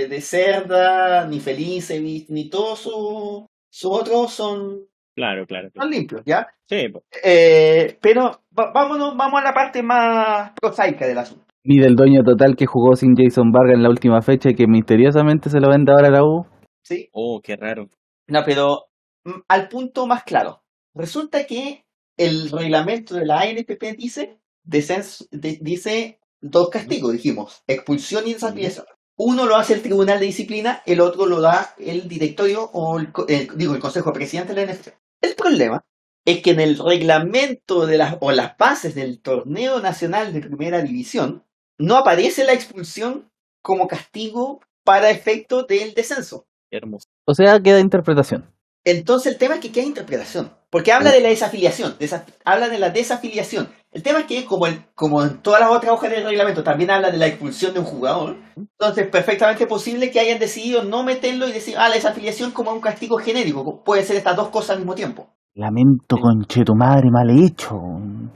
de, 0.10 0.22
Cerda, 0.22 1.26
ni 1.28 1.40
Felice, 1.40 2.00
ni, 2.00 2.26
ni 2.30 2.50
todos 2.50 2.80
sus 2.80 3.46
sus 3.72 3.92
otros 3.92 4.32
son, 4.32 4.86
Claro, 5.16 5.46
claro. 5.48 5.70
son 5.76 5.90
limpios, 5.90 6.22
¿ya? 6.26 6.48
Sí. 6.70 6.86
Eh, 7.24 7.98
pero 8.02 8.42
vámonos, 8.52 9.18
vamos 9.18 9.42
a 9.42 9.44
la 9.44 9.54
parte 9.54 9.82
más 9.82 10.52
prosaica 10.62 11.08
del 11.08 11.18
asunto. 11.18 11.44
Ni 11.64 11.80
del 11.80 11.96
dueño 11.96 12.24
total 12.24 12.56
que 12.56 12.66
jugó 12.68 12.96
sin 12.96 13.16
Jason 13.16 13.52
Vargas 13.52 13.76
en 13.78 13.84
la 13.84 13.90
última 13.90 14.22
fecha 14.22 14.50
y 14.52 14.56
que 14.56 14.68
misteriosamente 14.68 15.50
se 15.50 15.60
lo 15.60 15.70
vende 15.70 15.92
ahora 15.92 16.10
a 16.10 16.12
la 16.12 16.24
U. 16.24 16.46
¿sí? 16.84 17.10
Oh, 17.14 17.42
qué 17.44 17.56
raro. 17.56 17.88
No, 18.28 18.44
pero 18.46 18.88
mm, 19.26 19.42
al 19.48 19.70
punto 19.70 20.08
más 20.08 20.24
claro. 20.24 20.64
Resulta 20.96 21.46
que 21.46 21.86
el 22.18 22.50
reglamento 22.52 23.16
de 23.16 23.26
la 23.26 23.42
ANPP 23.42 23.96
dice, 23.98 24.40
descenso- 24.64 25.28
de- 25.32 25.60
dice 25.62 26.20
dos 26.42 26.70
castigos, 26.70 27.14
dijimos, 27.14 27.64
expulsión 27.68 28.28
y 28.28 28.34
desafiliación. 28.34 28.86
Uno 29.16 29.46
lo 29.46 29.56
hace 29.56 29.74
el 29.76 29.82
Tribunal 29.82 30.20
de 30.20 30.26
Disciplina, 30.26 30.82
el 30.86 31.00
otro 31.00 31.26
lo 31.26 31.40
da 31.42 31.76
el 31.78 32.08
directorio 32.08 32.70
o 32.74 33.00
el, 33.00 33.12
el- 33.28 33.50
digo, 33.58 33.74
el 33.76 33.80
Consejo 33.82 34.10
de 34.12 34.16
Presidente 34.16 34.54
de 34.54 34.66
la 34.66 34.72
NFP. 34.72 34.98
El 35.22 35.36
problema 35.36 35.82
es 36.26 36.42
que 36.42 36.52
en 36.52 36.60
el 36.60 36.78
reglamento 36.78 37.86
de 37.86 37.98
las, 37.98 38.18
o 38.22 38.32
las 38.32 38.58
bases 38.58 38.96
del 38.96 39.22
torneo 39.22 39.80
nacional 39.82 40.34
de 40.34 40.42
primera 40.42 40.82
división 40.82 41.46
no 41.78 41.98
aparece 41.98 42.44
la 42.44 42.54
expulsión 42.54 43.30
como 43.62 43.88
castigo 43.88 44.62
para 44.84 45.10
efecto 45.10 45.64
del 45.64 45.94
descenso. 45.94 46.48
Hermoso. 46.76 47.08
O 47.28 47.34
sea, 47.34 47.60
queda 47.60 47.80
interpretación. 47.80 48.46
Entonces 48.86 49.32
el 49.34 49.38
tema 49.40 49.56
es 49.56 49.62
que 49.62 49.72
queda 49.72 49.86
interpretación, 49.86 50.52
porque 50.70 50.92
habla 50.92 51.12
de 51.12 51.22
la 51.22 51.30
desafiliación, 51.30 51.98
desa- 52.00 52.26
habla 52.44 52.68
de 52.68 52.80
la 52.80 52.90
desafiliación. 52.90 53.70
El 53.94 54.04
tema 54.04 54.20
es 54.20 54.26
que 54.26 54.44
como, 54.44 54.66
el, 54.68 54.84
como 54.94 55.24
en 55.24 55.42
todas 55.42 55.62
las 55.62 55.70
otras 55.72 55.94
hojas 55.94 56.10
del 56.12 56.26
reglamento 56.26 56.64
también 56.64 56.92
habla 56.92 57.10
de 57.12 57.18
la 57.18 57.28
expulsión 57.28 57.74
de 57.74 57.80
un 57.80 57.86
jugador, 57.86 58.36
entonces 58.58 59.08
perfectamente 59.10 59.68
posible 59.68 60.12
que 60.12 60.20
hayan 60.20 60.40
decidido 60.40 60.84
no 60.84 61.04
meterlo 61.04 61.48
y 61.48 61.54
decir, 61.54 61.76
ah, 61.78 61.88
la 61.88 61.96
desafiliación 61.96 62.52
como 62.52 62.74
un 62.74 62.82
castigo 62.82 63.18
genérico, 63.18 63.84
puede 63.86 64.04
ser 64.04 64.18
estas 64.18 64.36
dos 64.36 64.50
cosas 64.50 64.72
al 64.72 64.80
mismo 64.80 64.96
tiempo. 64.96 65.30
Lamento 65.56 66.18
conche 66.18 66.64
tu 66.66 66.74
madre 66.76 67.10
mal 67.12 67.30
hecho. 67.30 67.76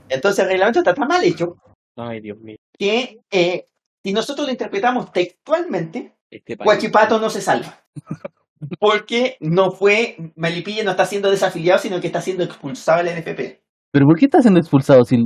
Entonces 0.08 0.44
el 0.44 0.50
reglamento 0.50 0.78
está 0.78 0.94
tan 0.94 1.08
mal 1.08 1.22
hecho 1.24 1.56
Ay, 1.96 2.20
Dios 2.20 2.38
mío. 2.40 2.56
que 2.78 3.18
eh, 3.30 3.64
si 4.02 4.12
nosotros 4.12 4.46
lo 4.46 4.52
interpretamos 4.52 5.10
textualmente, 5.12 6.14
Este 6.30 6.56
no 6.56 7.30
se 7.30 7.40
salva. 7.40 7.84
Porque 8.80 9.36
no 9.40 9.70
fue, 9.70 10.16
Melipilla 10.34 10.82
no 10.82 10.90
está 10.90 11.06
siendo 11.06 11.30
desafiliado, 11.30 11.78
sino 11.78 12.00
que 12.00 12.08
está 12.08 12.20
siendo 12.20 12.42
expulsado 12.42 13.02
del 13.02 13.16
NFP. 13.16 13.60
¿Pero 13.92 14.06
por 14.06 14.18
qué 14.18 14.26
está 14.26 14.42
siendo 14.42 14.60
expulsado 14.60 15.04
si... 15.04 15.16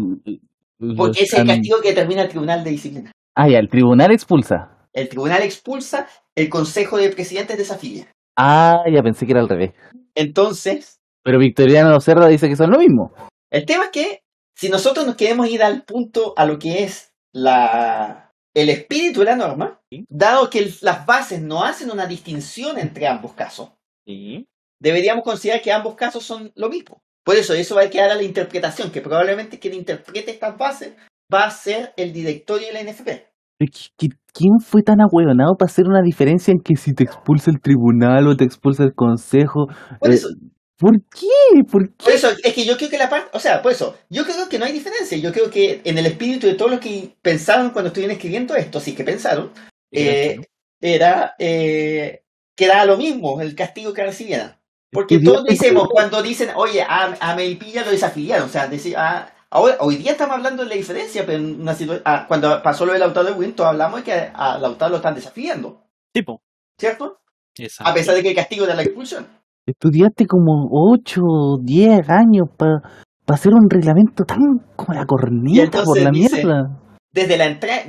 Porque 0.97 1.23
es 1.23 1.33
el 1.33 1.47
castigo 1.47 1.81
que 1.81 1.91
determina 1.91 2.23
el 2.23 2.29
Tribunal 2.29 2.63
de 2.63 2.71
Disciplina. 2.71 3.13
Ah, 3.35 3.49
ya, 3.49 3.59
el 3.59 3.69
tribunal 3.69 4.13
expulsa. 4.13 4.87
El 4.93 5.09
tribunal 5.09 5.43
expulsa, 5.43 6.07
el 6.35 6.51
Consejo 6.51 6.99
de 6.99 7.09
Presidentes 7.11 7.57
desafilia. 7.57 8.09
Ah, 8.37 8.83
ya 8.93 9.03
pensé 9.03 9.25
que 9.25 9.33
era 9.33 9.41
al 9.41 9.49
revés. 9.49 9.73
Entonces, 10.15 11.01
Pero 11.23 11.39
Victoriano 11.39 11.99
Cerda 12.01 12.29
dice 12.29 12.49
que 12.49 12.57
son 12.57 12.71
lo 12.71 12.79
mismo. 12.79 13.13
el 13.51 13.65
tema 13.65 13.85
es 13.85 13.91
que 13.91 14.23
si 14.55 14.69
nosotros 14.69 15.07
nos 15.07 15.17
queremos 15.17 15.49
ir 15.49 15.63
al 15.63 15.85
punto 15.85 16.35
a 16.37 16.45
lo 16.45 16.59
que 16.59 16.85
es 16.85 17.15
la, 17.33 18.32
el 18.55 18.69
espíritu 18.69 19.21
de 19.21 19.27
la 19.27 19.37
norma, 19.37 19.81
Sí. 19.91 20.05
dado 20.09 20.51
que 20.51 20.59
el- 20.61 20.75
las 20.83 21.07
bases 21.07 21.41
no 21.43 21.65
hacen 21.65 21.91
una 21.91 22.07
distinción 22.07 22.79
entre 22.79 23.07
ambos 23.07 23.33
casos, 23.35 23.71
Sí. 24.07 24.47
deberíamos 24.81 25.25
considerar 25.25 25.63
que 25.63 25.73
ambos 25.73 25.95
casos 25.95 26.25
son 26.25 26.53
lo 26.55 26.69
mismo. 26.69 27.03
Por 27.25 27.37
eso, 27.37 27.55
eso 27.55 27.77
va 27.77 27.83
a 27.83 27.91
quedar 27.91 28.11
a 28.11 28.17
la 28.17 28.25
interpretación, 28.25 28.91
que 28.91 29.01
probablemente 29.01 29.59
quien 29.59 29.75
interprete 29.75 30.33
estas 30.33 30.59
bases 30.59 30.95
va 31.33 31.45
a 31.45 31.51
ser 31.51 31.93
el 31.97 32.13
directorio 32.13 32.67
de 32.67 32.73
la 32.73 32.81
NFP. 32.81 33.27
¿Pero 33.59 33.71
qué- 33.73 33.89
qué- 33.97 34.17
¿Quién 34.35 34.61
fue 34.61 34.83
tan 34.83 35.01
ahueonado 35.03 35.57
para 35.59 35.71
hacer 35.71 35.87
una 35.87 36.01
diferencia 36.01 36.53
en 36.53 36.61
que 36.65 36.75
si 36.75 36.95
te 36.95 37.05
expulsa 37.05 37.51
el 37.51 37.61
tribunal 37.61 38.27
o 38.27 38.35
te 38.35 38.45
expulsa 38.45 38.83
el 38.83 38.95
consejo? 38.95 39.67
Por 40.01 40.11
Eh, 40.11 40.15
eso, 40.15 40.29
¿Por 40.79 41.01
qué? 41.05 41.63
¿Por 41.71 41.89
qué? 41.91 42.05
Por 42.05 42.13
eso, 42.13 42.31
es 42.43 42.55
que 42.55 42.65
yo 42.65 42.77
creo 42.77 42.91
que 42.91 42.99
la 42.99 43.09
parte, 43.09 43.31
o 43.33 43.41
sea, 43.41 43.63
por 43.63 43.73
eso, 43.73 43.97
yo 44.09 44.25
creo 44.25 44.49
que 44.49 44.59
no 44.59 44.65
hay 44.65 44.73
diferencia. 44.73 45.17
Yo 45.19 45.33
creo 45.33 45.51
que 45.51 45.81
en 45.85 45.99
el 45.99 46.07
espíritu 46.07 46.47
de 46.47 46.55
todos 46.55 46.71
los 46.71 46.81
que 46.81 47.17
pensaron 47.23 47.71
cuando 47.71 47.89
estuvieron 47.89 48.17
escribiendo 48.17 48.55
esto, 48.57 48.81
sí 48.81 48.95
que 48.95 49.05
pensaron, 49.05 49.53
eh, 49.91 50.41
era 50.81 51.35
eh, 51.39 52.25
que 52.57 52.65
era 52.65 52.85
lo 52.85 52.97
mismo 52.97 53.41
el 53.41 53.55
castigo 53.55 53.93
que 53.93 54.05
recibieran. 54.05 54.59
Porque 54.91 55.19
todos 55.21 55.45
decimos, 55.45 55.89
cuando 55.89 56.23
dicen, 56.23 56.51
oye, 56.55 56.83
a, 56.83 57.17
a 57.19 57.35
Melipilla 57.35 57.85
lo 57.85 57.93
desafiliaron, 57.93 58.47
o 58.47 58.53
sea, 58.53 58.67
decir, 58.67 58.95
a, 58.97 59.33
Ahora, 59.55 59.77
hoy 59.81 59.97
día 59.97 60.13
estamos 60.13 60.37
hablando 60.37 60.63
de 60.63 60.71
la 60.71 60.77
diferencia, 60.77 61.27
pero 61.27 61.37
en 61.37 61.61
una 61.61 61.77
ah, 62.07 62.25
cuando 62.27 62.63
pasó 62.63 62.87
lo 62.87 62.93
del 62.93 63.01
Lautaro 63.01 63.27
de 63.27 63.33
Win, 63.33 63.55
todos 63.55 63.69
hablamos 63.69 64.01
de 64.01 64.05
que 64.05 64.31
a 64.33 64.57
Lautaro 64.57 64.93
lo 64.93 64.97
están 64.97 65.15
desafiando, 65.15 65.85
Tipo. 66.11 66.43
¿cierto? 66.79 67.21
Exacto. 67.59 67.91
A 67.91 67.93
pesar 67.93 68.15
de 68.15 68.23
que 68.23 68.31
el 68.31 68.35
castigo 68.35 68.65
era 68.65 68.75
la 68.75 68.83
expulsión. 68.83 69.29
Estudiaste 69.67 70.27
como 70.27 70.69
8, 70.71 71.23
10 71.63 72.09
años 72.09 72.49
para 72.57 72.83
hacer 73.29 73.53
un 73.55 73.71
reglamento 73.71 74.25
tan 74.25 74.39
como 74.77 74.95
la 74.95 75.07
corneta 75.07 75.85
por 75.85 76.01
la 76.01 76.11
dice- 76.11 76.37
mierda. 76.37 76.79
Desde 77.13 77.37
la 77.37 77.47
entrada, 77.47 77.83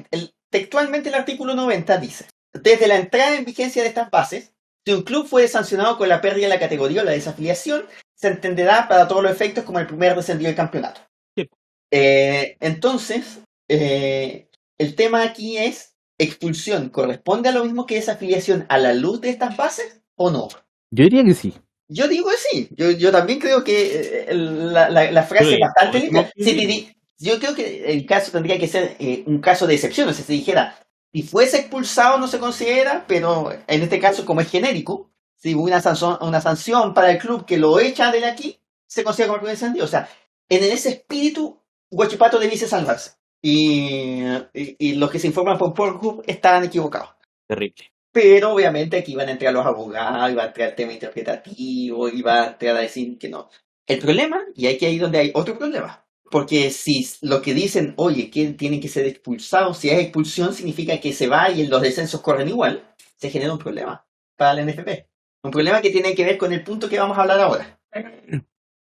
textualmente 0.49 1.09
el 1.09 1.15
artículo 1.15 1.55
90 1.55 1.97
dice, 1.97 2.25
desde 2.53 2.87
la 2.87 2.97
entrada 2.97 3.35
en 3.35 3.45
vigencia 3.45 3.81
de 3.81 3.87
estas 3.87 4.11
bases, 4.11 4.53
si 4.85 4.93
un 4.93 5.03
club 5.03 5.25
fue 5.25 5.47
sancionado 5.47 5.97
con 5.97 6.09
la 6.09 6.21
pérdida 6.21 6.47
de 6.47 6.53
la 6.53 6.59
categoría 6.59 7.01
o 7.01 7.05
la 7.05 7.11
desafiliación, 7.11 7.83
se 8.15 8.27
entenderá 8.27 8.87
para 8.87 9.07
todos 9.07 9.23
los 9.23 9.31
efectos 9.31 9.63
como 9.63 9.79
el 9.79 9.87
primer 9.87 10.15
descendido 10.15 10.49
del 10.49 10.57
campeonato. 10.57 11.01
Sí. 11.35 11.49
Eh, 11.91 12.57
entonces, 12.59 13.41
eh, 13.69 14.49
el 14.77 14.95
tema 14.95 15.23
aquí 15.23 15.57
es, 15.57 15.95
expulsión, 16.19 16.89
¿corresponde 16.89 17.49
a 17.49 17.53
lo 17.53 17.63
mismo 17.63 17.85
que 17.85 17.95
desafiliación 17.95 18.65
a 18.69 18.77
la 18.77 18.93
luz 18.93 19.21
de 19.21 19.29
estas 19.29 19.55
bases 19.57 20.01
o 20.15 20.29
no? 20.29 20.49
Yo 20.95 21.03
diría 21.05 21.23
que 21.23 21.33
sí. 21.33 21.53
Yo 21.87 22.07
digo 22.07 22.29
que 22.29 22.37
sí. 22.37 22.69
Yo, 22.77 22.91
yo 22.91 23.11
también 23.11 23.39
creo 23.39 23.63
que 23.63 24.25
eh, 24.29 24.33
la, 24.33 24.89
la- 24.89 25.11
la 25.11 25.23
frase 25.23 25.45
Sí, 25.49 25.53
es 25.55 25.59
bastante 25.59 25.97
no, 25.99 26.03
linda. 26.05 26.21
no, 26.21 26.27
Si 26.45 26.53
te 26.53 26.59
sí. 26.59 26.65
di- 26.67 26.95
yo 27.19 27.39
creo 27.39 27.55
que 27.55 27.91
el 27.91 28.05
caso 28.05 28.31
tendría 28.31 28.59
que 28.59 28.67
ser 28.67 28.95
eh, 28.99 29.23
un 29.27 29.39
caso 29.39 29.65
de 29.67 29.75
excepción. 29.75 30.09
O 30.09 30.13
sea, 30.13 30.25
si 30.25 30.33
dijera, 30.33 30.77
si 31.13 31.23
fuese 31.23 31.57
expulsado 31.59 32.17
no 32.17 32.27
se 32.27 32.39
considera, 32.39 33.05
pero 33.07 33.51
en 33.67 33.81
este 33.81 33.99
caso, 33.99 34.25
como 34.25 34.41
es 34.41 34.49
genérico, 34.49 35.09
si 35.35 35.55
hubo 35.55 35.63
una 35.63 35.81
sanción, 35.81 36.17
una 36.21 36.41
sanción 36.41 36.93
para 36.93 37.11
el 37.11 37.17
club 37.17 37.45
que 37.45 37.57
lo 37.57 37.79
echa 37.79 38.11
de 38.11 38.25
aquí, 38.25 38.59
se 38.87 39.03
considera 39.03 39.29
como 39.29 39.39
primer 39.39 39.55
descendido. 39.55 39.85
O 39.85 39.89
sea, 39.89 40.07
en 40.49 40.63
ese 40.63 40.89
espíritu, 40.89 41.59
Guachipato 41.89 42.39
debiese 42.39 42.67
salvarse. 42.67 43.11
Y, 43.41 44.23
y, 44.53 44.75
y 44.79 44.93
los 44.95 45.11
que 45.11 45.19
se 45.19 45.27
informan 45.27 45.57
por 45.57 45.73
Pornhub 45.73 46.23
estaban 46.27 46.63
equivocados. 46.63 47.09
Terrible. 47.47 47.92
Pero 48.13 48.53
obviamente 48.53 48.97
aquí 48.97 49.15
van 49.15 49.27
a 49.27 49.31
entrar 49.31 49.53
los 49.53 49.65
abogados, 49.65 50.31
y 50.31 50.35
va 50.35 50.43
a 50.43 50.47
entrar 50.47 50.69
el 50.69 50.75
tema 50.75 50.93
interpretativo, 50.93 52.07
y 52.07 52.21
va 52.21 52.43
a 52.43 52.47
entrar 52.51 52.77
a 52.77 52.81
decir 52.81 53.17
que 53.17 53.27
no. 53.27 53.49
El 53.87 53.99
problema, 53.99 54.39
y 54.55 54.67
aquí 54.67 54.85
ahí 54.85 54.99
donde 54.99 55.17
hay 55.17 55.31
otro 55.33 55.57
problema, 55.57 56.05
porque 56.29 56.69
si 56.69 57.07
lo 57.21 57.41
que 57.41 57.53
dicen, 57.55 57.95
oye, 57.97 58.29
que 58.29 58.53
tienen 58.53 58.79
que 58.79 58.87
ser 58.87 59.07
expulsados, 59.07 59.79
si 59.79 59.89
hay 59.89 60.03
expulsión 60.03 60.53
significa 60.53 60.99
que 60.99 61.11
se 61.11 61.27
va 61.27 61.49
y 61.49 61.65
los 61.67 61.81
descensos 61.81 62.21
corren 62.21 62.47
igual, 62.47 62.83
se 63.17 63.31
genera 63.31 63.51
un 63.51 63.59
problema 63.59 64.05
para 64.37 64.53
la 64.53 64.63
NFP. 64.63 65.07
Un 65.43 65.51
problema 65.51 65.81
que 65.81 65.89
tiene 65.89 66.15
que 66.15 66.23
ver 66.23 66.37
con 66.37 66.53
el 66.53 66.63
punto 66.63 66.87
que 66.87 66.99
vamos 66.99 67.17
a 67.17 67.21
hablar 67.21 67.39
ahora. 67.39 67.79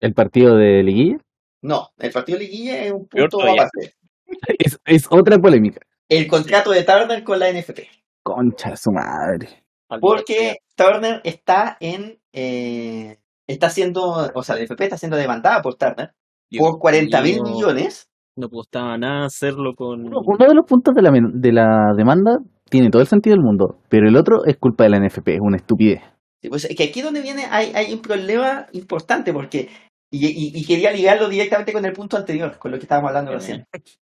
El 0.01 0.15
partido 0.15 0.57
de 0.57 0.83
Liguilla 0.83 1.19
No, 1.63 1.91
el 1.99 2.13
partido 2.13 2.39
de 2.39 2.45
liguilla 2.45 2.85
es 2.85 2.93
un 2.93 3.07
punto 3.07 3.43
aparte. 3.43 3.95
es, 4.59 4.79
es 4.85 5.07
otra 5.11 5.39
polémica. 5.39 5.81
El 6.09 6.27
contrato 6.27 6.71
de 6.71 6.83
Turner 6.83 7.23
con 7.23 7.39
la 7.39 7.53
NFP. 7.53 7.98
Concha 8.35 8.71
de 8.71 8.77
su 8.77 8.91
madre. 8.91 9.65
Porque 10.01 10.57
Turner 10.77 11.21
está 11.25 11.77
en. 11.81 12.19
eh, 12.33 13.19
está 13.47 13.71
siendo. 13.71 14.03
O 14.35 14.43
sea, 14.43 14.57
la 14.57 14.63
NFP 14.63 14.81
está 14.83 14.97
siendo 14.99 15.17
demandada 15.17 15.63
por 15.63 15.77
Turner 15.77 16.13
Dios 16.51 16.63
por 16.69 16.79
40 16.79 17.23
mil 17.23 17.43
millones. 17.43 18.09
No 18.37 18.49
costaba 18.49 18.97
nada 18.99 19.27
hacerlo 19.27 19.75
con. 19.75 20.07
Uno, 20.07 20.21
uno 20.25 20.47
de 20.47 20.55
los 20.55 20.65
puntos 20.67 20.95
de 20.95 21.03
la, 21.03 21.11
de 21.13 21.53
la 21.53 21.93
demanda 21.97 22.39
tiene 22.71 22.91
todo 22.91 23.03
el 23.03 23.09
sentido 23.09 23.35
del 23.35 23.45
mundo, 23.45 23.79
pero 23.89 24.09
el 24.09 24.17
otro 24.17 24.45
es 24.45 24.57
culpa 24.59 24.85
de 24.85 24.91
la 24.91 24.99
NFP, 25.01 25.29
es 25.35 25.41
una 25.41 25.57
estupidez. 25.57 26.03
Sí, 26.41 26.49
pues, 26.51 26.65
es 26.67 26.77
que 26.77 26.85
aquí 26.85 27.01
donde 27.03 27.21
viene 27.23 27.47
hay, 27.51 27.73
hay 27.75 27.93
un 27.93 28.01
problema 28.01 28.67
importante 28.73 29.33
porque. 29.33 29.69
Y, 30.11 30.25
y- 30.27 30.53
y 30.59 30.65
quería 30.65 30.91
ligarlo 30.93 31.29
directamente 31.29 31.73
con 31.73 31.85
el 31.85 31.93
punto 31.93 32.17
anterior, 32.17 32.59
con 32.59 32.71
lo 32.71 32.79
que 32.79 32.85
estábamos 32.85 33.09
hablando 33.09 33.33
recién. 33.33 33.65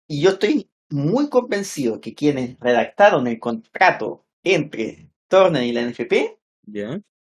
Y 0.08 0.20
yo 0.22 0.30
estoy 0.30 0.68
muy 0.90 1.28
convencido 1.28 2.00
que 2.00 2.14
quienes 2.14 2.58
redactaron 2.60 3.26
el 3.26 3.38
contrato 3.40 4.24
entre 4.42 5.08
Turner 5.28 5.62
y 5.64 5.72
la 5.72 5.82
NFP, 5.82 6.38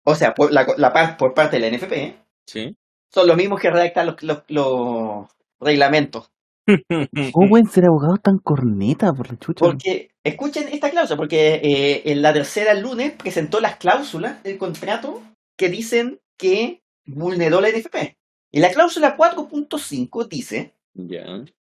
o 0.04 0.14
sea, 0.14 0.34
por, 0.34 0.52
la, 0.52 0.66
la 0.76 0.92
par- 0.92 1.16
por 1.16 1.34
parte 1.34 1.58
de 1.58 1.70
la 1.70 1.76
NFP, 1.76 2.16
Sí. 2.46 2.76
son 3.12 3.26
los 3.26 3.36
mismos 3.36 3.60
que 3.60 3.70
redactan 3.70 4.06
los, 4.06 4.22
los, 4.22 4.42
los 4.48 5.28
reglamentos. 5.60 6.30
¿Cómo 7.32 7.48
pueden 7.48 7.66
ser 7.66 7.84
abogados 7.86 8.20
tan 8.22 8.38
corneta 8.38 9.12
por 9.12 9.30
la 9.30 9.38
chucha? 9.38 9.64
Porque, 9.64 10.10
escuchen 10.24 10.68
esta 10.68 10.90
cláusula, 10.90 11.16
porque 11.16 11.54
eh, 11.62 12.02
en 12.10 12.22
la 12.22 12.32
tercera 12.32 12.72
el 12.72 12.80
lunes 12.80 13.12
presentó 13.12 13.60
las 13.60 13.76
cláusulas 13.76 14.42
del 14.42 14.56
contrato 14.58 15.22
que 15.56 15.68
dicen 15.68 16.20
que 16.38 16.82
vulneró 17.06 17.60
la 17.60 17.68
NFP. 17.68 18.16
Y 18.50 18.60
la 18.60 18.70
cláusula 18.70 19.16
4.5 19.16 20.28
dice, 20.28 20.74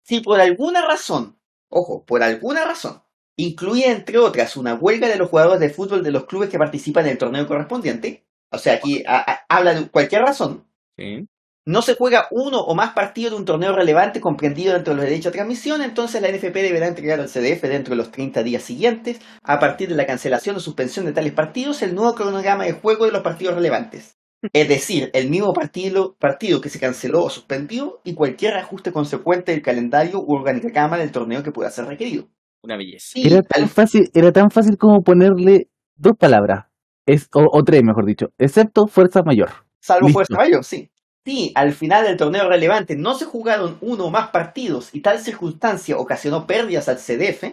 si 0.02 0.20
por 0.20 0.40
alguna 0.40 0.84
razón, 0.86 1.36
ojo, 1.70 2.04
por 2.04 2.22
alguna 2.22 2.64
razón, 2.64 3.02
incluye 3.36 3.90
entre 3.90 4.18
otras 4.18 4.56
una 4.56 4.74
huelga 4.74 5.08
de 5.08 5.16
los 5.16 5.30
jugadores 5.30 5.60
de 5.60 5.70
fútbol 5.70 6.02
de 6.02 6.10
los 6.10 6.26
clubes 6.26 6.50
que 6.50 6.58
participan 6.58 7.06
en 7.06 7.12
el 7.12 7.18
torneo 7.18 7.46
correspondiente, 7.46 8.26
o 8.52 8.58
sea, 8.58 8.74
aquí 8.74 9.02
a- 9.06 9.18
a- 9.30 9.46
habla 9.48 9.72
de 9.74 9.88
cualquier 9.88 10.22
razón, 10.22 10.66
Sí. 10.98 11.26
no 11.66 11.82
se 11.82 11.94
juega 11.94 12.26
uno 12.32 12.58
o 12.60 12.74
más 12.74 12.92
partidos 12.92 13.32
de 13.32 13.36
un 13.38 13.44
torneo 13.44 13.72
relevante 13.72 14.20
comprendido 14.20 14.74
dentro 14.74 14.92
de 14.92 14.96
los 14.96 15.04
derechos 15.08 15.32
de 15.32 15.38
transmisión, 15.38 15.80
entonces 15.82 16.20
la 16.20 16.28
NFP 16.28 16.62
deberá 16.62 16.88
entregar 16.88 17.20
al 17.20 17.28
CDF 17.28 17.68
dentro 17.68 17.92
de 17.92 17.96
los 17.98 18.10
30 18.10 18.42
días 18.42 18.62
siguientes, 18.62 19.20
a 19.42 19.58
partir 19.60 19.88
de 19.88 19.94
la 19.94 20.06
cancelación 20.06 20.56
o 20.56 20.60
suspensión 20.60 21.06
de 21.06 21.12
tales 21.12 21.32
partidos, 21.32 21.80
el 21.82 21.94
nuevo 21.94 22.14
cronograma 22.14 22.64
de 22.64 22.72
juego 22.72 23.06
de 23.06 23.12
los 23.12 23.22
partidos 23.22 23.54
relevantes. 23.54 24.16
Es 24.52 24.68
decir, 24.68 25.10
el 25.12 25.28
mismo 25.28 25.52
partido, 25.52 26.16
partido 26.18 26.60
que 26.60 26.70
se 26.70 26.80
canceló 26.80 27.24
o 27.24 27.30
suspendió 27.30 28.00
y 28.04 28.14
cualquier 28.14 28.54
ajuste 28.54 28.92
consecuente 28.92 29.52
del 29.52 29.62
calendario 29.62 30.20
u 30.20 30.34
organigrama 30.34 30.96
del 30.96 31.12
torneo 31.12 31.42
que 31.42 31.52
pueda 31.52 31.70
ser 31.70 31.86
requerido. 31.86 32.28
Una 32.62 32.76
belleza. 32.76 33.18
Y 33.18 33.26
Era 33.26 33.42
tan 33.42 33.64
al- 33.64 33.68
fácil, 33.68 34.10
era 34.14 34.32
tan 34.32 34.50
fácil 34.50 34.76
como 34.78 35.02
ponerle 35.02 35.68
dos 35.96 36.14
palabras, 36.18 36.66
es, 37.06 37.28
o, 37.34 37.44
o 37.52 37.64
tres 37.64 37.82
mejor 37.82 38.06
dicho, 38.06 38.28
excepto 38.38 38.86
fuerza 38.86 39.22
mayor. 39.22 39.50
Salvo 39.80 40.06
Listo. 40.08 40.14
fuerza 40.14 40.34
mayor, 40.36 40.64
sí. 40.64 40.90
Si 41.24 41.52
al 41.54 41.72
final 41.72 42.04
del 42.06 42.16
torneo 42.16 42.48
relevante 42.48 42.96
no 42.96 43.14
se 43.14 43.26
jugaron 43.26 43.76
uno 43.82 44.06
o 44.06 44.10
más 44.10 44.30
partidos 44.30 44.88
y 44.94 45.00
tal 45.02 45.18
circunstancia 45.18 45.98
ocasionó 45.98 46.46
pérdidas 46.46 46.88
al 46.88 46.96
CDF, 46.96 47.44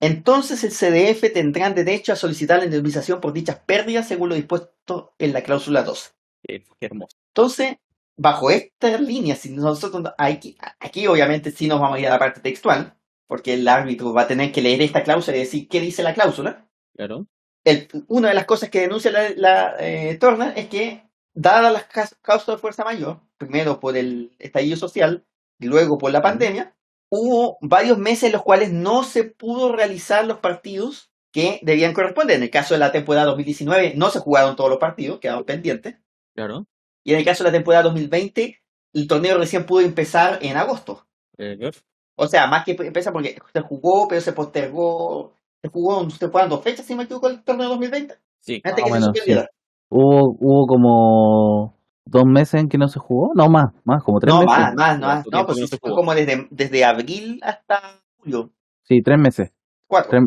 entonces 0.00 0.62
el 0.64 0.72
CDF 0.72 1.32
tendrá 1.32 1.70
derecho 1.70 2.12
a 2.12 2.16
solicitar 2.16 2.58
la 2.58 2.66
indemnización 2.66 3.20
por 3.20 3.32
dichas 3.32 3.60
pérdidas 3.64 4.06
según 4.08 4.28
lo 4.28 4.34
dispuesto 4.34 5.14
en 5.18 5.32
la 5.32 5.42
cláusula 5.42 5.82
2. 5.82 6.12
Qué 6.46 6.62
hermoso. 6.80 7.16
Entonces, 7.28 7.76
bajo 8.16 8.50
esta 8.50 8.96
línea, 8.98 9.34
si 9.36 9.50
nosotros 9.50 10.04
aquí, 10.18 10.56
aquí 10.80 11.06
obviamente 11.06 11.50
sí 11.50 11.66
nos 11.66 11.80
vamos 11.80 11.96
a 11.96 12.00
ir 12.00 12.06
a 12.06 12.10
la 12.10 12.18
parte 12.18 12.40
textual, 12.40 12.96
porque 13.26 13.54
el 13.54 13.66
árbitro 13.66 14.12
va 14.12 14.22
a 14.22 14.26
tener 14.28 14.52
que 14.52 14.62
leer 14.62 14.82
esta 14.82 15.02
cláusula 15.02 15.36
y 15.36 15.40
decir 15.40 15.68
qué 15.68 15.80
dice 15.80 16.02
la 16.02 16.14
cláusula 16.14 16.68
Claro. 16.96 17.26
el- 17.64 17.88
una 18.08 18.28
de 18.28 18.34
las 18.34 18.44
cosas 18.44 18.68
que 18.70 18.80
denuncia 18.82 19.10
la, 19.10 19.30
la, 19.36 19.74
eh, 19.80 20.16
Turner 20.20 20.52
es 20.56 20.68
que, 20.68 21.02
dadas 21.36 21.72
las 21.72 21.84
causas 22.22 22.46
de 22.54 22.58
fuerza 22.58 22.84
mayor, 22.84 23.20
primero 23.38 23.80
por 23.80 23.96
el 23.96 24.36
estallido 24.38 24.76
social 24.76 25.26
y 25.58 25.66
luego 25.66 25.98
por 25.98 26.12
la 26.12 26.22
pandemia, 26.22 26.76
hubo 27.10 27.58
varios 27.60 27.98
meses 27.98 28.24
en 28.24 28.32
los 28.32 28.42
cuales 28.42 28.70
no 28.72 29.02
se 29.02 29.24
pudo 29.24 29.72
realizar 29.74 30.24
los 30.26 30.38
partidos 30.38 31.10
que 31.32 31.58
debían 31.62 31.92
corresponder. 31.94 32.36
En 32.36 32.44
el 32.44 32.50
caso 32.50 32.74
de 32.74 32.78
la 32.80 32.92
temporada 32.92 33.26
2019 33.26 33.94
no 33.96 34.10
se 34.10 34.20
jugaron 34.20 34.54
todos 34.54 34.70
los 34.70 34.78
partidos, 34.78 35.18
quedaron 35.18 35.44
pendientes. 35.44 35.96
Claro. 36.34 36.66
Y 37.04 37.12
en 37.12 37.18
el 37.18 37.24
caso 37.24 37.44
de 37.44 37.50
la 37.50 37.56
temporada 37.56 37.84
2020, 37.84 38.60
el 38.94 39.06
torneo 39.08 39.38
recién 39.38 39.66
pudo 39.66 39.80
empezar 39.80 40.38
en 40.42 40.56
agosto. 40.56 41.06
Eh. 41.38 41.70
O 42.16 42.26
sea, 42.26 42.46
más 42.46 42.64
que 42.64 42.72
empezar 42.78 43.12
porque 43.12 43.36
se 43.52 43.60
jugó, 43.60 44.06
pero 44.08 44.20
se 44.20 44.32
postergó. 44.32 45.32
Se 45.62 45.68
jugó, 45.70 46.08
se 46.10 46.28
fueron 46.28 46.50
dos 46.50 46.62
fechas, 46.62 46.86
si 46.86 46.94
me 46.94 47.04
equivoco, 47.04 47.28
el 47.28 47.42
torneo 47.42 47.68
2020. 47.70 48.14
Sí. 48.40 48.60
Antes 48.64 48.84
que 48.84 48.90
se 48.92 49.00
suspendiera. 49.00 49.48
Hubo, 49.90 50.36
hubo 50.38 50.66
como 50.66 51.76
dos 52.04 52.24
meses 52.26 52.60
en 52.60 52.68
que 52.68 52.78
no 52.78 52.88
se 52.88 52.98
jugó, 52.98 53.32
no 53.34 53.48
más, 53.48 53.72
más, 53.84 54.02
como 54.04 54.18
tres 54.20 54.34
No, 54.34 54.40
meses. 54.40 54.56
más, 54.58 54.74
más, 54.74 54.98
no, 54.98 55.06
¿Cuánto 55.06 55.30
no, 55.30 55.30
tiempo 55.30 55.46
pues 55.46 55.58
no 55.60 55.66
sí, 55.66 55.70
se 55.70 55.78
fue 55.78 55.90
jugó? 55.90 56.00
como 56.02 56.14
desde, 56.14 56.46
desde 56.50 56.84
abril 56.84 57.40
hasta 57.42 58.00
julio. 58.18 58.50
Sí, 58.82 59.00
tres 59.02 59.18
meses. 59.18 59.52
Cuatro. 59.88 60.10
Tres- 60.10 60.22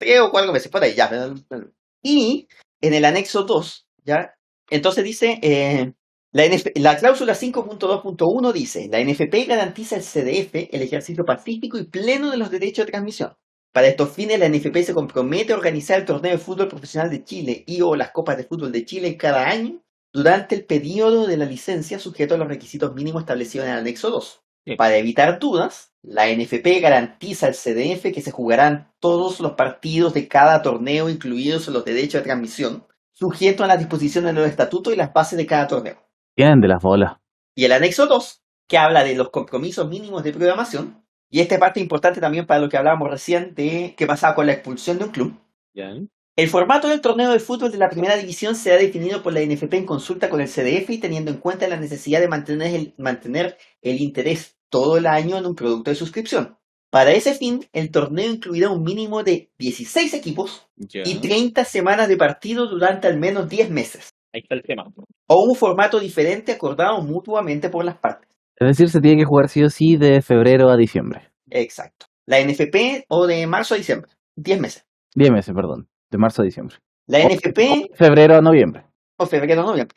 Tres 0.00 0.20
o 0.20 0.30
cuatro 0.30 0.52
meses, 0.52 0.70
por 0.70 0.82
ahí, 0.82 0.94
ya. 0.94 1.10
Y 2.02 2.46
en 2.80 2.94
el 2.94 3.04
anexo 3.04 3.42
2, 3.42 3.86
¿ya? 4.04 4.32
Entonces 4.70 5.04
dice, 5.04 5.38
eh, 5.42 5.92
la, 6.32 6.46
NF 6.46 6.66
la 6.76 6.96
cláusula 6.96 7.34
5.2.1 7.34 8.52
dice, 8.52 8.88
la 8.90 9.02
NFP 9.02 9.46
garantiza 9.46 9.96
al 9.96 10.02
CDF 10.02 10.54
el 10.70 10.82
ejercicio 10.82 11.24
pacífico 11.24 11.78
y 11.78 11.84
pleno 11.84 12.30
de 12.30 12.36
los 12.36 12.50
derechos 12.50 12.86
de 12.86 12.92
transmisión. 12.92 13.32
Para 13.72 13.88
estos 13.88 14.12
fines, 14.12 14.38
la 14.38 14.48
NFP 14.48 14.82
se 14.82 14.94
compromete 14.94 15.52
a 15.52 15.56
organizar 15.56 16.00
el 16.00 16.04
torneo 16.04 16.32
de 16.32 16.38
fútbol 16.38 16.68
profesional 16.68 17.10
de 17.10 17.22
Chile 17.22 17.64
y 17.66 17.80
o 17.82 17.94
las 17.94 18.10
copas 18.10 18.36
de 18.36 18.44
fútbol 18.44 18.72
de 18.72 18.84
Chile 18.84 19.16
cada 19.16 19.46
año 19.48 19.82
durante 20.12 20.54
el 20.54 20.64
periodo 20.64 21.26
de 21.26 21.36
la 21.36 21.44
licencia 21.44 21.98
sujeto 21.98 22.34
a 22.34 22.38
los 22.38 22.48
requisitos 22.48 22.94
mínimos 22.94 23.22
establecidos 23.22 23.66
en 23.66 23.74
el 23.74 23.78
anexo 23.78 24.10
2. 24.10 24.42
Sí. 24.66 24.76
Para 24.76 24.96
evitar 24.96 25.38
dudas, 25.38 25.92
la 26.02 26.26
NFP 26.26 26.80
garantiza 26.80 27.46
al 27.46 27.54
CDF 27.54 28.12
que 28.12 28.22
se 28.22 28.30
jugarán 28.30 28.92
todos 29.00 29.40
los 29.40 29.52
partidos 29.52 30.14
de 30.14 30.28
cada 30.28 30.60
torneo, 30.62 31.08
incluidos 31.08 31.68
los 31.68 31.84
derechos 31.84 32.20
de 32.20 32.24
transmisión, 32.24 32.87
sujetos 33.18 33.64
a 33.64 33.68
las 33.68 33.78
disposiciones 33.78 34.32
de 34.32 34.40
los 34.40 34.48
estatutos 34.48 34.94
y 34.94 34.96
las 34.96 35.12
bases 35.12 35.36
de 35.36 35.46
cada 35.46 35.66
torneo. 35.66 35.96
Tienen 36.36 36.60
de 36.60 36.68
las 36.68 36.80
bolas. 36.80 37.16
Y 37.56 37.64
el 37.64 37.72
anexo 37.72 38.06
2 38.06 38.42
que 38.68 38.78
habla 38.78 39.02
de 39.02 39.16
los 39.16 39.30
compromisos 39.30 39.88
mínimos 39.88 40.22
de 40.22 40.32
programación. 40.32 41.02
Y 41.30 41.40
esta 41.40 41.58
parte 41.58 41.80
es 41.80 41.84
importante 41.84 42.20
también 42.20 42.46
para 42.46 42.60
lo 42.60 42.68
que 42.68 42.76
hablábamos 42.76 43.10
recién 43.10 43.54
de 43.54 43.94
qué 43.96 44.06
pasaba 44.06 44.34
con 44.34 44.46
la 44.46 44.52
expulsión 44.52 44.98
de 44.98 45.04
un 45.04 45.10
club. 45.10 45.34
Ya. 45.74 45.90
El 46.36 46.48
formato 46.48 46.88
del 46.88 47.00
torneo 47.00 47.32
de 47.32 47.40
fútbol 47.40 47.72
de 47.72 47.78
la 47.78 47.88
primera 47.88 48.16
división 48.16 48.54
se 48.54 48.72
ha 48.72 48.76
definido 48.76 49.22
por 49.22 49.32
la 49.32 49.40
NFP 49.40 49.74
en 49.74 49.86
consulta 49.86 50.30
con 50.30 50.40
el 50.40 50.48
CDF 50.48 50.90
y 50.90 50.98
teniendo 50.98 51.30
en 51.30 51.38
cuenta 51.38 51.66
la 51.66 51.80
necesidad 51.80 52.20
de 52.20 52.28
mantener 52.28 52.74
el, 52.74 52.94
mantener 52.98 53.56
el 53.82 54.00
interés 54.00 54.56
todo 54.68 54.98
el 54.98 55.06
año 55.06 55.36
en 55.36 55.46
un 55.46 55.56
producto 55.56 55.90
de 55.90 55.96
suscripción. 55.96 56.57
Para 56.90 57.12
ese 57.12 57.34
fin, 57.34 57.66
el 57.72 57.90
torneo 57.90 58.30
incluirá 58.30 58.70
un 58.70 58.82
mínimo 58.82 59.22
de 59.22 59.50
16 59.58 60.14
equipos 60.14 60.66
y 60.76 61.18
30 61.20 61.64
semanas 61.64 62.08
de 62.08 62.16
partido 62.16 62.66
durante 62.68 63.06
al 63.08 63.18
menos 63.18 63.48
10 63.48 63.70
meses, 63.70 64.10
Ahí 64.32 64.40
está 64.42 64.54
el 64.54 64.62
tema. 64.62 64.84
o 65.26 65.44
un 65.48 65.54
formato 65.54 66.00
diferente 66.00 66.52
acordado 66.52 67.02
mutuamente 67.02 67.68
por 67.68 67.84
las 67.84 67.98
partes. 67.98 68.28
Es 68.56 68.68
decir, 68.68 68.88
se 68.88 69.00
tiene 69.00 69.18
que 69.18 69.26
jugar 69.26 69.48
sí 69.48 69.62
o 69.62 69.68
sí 69.70 69.96
de 69.98 70.22
febrero 70.22 70.70
a 70.70 70.76
diciembre. 70.76 71.30
Exacto. 71.50 72.06
La 72.26 72.40
NFP 72.40 73.04
o 73.08 73.26
de 73.26 73.46
marzo 73.46 73.74
a 73.74 73.78
diciembre, 73.78 74.10
10 74.36 74.60
meses. 74.60 74.86
10 75.14 75.30
meses, 75.30 75.54
perdón. 75.54 75.88
De 76.10 76.18
marzo 76.18 76.42
a 76.42 76.44
diciembre. 76.44 76.76
La 77.06 77.20
NFP 77.20 77.90
Febrero 77.94 78.36
a 78.36 78.40
noviembre. 78.40 78.84
o 79.18 79.26
febrero 79.26 79.62
noviembre. 79.62 79.96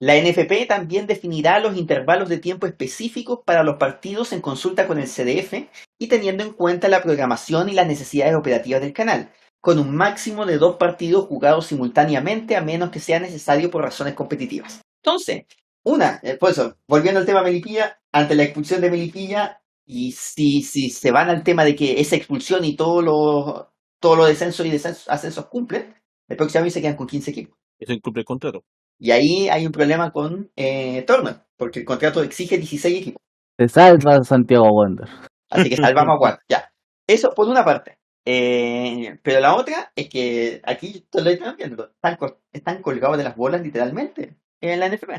La 0.00 0.14
NFP 0.16 0.66
también 0.66 1.06
definirá 1.06 1.60
los 1.60 1.76
intervalos 1.76 2.30
de 2.30 2.38
tiempo 2.38 2.66
específicos 2.66 3.40
para 3.44 3.62
los 3.62 3.76
partidos 3.76 4.32
en 4.32 4.40
consulta 4.40 4.86
con 4.86 4.98
el 4.98 5.06
CDF 5.06 5.68
y 5.98 6.08
teniendo 6.08 6.42
en 6.42 6.54
cuenta 6.54 6.88
la 6.88 7.02
programación 7.02 7.68
y 7.68 7.74
las 7.74 7.86
necesidades 7.86 8.34
operativas 8.34 8.80
del 8.80 8.94
canal, 8.94 9.30
con 9.60 9.78
un 9.78 9.94
máximo 9.94 10.46
de 10.46 10.56
dos 10.56 10.76
partidos 10.76 11.26
jugados 11.26 11.66
simultáneamente 11.66 12.56
a 12.56 12.62
menos 12.62 12.88
que 12.88 12.98
sea 12.98 13.20
necesario 13.20 13.70
por 13.70 13.82
razones 13.82 14.14
competitivas. 14.14 14.80
Entonces, 15.04 15.44
una, 15.82 16.18
eh, 16.22 16.38
por 16.38 16.52
eso, 16.52 16.78
volviendo 16.88 17.20
al 17.20 17.26
tema 17.26 17.42
Melipilla, 17.42 18.00
ante 18.10 18.34
la 18.34 18.44
expulsión 18.44 18.80
de 18.80 18.90
Melipilla, 18.90 19.60
y 19.84 20.12
si, 20.12 20.62
se 20.62 21.10
van 21.10 21.28
al 21.28 21.42
tema 21.42 21.62
de 21.62 21.76
que 21.76 22.00
esa 22.00 22.16
expulsión 22.16 22.64
y 22.64 22.74
todos 22.74 23.04
los 23.04 23.66
todos 23.98 24.16
los 24.16 24.28
descensos 24.28 24.64
y 24.64 24.70
descensos, 24.70 25.10
ascensos 25.10 25.46
cumplen, 25.48 25.94
el 26.26 26.36
próximo 26.38 26.62
año 26.62 26.70
se 26.70 26.80
quedan 26.80 26.96
con 26.96 27.06
15 27.06 27.32
equipos. 27.32 27.58
Eso 27.78 27.92
incumple 27.92 28.20
el 28.20 28.24
contrato. 28.24 28.64
Y 29.00 29.12
ahí 29.12 29.48
hay 29.48 29.64
un 29.64 29.72
problema 29.72 30.10
con 30.10 30.50
eh, 30.56 31.04
Turner, 31.06 31.36
porque 31.56 31.80
el 31.80 31.86
contrato 31.86 32.22
exige 32.22 32.58
16 32.58 33.00
equipos. 33.00 33.22
Se 33.58 33.68
salva 33.68 34.22
Santiago 34.22 34.68
Wander. 34.70 35.08
Así 35.48 35.70
que 35.70 35.76
salvamos 35.76 36.16
a 36.16 36.18
Wander. 36.20 36.40
Ya. 36.50 36.70
Eso 37.06 37.30
por 37.34 37.48
una 37.48 37.64
parte. 37.64 37.96
Eh, 38.26 39.18
pero 39.22 39.40
la 39.40 39.56
otra 39.56 39.90
es 39.96 40.10
que 40.10 40.60
aquí 40.64 41.06
lo 41.14 41.30
están 41.30 41.56
viendo. 41.56 41.90
Están, 41.94 42.18
están 42.52 42.82
colgados 42.82 43.16
de 43.16 43.24
las 43.24 43.36
bolas 43.36 43.62
literalmente 43.62 44.36
en 44.60 44.78
la 44.78 44.88
NFP. 44.90 45.10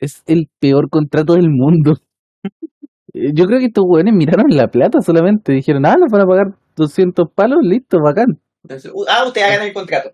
Es 0.00 0.22
el 0.26 0.48
peor 0.58 0.88
contrato 0.88 1.34
del 1.34 1.50
mundo. 1.50 1.92
Yo 3.12 3.44
creo 3.44 3.58
que 3.58 3.66
estos 3.66 3.84
weones 3.86 4.14
miraron 4.14 4.46
la 4.48 4.68
plata 4.68 5.00
solamente. 5.02 5.52
Dijeron, 5.52 5.84
ah, 5.84 5.96
nos 5.98 6.10
van 6.10 6.22
a 6.22 6.26
pagar 6.26 6.46
200 6.76 7.26
palos, 7.34 7.58
listo, 7.62 7.98
bacán. 8.02 8.40
Entonces, 8.62 8.90
uh, 8.94 9.04
ah, 9.08 9.24
ustedes 9.26 9.46
hagan 9.46 9.66
el 9.66 9.74
contrato. 9.74 10.10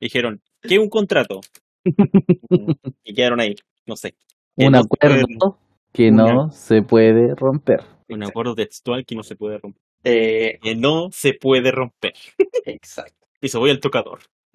Dijeron, 0.00 0.40
¿qué 0.62 0.74
es 0.74 0.80
un 0.80 0.88
contrato? 0.88 1.40
y 3.04 3.14
quedaron 3.14 3.40
ahí, 3.40 3.54
no 3.86 3.96
sé. 3.96 4.14
Que 4.56 4.66
Un 4.66 4.72
no 4.72 4.78
acuerdo 4.80 5.26
puede- 5.26 5.54
que 5.92 6.10
no 6.10 6.50
se 6.50 6.82
puede 6.82 7.34
romper. 7.34 7.82
un 8.08 8.22
acuerdo 8.22 8.54
textual 8.54 9.04
que 9.06 9.14
no 9.14 9.22
se 9.22 9.36
puede 9.36 9.58
romper. 9.58 9.82
Eh, 10.04 10.58
Que 10.62 10.74
no 10.74 11.10
se 11.12 11.34
puede 11.34 11.70
romper. 11.70 12.12
exacto. 12.64 13.26
Y 13.40 13.48
se 13.48 13.58
voy 13.58 13.70
al 13.70 13.80
tocador. 13.80 14.20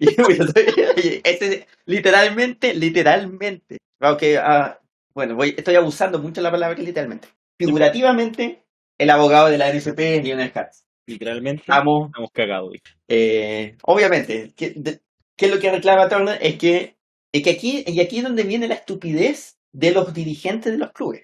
Este, 1.24 1.66
literalmente, 1.86 2.74
literalmente. 2.74 3.78
Aunque, 4.00 4.38
ah, 4.38 4.78
bueno, 5.14 5.34
voy, 5.34 5.54
estoy 5.56 5.74
abusando 5.74 6.18
mucho 6.18 6.36
de 6.40 6.42
la 6.42 6.50
palabra 6.50 6.78
literalmente. 6.80 7.28
Figurativamente, 7.58 8.62
el 8.98 9.10
abogado 9.10 9.48
de 9.48 9.58
la 9.58 9.68
NFP 9.72 9.98
es 10.16 10.24
Lionel 10.24 10.52
Katz. 10.52 10.84
Literalmente, 11.06 11.62
Estamos, 11.62 12.08
estamos 12.10 12.30
cagados. 12.32 12.74
eh, 13.08 13.76
obviamente, 13.82 14.52
¿qué, 14.56 14.70
de- 14.76 15.00
qué 15.36 15.46
es 15.46 15.54
lo 15.54 15.58
que 15.60 15.70
reclama 15.72 16.08
Turner? 16.08 16.38
Es 16.40 16.56
que, 16.58 16.96
es 17.32 17.42
que 17.42 17.50
aquí, 17.50 17.84
y 17.86 18.00
aquí 18.00 18.18
es 18.18 18.24
donde 18.24 18.44
viene 18.44 18.68
la 18.68 18.74
estupidez 18.74 19.58
de 19.72 19.92
los 19.92 20.12
dirigentes 20.14 20.72
de 20.72 20.78
los 20.78 20.92
clubes. 20.92 21.22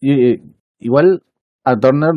Y, 0.00 0.32
eh, 0.32 0.40
igual 0.78 1.22
a 1.64 1.76
Turner, 1.78 2.12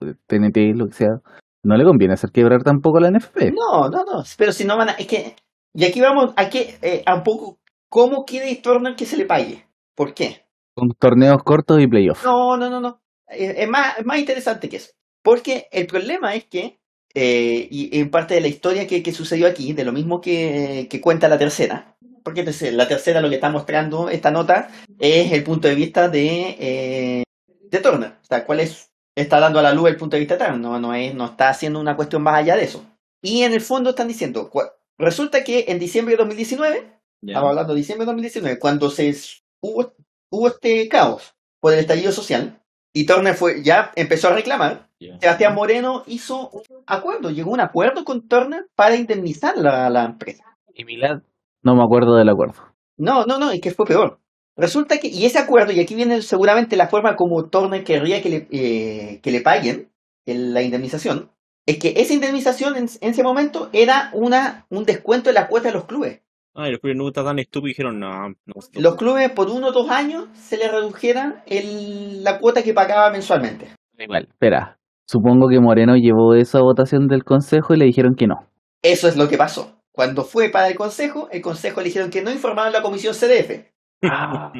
eh, 0.00 0.14
TNT, 0.26 0.74
lo 0.76 0.86
que 0.88 0.94
sea, 0.94 1.20
no 1.62 1.76
le 1.76 1.84
conviene 1.84 2.14
hacer 2.14 2.30
quebrar 2.30 2.62
tampoco 2.62 3.00
la 3.00 3.10
NFP. 3.10 3.52
No, 3.52 3.88
no, 3.88 4.04
no, 4.04 4.22
pero 4.38 4.52
si 4.52 4.64
no 4.64 4.76
van 4.76 4.90
a, 4.90 4.92
es 4.92 5.06
que, 5.06 5.36
y 5.74 5.84
aquí 5.84 6.00
vamos 6.00 6.32
a, 6.36 6.48
que, 6.48 6.78
eh, 6.82 7.02
a 7.06 7.16
un 7.16 7.22
poco, 7.22 7.58
¿cómo 7.88 8.24
quiere 8.24 8.54
Turner 8.56 8.94
que 8.94 9.06
se 9.06 9.16
le 9.16 9.26
pague? 9.26 9.66
¿Por 9.94 10.14
qué? 10.14 10.42
Con 10.74 10.90
torneos 10.98 11.42
cortos 11.44 11.80
y 11.80 11.86
playoffs. 11.86 12.24
No, 12.24 12.56
no, 12.56 12.70
no, 12.70 12.80
no. 12.80 13.00
Eh, 13.28 13.54
Es 13.58 13.68
más, 13.68 13.98
es 13.98 14.06
más 14.06 14.18
interesante 14.18 14.68
que 14.68 14.76
eso. 14.76 14.92
Porque 15.22 15.66
el 15.72 15.86
problema 15.86 16.34
es 16.34 16.44
que, 16.44 16.78
eh, 17.14 17.66
y 17.70 17.98
en 17.98 18.10
parte 18.10 18.34
de 18.34 18.40
la 18.42 18.48
historia 18.48 18.86
que, 18.86 19.02
que 19.02 19.12
sucedió 19.12 19.46
aquí, 19.48 19.72
de 19.72 19.84
lo 19.84 19.92
mismo 19.92 20.20
que, 20.20 20.86
que 20.88 21.00
cuenta 21.00 21.28
la 21.28 21.38
tercera, 21.38 21.96
porque 22.26 22.44
la 22.72 22.88
tercera 22.88 23.20
lo 23.20 23.28
que 23.28 23.36
está 23.36 23.50
mostrando 23.50 24.10
esta 24.10 24.32
nota 24.32 24.68
es 24.98 25.30
el 25.30 25.44
punto 25.44 25.68
de 25.68 25.76
vista 25.76 26.08
de, 26.08 26.56
eh, 26.58 27.22
de 27.46 27.78
Turner. 27.78 28.14
O 28.20 28.24
sea, 28.24 28.44
cuál 28.44 28.58
es, 28.58 28.90
está 29.14 29.38
dando 29.38 29.60
a 29.60 29.62
la 29.62 29.72
luz 29.72 29.90
el 29.90 29.96
punto 29.96 30.16
de 30.16 30.22
vista 30.22 30.36
de 30.36 30.44
Turner. 30.44 30.60
No, 30.60 30.80
no, 30.80 30.92
es, 30.92 31.14
no 31.14 31.26
está 31.26 31.50
haciendo 31.50 31.78
una 31.78 31.94
cuestión 31.94 32.22
más 32.22 32.34
allá 32.34 32.56
de 32.56 32.64
eso. 32.64 32.84
Y 33.22 33.44
en 33.44 33.52
el 33.52 33.60
fondo 33.60 33.90
están 33.90 34.08
diciendo, 34.08 34.50
resulta 34.98 35.44
que 35.44 35.66
en 35.68 35.78
diciembre 35.78 36.14
de 36.14 36.18
2019 36.18 36.98
Ya. 37.22 37.34
Estamos 37.34 37.50
hablando 37.50 37.74
de 37.74 37.78
diciembre 37.78 38.02
de 38.02 38.06
2019, 38.06 38.58
cuando 38.58 38.90
se 38.90 39.16
hubo, 39.60 39.94
hubo 40.28 40.48
este 40.48 40.88
caos 40.88 41.32
por 41.60 41.74
el 41.74 41.78
estallido 41.78 42.10
social 42.10 42.60
y 42.92 43.06
Turner 43.06 43.36
fue, 43.36 43.62
ya 43.62 43.92
empezó 43.94 44.30
a 44.30 44.34
reclamar. 44.34 44.88
Sebastián 44.98 45.54
Moreno 45.54 46.02
hizo 46.08 46.50
un 46.50 46.82
acuerdo, 46.88 47.30
llegó 47.30 47.50
a 47.50 47.54
un 47.54 47.60
acuerdo 47.60 48.04
con 48.04 48.26
Turner 48.26 48.66
para 48.74 48.96
indemnizar 48.96 49.56
la, 49.56 49.88
la 49.90 50.06
empresa. 50.06 50.58
Y 50.74 50.84
Milad, 50.84 51.20
no 51.66 51.74
me 51.74 51.82
acuerdo 51.82 52.14
del 52.16 52.28
acuerdo. 52.28 52.54
No, 52.96 53.26
no, 53.26 53.38
no, 53.38 53.50
es 53.50 53.60
que 53.60 53.72
fue 53.72 53.84
peor. 53.86 54.20
Resulta 54.56 54.98
que, 54.98 55.08
y 55.08 55.26
ese 55.26 55.38
acuerdo, 55.38 55.72
y 55.72 55.80
aquí 55.80 55.94
viene 55.94 56.22
seguramente 56.22 56.76
la 56.76 56.88
forma 56.88 57.14
como 57.16 57.48
Turner 57.50 57.84
querría 57.84 58.22
que 58.22 58.28
le, 58.30 58.48
eh, 58.50 59.20
que 59.22 59.30
le 59.30 59.42
paguen 59.42 59.90
el- 60.24 60.54
la 60.54 60.62
indemnización, 60.62 61.30
es 61.66 61.78
que 61.78 61.92
esa 61.96 62.14
indemnización 62.14 62.76
en, 62.76 62.86
en 63.00 63.10
ese 63.10 63.22
momento 63.22 63.68
era 63.72 64.10
una, 64.14 64.64
un 64.70 64.84
descuento 64.84 65.28
de 65.28 65.34
la 65.34 65.48
cuota 65.48 65.68
de 65.68 65.74
los 65.74 65.84
clubes. 65.84 66.22
Ah, 66.54 66.68
y 66.68 66.70
los 66.70 66.80
clubes 66.80 66.96
no 66.96 67.08
estaban 67.08 67.32
tan 67.32 67.38
estúpidos 67.40 67.66
y 67.70 67.72
dijeron, 67.72 68.00
no, 68.00 68.28
no. 68.30 68.54
los 68.72 68.94
clubes 68.96 69.30
por 69.32 69.50
uno 69.50 69.66
o 69.68 69.72
dos 69.72 69.90
años 69.90 70.28
se 70.32 70.56
les 70.56 70.72
redujera 70.72 71.42
el- 71.46 72.24
la 72.24 72.38
cuota 72.38 72.62
que 72.62 72.72
pagaba 72.72 73.10
mensualmente. 73.10 73.68
Igual, 73.98 74.28
espera. 74.30 74.78
Supongo 75.06 75.48
que 75.48 75.60
Moreno 75.60 75.96
llevó 75.96 76.34
eso 76.34 76.56
a 76.58 76.62
votación 76.62 77.08
del 77.08 77.24
consejo 77.24 77.74
y 77.74 77.78
le 77.78 77.84
dijeron 77.84 78.14
que 78.16 78.26
no. 78.26 78.36
Eso 78.82 79.06
es 79.08 79.16
lo 79.16 79.28
que 79.28 79.36
pasó. 79.36 79.75
Cuando 79.96 80.24
fue 80.24 80.50
para 80.50 80.68
el 80.68 80.74
consejo, 80.76 81.28
el 81.32 81.40
consejo 81.40 81.80
le 81.80 81.86
dijeron 81.86 82.10
que 82.10 82.20
no 82.20 82.30
informaron 82.30 82.68
a 82.68 82.78
la 82.78 82.82
comisión 82.82 83.14
CDF 83.14 83.64
Ah, 84.04 84.52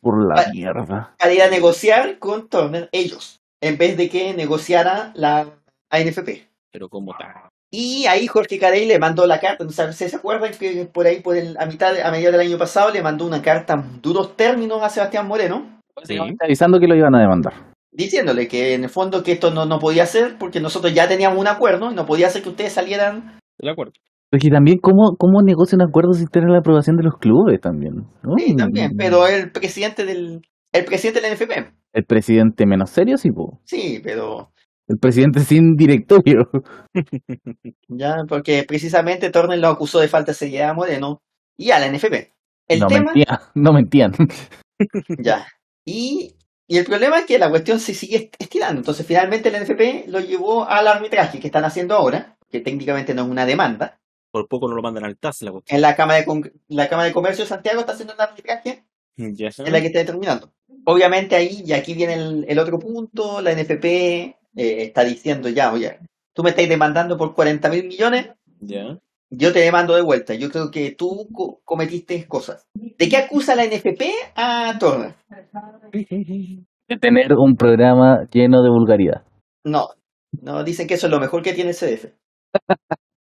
por 0.00 0.24
la 0.28 0.42
Ah. 0.42 0.46
mierda. 0.52 1.14
para 1.18 1.32
ir 1.32 1.42
a 1.42 1.50
negociar 1.50 2.20
con 2.20 2.48
Turner 2.48 2.88
ellos, 2.92 3.40
en 3.60 3.76
vez 3.76 3.96
de 3.96 4.08
que 4.08 4.32
negociara 4.34 5.10
la 5.16 5.46
ANFP. 5.90 6.46
Pero 6.72 6.88
como 6.88 7.12
tal. 7.18 7.32
Y 7.72 8.06
ahí 8.06 8.28
Jorge 8.28 8.56
Carey 8.60 8.86
le 8.86 9.00
mandó 9.00 9.26
la 9.26 9.40
carta. 9.40 9.64
¿no 9.64 9.70
sabe- 9.72 9.92
¿Se 9.94 10.14
acuerdan 10.14 10.52
que 10.52 10.84
por 10.84 11.06
ahí, 11.08 11.18
por 11.20 11.36
el- 11.36 11.56
a 11.58 11.66
mitad, 11.66 11.98
a 12.00 12.10
mediados 12.12 12.38
del 12.38 12.46
año 12.46 12.56
pasado, 12.56 12.90
le 12.92 13.02
mandó 13.02 13.26
una 13.26 13.42
carta 13.42 13.72
en 13.74 14.00
duros 14.00 14.36
términos 14.36 14.80
a 14.80 14.88
Sebastián 14.88 15.26
Moreno? 15.26 15.80
Sí. 16.04 16.16
Avisando 16.40 16.78
que 16.78 16.86
lo 16.86 16.94
iban 16.94 17.14
a 17.16 17.20
demandar. 17.20 17.52
diciéndole 17.96 18.48
que 18.48 18.74
en 18.74 18.82
el 18.82 18.90
fondo 18.90 19.22
que 19.22 19.30
esto 19.32 19.52
no, 19.52 19.66
no 19.66 19.78
podía 19.78 20.04
ser 20.06 20.36
porque 20.36 20.58
nosotros 20.58 20.92
ya 20.92 21.06
teníamos 21.06 21.38
un 21.38 21.46
acuerdo 21.46 21.92
y 21.92 21.94
no 21.94 22.04
podía 22.06 22.28
ser 22.28 22.42
que 22.42 22.48
ustedes 22.48 22.72
salieran. 22.72 23.38
De 23.56 23.70
acuerdo. 23.70 23.92
Pero 24.30 24.40
que 24.40 24.50
también, 24.50 24.78
¿cómo, 24.78 25.16
cómo 25.16 25.42
negocia 25.42 25.76
un 25.76 25.82
acuerdo 25.82 26.12
sin 26.12 26.28
tener 26.28 26.48
la 26.50 26.58
aprobación 26.58 26.96
de 26.96 27.04
los 27.04 27.18
clubes 27.18 27.60
también? 27.60 27.94
¿no? 28.22 28.34
Sí, 28.36 28.56
también, 28.56 28.92
pero 28.96 29.26
el 29.26 29.52
presidente 29.52 30.04
del 30.04 30.42
el 30.74 30.84
presidente 30.84 31.20
del 31.20 31.34
NFP. 31.34 31.72
El 31.92 32.04
presidente 32.04 32.66
menos 32.66 32.90
serio, 32.90 33.16
sí, 33.16 33.30
po. 33.30 33.60
Sí, 33.62 34.00
pero 34.02 34.50
El 34.88 34.98
presidente 34.98 35.38
sin 35.40 35.76
directorio. 35.76 36.50
ya 37.88 38.16
porque 38.28 38.64
precisamente 38.66 39.30
Turner 39.30 39.60
lo 39.60 39.68
acusó 39.68 40.00
de 40.00 40.08
falta 40.08 40.32
de 40.32 40.36
seriedad 40.36 40.70
a 40.70 40.74
Moreno 40.74 41.22
y 41.56 41.70
a 41.70 41.78
la 41.78 41.88
NFP. 41.88 42.32
El 42.66 42.80
no 42.80 42.86
tema, 42.88 43.12
mentían, 43.12 43.38
no 43.54 43.72
mentían. 43.72 44.12
ya. 45.22 45.46
Y, 45.84 46.34
y 46.66 46.78
el 46.78 46.84
problema 46.84 47.20
es 47.20 47.26
que 47.26 47.38
la 47.38 47.50
cuestión 47.50 47.78
se 47.78 47.94
sigue 47.94 48.30
estirando. 48.36 48.80
Entonces, 48.80 49.06
finalmente 49.06 49.50
el 49.50 49.62
NFP 49.62 50.08
lo 50.08 50.18
llevó 50.18 50.68
al 50.68 50.88
arbitraje 50.88 51.38
que 51.38 51.46
están 51.46 51.64
haciendo 51.64 51.94
ahora, 51.94 52.36
que 52.50 52.60
técnicamente 52.60 53.14
no 53.14 53.22
es 53.22 53.28
una 53.28 53.46
demanda. 53.46 54.00
Por 54.34 54.48
poco 54.48 54.66
no 54.68 54.74
lo 54.74 54.82
mandan 54.82 55.04
al 55.04 55.16
TAS 55.16 55.42
la 55.42 55.52
cuestión. 55.52 55.76
En 55.76 55.80
la 55.82 55.94
Cámara 55.94 56.18
de, 56.18 56.24
Con- 56.26 56.52
la 56.66 56.88
Cámara 56.88 57.06
de 57.06 57.14
Comercio 57.14 57.44
de 57.44 57.48
Santiago 57.48 57.78
está 57.78 57.92
haciendo 57.92 58.14
un 58.14 58.20
arbitraje 58.20 58.82
Ya. 59.16 59.46
es 59.46 59.58
la 59.60 59.80
que 59.80 59.86
está 59.86 60.00
determinando. 60.00 60.50
Obviamente 60.86 61.36
ahí, 61.36 61.62
y 61.64 61.72
aquí 61.72 61.94
viene 61.94 62.14
el, 62.14 62.44
el 62.48 62.58
otro 62.58 62.80
punto, 62.80 63.40
la 63.40 63.52
NFP 63.52 63.84
eh, 63.84 64.34
está 64.56 65.04
diciendo 65.04 65.48
ya, 65.48 65.72
oye, 65.72 66.00
tú 66.34 66.42
me 66.42 66.50
estás 66.50 66.68
demandando 66.68 67.16
por 67.16 67.32
40 67.32 67.70
mil 67.70 67.84
millones, 67.86 68.30
Ya. 68.58 68.98
yo 69.30 69.52
te 69.52 69.60
demando 69.60 69.94
de 69.94 70.02
vuelta. 70.02 70.34
Yo 70.34 70.50
creo 70.50 70.72
que 70.72 70.90
tú 70.90 71.28
co- 71.32 71.60
cometiste 71.64 72.26
cosas. 72.26 72.66
¿De 72.74 73.08
qué 73.08 73.16
acusa 73.16 73.54
la 73.54 73.64
NFP 73.66 74.02
a 74.34 74.76
Turner? 74.80 75.14
De 75.92 76.96
tener 77.00 77.32
un 77.34 77.54
programa 77.54 78.26
lleno 78.32 78.64
de 78.64 78.68
vulgaridad. 78.70 79.22
No, 79.64 79.90
no, 80.42 80.64
dicen 80.64 80.88
que 80.88 80.94
eso 80.94 81.06
es 81.06 81.12
lo 81.12 81.20
mejor 81.20 81.40
que 81.42 81.52
tiene 81.52 81.70
el 81.70 81.76
CDF. 81.76 82.06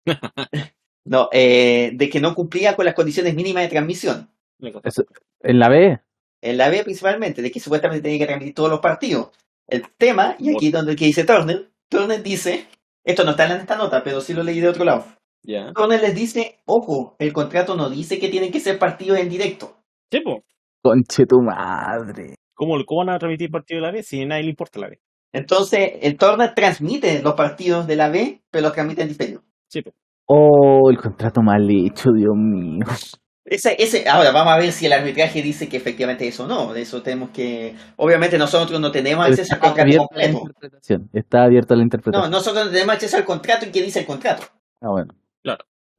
No, 1.08 1.30
eh, 1.32 1.92
de 1.94 2.10
que 2.10 2.20
no 2.20 2.36
cumplía 2.36 2.76
con 2.76 2.86
las 2.86 2.94
condiciones 2.94 3.34
mínimas 3.34 3.64
de 3.64 3.70
transmisión. 3.70 4.30
En 4.60 5.60
la 5.60 5.70
B, 5.70 6.00
En 6.42 6.58
la 6.58 6.70
B 6.70 6.84
principalmente, 6.84 7.42
de 7.42 7.50
que 7.50 7.60
supuestamente 7.60 8.04
tenía 8.04 8.20
que 8.20 8.26
transmitir 8.26 8.56
todos 8.56 8.70
los 8.70 8.80
partidos. 8.82 9.30
El 9.68 9.84
tema, 9.98 10.36
y 10.38 10.54
aquí 10.54 10.70
donde 10.70 10.96
que 10.96 11.06
dice 11.06 11.24
Turner, 11.24 11.70
Turner 11.90 12.22
dice, 12.22 12.66
esto 13.04 13.24
no 13.24 13.32
está 13.32 13.46
en 13.46 13.62
esta 13.62 13.78
nota, 13.78 14.02
pero 14.04 14.20
sí 14.20 14.34
lo 14.34 14.44
leí 14.44 14.60
de 14.60 14.68
otro 14.68 14.84
lado. 14.84 15.06
Ya. 15.44 15.72
Turner 15.74 16.02
les 16.02 16.14
dice, 16.14 16.60
ojo, 16.66 17.16
el 17.20 17.32
contrato 17.32 17.76
no 17.76 17.90
dice 17.90 18.20
que 18.20 18.28
tienen 18.28 18.52
que 18.52 18.60
ser 18.60 18.78
partidos 18.78 19.20
en 19.20 19.30
directo. 19.30 19.78
Sí, 20.12 20.20
po. 20.20 20.44
conche 20.82 21.26
tu 21.26 21.40
madre. 21.42 22.36
¿Cómo, 22.54 22.74
¿Cómo 22.86 23.06
van 23.06 23.16
a 23.16 23.20
transmitir 23.20 23.50
partido 23.50 23.80
de 23.80 23.88
la 23.88 23.94
vez 23.94 24.08
si 24.08 24.22
a 24.22 24.26
nadie 24.26 24.44
le 24.44 24.50
importa 24.50 24.80
la 24.80 24.90
vez? 24.90 25.00
Entonces, 25.32 25.92
el 26.02 26.18
Turner 26.18 26.54
transmite 26.54 27.22
los 27.22 27.36
partidos 27.36 27.88
de 27.88 27.96
la 27.96 28.10
B, 28.10 28.42
pero 28.50 28.64
los 28.64 28.74
transmite 28.74 29.04
en 29.04 29.10
diferido. 29.10 29.44
Sí, 29.68 29.82
po. 29.82 29.94
Oh, 30.28 30.90
el 30.90 30.98
contrato 30.98 31.42
mal 31.42 31.68
hecho, 31.70 32.12
Dios 32.12 32.34
mío. 32.36 32.86
Ese, 33.50 33.76
ese, 33.80 34.10
ahora 34.10 34.32
vamos 34.32 34.54
a 34.54 34.58
ver 34.58 34.74
si 34.74 34.88
el 34.88 34.92
arbitraje 34.94 35.42
dice 35.42 35.70
que 35.70 35.78
efectivamente 35.78 36.28
eso 36.28 36.46
no. 36.48 36.74
De 36.74 36.82
eso 36.82 37.02
tenemos 37.02 37.30
que. 37.30 37.76
Obviamente 37.96 38.38
nosotros 38.38 38.80
no 38.82 38.92
tenemos 38.92 39.26
acceso 39.26 39.54
al 39.54 39.60
Está 39.60 39.70
contrato 39.74 39.98
completo. 40.10 40.38
interpretación. 40.40 41.10
Está 41.14 41.44
abierta 41.46 41.74
la 41.76 41.80
No, 41.80 41.84
interpretación. 41.84 42.32
nosotros 42.32 42.66
no 42.66 42.72
tenemos 42.72 42.94
acceso 42.96 43.16
al 43.18 43.24
contrato 43.24 43.66
y 43.66 43.72
qué 43.72 43.82
dice 43.82 44.00
el 44.02 44.06
contrato. 44.06 44.44
Ah, 44.82 44.90
bueno. 44.92 45.14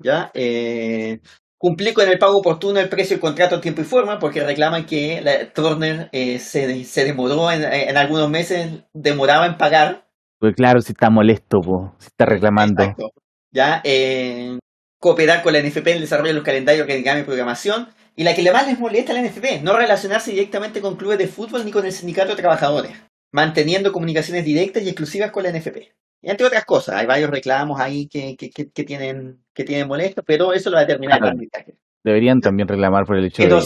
¿Ya? 0.01 0.31
Eh, 0.35 1.21
cumplí 1.57 1.93
con 1.95 2.09
el 2.09 2.19
pago 2.19 2.37
oportuno 2.39 2.79
del 2.79 2.89
precio 2.91 3.17
del 3.17 3.21
contrato 3.21 3.55
en 3.57 3.61
tiempo 3.63 3.81
y 3.81 3.85
forma 3.85 4.19
porque 4.19 4.45
reclaman 4.45 4.85
que 4.87 5.21
la, 5.23 5.51
Turner 5.53 6.09
eh, 6.13 6.39
se, 6.39 6.85
se 6.85 7.05
demoró 7.05 7.51
en, 7.51 7.65
en 7.65 7.97
algunos 7.97 8.31
meses, 8.31 8.85
demoraba 8.93 9.47
en 9.47 9.57
pagar. 9.57 10.07
Pues 10.39 10.55
claro, 10.55 10.81
si 10.83 10.93
está 10.93 11.11
molesto, 11.11 11.59
po, 11.61 11.95
si 11.99 12.07
está 12.09 12.27
reclamando. 12.27 12.83
Exacto. 12.85 13.09
¿Ya? 13.51 13.81
Eh, 13.85 14.59
cooperar 15.01 15.43
con 15.43 15.53
la 15.53 15.61
NFP 15.61 15.87
en 15.89 15.95
el 15.97 16.01
desarrollo 16.03 16.29
de 16.29 16.35
los 16.35 16.45
calendarios, 16.45 16.83
organigrama 16.83 17.20
y 17.20 17.25
programación. 17.25 17.89
Y 18.16 18.25
la 18.25 18.35
que 18.35 18.43
le 18.43 18.53
más 18.53 18.66
les 18.66 18.79
molesta 18.81 19.12
a 19.12 19.15
la 19.15 19.23
NFP, 19.23 19.62
no 19.62 19.77
relacionarse 19.77 20.33
directamente 20.33 20.81
con 20.81 20.97
clubes 20.97 21.19
de 21.19 21.29
fútbol 21.29 21.65
ni 21.65 21.70
con 21.70 21.87
el 21.87 21.93
sindicato 21.93 22.31
de 22.31 22.37
trabajadores, 22.37 22.93
manteniendo 23.33 23.93
comunicaciones 23.93 24.45
directas 24.45 24.83
y 24.83 24.89
exclusivas 24.89 25.31
con 25.31 25.45
la 25.45 25.51
NFP. 25.53 25.93
Y 26.20 26.31
entre 26.31 26.47
otras 26.47 26.65
cosas, 26.65 26.97
hay 26.97 27.07
varios 27.07 27.31
reclamos 27.31 27.79
ahí 27.81 28.09
que, 28.09 28.37
que, 28.37 28.51
que, 28.51 28.70
que 28.73 28.83
tienen, 28.85 29.45
que 29.55 29.62
tienen 29.62 29.87
molestos, 29.87 30.25
pero 30.27 30.53
eso 30.53 30.69
lo 30.69 30.75
va 30.75 30.81
a 30.81 30.85
determinar 30.85 31.19
el 31.19 31.20
Claro. 31.23 31.37
arbitraje. 31.37 31.75
Deberían 32.03 32.41
también 32.41 32.66
reclamar 32.66 33.05
por 33.07 33.16
el 33.16 33.27
hecho 33.27 33.43
Pero 33.43 33.61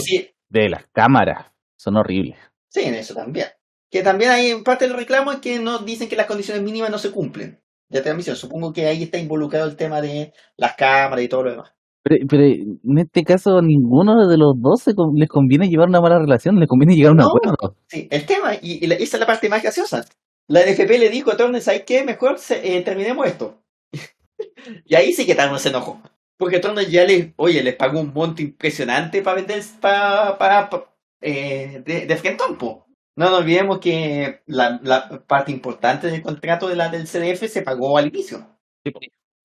de, 0.49 0.69
las 0.69 0.85
cámaras. 0.91 1.47
Son 1.75 1.97
horribles. 1.97 2.37
Sí, 2.69 2.81
en 2.81 2.93
eso 2.93 3.15
también. 3.15 3.47
Que 3.89 4.03
también 4.03 4.31
hay 4.31 4.51
en 4.51 4.63
parte 4.63 4.87
del 4.87 4.95
reclamo 4.95 5.31
es 5.31 5.39
que 5.39 5.57
no 5.59 5.79
dicen 5.79 6.07
que 6.09 6.15
las 6.15 6.27
condiciones 6.27 6.61
mínimas 6.61 6.91
no 6.91 6.99
se 6.99 7.11
cumplen 7.11 7.62
de 7.93 8.01
transmisión. 8.01 8.35
Supongo 8.35 8.73
que 8.73 8.85
ahí 8.87 9.03
está 9.03 9.17
involucrado 9.17 9.67
el 9.69 9.75
tema 9.77 10.01
de 10.01 10.33
las 10.57 10.75
cámaras 10.75 11.23
y 11.23 11.27
todo 11.29 11.43
lo 11.43 11.51
demás. 11.51 11.73
Pero, 12.03 12.25
pero 12.27 12.43
en 12.43 12.97
este 12.97 13.23
caso, 13.23 13.57
a 13.57 13.61
ninguno 13.61 14.27
de 14.27 14.37
los 14.37 14.55
dos 14.59 14.83
les 15.15 15.29
conviene 15.29 15.69
llevar 15.69 15.87
una 15.87 16.01
mala 16.01 16.19
relación, 16.19 16.59
les 16.59 16.67
conviene 16.67 16.95
llegar 16.95 17.09
a 17.09 17.13
un 17.13 17.17
No. 17.19 17.27
acuerdo. 17.27 17.77
Sí, 17.87 18.07
el 18.11 18.25
tema, 18.25 18.55
y, 18.55 18.83
y 18.83 18.87
la- 18.87 18.95
esa 18.95 19.15
es 19.17 19.19
la 19.21 19.25
parte 19.25 19.47
más 19.47 19.61
graciosa. 19.63 20.05
La 20.49 20.61
NFP 20.61 20.97
le 20.99 21.09
dijo 21.09 21.31
a 21.31 21.37
Turner, 21.37 21.61
¿sabes 21.61 21.83
qué? 21.85 22.03
Mejor 22.03 22.39
se- 22.39 22.75
eh, 22.77 22.81
terminemos 22.81 23.25
esto. 23.25 23.61
y 24.85 24.95
ahí 24.95 25.13
sí 25.13 25.25
que 25.25 25.35
Turner 25.35 25.59
se 25.59 25.69
enojó. 25.69 26.01
Porque 26.37 26.59
Turner 26.59 26.89
ya 26.89 27.05
les, 27.05 27.27
oye, 27.37 27.63
les 27.63 27.75
pagó 27.75 28.01
un 28.01 28.11
monto 28.13 28.41
impresionante 28.41 29.21
para 29.21 29.37
vender, 29.37 29.63
para, 29.79 30.37
para, 30.37 30.69
pa- 30.69 30.93
eh, 31.21 31.81
de, 31.85 32.05
de 32.05 32.15
Frentón, 32.17 32.57
po. 32.57 32.85
No 33.15 33.29
nos 33.29 33.41
olvidemos 33.41 33.79
que 33.79 34.39
la, 34.47 34.79
la 34.83 35.23
parte 35.27 35.51
importante 35.51 36.07
del 36.07 36.21
contrato 36.23 36.67
de 36.67 36.75
la, 36.75 36.89
del 36.89 37.05
CDF 37.05 37.47
se 37.47 37.61
pagó 37.61 37.97
al 37.97 38.07
inicio. 38.07 38.39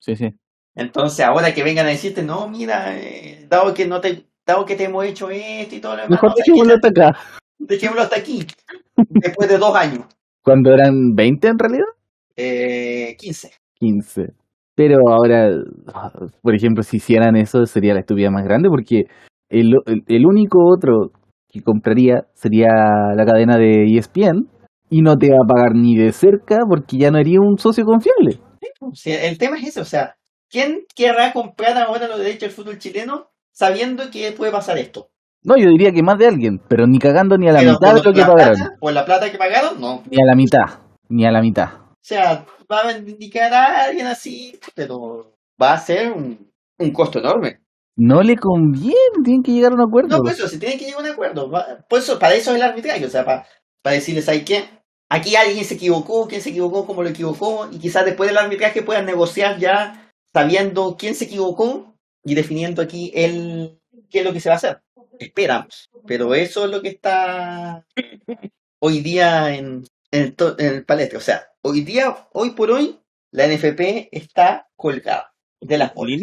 Sí, 0.01 0.17
sí. 0.17 0.29
Entonces, 0.75 1.25
ahora 1.27 1.53
que 1.53 1.63
vengan 1.65 1.87
a 1.87 1.91
decirte, 1.91 2.23
no, 2.23 2.49
mira, 2.49 2.97
eh, 2.97 3.47
dado 3.49 3.75
que 3.75 3.87
no 3.87 4.01
te, 4.01 4.25
dado 4.47 4.65
que 4.65 4.77
te 4.77 4.85
hemos 4.85 5.05
hecho 5.05 5.29
esto 5.31 5.75
y 5.75 5.81
todo 5.81 5.97
lo 5.97 6.03
demás, 6.03 6.11
Mejor 6.11 6.31
no, 6.31 6.35
¿sabes 6.37 6.47
dejémoslo 6.47 6.75
hasta 6.75 6.89
acá. 6.89 7.19
dejémoslo 7.59 8.03
hasta 8.03 8.17
aquí. 8.17 8.47
Después 8.97 9.49
de 9.49 9.59
dos 9.59 9.75
años, 9.77 10.07
Cuando 10.43 10.73
eran 10.73 11.15
20 11.15 11.49
en 11.49 11.59
realidad, 11.59 11.87
eh, 12.37 13.17
15. 13.19 13.51
15. 13.75 14.23
Pero 14.75 14.97
ahora, 15.09 15.51
por 16.41 16.55
ejemplo, 16.55 16.83
si 16.85 16.99
hicieran 16.99 17.37
eso, 17.37 17.67
sería 17.67 17.95
la 17.95 18.01
estupidez 18.01 18.31
más 18.31 18.45
grande 18.45 18.69
porque 18.69 19.03
el, 19.49 19.73
el, 19.87 20.03
el 20.07 20.27
único 20.27 20.61
otro 20.65 21.11
que 21.49 21.63
compraría 21.63 22.27
sería 22.35 22.69
la 23.17 23.25
cadena 23.27 23.57
de 23.57 23.85
ESPN 23.97 24.49
y 24.91 25.03
no 25.03 25.17
te 25.17 25.31
va 25.31 25.39
a 25.45 25.47
pagar 25.47 25.75
ni 25.75 25.97
de 25.97 26.13
cerca 26.13 26.59
porque 26.69 26.97
ya 26.99 27.11
no 27.11 27.19
haría 27.19 27.41
un 27.41 27.59
socio 27.59 27.85
confiable. 27.85 28.39
Sea, 28.95 29.29
el 29.29 29.39
tema 29.39 29.57
es 29.59 29.69
ese, 29.69 29.81
o 29.81 29.85
sea, 29.85 30.15
¿quién 30.51 30.85
querrá 30.95 31.33
comprar 31.33 31.77
ahora 31.79 32.09
los 32.09 32.19
derechos 32.19 32.41
del 32.43 32.51
fútbol 32.51 32.79
chileno 32.79 33.29
sabiendo 33.53 34.05
que 34.11 34.33
puede 34.33 34.53
pasar 34.53 34.79
esto? 34.79 35.09
No, 35.45 35.57
yo 35.57 35.69
diría 35.71 35.93
que 35.93 36.03
más 36.03 36.19
de 36.19 36.27
alguien, 36.27 36.61
pero 36.69 36.87
ni 36.87 36.99
cagando 36.99 37.37
ni 37.39 37.49
a 37.49 37.53
la 37.53 37.61
Pero 37.61 37.73
mitad 37.73 37.95
de 37.95 38.03
lo 38.03 38.13
que 38.13 38.21
pagaron. 38.23 38.55
plata- 38.57 38.77
por 38.81 38.93
la 38.93 39.05
plata 39.05 39.31
que 39.31 39.39
pagaron, 39.39 39.81
no. 39.81 40.03
Ni 40.11 40.21
a 40.23 40.27
la 40.27 40.35
mitad, 40.35 40.81
ni 41.09 41.25
a 41.27 41.31
la 41.31 41.41
mitad. 41.41 41.69
O 41.91 41.97
sea, 42.03 42.45
va 42.71 42.89
a 42.89 42.99
indicar 42.99 43.53
a 43.53 43.85
alguien 43.85 44.07
así, 44.07 44.59
pero 44.75 45.33
va 45.61 45.73
a 45.75 45.79
ser 45.79 46.11
un, 46.13 46.51
un 46.79 46.91
costo 46.93 47.19
enorme. 47.21 47.61
No 47.99 48.23
le 48.23 48.37
conviene, 48.37 48.95
tienen 49.25 49.43
que 49.43 49.53
llegar 49.53 49.73
a 49.73 49.75
un 49.75 49.81
acuerdo. 49.81 50.09
No, 50.17 50.23
por 50.23 50.33
eso, 50.33 50.49
se 50.49 50.59
tiene 50.59 50.79
que 50.79 50.85
llegar 50.85 51.01
a 51.01 51.05
un 51.05 51.11
acuerdo. 51.11 51.51
Por 51.89 51.99
eso, 51.99 52.19
para 52.19 52.35
eso 52.35 52.51
es 52.51 52.57
el 52.57 52.63
arbitraje, 52.63 53.05
o 53.05 53.11
sea, 53.11 53.25
para, 53.25 53.47
para 53.83 53.95
decirles, 53.97 54.29
¿hay 54.29 54.45
qué? 54.45 54.65
Aquí 55.11 55.35
alguien 55.37 55.65
se 55.65 55.75
equivocó, 55.75 56.29
quién 56.29 56.41
se 56.41 56.51
equivocó, 56.51 56.87
cómo 56.87 57.03
lo 57.03 57.09
equivocó, 57.09 57.69
y 57.73 57.79
quizás 57.79 58.05
después 58.05 58.29
del 58.29 58.39
arbitraje 58.39 58.83
puedan 58.83 59.07
negociar 59.07 59.59
ya 59.59 60.13
sabiendo 60.33 60.97
quién 60.99 61.15
se 61.15 61.25
equivocó 61.25 61.95
y 62.25 62.35
definiendo 62.35 62.83
aquí 62.83 63.11
el 63.15 63.81
qué 64.11 64.21
es 64.21 64.25
lo 64.25 64.33
que 64.33 64.41
se 64.41 64.49
va 64.49 64.55
a 64.55 64.59
hacer. 64.59 64.83
Esperamos. 65.19 65.91
Pero 66.07 66.35
eso 66.35 66.67
es 66.67 66.71
lo 66.71 66.81
que 66.83 66.91
está 66.91 67.85
hoy 68.81 69.01
día 69.01 69.55
en, 69.57 69.85
en 70.13 70.23
el, 70.23 70.35
to- 70.37 70.57
en 70.59 70.67
el 70.75 70.85
palestre. 70.85 71.19
O 71.19 71.23
sea, 71.23 71.49
hoy 71.63 71.81
día, 71.81 72.29
hoy 72.33 72.51
por 72.51 72.71
hoy, 72.71 73.01
la 73.33 73.47
NFP 73.49 74.09
está 74.13 74.69
colgada 74.77 75.35
de 75.61 75.79
las 75.79 75.95
bolas. 75.95 76.21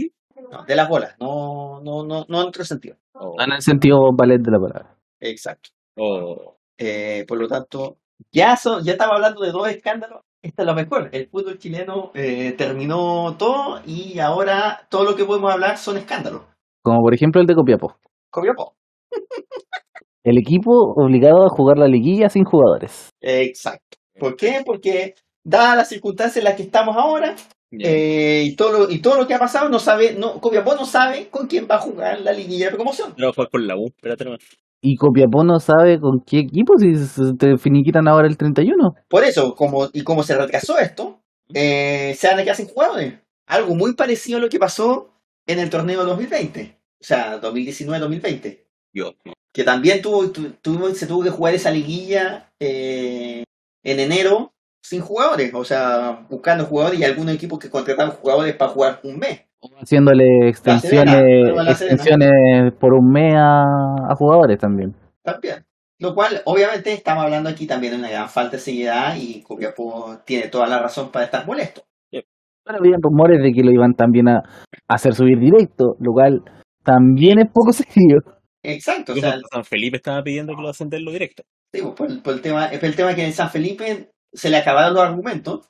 No, 0.52 0.66
de 0.66 0.76
las 0.76 0.90
bolas, 0.90 1.16
no, 1.20 1.82
no, 1.84 2.04
no, 2.04 2.26
no 2.28 2.42
en 2.42 2.48
otro 2.48 2.64
sentido. 2.64 2.98
Oh, 3.14 3.36
en 3.40 3.54
el 3.54 3.62
sentido 3.62 4.12
ballet 4.16 4.40
de 4.42 4.52
la 4.52 4.60
palabra. 4.60 4.96
Exacto. 5.20 5.70
oh. 5.98 6.56
Eh, 6.78 7.24
por 7.28 7.40
lo 7.40 7.48
tanto, 7.48 7.98
ya, 8.32 8.58
son, 8.58 8.84
ya 8.84 8.94
estaba 8.94 9.16
hablando 9.16 9.42
de 9.42 9.52
dos 9.52 9.68
escándalos. 9.70 10.22
Este 10.42 10.62
es 10.62 10.66
lo 10.66 10.76
mejor. 10.76 11.10
El 11.12 11.28
fútbol 11.28 11.58
chileno 11.58 12.12
eh, 12.14 12.54
terminó 12.58 13.36
todo 13.38 13.82
y 13.86 14.20
ahora 14.20 14.86
todo 14.90 15.04
lo 15.04 15.16
que 15.16 15.26
podemos 15.26 15.52
hablar 15.52 15.78
son 15.78 15.98
escándalos. 15.98 16.42
Como 16.84 17.02
por 17.02 17.14
ejemplo 17.16 17.42
el 17.42 17.48
de 17.48 17.56
Copiapó. 17.56 17.96
Copiapó. 18.30 18.76
El 20.24 20.40
equipo 20.40 20.72
obligado 20.96 21.46
a 21.46 21.50
jugar 21.50 21.78
la 21.78 21.88
liguilla 21.88 22.30
sin 22.30 22.46
jugadores. 22.46 23.12
Exacto. 23.22 24.00
¿Por 24.20 24.36
qué? 24.36 24.64
Porque 24.66 25.14
dadas 25.44 25.78
las 25.78 25.90
circunstancias 25.90 26.38
en 26.38 26.46
las 26.46 26.56
que 26.56 26.64
estamos 26.64 26.98
ahora. 26.98 27.36
Eh, 27.84 28.44
y, 28.46 28.56
todo 28.56 28.72
lo, 28.72 28.90
y 28.92 29.00
todo 29.00 29.18
lo 29.18 29.28
que 29.28 29.34
ha 29.34 29.40
pasado, 29.40 29.70
no 29.70 29.80
sabe, 29.80 30.14
no, 30.14 30.40
Copiapó 30.40 30.76
no 30.76 30.86
sabe 30.86 31.28
con 31.30 31.48
quién 31.48 31.68
va 31.70 31.76
a 31.76 31.80
jugar 31.80 32.22
la 32.22 32.32
liguilla 32.34 32.68
de 32.70 32.76
promoción. 32.76 33.12
A 33.18 33.32
jugar 33.34 33.50
con 33.50 33.68
la 33.68 33.76
U, 33.76 33.88
espérate 33.88 34.24
nomás. 34.26 34.40
Y 34.82 34.96
Copiapó 34.98 35.44
no 35.44 35.60
sabe 35.60 36.00
con 36.00 36.20
qué 36.26 36.40
equipo 36.40 36.74
si 36.78 36.96
se 36.96 37.34
te 37.40 37.58
finiquitan 37.58 38.08
ahora 38.08 38.28
el 38.28 38.38
31. 38.38 38.94
Por 39.10 39.24
eso, 39.24 39.56
como, 39.56 39.90
y 39.94 40.04
como 40.04 40.22
se 40.24 40.36
retrasó 40.38 40.78
esto, 40.78 41.22
eh, 41.54 42.14
se 42.18 42.28
van 42.28 42.40
a 42.40 42.44
quedar 42.44 42.56
sin 42.56 42.68
jugadores. 42.68 43.14
Algo 43.48 43.76
muy 43.76 43.96
parecido 43.96 44.38
a 44.38 44.42
lo 44.42 44.50
que 44.50 44.60
pasó 44.60 45.12
en 45.48 45.60
el 45.60 45.70
torneo 45.70 46.04
2020. 46.06 46.78
O 47.02 47.04
sea, 47.04 47.40
2019-2020. 47.42 48.64
Dios 48.94 49.16
mío. 49.24 49.34
Que 49.54 49.64
también 49.64 50.02
tuvo, 50.02 50.30
tu- 50.32 50.52
tuvo- 50.62 50.94
se 50.94 51.08
tuvo 51.08 51.24
que 51.24 51.30
jugar 51.30 51.54
esa 51.56 51.72
liguilla 51.72 52.52
eh, 52.60 53.44
en 53.84 54.00
enero 54.00 54.54
sin 54.88 55.02
jugadores. 55.02 55.52
O 55.54 55.64
sea, 55.64 56.26
buscando 56.30 56.66
jugadores 56.66 57.00
y 57.00 57.04
algunos 57.04 57.34
equipos 57.36 57.60
que 57.60 57.70
contrataron 57.70 58.16
jugadores 58.16 58.56
para 58.56 58.72
jugar 58.72 59.00
un 59.04 59.18
mes. 59.18 59.42
Haciéndole 59.82 60.48
extensiones, 60.50 61.14
Serena, 61.14 61.72
extensiones 61.72 62.74
por 62.80 62.94
un 62.94 63.12
mes 63.12 63.34
a, 63.36 63.64
a 64.10 64.16
jugadores 64.16 64.60
también. 64.60 64.96
También. 65.24 65.66
Lo 65.98 66.14
cual, 66.14 66.42
obviamente, 66.46 66.94
estamos 66.94 67.24
hablando 67.24 67.50
aquí 67.50 67.66
también 67.66 67.94
de 67.94 68.00
una 68.00 68.10
gran 68.10 68.30
falta 68.30 68.58
de 68.58 68.62
seriedad 68.62 69.16
y 69.18 69.42
Copiapó 69.42 70.20
tiene 70.26 70.50
toda 70.50 70.68
la 70.68 70.80
razón 70.80 71.10
para 71.12 71.26
estar 71.26 71.48
molesto. 71.48 71.82
Pero 72.12 72.80
habían 72.80 73.02
rumores 73.02 73.42
de 73.44 73.52
que 73.54 73.64
lo 73.64 73.72
iban 73.72 73.94
también 73.94 74.28
a 74.28 74.42
hacer 74.88 75.14
subir 75.14 75.40
directo, 75.40 75.96
lo 76.00 76.14
cual 76.14 76.42
también 76.84 77.40
es 77.40 77.46
poco 77.52 77.72
serio. 77.74 78.22
Exacto, 78.64 79.14
o 79.14 79.16
sea, 79.16 79.36
San 79.52 79.64
Felipe 79.64 79.98
estaba 79.98 80.24
pidiendo 80.24 80.56
que 80.56 80.62
lo 80.64 80.70
ascenderlo 80.70 81.12
directo. 81.12 81.44
Sí, 81.72 81.82
pues, 81.82 81.94
por, 81.94 82.10
el- 82.10 82.22
por 82.24 82.34
el 82.34 82.42
tema, 82.42 82.68
por 82.70 82.86
el 82.86 82.96
tema 82.96 83.14
que 83.14 83.24
en 83.26 83.34
San 83.34 83.50
Felipe 83.52 84.10
se 84.36 84.50
le 84.50 84.58
acabaron 84.58 84.94
los 84.94 85.04
argumentos, 85.04 85.70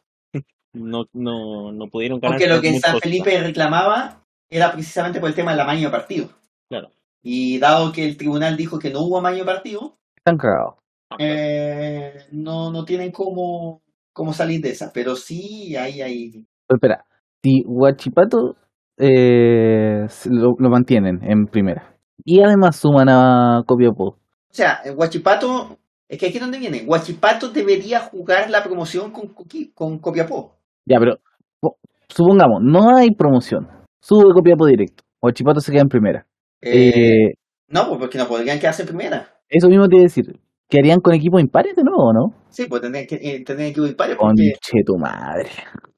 No, 0.74 1.06
no, 1.14 1.72
no 1.72 1.88
pudieron 1.90 2.20
ganar. 2.20 2.38
porque 2.38 2.54
lo 2.54 2.60
que 2.62 2.72
San 2.80 2.94
cosas. 2.96 3.00
Felipe 3.02 3.40
reclamaba 3.42 4.24
era 4.50 4.72
precisamente 4.74 5.20
por 5.22 5.30
el 5.30 5.36
tema 5.36 5.52
del 5.52 5.62
amaño 5.62 5.88
de 5.88 5.92
partido. 5.92 6.30
Claro. 6.70 6.90
Y 7.24 7.60
dado 7.60 7.92
que 7.94 8.06
el 8.06 8.18
tribunal 8.18 8.58
dijo 8.58 8.78
que 8.78 8.92
no 8.92 9.00
hubo 9.02 9.18
amaño 9.20 9.40
de 9.40 9.46
partido, 9.46 9.98
Están 10.18 10.38
cagados. 10.38 10.76
eh, 11.18 12.14
no 12.32 12.84
tienen 12.86 13.12
cómo, 13.12 13.82
cómo 14.14 14.34
salir 14.34 14.62
de 14.62 14.70
esa. 14.72 14.92
Pero 14.94 15.16
sí, 15.16 15.76
hay, 15.78 16.02
hay. 16.02 16.32
Pero 16.68 16.76
espera, 16.78 17.06
si 17.42 17.64
Huachipato 17.66 18.56
eh, 18.98 20.06
lo, 20.30 20.56
lo 20.58 20.70
mantienen 20.70 21.20
en 21.24 21.46
primera 21.48 21.96
y 22.24 22.42
además 22.42 22.76
suman 22.78 23.08
a 23.10 23.64
Copiapó, 23.66 24.08
O 24.08 24.18
sea, 24.52 24.82
Huachipato, 24.96 25.78
es 26.08 26.18
que 26.20 26.28
aquí 26.28 26.36
es 26.38 26.42
donde 26.42 26.60
viene. 26.60 26.84
Huachipato 26.86 27.50
debería 27.50 28.00
jugar 28.00 28.50
la 28.50 28.64
promoción 28.64 29.12
con, 29.12 29.34
con 29.74 30.00
Copiapó. 30.00 30.56
ya, 30.86 30.98
pero 31.00 31.18
po- 31.60 31.78
supongamos, 32.10 32.62
no 32.64 32.96
hay 32.98 33.12
promoción, 33.12 33.68
sube 34.02 34.34
Copiapó 34.34 34.66
directo, 34.68 35.04
Huachipato 35.22 35.60
se 35.60 35.72
queda 35.72 35.82
en 35.82 35.90
primera. 35.90 36.28
Eh, 36.62 36.90
Eh, 36.90 37.34
no, 37.70 37.88
pues 37.88 38.00
porque 38.00 38.18
no 38.18 38.28
podrían 38.28 38.60
quedarse 38.60 38.84
en 38.84 38.88
primera. 38.88 39.36
eso 39.50 39.68
mismo 39.70 39.88
te 39.88 39.96
iba 39.96 40.02
a 40.02 40.10
decir, 40.10 40.26
¿qué 40.70 40.80
harían 40.80 41.00
con 41.00 41.14
equipos 41.14 41.42
impares 41.42 41.76
de 41.76 41.84
nuevo 41.84 42.10
o 42.10 42.14
no? 42.14 42.34
Sí, 42.50 42.66
pues 42.68 42.82
tendrían 42.82 43.08
que, 43.08 43.16
eh, 43.16 43.44
tendrían 43.44 43.74
que 43.74 43.82
ir 43.82 43.96
pares 43.96 44.16
porque, 44.18 44.34
Conche 44.54 44.84
tu 44.86 44.98
madre. 44.98 45.50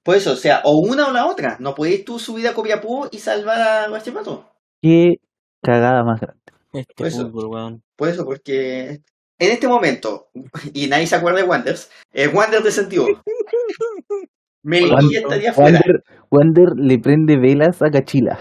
por 0.03 0.15
eso, 0.15 0.31
o 0.31 0.35
sea, 0.35 0.61
o 0.63 0.79
una 0.79 1.07
o 1.07 1.11
la 1.11 1.25
otra. 1.27 1.57
No 1.59 1.75
podéis 1.75 2.05
tú 2.05 2.17
subir 2.19 2.47
a 2.47 2.53
Copiapó 2.53 3.07
y 3.11 3.19
salvar 3.19 3.61
a 3.61 3.91
Huachipato. 3.91 4.49
Qué 4.81 5.15
cagada 5.61 6.03
más 6.03 6.21
grande. 6.21 6.41
Este 6.73 6.93
Por 6.95 7.07
eso. 7.07 7.29
fútbol, 7.29 7.47
weón. 7.53 7.83
Por 7.95 8.07
eso, 8.09 8.23
porque 8.25 8.99
en 9.39 9.51
este 9.51 9.67
momento, 9.67 10.27
y 10.73 10.87
nadie 10.87 11.07
se 11.07 11.15
acuerda 11.15 11.39
de 11.41 11.45
Wanderers, 11.47 11.89
el 12.11 12.29
Wander 12.33 12.61
descendió. 12.63 13.05
Melipilla 14.63 14.95
Wander- 14.97 15.21
estaría 15.23 15.53
fuera. 15.53 15.79
Wander, 15.79 16.03
Wander 16.29 16.69
le 16.77 16.99
prende 16.99 17.37
velas 17.37 17.81
a 17.81 17.89
Cachila. 17.89 18.37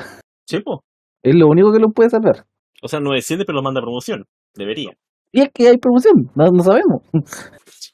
Sí, 0.46 0.60
po. 0.60 0.84
Es 1.22 1.34
lo 1.34 1.48
único 1.48 1.72
que 1.72 1.78
lo 1.78 1.90
puede 1.90 2.10
salvar. 2.10 2.46
O 2.82 2.88
sea, 2.88 3.00
no 3.00 3.12
desciende, 3.12 3.44
pero 3.44 3.56
lo 3.56 3.62
manda 3.62 3.80
a 3.80 3.84
promoción. 3.84 4.24
Debería. 4.54 4.96
Y 5.32 5.40
es 5.42 5.48
que 5.52 5.68
hay 5.68 5.76
promoción, 5.78 6.30
no, 6.34 6.50
no 6.50 6.62
sabemos. 6.62 7.02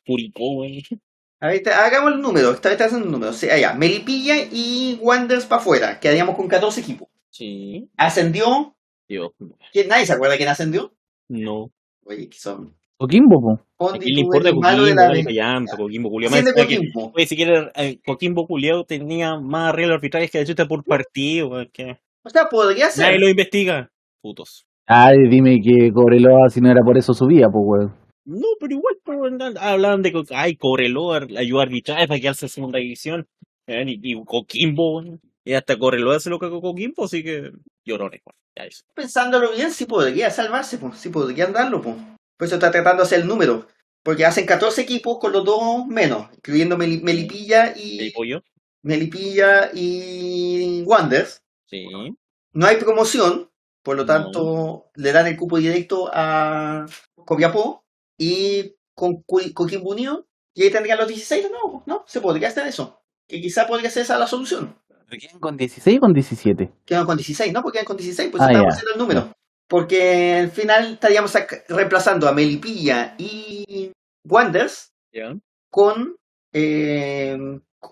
Puricó, 0.04 0.58
wey. 0.60 0.82
Ahorita, 1.40 1.84
hagamos 1.84 2.12
el 2.14 2.20
número, 2.20 2.52
esta 2.52 2.68
vez 2.68 2.74
está 2.74 2.84
haciendo 2.86 3.06
el 3.06 3.12
número. 3.12 3.30
O 3.30 3.34
sea, 3.34 3.58
ya, 3.58 3.74
Melipilla 3.74 4.36
y 4.50 4.98
Wanderers 5.02 5.46
para 5.46 5.60
afuera. 5.60 5.98
Quedaríamos 5.98 6.36
con 6.36 6.46
14 6.46 6.80
equipos. 6.80 7.08
Sí. 7.30 7.90
Ascendió. 7.96 8.76
Dios. 9.08 9.32
¿quién- 9.72 9.88
¿Nadie 9.88 10.06
se 10.06 10.12
acuerda 10.12 10.36
quién 10.36 10.48
ascendió? 10.48 10.94
No. 11.28 11.70
Oye, 12.04 12.28
que 12.28 12.38
son. 12.38 12.76
Coquimbo, 13.02 13.40
po. 13.78 13.86
¿A 13.94 13.98
quién 13.98 14.14
le 14.14 14.20
importa 14.20 14.48
el 14.50 14.56
malo 14.56 14.84
de 14.84 14.94
Coquimbo? 14.94 15.12
la 15.18 15.24
callampa, 15.24 15.76
Coquimbo, 15.76 16.10
culiao. 16.10 16.30
Asciende 16.30 16.50
Más 16.52 16.60
encima 16.60 16.68
que- 16.68 16.76
Coquimbo. 16.88 17.12
Oye, 17.16 17.26
si 17.26 17.36
quieres, 17.36 17.64
eh, 17.74 17.98
Coquimbo 18.06 18.46
Culiao 18.46 18.84
tenía 18.84 19.38
más 19.40 19.70
arreglos 19.70 19.96
arbitrales 19.96 20.30
que 20.30 20.38
de 20.38 20.46
chuta 20.46 20.66
por 20.66 20.84
partido, 20.84 21.48
weón, 21.48 21.68
que 21.72 21.98
O 22.24 22.30
sea, 22.30 22.44
podría 22.48 22.90
ser. 22.90 23.06
nadie 23.06 23.18
lo 23.18 23.28
investiga. 23.28 23.90
Putos. 24.22 24.64
Ay, 24.86 25.16
dime 25.28 25.60
que 25.60 25.92
Cobreloa, 25.92 26.48
si 26.48 26.60
no 26.60 26.70
era 26.70 26.82
por 26.84 26.96
eso 26.96 27.12
subía, 27.14 27.48
pues, 27.48 27.64
weón. 27.66 27.94
No, 28.24 28.46
pero 28.60 28.72
igual, 28.74 28.94
pues, 29.04 29.18
hablaban 29.60 30.02
de, 30.02 30.12
co- 30.12 30.22
ay, 30.30 30.54
Correloa, 30.56 31.26
ayuda 31.36 31.60
a 31.60 31.64
arbitrar 31.64 32.06
para 32.06 32.20
quedarse 32.20 32.46
en 32.46 32.50
segunda 32.50 32.78
división. 32.78 33.26
eh, 33.66 33.84
Y, 33.86 34.00
y 34.12 34.24
Coquimbo, 34.24 34.98
weón. 34.98 35.20
Y 35.44 35.54
hasta 35.54 35.76
Correloa 35.76 36.20
se 36.20 36.30
lo 36.30 36.38
cagó 36.38 36.60
Coquimbo, 36.60 37.04
así 37.04 37.24
que 37.24 37.50
llorones, 37.84 38.20
weón. 38.24 38.36
Ya 38.56 38.64
eso. 38.64 38.82
Pensándolo 38.94 39.50
bien, 39.56 39.70
sí 39.72 39.86
podría 39.86 40.30
salvarse, 40.30 40.78
pues. 40.78 40.96
Sí 40.98 41.08
podría 41.08 41.46
andarlo, 41.46 41.80
pues. 41.80 41.96
Por 42.43 42.47
eso 42.47 42.56
está 42.56 42.73
tratando 42.73 43.05
de 43.05 43.06
hacer 43.06 43.20
el 43.20 43.28
número. 43.28 43.69
Porque 44.02 44.27
hacen 44.27 44.47
14 44.47 44.81
equipos 44.81 45.19
con 45.20 45.31
los 45.31 45.44
dos 45.44 45.86
menos, 45.86 46.27
incluyendo 46.35 46.77
Meli- 46.77 47.01
Melipilla 47.01 47.73
¿Y 47.77 48.10
pollo? 48.10 48.43
Melipilla 48.82 49.70
y 49.73 50.82
Wanderers. 50.85 51.40
Sí. 51.66 51.85
No 52.52 52.66
hay 52.66 52.78
promoción, 52.78 53.48
por 53.85 53.94
lo 53.97 54.02
No. 54.02 54.06
tanto 54.06 54.86
le 54.97 55.12
dan 55.12 55.28
el 55.28 55.36
cupo 55.36 55.59
directo 55.59 56.10
a 56.12 56.85
Copiapó 57.14 57.85
y 58.19 58.74
con 58.93 59.23
Coquimbo 59.23 59.93
Unido 59.93 60.27
y 60.52 60.64
ahí 60.64 60.70
tendrían 60.73 60.98
los 60.98 61.06
16 61.06 61.44
de 61.44 61.51
nuevo, 61.51 61.85
¿no? 61.86 62.02
Se 62.09 62.20
podría 62.20 62.48
hacer 62.48 62.66
eso. 62.66 62.98
Que 63.28 63.40
quizá 63.40 63.69
podría 63.69 63.89
ser 63.89 64.02
esa 64.02 64.19
la 64.19 64.27
solución. 64.27 64.77
¿Quedan 65.09 65.39
con 65.39 65.56
16 65.56 65.98
o 65.98 66.01
con 66.01 66.12
17? 66.12 66.73
Quedan 66.86 67.06
con 67.06 67.16
16, 67.16 67.52
¿no? 67.52 67.62
Porque 67.62 67.77
quedan 67.78 67.86
con 67.86 67.97
16, 67.98 68.31
pues 68.32 68.43
Ah, 68.43 68.48
estamos 68.51 68.74
haciendo 68.74 68.93
el 68.94 68.98
número. 68.98 69.32
Porque 69.72 70.34
al 70.34 70.50
final 70.50 70.92
estaríamos 70.92 71.32
reemplazando 71.66 72.28
a 72.28 72.32
Melipilla 72.32 73.14
y 73.16 73.90
Wanderers 74.28 74.90
Ya. 75.14 75.32
con 75.70 76.14
eh, 76.52 77.34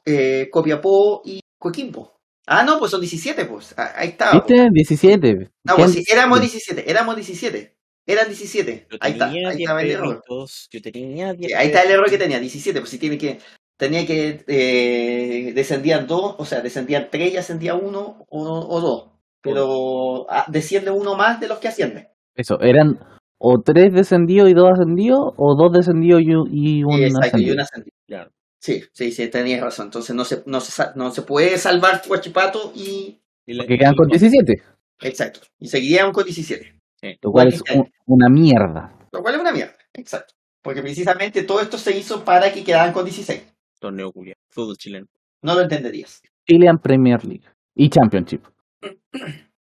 eh, 0.04 0.48
Copiapó 0.50 1.22
y 1.24 1.40
Coquimbo. 1.58 2.18
Ah, 2.46 2.64
no, 2.64 2.78
pues 2.78 2.90
son 2.90 3.00
17, 3.00 3.46
pues. 3.46 3.72
Ah, 3.78 3.92
Ahí 3.96 4.08
está. 4.08 4.30
pues. 4.32 4.44
¿Viste? 4.46 4.68
17. 4.70 5.50
No, 5.64 5.76
pues 5.76 5.92
sí, 5.92 6.04
éramos 6.12 6.40
17. 6.40 6.82
17, 6.82 6.90
éramos 6.90 7.16
17. 7.16 7.74
Eran 8.06 8.26
17. 8.26 8.86
Yo 8.90 8.98
Ahí 9.00 9.12
está, 9.12 9.26
ahí 9.30 9.32
10 9.38 9.56
estaba 9.60 9.80
el 9.82 9.90
error. 9.90 10.22
Yo 10.70 10.82
tenía 10.82 11.32
10 11.32 11.48
Sí, 11.48 11.54
Ahí 11.56 11.66
está 11.68 11.82
el 11.84 11.92
error 11.92 12.10
que 12.10 12.18
tenía, 12.18 12.38
17, 12.40 12.78
pues 12.80 12.90
si 12.90 12.98
tiene 12.98 13.16
que, 13.16 13.38
tenía 13.78 14.04
que, 14.04 14.44
eh, 14.48 15.52
descendían 15.54 16.06
dos, 16.06 16.34
o 16.36 16.44
sea, 16.44 16.60
descendían 16.60 17.08
tres 17.10 17.32
y 17.32 17.36
ascendía 17.38 17.74
uno 17.74 18.26
o, 18.28 18.66
o 18.68 18.80
dos. 18.82 19.19
Pero 19.42 20.26
ah, 20.30 20.44
desciende 20.48 20.90
uno 20.90 21.16
más 21.16 21.40
de 21.40 21.48
los 21.48 21.58
que 21.58 21.68
ascienden. 21.68 22.08
Eso, 22.34 22.60
eran 22.60 22.98
o 23.38 23.60
tres 23.64 23.92
descendidos 23.94 24.50
y 24.50 24.54
dos 24.54 24.70
ascendidos, 24.72 25.32
o 25.36 25.56
dos 25.56 25.72
descendidos 25.72 26.20
y, 26.22 26.34
un- 26.34 26.48
y 26.52 26.84
un 26.84 26.92
Sí, 26.98 27.04
exacto, 27.04 27.38
y 27.38 27.50
un 27.50 27.60
ascendido. 27.60 27.96
Claro. 28.06 28.30
Sí, 28.60 28.82
sí, 28.92 29.10
sí, 29.12 29.28
tenías 29.28 29.62
razón. 29.62 29.86
Entonces 29.86 30.14
no 30.14 30.24
se, 30.24 30.42
no 30.46 30.60
se, 30.60 30.70
sa- 30.72 30.92
no 30.94 31.10
se 31.10 31.22
puede 31.22 31.56
salvar 31.56 32.02
Huachipato 32.08 32.72
y... 32.74 33.18
Que 33.46 33.78
quedan 33.78 33.94
con 33.94 34.06
17, 34.08 34.62
Exacto. 35.00 35.40
Y 35.58 35.68
seguiríamos 35.68 36.12
con 36.12 36.24
17. 36.24 36.78
lo 37.22 37.32
cual 37.32 37.48
es 37.48 37.62
un- 37.74 37.90
una 38.06 38.28
mierda. 38.28 38.94
Lo 39.12 39.22
cual 39.22 39.34
es 39.36 39.40
una 39.40 39.52
mierda. 39.52 39.74
Exacto. 39.94 40.34
Porque 40.62 40.82
precisamente 40.82 41.42
todo 41.44 41.60
esto 41.62 41.78
se 41.78 41.96
hizo 41.96 42.22
para 42.22 42.52
que 42.52 42.62
quedaran 42.62 42.92
con 42.92 43.04
16. 43.06 43.42
Torneo 43.80 44.12
culiao. 44.12 44.36
Fútbol 44.50 44.76
chileno. 44.76 45.06
No 45.42 45.54
lo 45.54 45.62
entenderías. 45.62 46.20
Chilean 46.46 46.76
Premier 46.78 47.24
League 47.24 47.46
y 47.74 47.88
Championship. 47.88 48.42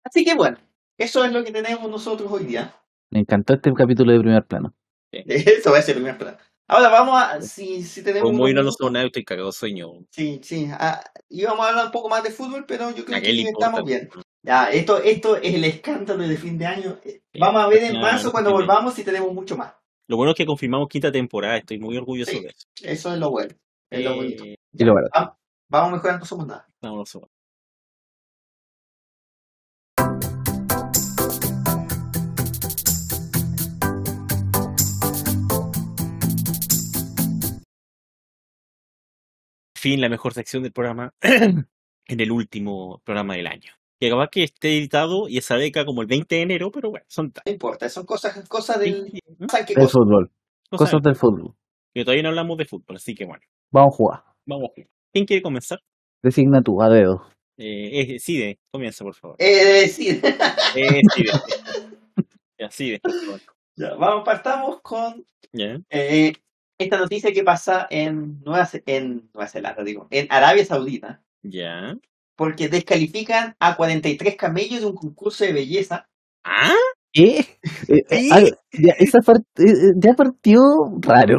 Así 0.05 0.25
que 0.25 0.35
bueno, 0.35 0.59
eso 0.99 1.25
es 1.25 1.33
lo 1.33 1.45
que 1.45 1.53
tenemos 1.53 1.91
nosotros 1.91 2.31
hoy 2.31 2.45
día. 2.45 2.75
Me 3.11 3.21
encantó 3.21 3.55
este 3.55 3.73
capítulo 3.73 4.13
de 4.13 4.21
primer 4.21 4.45
plano. 4.45 4.75
Eso 5.13 5.71
va 5.71 5.79
a 5.79 5.83
ser 5.83 5.97
el 5.97 6.03
primer 6.03 6.19
plan. 6.19 6.37
Ahora 6.69 6.89
vamos 6.89 7.15
a, 7.23 7.41
si, 7.41 7.85
si 7.85 8.03
tenemos... 8.03 8.29
Como 8.29 8.49
no 8.49 8.91
nada, 8.91 9.07
estoy 9.07 9.25
cagado 9.25 9.47
de 9.47 9.53
sueño. 9.53 9.93
Sí, 10.11 10.41
sí. 10.43 10.69
ah, 10.73 11.01
íbamos 11.29 11.65
a 11.65 11.69
hablar 11.71 11.87
un 11.87 11.93
poco 11.93 12.09
más 12.09 12.25
de 12.25 12.31
fútbol, 12.31 12.65
pero 12.67 12.91
yo 12.91 13.05
creo 13.05 13.19
¿A 13.19 13.21
que 13.21 13.31
importa? 13.31 13.67
estamos 13.67 13.85
bien. 13.85 14.11
Ya, 14.43 14.71
esto, 14.71 14.99
esto 15.01 15.37
es 15.37 15.55
el 15.55 15.65
escándalo 15.65 16.27
de 16.27 16.37
fin 16.37 16.59
de 16.59 16.67
año. 16.67 16.99
Eh, 17.05 17.23
Vamos 17.39 17.63
a 17.63 17.69
ver 17.69 17.85
en 17.85 18.01
marzo 18.01 18.33
cuando 18.33 18.51
volvamos 18.51 18.95
si 18.95 19.05
tenemos 19.05 19.33
mucho 19.33 19.57
más. 19.57 19.75
Lo 20.09 20.17
bueno 20.17 20.33
es 20.33 20.37
que 20.37 20.47
confirmamos 20.47 20.89
quinta 20.89 21.13
temporada. 21.13 21.57
Estoy 21.57 21.79
muy 21.79 21.97
orgulloso 21.97 22.33
Sí. 22.33 22.41
de 22.41 22.49
eso. 22.49 22.67
Eso 22.83 23.13
es 23.13 23.19
lo 23.21 23.31
bueno. 23.31 23.55
Es 23.91 24.05
lo 24.05 24.17
bonito. 24.17 24.45
Eh, 24.45 24.57
Y 24.73 24.85
lo 24.85 24.95
barato. 24.95 25.39
Vamos, 25.69 25.93
mejorando, 25.93 26.21
no 26.21 26.27
somos 26.27 26.47
nada. 26.49 26.69
vamos 26.83 27.15
a 27.15 27.19
ver. 27.21 27.29
Fin, 39.87 40.01
la 40.01 40.09
mejor 40.09 40.35
sección 40.35 40.65
del 40.65 40.73
programa 40.73 41.13
en 41.21 42.21
el 42.21 42.33
último 42.33 43.01
programa 43.05 43.35
del 43.37 43.47
año. 43.47 43.71
Que 44.01 44.09
acaba 44.09 44.27
que 44.29 44.43
esté 44.43 44.77
editado 44.79 45.29
y 45.29 45.39
esa 45.39 45.55
beca 45.57 45.85
como 45.85 46.03
el 46.03 46.09
20 46.09 46.35
de 46.35 46.43
enero, 46.43 46.73
pero 46.73 46.91
bueno, 46.91 47.07
son 47.09 47.33
No 47.47 47.53
importa, 47.53 47.89
son 47.89 48.05
cosas, 48.05 48.49
cosas 48.49 48.81
del... 48.81 49.13
¿no? 49.39 49.49
¿Saben 49.49 49.65
qué 49.65 49.75
Del 49.75 49.85
cosas? 49.85 49.93
fútbol. 49.93 50.31
Cosas 50.71 51.01
del 51.03 51.15
fútbol. 51.15 51.55
que 51.95 52.03
todavía 52.05 52.25
no 52.25 52.31
hablamos 52.31 52.59
de 52.59 52.65
fútbol, 52.65 52.97
así 52.97 53.15
que 53.15 53.27
bueno, 53.27 53.43
Vamos 53.73 53.95
a 53.95 53.97
jugar. 53.97 54.21
vamos. 54.45 54.71
¿Quién 55.13 55.25
quiere 55.25 55.41
comenzar? 55.43 55.79
Designa 56.21 56.63
tú, 56.63 56.83
a 56.83 56.89
dedo. 56.89 57.23
Eh, 57.57 58.15
eh, 58.17 58.19
Side, 58.19 58.59
comienza 58.73 59.05
por 59.05 59.15
favor. 59.15 59.37
Eh, 59.39 59.87
sí. 59.89 60.21
Eh, 60.75 61.01
Side, 62.71 62.99
por 63.01 63.13
favor. 63.13 63.41
Ya, 63.77 63.95
vamos, 63.95 64.25
partamos 64.25 64.81
con 64.83 65.25
Ya. 65.53 65.79
eh, 65.91 66.33
esta 66.79 66.99
noticia 66.99 67.33
que 67.33 67.43
pasa 67.43 67.87
en 67.91 68.41
Nueva, 68.45 68.69
en 68.87 69.31
Nueva 69.33 69.49
Zelanda, 69.49 69.83
digo, 69.85 70.09
en 70.11 70.27
Arabia 70.31 70.65
Saudita, 70.65 71.23
Ya. 71.43 71.97
porque 72.37 72.69
descalifican 72.69 73.57
a 73.59 73.77
43 73.77 74.37
camellos 74.37 74.81
de 74.81 74.87
un 74.87 74.95
concurso 74.95 75.45
de 75.45 75.53
belleza 75.53 76.09
¿Ah? 76.45 76.73
¿Qué? 77.13 77.39
Eh, 77.89 78.05
eh, 78.11 78.21
¿Sí? 78.21 78.29
ah, 78.33 78.41
ya, 78.73 78.93
esa 78.99 79.19
part- 79.19 79.45
eh, 79.59 79.65
eh, 79.71 79.93
ya 79.97 80.13
partió 80.15 80.61
raro. 81.01 81.39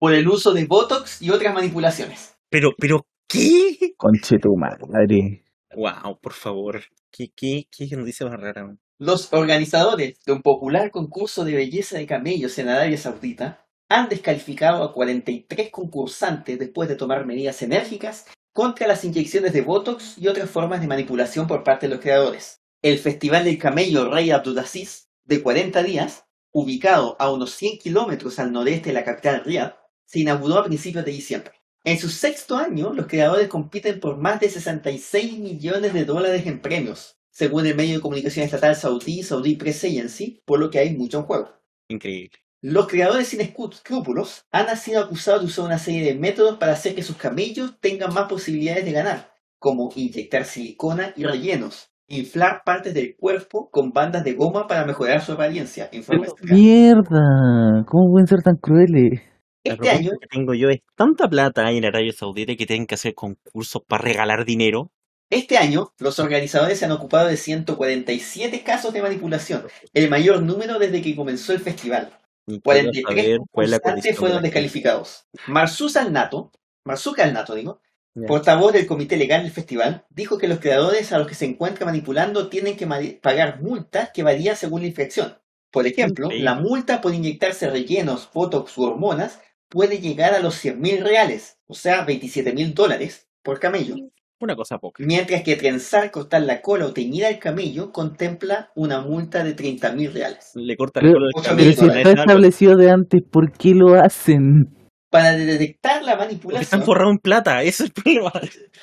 por 0.00 0.12
el 0.14 0.26
uso 0.28 0.52
de 0.54 0.64
Botox 0.64 1.20
y 1.22 1.30
otras 1.30 1.54
manipulaciones. 1.54 2.36
Pero, 2.48 2.70
pero, 2.78 3.06
¿qué? 3.28 3.94
Conche 3.96 4.38
tu 4.38 4.56
madre. 4.56 5.44
Wow, 5.76 6.18
por 6.20 6.32
favor. 6.32 6.82
¿Qué, 7.12 7.28
qué, 7.36 7.66
qué 7.70 7.86
noticia 7.96 8.26
más 8.26 8.40
rara? 8.40 8.76
Los 8.98 9.32
organizadores 9.32 10.18
de 10.24 10.32
un 10.32 10.42
popular 10.42 10.90
concurso 10.90 11.44
de 11.44 11.54
belleza 11.54 11.98
de 11.98 12.06
camellos 12.06 12.58
en 12.58 12.68
Arabia 12.68 12.96
Saudita 12.96 13.66
han 13.88 14.08
descalificado 14.08 14.82
a 14.82 14.92
43 14.92 15.70
concursantes 15.70 16.58
después 16.58 16.88
de 16.88 16.96
tomar 16.96 17.24
medidas 17.24 17.62
enérgicas 17.62 18.26
contra 18.52 18.86
las 18.86 19.04
inyecciones 19.04 19.52
de 19.52 19.62
Botox 19.62 20.18
y 20.18 20.28
otras 20.28 20.50
formas 20.50 20.80
de 20.80 20.86
manipulación 20.86 21.46
por 21.46 21.64
parte 21.64 21.86
de 21.86 21.94
los 21.94 22.02
creadores. 22.02 22.60
El 22.82 22.98
Festival 22.98 23.44
del 23.44 23.58
Camello 23.58 24.10
Rey 24.10 24.30
Abdulaziz, 24.30 25.08
de 25.24 25.42
40 25.42 25.82
días, 25.82 26.26
ubicado 26.52 27.16
a 27.18 27.30
unos 27.30 27.52
100 27.52 27.78
kilómetros 27.78 28.38
al 28.38 28.52
noreste 28.52 28.90
de 28.90 28.94
la 28.94 29.04
capital 29.04 29.44
Riyadh, 29.44 29.76
se 30.04 30.20
inauguró 30.20 30.58
a 30.58 30.64
principios 30.64 31.04
de 31.04 31.12
diciembre. 31.12 31.52
En 31.84 31.98
su 31.98 32.08
sexto 32.08 32.56
año, 32.56 32.92
los 32.92 33.06
creadores 33.06 33.48
compiten 33.48 34.00
por 34.00 34.16
más 34.16 34.40
de 34.40 34.50
66 34.50 35.38
millones 35.38 35.94
de 35.94 36.04
dólares 36.04 36.46
en 36.46 36.60
premios, 36.60 37.16
según 37.30 37.66
el 37.66 37.76
medio 37.76 37.96
de 37.96 38.00
comunicación 38.00 38.44
estatal 38.44 38.74
saudí 38.74 39.22
Saudi 39.22 39.54
Press 39.54 39.84
Agency, 39.84 40.42
por 40.44 40.58
lo 40.58 40.70
que 40.70 40.80
hay 40.80 40.96
mucho 40.96 41.18
en 41.18 41.24
juego. 41.24 41.50
Increíble. 41.88 42.38
Los 42.60 42.88
creadores 42.88 43.28
sin 43.28 43.40
escrúpulos 43.40 44.44
han 44.50 44.76
sido 44.76 45.00
acusados 45.00 45.42
de 45.42 45.46
usar 45.46 45.66
una 45.66 45.78
serie 45.78 46.02
de 46.02 46.18
métodos 46.18 46.58
para 46.58 46.72
hacer 46.72 46.96
que 46.96 47.04
sus 47.04 47.16
camellos 47.16 47.78
tengan 47.78 48.12
más 48.12 48.28
posibilidades 48.28 48.84
de 48.84 48.90
ganar, 48.90 49.30
como 49.60 49.90
inyectar 49.94 50.44
silicona 50.44 51.12
y 51.14 51.22
rellenos, 51.22 51.92
inflar 52.08 52.62
partes 52.64 52.94
del 52.94 53.14
cuerpo 53.16 53.70
con 53.70 53.92
bandas 53.92 54.24
de 54.24 54.32
goma 54.32 54.66
para 54.66 54.84
mejorar 54.84 55.20
su 55.20 55.34
apariencia. 55.34 55.88
este. 55.92 56.52
Mierda, 56.52 57.84
¿cómo 57.86 58.10
pueden 58.10 58.26
ser 58.26 58.42
tan 58.42 58.56
crueles? 58.56 59.20
La 59.62 59.74
Este 59.74 59.90
año, 59.90 60.10
que 60.20 60.26
tengo 60.26 60.52
yo 60.52 60.68
es 60.68 60.80
tanta 60.96 61.28
plata 61.28 61.70
en 61.70 61.84
Arabia 61.84 62.12
Saudita 62.12 62.56
que 62.56 62.66
tienen 62.66 62.88
que 62.88 62.96
hacer 62.96 63.14
concursos 63.14 63.82
para 63.86 64.02
regalar 64.02 64.44
dinero. 64.44 64.90
este 65.30 65.58
año, 65.58 65.92
los 66.00 66.18
organizadores 66.18 66.80
se 66.80 66.86
han 66.86 66.92
ocupado 66.92 67.28
de 67.28 67.36
147 67.36 68.64
casos 68.64 68.92
de 68.92 69.02
manipulación, 69.02 69.62
el 69.94 70.10
mayor 70.10 70.42
número 70.42 70.80
desde 70.80 71.02
que 71.02 71.14
comenzó 71.14 71.52
el 71.52 71.60
festival. 71.60 72.10
Y 72.48 72.60
quiero 72.60 72.90
43 72.90 73.02
saber 73.02 73.38
cuál 73.50 73.64
es 73.66 73.70
la 73.70 73.78
concursantes 73.78 73.82
condición 73.82 74.14
de 74.14 74.18
fueron 74.18 74.42
descalificados. 74.42 75.26
Marzuka 75.46 76.00
Al-Nato, 76.00 76.50
Marzuka 76.84 77.22
Al-Nato 77.22 77.54
digo, 77.54 77.80
portavoz 78.26 78.72
del 78.72 78.86
comité 78.86 79.18
legal 79.18 79.42
del 79.42 79.52
festival, 79.52 80.06
dijo 80.08 80.38
que 80.38 80.48
los 80.48 80.58
creadores 80.58 81.12
a 81.12 81.18
los 81.18 81.28
que 81.28 81.34
se 81.34 81.44
encuentran 81.44 81.86
manipulando 81.86 82.48
tienen 82.48 82.76
que 82.76 82.86
pagar 83.20 83.60
multas 83.60 84.10
que 84.14 84.22
varían 84.22 84.56
según 84.56 84.80
la 84.80 84.86
infracción. 84.86 85.38
Por 85.70 85.86
ejemplo, 85.86 86.30
la 86.32 86.54
multa 86.54 87.02
por 87.02 87.12
inyectarse 87.12 87.68
rellenos, 87.68 88.30
botox 88.32 88.78
u 88.78 88.84
hormonas 88.84 89.40
puede 89.68 89.98
llegar 89.98 90.32
a 90.32 90.40
los 90.40 90.54
100 90.54 90.80
mil 90.80 91.04
reales, 91.04 91.58
o 91.66 91.74
sea, 91.74 92.04
27 92.04 92.54
mil 92.54 92.72
dólares 92.72 93.28
por 93.42 93.60
camello. 93.60 93.94
Una 94.40 94.54
cosa 94.54 94.78
poca. 94.78 95.02
Mientras 95.04 95.42
que 95.42 95.56
trenzar, 95.56 96.10
cortar 96.12 96.42
la 96.42 96.60
cola 96.60 96.86
o 96.86 96.92
teñir 96.92 97.24
al 97.26 97.38
camello 97.40 97.90
contempla 97.90 98.70
una 98.76 99.00
multa 99.00 99.42
de 99.42 99.52
30 99.54 99.92
mil 99.92 100.12
reales. 100.12 100.52
Le 100.54 100.76
corta 100.76 101.00
el 101.00 101.06
Pero- 101.06 101.14
culo 101.14 101.26
del 101.26 101.32
Pero 101.34 101.44
camello. 101.48 101.66
mil 101.68 101.76
si 101.76 101.98
está 101.98 102.10
establecido 102.20 102.76
de 102.76 102.90
antes, 102.90 103.20
¿por 103.30 103.52
qué 103.52 103.70
lo 103.74 103.94
hacen? 103.94 104.74
Para 105.10 105.32
detectar 105.36 106.02
la 106.02 106.12
Porque 106.12 106.24
manipulación, 106.26 106.62
están 106.62 106.82
forrados 106.84 107.12
en 107.12 107.18
plata, 107.18 107.62
ese 107.62 107.84
es 107.84 107.90
el 107.96 108.02
problema. 108.02 108.30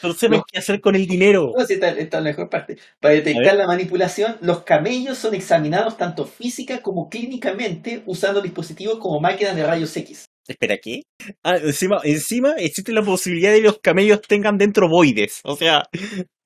No 0.03 0.13
saben 0.13 0.41
qué 0.51 0.57
hacer 0.57 0.81
con 0.81 0.95
el 0.95 1.05
dinero. 1.05 1.51
No, 1.55 1.63
sí, 1.65 1.73
esta, 1.75 1.89
esta 1.89 2.17
es 2.17 2.23
la 2.23 2.29
mejor 2.31 2.49
parte. 2.49 2.77
Para 2.99 3.13
detectar 3.13 3.55
la 3.55 3.67
manipulación, 3.67 4.35
los 4.41 4.63
camellos 4.63 5.19
son 5.19 5.35
examinados 5.35 5.97
tanto 5.97 6.25
física 6.25 6.81
como 6.81 7.09
clínicamente 7.09 8.01
usando 8.07 8.41
dispositivos 8.41 8.97
como 8.97 9.19
máquinas 9.21 9.55
de 9.55 9.65
rayos 9.67 9.95
X. 9.95 10.25
Espera, 10.47 10.77
¿qué? 10.77 11.01
Ah, 11.43 11.57
encima, 11.57 11.99
encima 12.03 12.53
existe 12.57 12.93
la 12.93 13.01
posibilidad 13.01 13.51
de 13.51 13.57
que 13.57 13.67
los 13.67 13.79
camellos 13.79 14.21
tengan 14.21 14.57
dentro 14.57 14.87
voides. 14.87 15.41
O 15.43 15.55
sea, 15.55 15.83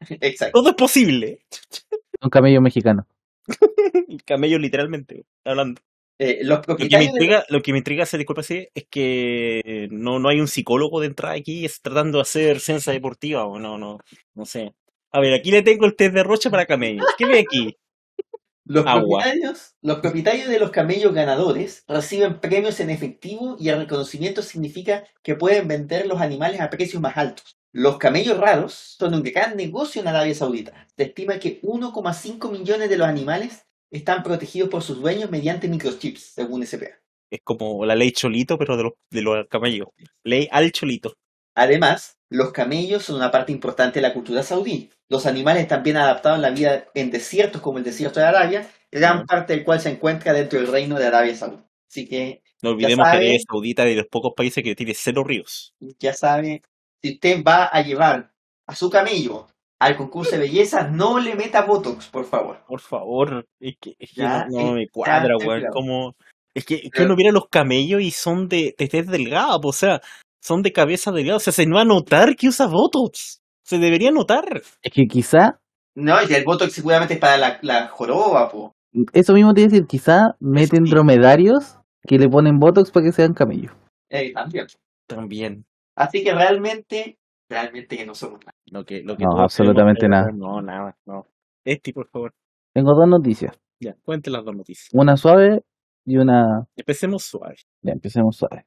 Exacto. 0.09 0.59
todo 0.59 0.69
es 0.69 0.75
posible. 0.75 1.39
Un 2.21 2.29
camello 2.29 2.61
mexicano. 2.61 3.05
El 4.07 4.23
camello 4.25 4.57
literalmente, 4.57 5.25
hablando. 5.45 5.81
Eh, 6.21 6.39
los 6.43 6.67
Lo 6.67 6.75
que 6.75 6.89
me 6.89 7.03
intriga, 7.05 7.45
lo 7.47 7.61
que 7.61 7.71
me 7.71 7.77
intriga, 7.77 8.05
se 8.05 8.17
disculpa 8.17 8.43
sí, 8.43 8.67
es 8.75 8.85
que 8.89 9.87
no, 9.89 10.19
no 10.19 10.27
hay 10.27 10.41
un 10.41 10.49
psicólogo 10.49 10.99
de 10.99 11.07
entrada 11.07 11.35
aquí 11.35 11.63
es 11.63 11.81
tratando 11.81 12.17
de 12.17 12.23
hacer 12.23 12.59
ciencia 12.59 12.91
deportiva 12.91 13.45
o 13.45 13.57
no, 13.57 13.77
no, 13.77 13.99
no 14.35 14.45
sé. 14.45 14.73
A 15.11 15.21
ver, 15.21 15.33
aquí 15.33 15.49
le 15.49 15.61
tengo 15.61 15.85
el 15.85 15.95
test 15.95 16.13
de 16.13 16.23
rocha 16.23 16.49
para 16.49 16.65
camellos. 16.65 17.05
¿Qué 17.17 17.25
ve 17.25 17.39
aquí? 17.39 17.77
Los 18.69 18.85
agua. 18.85 19.23
propietarios, 19.23 19.75
los 19.81 19.97
propietarios 19.97 20.47
de 20.47 20.59
los 20.59 20.69
camellos 20.69 21.13
ganadores 21.13 21.83
reciben 21.87 22.39
premios 22.39 22.79
en 22.79 22.91
efectivo 22.91 23.57
y 23.59 23.69
el 23.69 23.79
reconocimiento 23.79 24.43
significa 24.43 25.05
que 25.23 25.33
pueden 25.33 25.67
vender 25.67 26.05
los 26.05 26.21
animales 26.21 26.61
a 26.61 26.69
precios 26.69 27.01
más 27.01 27.17
altos. 27.17 27.57
Los 27.71 27.97
camellos 27.97 28.37
raros 28.37 28.73
son 28.73 29.15
un 29.15 29.23
gran 29.23 29.57
negocio 29.57 30.01
en 30.01 30.07
Arabia 30.07 30.35
Saudita. 30.35 30.87
Se 30.95 31.03
estima 31.03 31.39
que 31.39 31.59
1,5 31.61 32.51
millones 32.51 32.89
de 32.89 32.97
los 32.97 33.07
animales 33.07 33.65
están 33.89 34.21
protegidos 34.21 34.69
por 34.69 34.83
sus 34.83 35.01
dueños 35.01 35.31
mediante 35.31 35.67
microchips, 35.67 36.21
según 36.35 36.63
SPA. 36.63 36.99
Es 37.31 37.39
como 37.43 37.83
la 37.87 37.95
ley 37.95 38.11
cholito, 38.11 38.59
pero 38.59 38.77
de 38.77 38.83
los, 38.83 38.93
de 39.09 39.21
los 39.23 39.47
camellos. 39.47 39.87
Ley 40.23 40.47
al 40.51 40.71
cholito. 40.71 41.15
Además, 41.55 42.18
los 42.29 42.51
camellos 42.51 43.03
son 43.03 43.15
una 43.15 43.31
parte 43.31 43.51
importante 43.51 43.99
de 43.99 44.07
la 44.07 44.13
cultura 44.13 44.43
saudí. 44.43 44.91
Los 45.09 45.25
animales 45.25 45.63
están 45.63 45.81
bien 45.81 45.97
adaptados 45.97 46.37
a 46.37 46.41
la 46.41 46.51
vida 46.51 46.85
en 46.93 47.09
desiertos 47.09 47.61
como 47.61 47.79
el 47.79 47.83
desierto 47.83 48.19
de 48.19 48.27
Arabia, 48.27 48.69
gran 48.91 49.25
parte 49.25 49.53
del 49.53 49.65
cual 49.65 49.81
se 49.81 49.89
encuentra 49.89 50.33
dentro 50.33 50.59
del 50.59 50.71
reino 50.71 50.99
de 50.99 51.07
Arabia 51.07 51.35
Saudí. 51.35 51.57
Así 51.89 52.07
que 52.07 52.43
No 52.61 52.71
olvidemos 52.71 53.03
que. 53.05 53.17
Arabia 53.17 53.39
Saudita 53.47 53.83
es 53.83 53.89
de 53.89 53.95
los 53.95 54.07
pocos 54.07 54.33
países 54.35 54.63
que 54.63 54.75
tiene 54.75 54.93
cero 54.93 55.23
ríos. 55.23 55.73
ya 55.99 56.13
sabe, 56.13 56.61
si 57.01 57.13
usted 57.13 57.43
va 57.43 57.65
a 57.65 57.81
llevar 57.81 58.31
a 58.67 58.75
su 58.75 58.91
camello 58.91 59.47
al 59.79 59.97
concurso 59.97 60.31
de 60.31 60.39
belleza, 60.39 60.87
no 60.87 61.19
le 61.19 61.35
meta 61.35 61.63
Botox, 61.63 62.07
por 62.07 62.25
favor. 62.25 62.63
Por 62.67 62.81
favor, 62.81 63.47
es 63.59 63.77
que, 63.79 63.95
es 63.97 64.11
que 64.13 64.21
no, 64.21 64.45
no 64.49 64.73
me 64.73 64.87
cuadra, 64.89 65.35
weón. 65.37 65.65
Como, 65.71 66.15
es 66.53 66.65
que, 66.65 66.75
es 66.75 66.91
que 66.91 67.03
uno 67.03 67.15
mira 67.15 67.31
los 67.31 67.47
camellos 67.47 68.01
y 68.01 68.11
son 68.11 68.47
de, 68.49 68.75
de 68.77 68.87
tez 68.87 69.07
delgada, 69.07 69.55
o 69.55 69.73
sea, 69.73 70.01
son 70.41 70.61
de 70.61 70.71
cabeza 70.71 71.11
delgada. 71.11 71.37
O 71.37 71.39
sea, 71.39 71.53
se 71.53 71.65
va 71.69 71.81
a 71.81 71.85
notar 71.85 72.35
que 72.35 72.47
usa 72.47 72.67
Botox. 72.67 73.41
Se 73.63 73.77
debería 73.77 74.11
notar. 74.11 74.43
Es 74.81 74.91
que 74.93 75.03
quizá, 75.07 75.59
No, 75.95 76.15
y 76.27 76.33
el 76.33 76.43
Botox 76.45 76.73
seguramente 76.73 77.15
es 77.15 77.19
para 77.19 77.37
la, 77.37 77.59
la 77.61 77.87
joroba, 77.89 78.49
po. 78.49 78.73
eso 79.13 79.33
mismo 79.33 79.53
te 79.53 79.61
decir, 79.61 79.85
quizá 79.85 80.35
meten 80.39 80.83
dromedarios 80.85 81.77
que 82.07 82.17
le 82.17 82.27
ponen 82.29 82.57
botox 82.57 82.91
para 82.91 83.05
que 83.05 83.11
sean 83.11 83.33
camellos. 83.33 83.71
Eh, 84.09 84.31
también. 84.33 84.65
También. 85.07 85.65
Así 85.95 86.23
que 86.23 86.33
realmente, 86.33 87.19
realmente 87.49 87.97
que 87.97 88.05
no 88.05 88.15
somos 88.15 88.39
nada. 88.39 88.53
Lo 88.71 88.85
que, 88.85 89.03
lo 89.03 89.15
que 89.17 89.23
No, 89.25 89.39
absolutamente 89.41 90.07
nada. 90.07 90.29
No, 90.33 90.61
nada, 90.61 90.95
no. 91.05 91.25
Esti, 91.65 91.91
por 91.91 92.07
favor. 92.09 92.33
Tengo 92.73 92.93
dos 92.95 93.07
noticias, 93.07 93.59
Ya, 93.79 93.93
cuente 94.03 94.31
las 94.31 94.45
dos 94.45 94.55
noticias. 94.55 94.87
una 94.93 95.17
suave 95.17 95.61
y 96.05 96.17
una... 96.17 96.65
Empecemos 96.75 97.23
suave. 97.23 97.57
Ya, 97.83 97.91
empecemos 97.91 98.37
suave. 98.37 98.65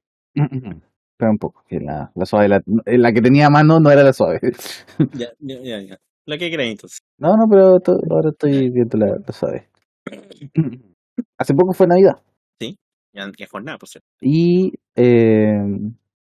Espera 1.23 1.31
un 1.31 1.39
poco, 1.39 1.63
que 1.69 1.79
la, 1.79 2.11
la 2.17 2.27
suave, 2.27 2.49
la, 2.49 2.61
la 2.85 3.13
que 3.13 3.21
tenía 3.23 3.47
a 3.47 3.51
mano 3.51 3.79
no 3.79 3.91
era 3.93 4.03
la 4.03 4.13
suave. 4.13 4.41
Ya, 5.15 5.29
ya, 5.39 5.57
ya, 5.63 5.81
ya. 5.81 5.97
La 6.27 6.37
que 6.37 6.51
queráis 6.51 6.73
entonces. 6.73 6.99
No, 7.19 7.37
no, 7.37 7.47
pero 7.49 7.79
to- 7.79 7.99
ahora 8.11 8.31
estoy 8.31 8.71
viendo 8.71 8.99
la, 8.99 9.07
la 9.25 9.33
suave. 9.33 9.69
Hace 11.39 11.55
poco 11.55 11.73
fue 11.75 11.87
Navidad 11.87 12.21
Ya, 13.15 13.31
ya 13.39 13.47
jornada, 13.47 13.79
por 13.79 13.89
cierto. 13.89 14.09
y 14.21 14.73
eh, 14.97 15.53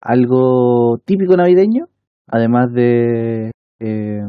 algo 0.02 0.98
típico 1.06 1.36
navideño, 1.36 1.86
además 2.28 2.74
de... 2.74 3.52
eh, 3.80 4.22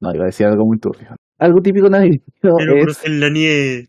no, 0.00 0.14
iba 0.14 0.22
a 0.22 0.26
decir 0.26 0.46
algo 0.46 0.64
muy 0.64 0.78
turbio. 0.78 1.08
Algo 1.38 1.60
típico 1.60 1.88
navideño 1.90 2.22
Pero 2.40 2.76
es... 2.88 3.04
en 3.04 3.20
la 3.20 3.28
nieve. 3.28 3.88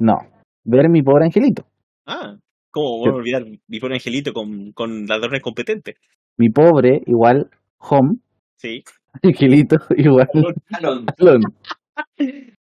No, 0.00 0.16
ver 0.64 0.88
mi 0.88 1.02
pobre 1.02 1.26
angelito. 1.26 1.64
Ah, 2.06 2.34
¿cómo 2.78 2.98
voy 2.98 3.08
a 3.10 3.14
olvidar 3.14 3.44
mi 3.68 3.80
pobre 3.80 3.94
angelito 3.94 4.32
con, 4.32 4.72
con 4.72 5.06
ladrones 5.06 5.42
competentes? 5.42 5.96
Mi 6.36 6.50
pobre 6.50 7.02
igual 7.06 7.50
home, 7.78 8.16
Sí. 8.56 8.82
angelito 9.22 9.76
igual 9.96 10.28
Alon, 10.70 11.06
alone. 11.18 11.44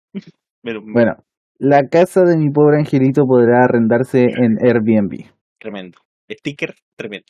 Pero, 0.62 0.81
Bueno, 0.82 1.16
la 1.59 1.89
casa 1.89 2.23
de 2.24 2.36
mi 2.36 2.51
pobre 2.51 2.78
angelito 2.78 3.24
podrá 3.27 3.65
arrendarse 3.65 4.24
en 4.24 4.57
Airbnb. 4.65 5.27
tremendo. 5.59 5.99
Sticker, 6.31 6.74
tremendo. 6.97 7.27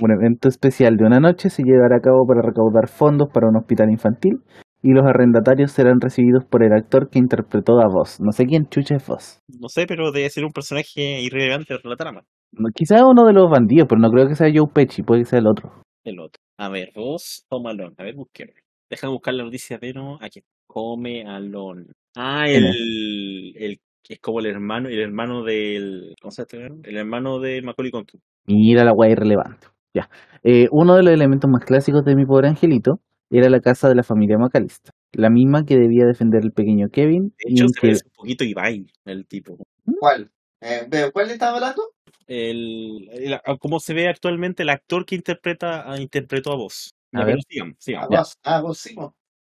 Un 0.00 0.10
evento 0.12 0.48
especial 0.48 0.96
de 0.96 1.04
una 1.04 1.18
noche 1.20 1.50
se 1.50 1.62
llevará 1.64 1.96
a 1.96 2.00
cabo 2.00 2.26
para 2.26 2.42
recaudar 2.42 2.88
fondos 2.88 3.28
para 3.32 3.48
un 3.48 3.56
hospital 3.56 3.90
infantil 3.90 4.40
y 4.82 4.92
los 4.92 5.04
arrendatarios 5.04 5.72
serán 5.72 6.00
recibidos 6.00 6.44
por 6.44 6.62
el 6.62 6.72
actor 6.72 7.10
que 7.10 7.18
interpretó 7.18 7.80
a 7.80 7.88
Voss. 7.88 8.20
No 8.20 8.32
sé 8.32 8.46
quién 8.46 8.68
chucha 8.68 8.96
es 8.96 9.06
Voss. 9.06 9.40
No 9.60 9.68
sé, 9.68 9.86
pero 9.86 10.12
debe 10.12 10.30
ser 10.30 10.44
un 10.44 10.52
personaje 10.52 11.20
irrelevante 11.20 11.74
de 11.74 11.80
la 11.88 11.96
trama. 11.96 12.24
No, 12.52 12.68
quizá 12.74 13.06
uno 13.06 13.24
de 13.26 13.32
los 13.32 13.50
bandidos, 13.50 13.86
pero 13.88 14.00
no 14.00 14.10
creo 14.10 14.28
que 14.28 14.34
sea 14.34 14.50
Joe 14.54 14.70
Pesci, 14.72 15.02
puede 15.02 15.22
que 15.22 15.26
sea 15.26 15.38
el 15.40 15.46
otro. 15.46 15.82
El 16.04 16.20
otro. 16.20 16.40
A 16.58 16.68
ver, 16.68 16.92
vos, 16.94 17.44
Home 17.50 17.70
Alone. 17.70 17.94
A 17.98 18.04
ver, 18.04 18.14
busquemos. 18.14 18.54
Deja 18.90 19.06
de 19.06 19.12
buscar 19.12 19.34
la 19.34 19.44
noticia, 19.44 19.78
pero 19.78 20.18
aquí. 20.20 20.40
Home 20.68 21.24
Alone. 21.26 21.86
Ah, 22.16 22.44
¿Quién 22.46 22.64
el, 22.64 23.52
el 23.56 23.78
es 24.08 24.20
como 24.20 24.40
el 24.40 24.46
hermano, 24.46 24.88
el 24.88 25.00
hermano 25.00 25.44
del, 25.44 26.14
¿cómo 26.20 26.30
se 26.30 26.44
llama? 26.50 26.76
El 26.82 26.96
hermano 26.96 27.40
de 27.40 27.60
Macaulay 27.62 27.90
Culkin. 27.90 28.20
Mira 28.46 28.84
la 28.84 28.92
guay 28.92 29.12
irrelevante. 29.12 29.66
Ya. 29.94 30.08
Eh, 30.42 30.68
uno 30.70 30.94
de 30.96 31.02
los 31.02 31.12
elementos 31.12 31.50
más 31.50 31.64
clásicos 31.64 32.04
de 32.04 32.14
mi 32.14 32.24
pobre 32.24 32.48
angelito 32.48 33.00
era 33.30 33.48
la 33.50 33.60
casa 33.60 33.88
de 33.88 33.94
la 33.94 34.02
familia 34.02 34.38
McAllister. 34.38 34.92
La 35.12 35.30
misma 35.30 35.64
que 35.64 35.76
debía 35.76 36.04
defender 36.06 36.42
el 36.44 36.52
pequeño 36.52 36.88
Kevin 36.90 37.28
De 37.28 37.34
y 37.50 37.52
hecho, 37.54 37.68
se 37.68 37.80
que 37.80 37.86
parece 37.88 38.04
un 38.06 38.12
poquito 38.16 38.44
Ibai, 38.44 38.86
el 39.04 39.26
tipo. 39.26 39.58
¿cuál? 40.00 40.30
Eh, 40.60 40.86
¿De 40.88 41.10
cuál 41.12 41.28
le 41.28 41.32
estaba 41.34 41.56
hablando? 41.56 41.82
El, 42.26 43.08
el- 43.12 43.40
cómo 43.58 43.80
se 43.80 43.94
ve 43.94 44.08
actualmente 44.08 44.62
el 44.62 44.68
actor 44.70 45.04
que 45.06 45.14
interpreta 45.14 45.90
a, 45.90 46.00
interpretó 46.00 46.52
a 46.52 46.56
vos. 46.56 46.94
A 47.12 47.24
ver. 47.24 47.38
sigamos, 47.48 47.74
A 47.76 47.80
sigamos. 47.80 48.08
vos, 48.10 48.38
a 48.42 48.60
vos. 48.60 48.86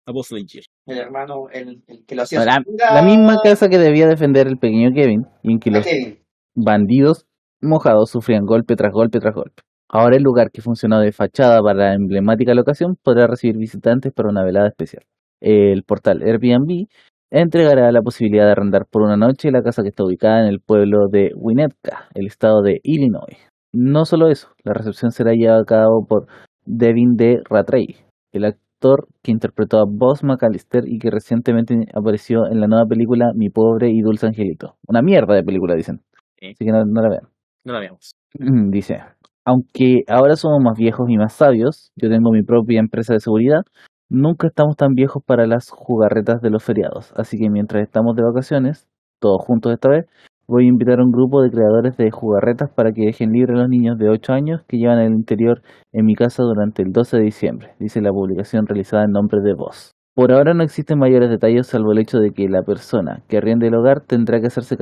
A 0.06 0.12
vos 0.12 0.32
Lightyear. 0.32 0.66
el 0.88 0.98
hermano, 0.98 1.48
el, 1.50 1.82
el 1.88 2.06
que 2.06 2.16
lo 2.16 2.24
hacía. 2.24 2.44
la, 2.44 3.02
misma 3.04 3.38
casa 3.42 3.70
que 3.70 3.78
debía 3.78 4.06
defender 4.06 4.48
el 4.48 4.58
pequeño 4.58 4.92
Kevin 4.94 5.26
y 5.44 5.54
en 5.54 5.60
que 5.60 5.72
los 5.72 5.86
Kevin. 5.86 6.20
bandidos 6.56 7.26
mojados 7.62 8.10
sufrían 8.12 8.46
golpe 8.46 8.76
tras 8.76 8.92
golpe 8.92 9.20
tras 9.20 9.34
golpe. 9.34 9.62
Ahora 9.90 10.16
el 10.16 10.24
lugar 10.24 10.52
que 10.52 10.62
funcionó 10.62 11.00
de 11.00 11.12
fachada 11.12 11.62
para 11.62 11.80
la 11.80 11.94
emblemática 11.94 12.54
locación 12.54 12.96
podrá 13.02 13.28
recibir 13.28 13.58
visitantes 13.58 14.12
para 14.12 14.30
una 14.30 14.44
velada 14.44 14.68
especial. 14.68 15.04
El 15.40 15.84
portal 15.84 16.22
Airbnb 16.24 16.88
entregará 17.32 17.92
la 17.92 18.02
posibilidad 18.02 18.46
de 18.46 18.52
arrendar 18.52 18.86
por 18.90 19.02
una 19.02 19.18
noche 19.18 19.52
la 19.52 19.64
casa 19.64 19.82
que 19.82 19.90
está 19.90 20.04
ubicada 20.04 20.42
en 20.42 20.48
el 20.48 20.60
pueblo 20.60 21.08
de 21.12 21.32
Winnetka, 21.36 22.08
el 22.14 22.28
estado 22.28 22.62
de 22.62 22.80
Illinois. 22.84 23.38
No 23.74 24.06
solo 24.06 24.30
eso, 24.30 24.50
la 24.64 24.74
recepción 24.74 25.12
será 25.12 25.34
llevada 25.34 25.62
a 25.62 25.66
cabo 25.66 26.06
por 26.08 26.28
Devin 26.66 27.16
D. 27.16 27.42
Rattray, 27.50 27.98
el 28.32 28.46
actor 28.46 29.08
que 29.24 29.32
interpretó 29.32 29.80
a 29.80 29.86
Boss 29.88 30.24
McAllister 30.24 30.84
y 30.88 31.00
que 31.00 31.10
recientemente 31.10 31.76
apareció 31.94 32.46
en 32.52 32.60
la 32.60 32.68
nueva 32.68 32.86
película 32.86 33.32
Mi 33.36 33.50
pobre 33.50 33.90
y 33.90 34.02
dulce 34.02 34.28
angelito. 34.28 34.76
Una 34.88 35.02
mierda 35.02 35.34
de 35.34 35.44
película, 35.44 35.76
dicen. 35.76 36.02
Sí. 36.40 36.52
Así 36.52 36.66
que 36.66 36.72
no, 36.72 36.86
no 36.86 37.02
la 37.02 37.10
vean. 37.10 37.28
No 37.66 37.74
la 37.74 37.80
veamos. 37.80 38.16
Dice, 38.70 39.00
aunque 39.46 40.04
ahora 40.08 40.36
somos 40.36 40.64
más 40.64 40.78
viejos 40.78 41.10
y 41.10 41.18
más 41.18 41.34
sabios, 41.34 41.92
yo 41.96 42.10
tengo 42.10 42.32
mi 42.32 42.44
propia 42.44 42.80
empresa 42.80 43.14
de 43.14 43.20
seguridad, 43.20 43.64
nunca 44.10 44.48
estamos 44.48 44.76
tan 44.76 44.94
viejos 44.94 45.24
para 45.26 45.48
las 45.48 45.70
jugarretas 45.70 46.42
de 46.42 46.50
los 46.50 46.64
feriados. 46.64 47.14
Así 47.16 47.38
que 47.38 47.50
mientras 47.50 47.84
estamos 47.84 48.16
de 48.16 48.24
vacaciones, 48.24 48.88
todos 49.20 49.42
juntos 49.46 49.74
esta 49.74 49.90
vez, 49.90 50.06
voy 50.48 50.66
a 50.66 50.70
invitar 50.70 51.00
a 51.00 51.04
un 51.04 51.12
grupo 51.12 51.42
de 51.42 51.50
creadores 51.50 51.98
de 51.98 52.12
jugarretas 52.12 52.70
para 52.70 52.92
que 52.92 53.06
dejen 53.06 53.32
libre 53.32 53.54
a 53.54 53.62
los 53.62 53.70
niños 53.70 53.98
de 53.98 54.10
8 54.10 54.34
años 54.34 54.62
que 54.68 54.78
llevan 54.78 55.00
el 55.00 55.14
interior 55.14 55.62
en 55.92 56.06
mi 56.06 56.16
casa 56.16 56.44
durante 56.44 56.84
el 56.84 56.92
12 56.92 57.18
de 57.18 57.24
diciembre, 57.24 57.76
dice 57.80 58.02
la 58.02 58.12
publicación 58.12 58.68
realizada 58.68 59.06
en 59.06 59.12
nombre 59.12 59.42
de 59.42 59.54
Voz. 59.54 59.94
Por 60.16 60.32
ahora 60.32 60.54
no 60.54 60.62
existen 60.62 61.00
mayores 61.00 61.32
detalles 61.32 61.66
salvo 61.66 61.92
el 61.92 61.98
hecho 61.98 62.20
de 62.20 62.34
que 62.34 62.48
la 62.48 62.62
persona 62.62 63.24
que 63.28 63.38
arriende 63.38 63.66
el 63.66 63.74
hogar 63.74 64.02
tendrá 64.02 64.40
que 64.40 64.46
hacerse 64.46 64.78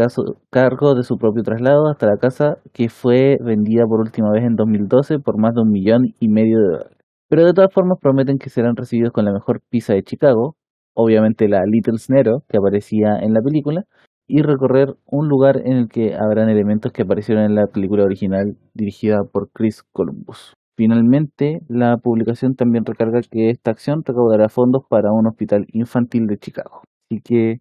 cargo 0.50 0.94
de 0.94 1.04
su 1.04 1.18
propio 1.18 1.42
traslado 1.42 1.90
hasta 1.90 2.06
la 2.06 2.18
casa 2.18 2.58
que 2.74 2.90
fue 2.90 3.38
vendida 3.42 3.86
por 3.88 4.02
última 4.02 4.30
vez 4.30 4.44
en 4.44 4.58
2012 4.58 5.20
por 5.20 5.40
más 5.40 5.56
de 5.56 5.62
un 5.62 5.70
millón 5.70 6.14
y 6.20 6.28
medio 6.28 6.60
de 6.60 6.66
dólares. 6.66 6.98
Pero 7.30 7.46
de 7.46 7.54
todas 7.54 7.74
formas 7.74 7.98
prometen 8.02 8.40
que 8.40 8.50
serán 8.50 8.76
recibidos 8.76 9.14
con 9.14 9.24
la 9.24 9.32
mejor 9.32 9.62
pizza 9.70 9.94
de 9.94 10.04
Chicago, 10.04 10.58
obviamente 10.94 11.48
la 11.48 11.62
Little 11.66 11.98
Snero 11.98 12.44
que 12.50 12.58
aparecía 12.58 13.16
en 13.22 13.34
la 13.34 13.40
película, 13.42 13.86
y 14.28 14.42
recorrer 14.42 14.96
un 15.06 15.30
lugar 15.30 15.62
en 15.64 15.78
el 15.78 15.88
que 15.88 16.14
habrán 16.14 16.50
elementos 16.50 16.92
que 16.92 17.04
aparecieron 17.04 17.46
en 17.46 17.56
la 17.56 17.68
película 17.68 18.04
original 18.04 18.58
dirigida 18.74 19.24
por 19.24 19.50
Chris 19.54 19.82
Columbus. 19.94 20.56
Finalmente, 20.86 21.62
la 21.68 21.98
publicación 21.98 22.56
también 22.56 22.84
recarga 22.84 23.22
que 23.22 23.52
esta 23.52 23.70
acción 23.70 24.02
recaudará 24.04 24.50
fondos 24.50 24.82
para 24.90 25.12
un 25.14 25.28
hospital 25.28 25.68
infantil 25.74 26.26
de 26.26 26.40
Chicago. 26.40 26.82
Así 27.08 27.22
que, 27.22 27.52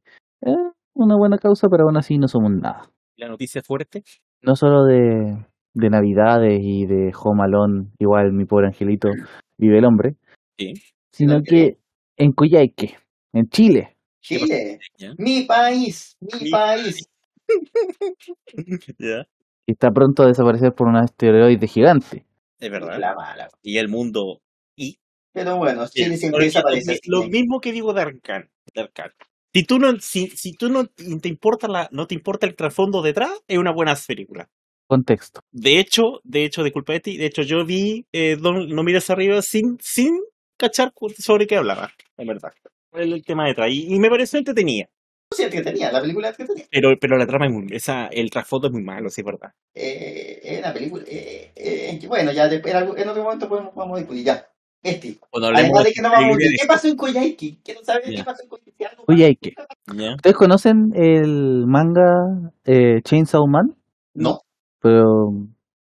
eh, 0.40 0.56
una 0.94 1.16
buena 1.18 1.36
causa, 1.36 1.68
pero 1.68 1.84
aún 1.84 1.98
así 1.98 2.16
no 2.16 2.28
somos 2.28 2.50
nada. 2.50 2.90
La 3.18 3.28
noticia 3.28 3.62
fuerte. 3.62 4.04
No 4.40 4.56
solo 4.56 4.84
de, 4.84 5.36
de 5.74 5.90
Navidades 5.90 6.60
y 6.62 6.86
de 6.86 7.12
Home 7.22 7.42
Alone, 7.44 7.88
igual 7.98 8.32
mi 8.32 8.46
pobre 8.46 8.68
angelito 8.68 9.10
vive 9.58 9.76
el 9.80 9.84
hombre, 9.84 10.16
Sí. 10.58 10.72
sino 11.12 11.42
que- 11.42 11.76
en 12.16 12.32
Coyhaique, 12.32 12.96
en 13.34 13.50
Chile, 13.50 13.98
Chile, 14.22 14.78
mi 15.18 15.42
país, 15.44 16.16
mi 16.22 16.44
Mi 16.44 16.50
país. 16.50 17.06
Está 19.66 19.90
pronto 19.90 20.22
a 20.22 20.26
desaparecer 20.28 20.72
por 20.72 20.88
un 20.88 20.96
asteroide 20.96 21.66
gigante. 21.66 22.24
Es 22.60 22.70
verdad. 22.70 22.98
La 22.98 23.14
mala. 23.14 23.48
Y 23.62 23.78
el 23.78 23.88
mundo. 23.88 24.40
Y. 24.76 24.98
Pero 25.32 25.56
bueno, 25.56 25.86
Chile 25.88 26.16
siempre 26.16 26.30
Porque 26.32 26.44
desaparece. 26.46 27.00
lo, 27.06 27.24
mismo 27.28 27.60
que 27.60 27.72
digo 27.72 27.92
de 27.92 28.02
Arcan. 28.02 28.50
De 28.74 28.80
Arcan. 28.82 29.12
Si 29.52 29.64
tú 29.64 29.78
no, 29.78 29.98
si, 29.98 30.28
si 30.28 30.52
tú 30.52 30.68
no 30.68 30.86
te 30.86 31.28
importa 31.28 31.66
la, 31.68 31.88
no 31.92 32.06
te 32.06 32.14
importa 32.14 32.46
el 32.46 32.54
trasfondo 32.54 33.02
detrás, 33.02 33.30
es 33.48 33.58
una 33.58 33.72
buena 33.72 33.96
película. 34.06 34.48
Contexto. 34.86 35.40
De 35.52 35.78
hecho, 35.78 36.20
de 36.24 36.44
hecho, 36.44 36.62
disculpa 36.64 36.92
de 36.92 37.00
ti, 37.00 37.16
de 37.16 37.26
hecho 37.26 37.42
yo 37.42 37.64
vi 37.64 38.06
eh, 38.12 38.36
Don- 38.36 38.68
No 38.68 38.82
mires 38.82 39.08
arriba 39.10 39.40
sin, 39.42 39.78
sin 39.80 40.18
cachar 40.56 40.92
sobre 41.18 41.46
qué 41.46 41.56
hablaba, 41.56 41.92
la 42.16 42.24
verdad. 42.24 42.52
El, 42.92 43.12
el 43.12 43.24
tema 43.24 43.46
detrás. 43.46 43.70
Y, 43.70 43.94
y 43.94 43.98
me 44.00 44.10
pareció 44.10 44.38
entretenida. 44.38 44.88
Sí, 45.32 45.44
entretenida, 45.44 45.92
la 45.92 46.00
película 46.00 46.28
entretenida. 46.28 46.66
Pero, 46.70 46.90
pero 47.00 47.16
la 47.16 47.26
trama 47.26 47.46
es 47.46 47.52
muy, 47.52 47.66
esa, 47.70 48.06
el 48.08 48.30
trasfondo 48.30 48.66
es 48.66 48.72
muy 48.72 48.82
malo, 48.82 49.08
sí 49.10 49.20
es 49.20 49.24
verdad. 49.24 49.52
Eh, 49.74 50.40
es 50.42 50.58
una 50.58 50.72
película. 50.72 51.04
Eh, 51.06 51.52
eh, 51.54 52.00
bueno, 52.08 52.32
ya 52.32 52.48
después, 52.48 52.74
en 52.74 52.80
algún- 52.80 52.98
en 52.98 53.08
otro 53.08 53.22
momento 53.22 53.48
podemos, 53.48 53.74
vamos 53.74 53.96
a 53.96 54.00
discutir. 54.00 54.24
Ya. 54.24 54.46
Este. 54.82 55.18
Cuando 55.30 55.48
hablemos 55.48 55.84
de 55.84 55.92
que 55.92 56.00
no 56.02 56.10
vamos 56.10 56.36
a. 56.36 56.38
¿Qué 56.38 56.66
pasó 56.66 56.88
en 56.88 56.96
Coyhaique? 56.96 57.58
¿Quiero 57.62 57.84
saber 57.84 58.02
Ya. 58.10 58.16
qué 58.16 58.24
pasó 58.24 58.42
en? 58.42 58.86
¿Algo 58.88 59.04
Coyhaique. 59.04 59.54
¿Ya? 59.94 60.14
¿Ustedes 60.14 60.36
conocen 60.36 60.92
el 60.94 61.64
manga 61.66 62.50
eh, 62.64 63.00
Chainsaw 63.04 63.46
Man? 63.46 63.76
No. 64.14 64.40
Pero, 64.80 65.32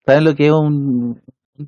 ¿saben 0.05 0.25
lo 0.25 0.35
que 0.35 0.47
es 0.47 0.51
un, 0.51 1.21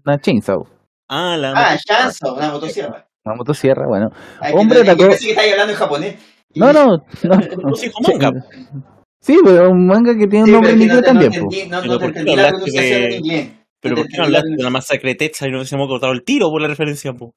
una 0.05 0.19
chainsaw? 0.19 0.67
Ah, 1.07 1.37
la 1.37 1.53
Ah, 1.55 1.77
Chanzo, 1.77 2.35
una 2.35 2.51
motosierra. 2.51 3.07
Una 3.23 3.35
motosierra, 3.35 3.87
bueno. 3.87 4.09
Ay, 4.39 4.53
Hombre, 4.55 4.81
que, 4.81 4.85
yo 4.87 4.91
atacó- 4.93 5.07
pensé 5.09 5.25
que 5.25 5.29
estabas 5.31 5.51
hablando 5.51 5.73
en 5.73 5.79
japonés. 5.79 6.15
No, 6.55 6.73
no, 6.73 6.87
no. 6.87 6.99
Manga. 8.07 8.31
Sí, 9.21 9.37
pero 9.45 9.69
un 9.69 9.85
manga 9.85 10.13
que 10.17 10.27
tiene 10.27 10.39
un 10.41 10.45
Sí, 10.47 10.51
nombre 10.51 10.71
en 10.71 10.81
inglés 10.81 11.01
también. 11.03 11.31
no, 11.31 11.47
Pero 11.49 11.85
no 11.85 11.97
te 11.99 12.05
¿por 12.05 12.13
qué 12.13 12.19
entendí 12.19 12.31
no 12.31 12.35
la 12.41 12.47
hablaste 12.47 12.71
pronunciación 12.71 13.01
de- 13.01 13.05
en 13.07 13.13
inglés. 13.25 13.51
Pero 13.81 13.95
¿por 13.95 14.07
qué 14.07 14.17
no 14.17 14.23
hablaste 14.23 14.49
de 14.57 14.63
la 14.63 14.69
masacre 14.69 15.15
Texas 15.15 15.47
y 15.47 15.51
no 15.51 15.63
se 15.65 15.75
hemos 15.75 15.87
cortado 15.87 16.11
el 16.13 16.23
tiro 16.23 16.49
por 16.49 16.61
la 16.61 16.67
referencia? 16.67 17.13
po? 17.13 17.33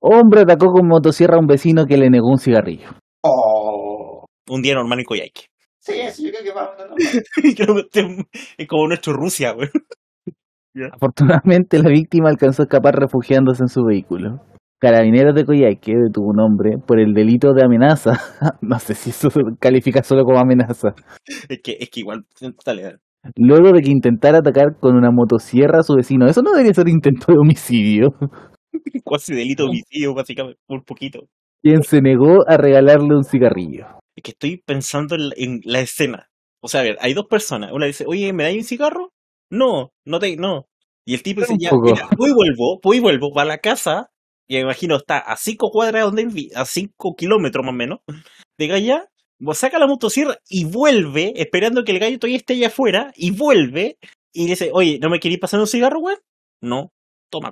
Hombre 0.00 0.40
atacó 0.42 0.66
con 0.72 0.86
motosierra 0.88 1.36
a 1.36 1.40
un 1.40 1.46
vecino 1.46 1.84
que 1.86 1.96
le 1.96 2.10
negó 2.10 2.28
un 2.30 2.38
cigarrillo. 2.38 2.88
Oh. 3.24 4.24
Un 4.48 4.62
día 4.62 4.74
normal 4.74 4.98
en 5.00 5.04
Coyhaique. 5.04 5.46
Sí, 5.80 5.94
eso 6.00 6.22
yo 6.24 6.30
creo 6.30 6.42
que 6.42 6.52
va 6.52 6.62
a 6.64 6.76
Creo 7.56 7.74
que 7.74 7.80
este 7.82 8.26
es 8.58 8.66
como 8.68 8.86
nuestro 8.88 9.12
Rusia, 9.14 9.52
güey. 9.52 9.68
Afortunadamente, 10.92 11.78
la 11.78 11.88
víctima 11.88 12.28
alcanzó 12.28 12.62
a 12.62 12.64
escapar 12.64 12.94
refugiándose 12.96 13.62
en 13.62 13.68
su 13.68 13.82
vehículo. 13.84 14.40
Carabineros 14.78 15.34
de 15.34 15.44
Coyhaique 15.44 15.94
detuvo 15.96 16.30
un 16.30 16.40
hombre 16.40 16.76
por 16.86 17.00
el 17.00 17.14
delito 17.14 17.52
de 17.54 17.64
amenaza. 17.64 18.12
no 18.60 18.78
sé 18.78 18.94
si 18.94 19.10
eso 19.10 19.30
califica 19.58 20.02
solo 20.02 20.24
como 20.24 20.38
amenaza. 20.38 20.94
Es 21.48 21.60
que, 21.62 21.76
es 21.80 21.88
que 21.90 22.00
igual, 22.00 22.26
dale, 22.64 22.82
dale. 22.82 22.98
Luego 23.36 23.72
de 23.72 23.82
que 23.82 23.90
intentara 23.90 24.38
atacar 24.38 24.78
con 24.78 24.96
una 24.96 25.10
motosierra 25.10 25.80
a 25.80 25.82
su 25.82 25.94
vecino. 25.94 26.26
Eso 26.26 26.42
no 26.42 26.50
debería 26.50 26.74
ser 26.74 26.88
intento 26.88 27.32
de 27.32 27.38
homicidio. 27.38 28.10
Casi 29.10 29.34
delito 29.34 29.64
de 29.64 29.70
homicidio, 29.70 30.14
básicamente, 30.14 30.60
por 30.66 30.84
poquito. 30.84 31.20
Quien 31.62 31.82
se 31.82 32.00
negó 32.00 32.46
a 32.46 32.56
regalarle 32.56 33.16
un 33.16 33.24
cigarrillo. 33.24 33.86
Es 34.14 34.22
que 34.22 34.30
estoy 34.32 34.62
pensando 34.64 35.14
en 35.14 35.28
la, 35.28 35.34
en 35.36 35.60
la 35.64 35.80
escena. 35.80 36.28
O 36.60 36.68
sea, 36.68 36.80
a 36.80 36.84
ver, 36.84 36.96
hay 37.00 37.14
dos 37.14 37.26
personas. 37.26 37.72
Una 37.72 37.86
dice, 37.86 38.04
oye, 38.06 38.32
¿me 38.32 38.44
dais 38.44 38.58
un 38.58 38.64
cigarro? 38.64 39.12
No, 39.50 39.92
no 40.04 40.18
te, 40.18 40.36
no. 40.36 40.66
Y 41.04 41.14
el 41.14 41.22
tipo 41.22 41.40
dice, 41.40 41.54
ya, 41.58 41.70
mira, 41.80 42.08
voy 42.16 42.30
y 42.30 42.34
vuelvo, 42.34 42.80
voy 42.82 42.96
y 42.96 43.00
vuelvo, 43.00 43.32
va 43.32 43.42
a 43.42 43.46
la 43.46 43.58
casa, 43.58 44.10
y 44.48 44.54
me 44.56 44.60
imagino 44.62 44.96
está 44.96 45.18
a 45.18 45.36
cinco 45.36 45.70
cuadras 45.70 46.04
donde 46.04 46.22
él 46.22 46.50
a 46.54 46.64
cinco 46.64 47.14
kilómetros 47.16 47.64
más 47.64 47.72
o 47.72 47.76
menos, 47.76 47.98
de 48.58 48.72
allá, 48.72 49.08
saca 49.54 49.78
la 49.78 49.86
motosierra 49.86 50.38
y 50.48 50.64
vuelve, 50.64 51.32
esperando 51.36 51.84
que 51.84 51.92
el 51.92 51.98
gallo 51.98 52.18
todavía 52.18 52.38
esté 52.38 52.54
allá 52.54 52.68
afuera, 52.68 53.12
y 53.16 53.30
vuelve, 53.32 53.98
y 54.32 54.44
le 54.44 54.50
dice, 54.50 54.70
oye, 54.72 54.98
¿no 55.00 55.10
me 55.10 55.20
queréis 55.20 55.40
pasar 55.40 55.60
un 55.60 55.66
cigarro, 55.66 56.00
weón? 56.00 56.18
No, 56.62 56.90
toma, 57.30 57.50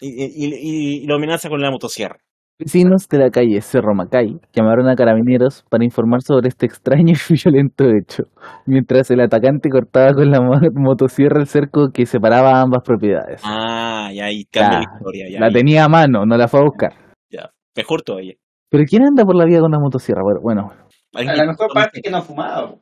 y- 0.00 1.00
y 1.02 1.06
lo 1.06 1.16
amenaza 1.16 1.48
con 1.48 1.60
la 1.60 1.70
motosierra. 1.70 2.18
Vecinos 2.58 3.06
de 3.10 3.18
la 3.18 3.28
calle 3.30 3.60
Cerro 3.60 3.94
Macay 3.94 4.40
llamaron 4.54 4.88
a 4.88 4.94
carabineros 4.96 5.62
para 5.68 5.84
informar 5.84 6.22
sobre 6.22 6.48
este 6.48 6.64
extraño 6.64 7.12
y 7.30 7.34
violento 7.34 7.84
hecho, 7.84 8.24
mientras 8.64 9.10
el 9.10 9.20
atacante 9.20 9.68
cortaba 9.68 10.14
con 10.14 10.30
la 10.30 10.40
mo- 10.40 10.58
motosierra 10.72 11.40
el 11.40 11.46
cerco 11.48 11.90
que 11.92 12.06
separaba 12.06 12.60
ambas 12.62 12.82
propiedades. 12.82 13.42
Ah, 13.44 14.10
ya 14.14 14.24
ahí 14.26 14.44
cambia 14.46 14.78
Ya, 14.80 14.86
la 14.88 14.94
historia, 14.96 15.26
ya, 15.30 15.40
la 15.40 15.46
ahí, 15.46 15.52
tenía 15.52 15.84
a 15.84 15.88
mano, 15.88 16.24
no 16.24 16.36
la 16.38 16.48
fue 16.48 16.60
a 16.60 16.64
buscar. 16.64 16.92
mejor 17.76 18.00
todavía. 18.00 18.32
Pero 18.70 18.84
¿quién 18.88 19.02
anda 19.04 19.22
por 19.24 19.36
la 19.36 19.44
vía 19.44 19.60
con 19.60 19.68
una 19.68 19.78
motosierra? 19.78 20.22
Bueno, 20.42 20.72
A 21.14 21.22
la 21.22 21.44
mejor 21.46 21.68
parte 21.74 22.00
que 22.00 22.10
no 22.10 22.16
ha 22.16 22.22
fumado. 22.22 22.80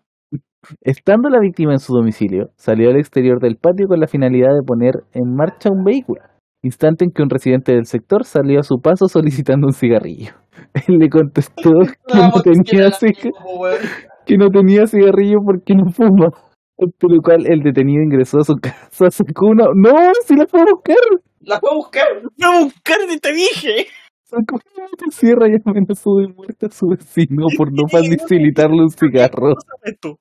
estando 0.83 1.29
la 1.29 1.41
víctima 1.41 1.73
en 1.73 1.81
su 1.81 1.93
domicilio, 1.93 2.51
salió 2.57 2.91
al 2.91 2.97
exterior 2.97 3.41
del 3.41 3.57
patio 3.57 3.89
con 3.89 3.99
la 3.99 4.07
finalidad 4.07 4.51
de 4.55 4.63
poner 4.65 4.95
en 5.13 5.35
marcha 5.35 5.69
un 5.71 5.83
vehículo, 5.83 6.21
instante 6.65 7.05
en 7.05 7.11
que 7.13 7.23
un 7.23 7.31
residente 7.31 7.73
del 7.73 7.87
sector 7.87 8.25
salió 8.25 8.61
a 8.61 8.63
su 8.63 8.77
paso 8.83 9.07
solicitando 9.09 9.67
un 9.67 9.73
cigarrillo. 9.73 10.33
Él 10.89 10.99
le 10.99 11.09
contestó 11.09 11.71
que 12.09 12.17
no 12.19 12.43
tenía, 12.43 12.91
ciga- 12.91 13.31
que 14.27 14.37
no 14.37 14.49
tenía 14.51 14.87
cigarrillo 14.87 15.39
porque 15.45 15.75
no 15.75 15.91
fuma. 15.91 16.29
Ante 16.77 17.07
lo 17.09 17.23
cual 17.23 17.47
el 17.47 17.61
detenido 17.61 18.03
ingresó 18.03 18.39
a 18.39 18.45
su 18.45 18.55
casa, 18.57 19.09
sacó 19.11 19.47
una... 19.47 19.65
¡No! 19.77 19.93
¡Sí 20.27 20.35
la 20.35 20.45
fue 20.47 20.61
a 20.61 20.65
buscar! 20.65 20.97
La 21.43 21.61
puedo 21.61 21.77
buscar. 21.77 22.07
¡No, 22.37 22.65
buscarte 22.65 23.17
te 23.23 23.33
dije! 23.33 23.87
Sacó 24.25 24.57
una 24.77 24.87
motosierra 24.91 25.47
y 25.49 25.53
amenazó 25.65 26.17
de 26.19 26.29
muerte 26.35 26.67
a 26.67 26.71
su 26.71 26.89
vecino 26.89 27.47
por 27.57 27.69
no 27.71 27.87
facilitarle 27.89 28.83
un 28.83 28.89
cigarro. 28.89 29.53
Esto. 29.85 30.17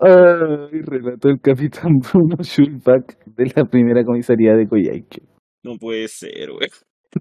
Ay, 0.00 0.80
relató 0.84 1.28
el 1.28 1.40
capitán 1.40 1.92
Bruno 2.00 2.36
Schulbach 2.42 3.06
de 3.26 3.52
la 3.54 3.64
primera 3.64 4.04
comisaría 4.04 4.54
de 4.54 4.66
Coyhaique. 4.66 5.22
No 5.62 5.76
puede 5.78 6.08
ser, 6.08 6.50
güey. 6.50 6.68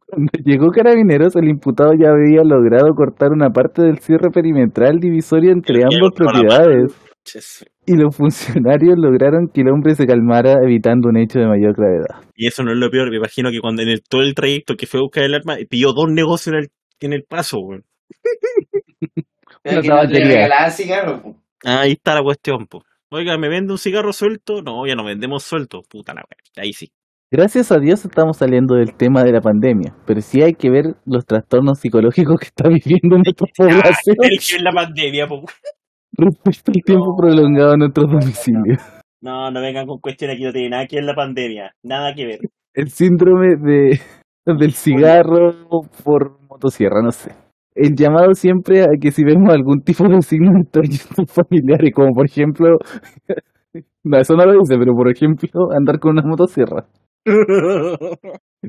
Cuando 0.07 0.31
llegó 0.45 0.69
Carabineros, 0.69 1.35
el 1.35 1.49
imputado 1.49 1.91
ya 1.93 2.11
había 2.11 2.43
logrado 2.43 2.93
cortar 2.95 3.31
una 3.31 3.49
parte 3.49 3.81
del 3.83 3.99
cierre 3.99 4.29
perimetral 4.31 4.99
divisorio 4.99 5.51
entre 5.51 5.83
ambas 5.83 6.11
propiedades. 6.15 6.95
Y 7.85 7.95
los 7.95 8.15
funcionarios 8.15 8.95
lograron 8.97 9.49
que 9.53 9.61
el 9.61 9.69
hombre 9.69 9.95
se 9.95 10.07
calmara 10.07 10.53
evitando 10.63 11.09
un 11.09 11.17
hecho 11.17 11.39
de 11.39 11.47
mayor 11.47 11.75
gravedad. 11.75 12.23
Y 12.35 12.47
eso 12.47 12.63
no 12.63 12.71
es 12.71 12.77
lo 12.77 12.89
peor, 12.89 13.09
me 13.09 13.17
imagino 13.17 13.51
que 13.51 13.59
cuando 13.59 13.81
en 13.81 13.89
el, 13.89 14.01
todo 14.01 14.21
el 14.21 14.33
trayecto 14.33 14.75
que 14.75 14.87
fue 14.87 14.99
a 14.99 15.03
buscar 15.03 15.23
el 15.23 15.35
arma, 15.35 15.57
pilló 15.69 15.93
dos 15.93 16.09
negocios 16.09 16.55
en 16.55 16.59
el, 16.61 16.69
en 17.01 17.13
el 17.13 17.23
paso, 17.23 17.57
que 19.63 20.21
no. 21.05 21.37
Ahí 21.63 21.91
está 21.91 22.15
la 22.15 22.23
cuestión, 22.23 22.65
po. 22.67 22.83
Oiga, 23.09 23.37
¿me 23.37 23.49
vende 23.49 23.73
un 23.73 23.77
cigarro 23.77 24.13
suelto? 24.13 24.61
No, 24.61 24.87
ya 24.87 24.95
no 24.95 25.03
vendemos 25.03 25.43
suelto. 25.43 25.81
Puta 25.87 26.13
la 26.13 26.21
weá. 26.21 26.63
Ahí 26.63 26.73
sí. 26.73 26.91
Gracias 27.33 27.71
a 27.71 27.79
Dios 27.79 28.03
estamos 28.03 28.35
saliendo 28.35 28.75
del 28.75 28.93
tema 28.93 29.23
de 29.23 29.31
la 29.31 29.39
pandemia, 29.39 29.95
pero 30.05 30.19
sí 30.19 30.41
hay 30.41 30.53
que 30.53 30.69
ver 30.69 30.95
los 31.05 31.25
trastornos 31.25 31.79
psicológicos 31.79 32.37
que 32.37 32.47
está 32.47 32.67
viviendo 32.67 33.15
nuestra 33.15 33.47
población 33.57 34.17
Ah, 34.19 34.27
que 34.27 34.35
es 34.35 34.61
la 34.61 34.71
pandemia, 34.73 35.27
po. 35.27 35.45
respecto 36.17 36.73
al 36.75 36.83
tiempo 36.83 37.15
prolongado 37.17 37.71
en 37.75 37.79
nuestros 37.79 38.11
domicilios. 38.11 38.79
No, 39.21 39.49
no 39.49 39.61
vengan 39.61 39.87
con 39.87 39.99
cuestiones 39.99 40.39
que 40.39 40.43
no 40.43 40.51
tienen 40.51 40.71
nada 40.71 40.87
que 40.87 40.97
ver 40.97 41.05
la 41.05 41.15
pandemia. 41.15 41.71
Nada 41.83 42.13
que 42.13 42.25
ver. 42.25 42.39
El 42.73 42.89
síndrome 42.89 43.55
de, 43.55 44.01
del 44.45 44.73
cigarro 44.73 45.53
por 46.03 46.37
motosierra, 46.49 47.01
no 47.01 47.11
sé. 47.11 47.31
El 47.73 47.95
llamado 47.95 48.33
siempre 48.33 48.81
a 48.81 48.87
que 48.99 49.11
si 49.11 49.23
vemos 49.23 49.53
algún 49.53 49.83
tipo 49.83 50.03
de 50.03 50.21
signos 50.21 50.63
extraños 50.63 51.07
en 51.17 51.27
familiares, 51.27 51.91
como 51.95 52.11
por 52.11 52.25
ejemplo, 52.25 52.77
no, 54.03 54.17
eso 54.17 54.35
no 54.35 54.45
lo 54.45 54.59
dice, 54.59 54.75
pero 54.77 54.93
por 54.93 55.09
ejemplo, 55.09 55.71
andar 55.71 55.97
con 55.97 56.11
una 56.11 56.27
motosierra. 56.27 56.87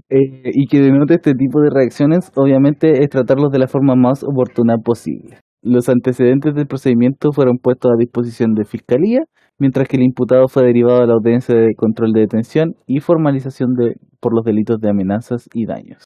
Eh, 0.09 0.51
y 0.55 0.67
que 0.69 0.81
denote 0.81 1.17
este 1.17 1.35
tipo 1.35 1.61
de 1.61 1.69
reacciones, 1.69 2.33
obviamente 2.35 3.03
es 3.03 3.11
tratarlos 3.11 3.53
de 3.53 3.59
la 3.59 3.69
forma 3.69 3.95
más 3.95 4.25
oportuna 4.25 4.79
posible. 4.79 5.39
Los 5.63 5.91
antecedentes 5.91 6.55
del 6.55 6.67
procedimiento 6.67 7.31
fueron 7.33 7.59
puestos 7.59 7.91
a 7.93 7.99
disposición 7.99 8.55
de 8.55 8.65
Fiscalía, 8.65 9.21
mientras 9.59 9.87
que 9.89 9.97
el 9.97 10.03
imputado 10.03 10.49
fue 10.49 10.65
derivado 10.65 11.03
a 11.03 11.07
la 11.07 11.13
audiencia 11.13 11.55
de 11.55 11.75
control 11.77 12.13
de 12.13 12.21
detención 12.21 12.75
y 12.87 13.01
formalización 13.01 13.75
de, 13.75 13.97
por 14.19 14.35
los 14.35 14.45
delitos 14.45 14.81
de 14.81 14.89
amenazas 14.89 15.49
y 15.53 15.67
daños. 15.67 16.05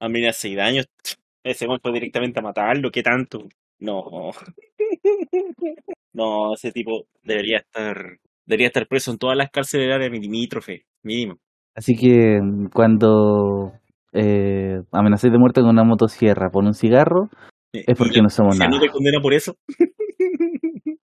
Amenaza 0.00 0.48
y 0.48 0.54
daños. 0.54 0.86
Ese 1.44 1.66
fue 1.66 1.92
directamente 1.92 2.40
a 2.40 2.42
matarlo. 2.42 2.90
¿Qué 2.90 3.02
tanto? 3.02 3.48
No. 3.78 4.30
No, 6.12 6.54
ese 6.54 6.72
tipo 6.72 7.04
debería 7.22 7.58
estar 7.58 8.18
debería 8.46 8.68
estar 8.68 8.86
preso 8.86 9.10
en 9.10 9.18
todas 9.18 9.36
las 9.36 9.50
cárceles 9.50 9.86
del 9.86 9.92
área 9.92 10.08
limítrofe, 10.08 10.86
mínimo. 11.02 11.36
Así 11.76 11.94
que 11.94 12.40
cuando 12.72 13.72
eh, 14.12 14.80
amenacéis 14.92 15.32
de 15.32 15.38
muerte 15.38 15.60
con 15.60 15.70
una 15.70 15.84
motosierra 15.84 16.50
por 16.50 16.64
un 16.64 16.72
cigarro, 16.74 17.28
es 17.72 17.96
porque 17.98 18.22
no 18.22 18.30
somos 18.30 18.58
nada. 18.58 18.70
no 18.70 18.80
te 18.80 18.88
condena 18.88 19.20
por 19.20 19.34
eso. 19.34 19.54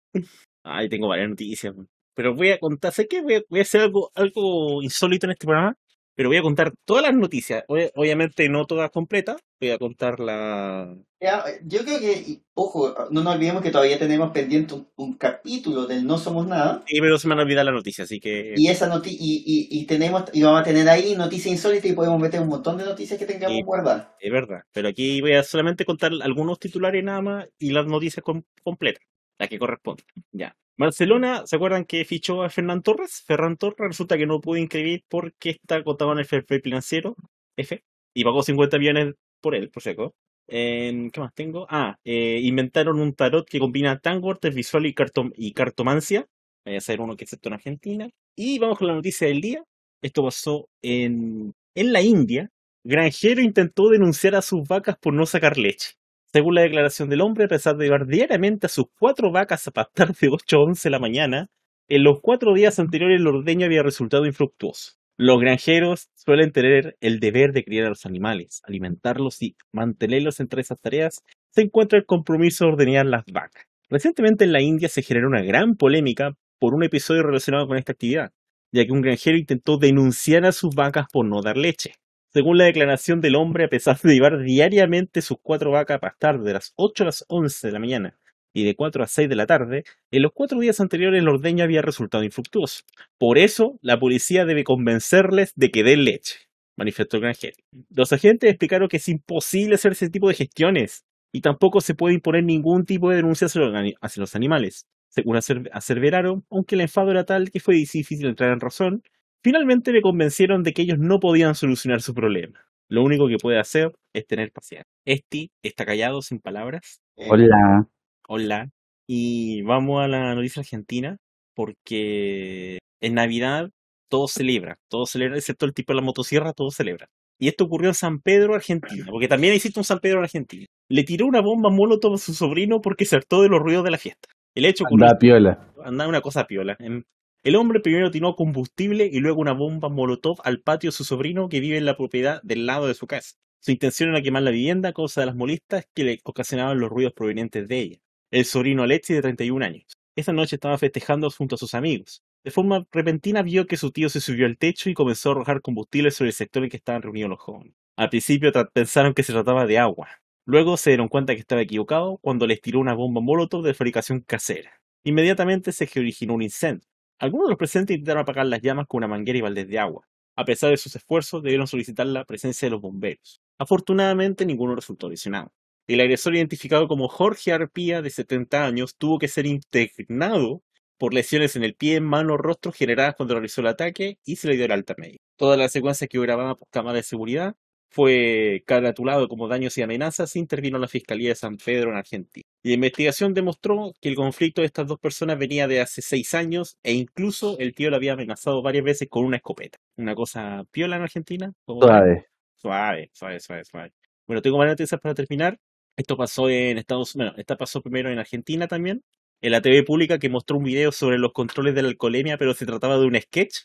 Ay, 0.65 0.89
tengo 0.89 1.09
varias 1.09 1.29
noticias. 1.31 1.75
Pero 2.15 2.35
voy 2.35 2.51
a 2.51 2.59
contar, 2.59 2.93
sé 2.93 3.07
que 3.09 3.23
voy 3.23 3.35
a, 3.35 3.43
voy 3.49 3.61
a 3.61 3.63
hacer 3.63 3.81
algo, 3.83 4.11
algo 4.15 4.83
insólito 4.83 5.27
en 5.27 5.33
este 5.33 5.47
programa, 5.47 5.75
pero 6.15 6.29
voy 6.29 6.39
a 6.39 6.43
contar 6.43 6.73
todas 6.87 7.03
las 7.05 7.15
noticias. 7.15 7.65
Ob- 7.69 7.91
Obviamente 7.95 8.49
no 8.49 8.65
todas 8.67 8.91
completas, 8.91 9.41
voy 9.61 9.71
a 9.71 9.79
contar 9.79 10.21
la... 10.21 10.95
Ya, 11.21 11.45
Yo 11.65 11.81
creo 11.85 12.01
que, 12.01 12.41
ojo, 12.55 12.95
no 13.11 13.23
nos 13.23 13.35
olvidemos 13.35 13.63
que 13.63 13.71
todavía 13.71 13.99
tenemos 13.99 14.31
pendiente 14.31 14.73
un, 14.73 14.89
un 14.97 15.19
capítulo 15.19 15.87
del 15.87 16.07
No 16.07 16.17
Somos 16.17 16.47
Nada. 16.47 16.83
Sí, 16.87 16.99
pero 16.99 17.19
se 17.19 17.29
me 17.29 17.35
van 17.35 17.41
a 17.41 17.43
olvidar 17.43 17.65
la 17.67 17.73
noticia, 17.73 18.05
así 18.05 18.19
que... 18.21 18.55
Y 18.57 18.69
esa 18.69 18.87
noti 18.89 19.11
y, 19.11 19.43
y, 19.45 19.81
y 19.81 19.85
tenemos 19.87 20.25
y 20.33 20.43
vamos 20.43 20.63
a 20.63 20.65
tener 20.65 20.89
ahí 20.89 21.15
noticias 21.17 21.53
insólitas 21.55 21.91
y 21.91 21.95
podemos 21.95 22.19
meter 22.19 22.41
un 22.41 22.49
montón 22.49 22.79
de 22.79 22.85
noticias 22.87 23.19
que 23.19 23.27
tengamos 23.27 23.55
Sí. 23.57 23.63
guardadas. 23.63 24.09
Es 24.19 24.33
verdad, 24.33 24.63
pero 24.73 24.89
aquí 24.89 25.21
voy 25.21 25.35
a 25.35 25.43
solamente 25.43 25.85
contar 25.85 26.11
algunos 26.23 26.59
titulares 26.59 27.05
nada 27.05 27.21
más 27.21 27.49
y 27.59 27.71
las 27.73 27.85
noticias 27.87 28.25
com- 28.25 28.43
completas, 28.63 29.05
las 29.39 29.49
que 29.51 29.59
corresponden. 29.59 30.07
Ya. 30.33 30.57
Barcelona, 30.79 31.43
¿se 31.45 31.57
acuerdan 31.57 31.85
que 31.85 32.07
fichó 32.07 32.43
a 32.43 32.49
Fernán 32.49 32.81
Torres? 32.81 33.23
Ferran 33.27 33.59
Torres 33.59 33.89
resulta 33.89 34.17
que 34.17 34.25
no 34.25 34.41
pudo 34.41 34.57
inscribir 34.57 35.05
porque 35.09 35.51
está 35.51 35.85
contado 35.85 36.13
en 36.13 36.21
el 36.21 36.25
fair 36.25 36.47
play 36.47 36.61
financiero, 36.63 37.15
F, 37.59 37.85
y 38.15 38.25
pagó 38.25 38.43
50 38.43 38.79
millones 38.79 39.15
por 39.43 39.55
él, 39.55 39.69
por 39.71 39.83
seco. 39.83 40.15
En- 40.51 41.11
¿Qué 41.11 41.21
más 41.21 41.33
tengo? 41.35 41.67
Ah, 41.71 41.97
eh, 42.05 42.41
inventaron 42.43 42.99
un 43.01 43.15
tarot 43.15 43.49
que 43.49 43.59
combina 43.61 43.99
tango, 44.01 44.31
arte 44.33 44.51
visual 44.51 44.85
y 44.87 45.53
cartomancia. 45.53 46.27
Vaya 46.65 46.79
a 46.79 46.81
ser 46.81 47.01
uno 47.01 47.17
que 47.17 47.25
excepto 47.25 47.49
en 47.49 47.55
Argentina. 47.55 48.11
Y 48.37 48.59
vamos 48.59 48.79
con 48.79 48.89
la 48.89 48.95
noticia 48.95 49.29
del 49.29 49.41
día. 49.41 49.63
Esto 50.03 50.25
pasó 50.25 50.69
en, 50.83 51.53
en 51.75 51.93
la 51.93 52.03
India. 52.03 52.51
Granjero 52.85 53.41
intentó 53.43 53.89
denunciar 53.91 54.35
a 54.35 54.43
sus 54.43 54.67
vacas 54.67 54.97
por 54.99 55.15
no 55.15 55.25
sacar 55.27 55.57
leche. 55.57 55.93
Según 56.33 56.55
la 56.57 56.63
declaración 56.63 57.09
del 57.09 57.21
hombre, 57.21 57.45
a 57.45 57.49
pesar 57.49 57.77
de 57.77 57.85
llevar 57.85 58.07
diariamente 58.07 58.67
a 58.67 58.71
sus 58.71 58.87
cuatro 58.99 59.31
vacas 59.31 59.67
a 59.69 59.71
pastar 59.73 60.15
de 60.15 60.29
8 60.29 60.57
a 60.57 60.65
11 60.65 60.89
de 60.89 60.91
la 60.91 60.99
mañana, 60.99 61.47
en 61.89 62.05
los 62.05 62.21
cuatro 62.21 62.55
días 62.55 62.79
anteriores 62.79 63.21
el 63.21 63.27
ordeño 63.27 63.67
había 63.67 63.83
resultado 63.83 64.27
infructuoso. 64.27 64.93
Los 65.17 65.41
granjeros 65.41 66.09
suelen 66.31 66.53
tener 66.53 66.97
el 67.01 67.19
deber 67.19 67.53
de 67.53 67.65
criar 67.65 67.87
a 67.87 67.89
los 67.89 68.07
animales, 68.07 68.63
alimentarlos 68.63 69.43
y 69.43 69.57
mantenerlos 69.73 70.39
entre 70.39 70.61
esas 70.61 70.81
tareas. 70.81 71.25
Se 71.51 71.63
encuentra 71.63 71.99
el 71.99 72.07
compromiso 72.07 72.65
de 72.65 72.71
ordeñar 72.71 73.07
las 73.07 73.25
vacas. 73.33 73.65
Recientemente 73.89 74.45
en 74.45 74.53
la 74.53 74.63
India 74.63 74.89
se 74.89 75.03
generó 75.03 75.27
una 75.27 75.43
gran 75.43 75.75
polémica 75.75 76.37
por 76.61 76.75
un 76.75 76.85
episodio 76.85 77.25
relacionado 77.25 77.67
con 77.67 77.79
esta 77.79 77.91
actividad, 77.91 78.31
ya 78.71 78.87
que 78.87 78.93
un 78.93 79.01
granjero 79.01 79.39
intentó 79.39 79.77
denunciar 79.77 80.47
a 80.47 80.53
sus 80.53 80.73
vacas 80.73 81.07
por 81.13 81.27
no 81.27 81.43
dar 81.43 81.57
leche. 81.57 81.95
Según 82.33 82.59
la 82.59 82.67
declaración 82.67 83.21
del 83.21 83.35
hombre, 83.35 83.65
a 83.65 83.69
pesar 83.69 83.99
de 84.01 84.15
llevar 84.15 84.39
diariamente 84.39 85.23
sus 85.23 85.39
cuatro 85.43 85.73
vacas 85.73 85.97
a 85.97 86.01
pastar 86.01 86.41
de 86.43 86.53
las 86.53 86.75
8 86.77 87.03
a 87.03 87.07
las 87.07 87.25
11 87.27 87.67
de 87.67 87.73
la 87.73 87.81
mañana 87.81 88.21
y 88.53 88.65
de 88.65 88.75
4 88.75 89.03
a 89.03 89.07
6 89.07 89.29
de 89.29 89.37
la 89.37 89.47
tarde, 89.47 89.85
en 90.11 90.23
los 90.23 90.33
cuatro 90.33 90.59
días 90.59 90.81
anteriores 90.81 91.21
el 91.21 91.29
ordeño 91.29 91.65
había 91.65 91.83
resultado 91.83 92.25
infructuoso. 92.25 92.83
Por 93.19 93.39
eso, 93.39 93.79
la 93.83 93.99
policía 93.99 94.45
debe 94.45 94.65
convencerles 94.65 95.53
de 95.57 95.71
que 95.71 95.85
den 95.85 96.05
leche, 96.05 96.37
manifestó 96.77 97.17
el 97.17 97.23
granjero. 97.23 97.57
Los 97.91 98.13
agentes 98.13 98.51
explicaron 98.51 98.89
que 98.89 98.99
es 98.99 99.09
imposible 99.09 99.75
hacer 99.75 99.93
ese 99.93 100.11
tipo 100.11 100.29
de 100.29 100.35
gestiones 100.35 101.05
y 101.33 101.41
tampoco 101.41 101.81
se 101.81 101.95
puede 101.95 102.15
imponer 102.15 102.45
ningún 102.45 102.85
tipo 102.85 103.11
de 103.11 103.17
denuncia 103.17 103.47
hacia 103.47 104.21
los 104.21 104.35
animales. 104.35 104.87
Según 105.09 105.37
aseveraron, 105.37 106.45
aunque 106.51 106.77
el 106.77 106.83
enfado 106.83 107.11
era 107.11 107.25
tal 107.25 107.51
que 107.51 107.61
fue 107.61 107.75
difícil 107.75 108.27
entrar 108.27 108.53
en 108.53 108.61
razón, 108.61 109.03
Finalmente 109.43 109.93
le 109.93 110.03
convencieron 110.03 110.63
de 110.63 110.75
que 110.75 110.83
ellos 110.83 110.99
no 110.99 111.19
podían 111.19 111.55
solucionar 111.55 112.03
su 112.03 112.15
problema. 112.15 112.61
Lo 112.89 113.03
único 113.03 113.27
que 113.27 113.39
puede 113.39 113.59
hacer 113.59 113.93
es 114.13 114.27
tener 114.27 114.53
paciencia. 114.53 114.87
Esti 115.07 115.51
está 115.63 115.87
callado 115.87 116.21
sin 116.21 116.41
palabras. 116.41 117.01
Hola. 117.17 117.89
Hola. 118.33 118.71
Y 119.09 119.63
vamos 119.63 120.01
a 120.01 120.07
la 120.07 120.37
noticia 120.37 120.61
argentina 120.61 121.17
porque 121.53 122.79
en 123.01 123.15
Navidad 123.15 123.71
todos 124.09 124.31
celebran, 124.31 124.77
todos 124.89 125.11
celebran, 125.11 125.37
excepto 125.37 125.67
el 125.67 125.75
tipo 125.75 125.93
de 125.93 125.97
la 125.97 126.03
motosierra, 126.03 126.53
todos 126.53 126.77
celebran. 126.77 127.09
Y 127.41 127.49
esto 127.49 127.65
ocurrió 127.65 127.91
en 127.91 127.95
San 127.95 128.21
Pedro, 128.21 128.55
Argentina, 128.55 129.05
porque 129.11 129.27
también 129.27 129.53
existe 129.53 129.81
un 129.81 129.85
San 129.85 129.99
Pedro 129.99 130.19
en 130.19 130.25
Argentina. 130.25 130.67
Le 130.89 131.03
tiró 131.03 131.27
una 131.27 131.41
bomba 131.41 131.71
molotov 131.71 132.15
a 132.15 132.19
su 132.19 132.33
sobrino 132.33 132.81
porque 132.81 133.05
se 133.05 133.17
hartó 133.17 133.43
de 133.43 133.49
los 133.49 133.59
ruidos 133.59 133.83
de 133.83 133.91
la 133.91 133.99
fiesta. 133.99 134.29
El 134.55 134.65
hecho 134.65 134.85
ocurrió 134.85 135.07
Anda 135.07 135.19
piola. 135.19 135.73
andaba 135.85 136.09
una 136.09 136.21
cosa 136.21 136.47
piola. 136.47 136.77
Em, 136.79 137.03
El 137.43 137.57
hombre 137.57 137.81
primero 137.81 138.13
tiró 138.13 138.37
combustible 138.37 139.11
y 139.13 139.19
luego 139.19 139.41
una 139.41 139.55
bomba 139.55 139.89
molotov 139.89 140.39
al 140.45 140.61
patio 140.61 140.91
de 140.91 140.97
su 140.97 141.03
sobrino 141.03 141.49
que 141.49 141.59
vive 141.59 141.79
en 141.79 141.85
la 141.85 141.97
propiedad 141.97 142.41
del 142.45 142.65
lado 142.65 142.87
de 142.87 142.95
su 142.95 143.09
casa. 143.09 143.35
Su 143.59 143.73
intención 143.73 144.11
era 144.11 144.23
quemar 144.23 144.45
la 144.45 144.53
vivienda 144.53 144.91
a 144.91 144.93
causa 144.93 145.21
de 145.21 145.27
las 145.27 145.35
molestas 145.35 145.85
que 145.93 146.05
le 146.05 146.21
ocasionaban 146.23 146.79
los 146.79 146.91
ruidos 146.91 147.13
provenientes 147.13 147.67
de 147.67 147.81
ella. 147.81 147.99
El 148.33 148.45
sobrino 148.45 148.85
Alexi 148.85 149.13
de 149.13 149.23
31 149.23 149.65
años. 149.65 149.99
Esa 150.15 150.33
noche 150.33 150.55
estaba 150.55 150.79
festejando 150.79 151.29
junto 151.31 151.57
a 151.57 151.59
sus 151.59 151.75
amigos. 151.75 152.23
De 152.45 152.53
forma 152.53 152.87
repentina 152.93 153.43
vio 153.43 153.67
que 153.67 153.77
su 153.77 153.91
tío 153.91 154.09
se 154.09 154.21
subió 154.21 154.47
al 154.47 154.57
techo 154.57 154.89
y 154.89 154.95
comenzó 154.95 155.31
a 155.31 155.33
arrojar 155.33 155.61
combustible 155.61 156.13
sobre 156.13 156.29
el 156.29 156.35
sector 156.35 156.63
en 156.63 156.71
que 156.71 156.77
estaban 156.77 157.03
reunidos 157.03 157.31
los 157.31 157.41
jóvenes. 157.41 157.75
Al 157.97 158.09
principio 158.09 158.53
pensaron 158.73 159.15
que 159.15 159.25
se 159.25 159.33
trataba 159.33 159.67
de 159.67 159.79
agua. 159.79 160.09
Luego 160.47 160.77
se 160.77 160.91
dieron 160.91 161.09
cuenta 161.09 161.35
que 161.35 161.41
estaba 161.41 161.61
equivocado 161.61 162.19
cuando 162.19 162.47
les 162.47 162.61
tiró 162.61 162.79
una 162.79 162.95
bomba 162.95 163.21
molotov 163.21 163.65
de 163.65 163.75
fabricación 163.75 164.21
casera. 164.21 164.81
Inmediatamente 165.03 165.73
se 165.73 165.89
originó 165.99 166.35
un 166.35 166.43
incendio. 166.43 166.89
Algunos 167.19 167.49
de 167.49 167.51
los 167.51 167.59
presentes 167.59 167.97
intentaron 167.97 168.23
apagar 168.23 168.47
las 168.47 168.63
llamas 168.63 168.87
con 168.87 168.99
una 168.99 169.09
manguera 169.09 169.41
y 169.41 169.43
baldes 169.43 169.67
de 169.67 169.81
agua. 169.81 170.07
A 170.37 170.45
pesar 170.45 170.71
de 170.71 170.77
sus 170.77 170.95
esfuerzos, 170.95 171.43
debieron 171.43 171.67
solicitar 171.67 172.07
la 172.07 172.25
presencia 172.25 172.67
de 172.67 172.71
los 172.71 172.81
bomberos. 172.81 173.43
Afortunadamente, 173.59 174.47
ninguno 174.47 174.77
resultó 174.77 175.09
lesionado. 175.09 175.53
El 175.87 176.01
agresor, 176.01 176.37
identificado 176.37 176.87
como 176.89 177.09
Jorge 177.09 177.53
Arpía, 177.53 178.03
de 178.03 178.11
70 178.11 178.65
años, 178.65 178.97
tuvo 178.97 179.19
que 179.19 179.29
ser 179.29 179.47
internado 179.47 180.63
por 180.99 181.15
lesiones 181.15 181.57
en 181.57 181.65
el 181.65 181.75
pie, 181.75 182.01
mano, 182.01 182.37
rostro 182.37 182.73
generadas 182.73 183.15
cuando 183.17 183.35
realizó 183.35 183.63
el 183.63 183.69
ataque 183.69 184.19
y 184.25 184.37
se 184.37 184.49
le 184.49 184.57
dio 184.57 184.67
el 184.67 184.73
alta 184.73 184.95
médica. 184.99 185.25
Toda 185.37 185.57
la 185.57 185.69
secuencia 185.69 186.07
que 186.07 186.21
grabada 186.21 186.55
por 186.55 186.69
cámara 186.69 186.97
de 186.97 187.03
seguridad 187.03 187.57
fue 187.91 188.63
caratulado 188.67 189.27
como 189.29 189.49
daños 189.49 189.77
y 189.79 189.83
amenazas 189.83 190.37
e 190.37 190.39
intervino 190.39 190.79
la 190.79 190.89
Fiscalía 190.89 191.31
de 191.31 191.35
San 191.35 191.57
Pedro 191.57 191.91
en 191.91 191.97
Argentina. 191.97 192.45
Y 192.63 192.69
la 192.69 192.75
investigación 192.75 193.35
demostró 193.35 193.93
que 194.01 194.11
el 194.11 194.15
conflicto 194.15 194.61
de 194.61 194.67
estas 194.67 194.87
dos 194.87 194.99
personas 194.99 195.39
venía 195.39 195.67
de 195.67 195.81
hace 195.81 196.03
seis 196.03 196.35
años 196.35 196.77
e 196.83 196.93
incluso 196.93 197.59
el 197.59 197.75
tío 197.75 197.91
lo 197.91 197.97
había 197.97 198.13
amenazado 198.13 198.63
varias 198.63 198.85
veces 198.85 199.09
con 199.09 199.25
una 199.25 199.39
escopeta. 199.39 199.79
Una 199.97 200.15
cosa 200.15 200.65
piola 200.71 200.97
en 200.97 201.03
Argentina. 201.03 201.53
Suave. 201.67 202.27
Suave, 202.55 203.11
suave, 203.13 203.41
suave, 203.41 203.65
suave. 203.65 203.93
Bueno, 204.27 204.43
tengo 204.43 204.59
varias 204.59 204.75
noticias 204.75 205.01
para 205.01 205.15
terminar. 205.15 205.59
Esto 206.01 206.17
pasó 206.17 206.49
en 206.49 206.79
Estados 206.79 207.15
Unidos, 207.15 207.33
bueno, 207.33 207.41
esta 207.41 207.57
pasó 207.57 207.83
primero 207.83 208.11
en 208.11 208.19
Argentina 208.19 208.67
también. 208.67 209.03
en 209.43 209.53
la 209.53 209.61
TV 209.61 209.83
pública 209.85 210.19
que 210.19 210.29
mostró 210.31 210.57
un 210.59 210.65
video 210.65 210.93
sobre 210.93 211.19
los 211.19 211.33
controles 211.33 211.75
de 211.75 211.83
la 211.83 211.89
alcoholemia, 211.89 212.37
pero 212.39 212.55
se 212.55 212.67
trataba 212.67 212.99
de 212.99 213.07
un 213.07 213.21
sketch. 213.21 213.65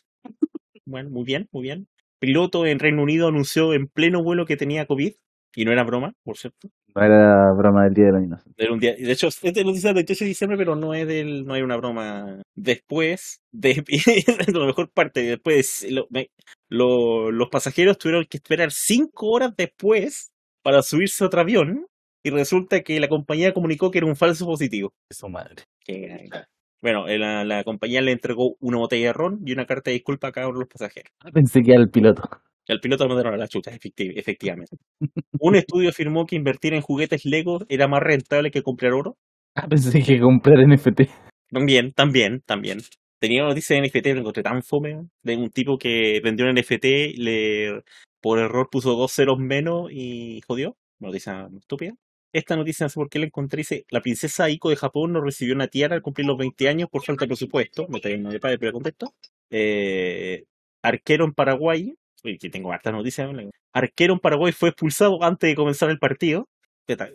Bueno, 0.84 1.10
muy 1.10 1.24
bien, 1.24 1.48
muy 1.52 1.62
bien. 1.62 1.86
Piloto 2.18 2.64
en 2.66 2.78
Reino 2.78 3.02
Unido 3.02 3.28
anunció 3.28 3.74
en 3.74 3.86
pleno 3.88 4.22
vuelo 4.22 4.46
que 4.46 4.56
tenía 4.56 4.86
COVID, 4.86 5.12
y 5.54 5.64
no 5.64 5.72
era 5.72 5.84
broma, 5.84 6.12
por 6.24 6.36
cierto. 6.36 6.68
No 6.94 7.02
era 7.02 7.52
broma 7.52 7.84
del 7.84 7.94
Día 7.94 8.06
de 8.06 8.12
los 8.12 8.22
Inocentes. 8.24 8.54
Era 8.58 8.72
un 8.72 8.78
día, 8.78 8.94
de 8.94 9.12
hecho, 9.12 9.28
es 9.28 9.40
de 9.40 9.64
noticia 9.64 9.88
del 9.88 9.94
28 9.96 10.24
de 10.24 10.28
diciembre, 10.28 10.56
pero 10.58 10.76
no 10.76 10.94
es 10.94 11.06
del, 11.06 11.44
no 11.46 11.54
hay 11.54 11.62
una 11.62 11.76
broma. 11.76 12.42
Después, 12.54 13.40
de, 13.52 13.82
la 14.54 14.66
mejor 14.66 14.90
parte, 14.90 15.22
después, 15.22 15.86
lo- 15.90 16.06
me- 16.10 16.30
lo- 16.70 17.30
los 17.30 17.48
pasajeros 17.48 17.98
tuvieron 17.98 18.24
que 18.28 18.36
esperar 18.38 18.70
cinco 18.72 19.28
horas 19.30 19.54
después 19.56 20.30
para 20.62 20.82
subirse 20.82 21.22
a 21.22 21.26
otro 21.28 21.40
avión, 21.40 21.86
y 22.22 22.30
resulta 22.30 22.80
que 22.82 22.98
la 23.00 23.08
compañía 23.08 23.52
comunicó 23.52 23.90
que 23.90 23.98
era 23.98 24.06
un 24.06 24.16
falso 24.16 24.46
positivo. 24.46 24.92
Su 25.10 25.28
madre. 25.28 25.64
Que- 25.84 26.28
bueno, 26.82 27.08
eh, 27.08 27.18
la, 27.18 27.44
la 27.44 27.64
compañía 27.64 28.00
le 28.02 28.12
entregó 28.12 28.56
una 28.60 28.78
botella 28.78 29.06
de 29.08 29.12
ron 29.12 29.40
y 29.44 29.52
una 29.52 29.64
carta 29.66 29.90
de 29.90 29.94
disculpa 29.94 30.28
a 30.28 30.32
cada 30.32 30.48
uno 30.48 30.58
de 30.58 30.64
los 30.64 30.68
pasajeros. 30.68 31.10
Pensé 31.32 31.62
que 31.62 31.72
era 31.72 31.80
el 31.80 31.90
piloto. 31.90 32.22
Al 32.68 32.80
piloto 32.80 33.04
lo 33.04 33.10
mandaron 33.10 33.34
a 33.34 33.36
la 33.38 33.48
chucha, 33.48 33.70
efecti- 33.70 34.12
efectivamente. 34.16 34.76
Un 35.40 35.56
estudio 35.56 35.88
afirmó 35.88 36.26
que 36.26 36.36
invertir 36.36 36.74
en 36.74 36.82
juguetes 36.82 37.24
Lego 37.24 37.60
era 37.68 37.88
más 37.88 38.02
rentable 38.02 38.50
que 38.50 38.62
comprar 38.62 38.92
oro. 38.92 39.16
Ah, 39.54 39.66
pensé 39.68 40.02
que 40.02 40.20
comprar 40.20 40.58
NFT. 40.58 41.02
También, 41.50 41.92
también, 41.92 42.42
también. 42.44 42.78
Tenía 43.20 43.42
una 43.42 43.50
noticia 43.50 43.76
de 43.76 43.82
NFT, 43.88 44.06
lo 44.14 44.20
encontré 44.20 44.42
tan 44.42 44.62
fome, 44.62 45.06
de 45.22 45.36
un 45.36 45.48
tipo 45.50 45.78
que 45.78 46.20
vendió 46.22 46.44
un 46.44 46.54
NFT, 46.54 46.84
le 47.16 47.82
por 48.20 48.38
error 48.38 48.68
puso 48.70 48.94
dos 48.96 49.12
ceros 49.12 49.38
menos 49.38 49.88
y 49.90 50.40
jodió. 50.46 50.76
Noticia 50.98 51.48
estúpida. 51.58 51.94
Esta 52.36 52.54
noticia 52.54 52.84
no 52.84 52.90
sé 52.90 52.94
por 52.96 53.08
qué 53.08 53.18
la 53.18 53.24
encontré, 53.24 53.58
dice, 53.58 53.86
la 53.88 54.02
princesa 54.02 54.44
Aiko 54.44 54.68
de 54.68 54.76
Japón 54.76 55.14
no 55.14 55.22
recibió 55.22 55.54
una 55.54 55.68
tiara 55.68 55.94
al 55.94 56.02
cumplir 56.02 56.26
los 56.26 56.36
20 56.36 56.68
años 56.68 56.90
por 56.90 57.02
falta 57.02 57.24
de 57.24 57.28
presupuesto. 57.28 57.86
Trae 58.02 58.16
una 58.16 58.28
de 58.30 58.72
contexto. 58.72 59.14
Eh, 59.48 60.44
arquero 60.82 61.24
en 61.24 61.32
Paraguay, 61.32 61.94
uy, 62.24 62.36
que 62.36 62.50
tengo 62.50 62.72
hartas 62.72 62.92
noticias. 62.92 63.32
¿no? 63.32 63.50
Arquero 63.72 64.12
en 64.12 64.18
Paraguay 64.20 64.52
fue 64.52 64.68
expulsado 64.68 65.22
antes 65.22 65.48
de 65.48 65.56
comenzar 65.56 65.88
el 65.88 65.98
partido. 65.98 66.46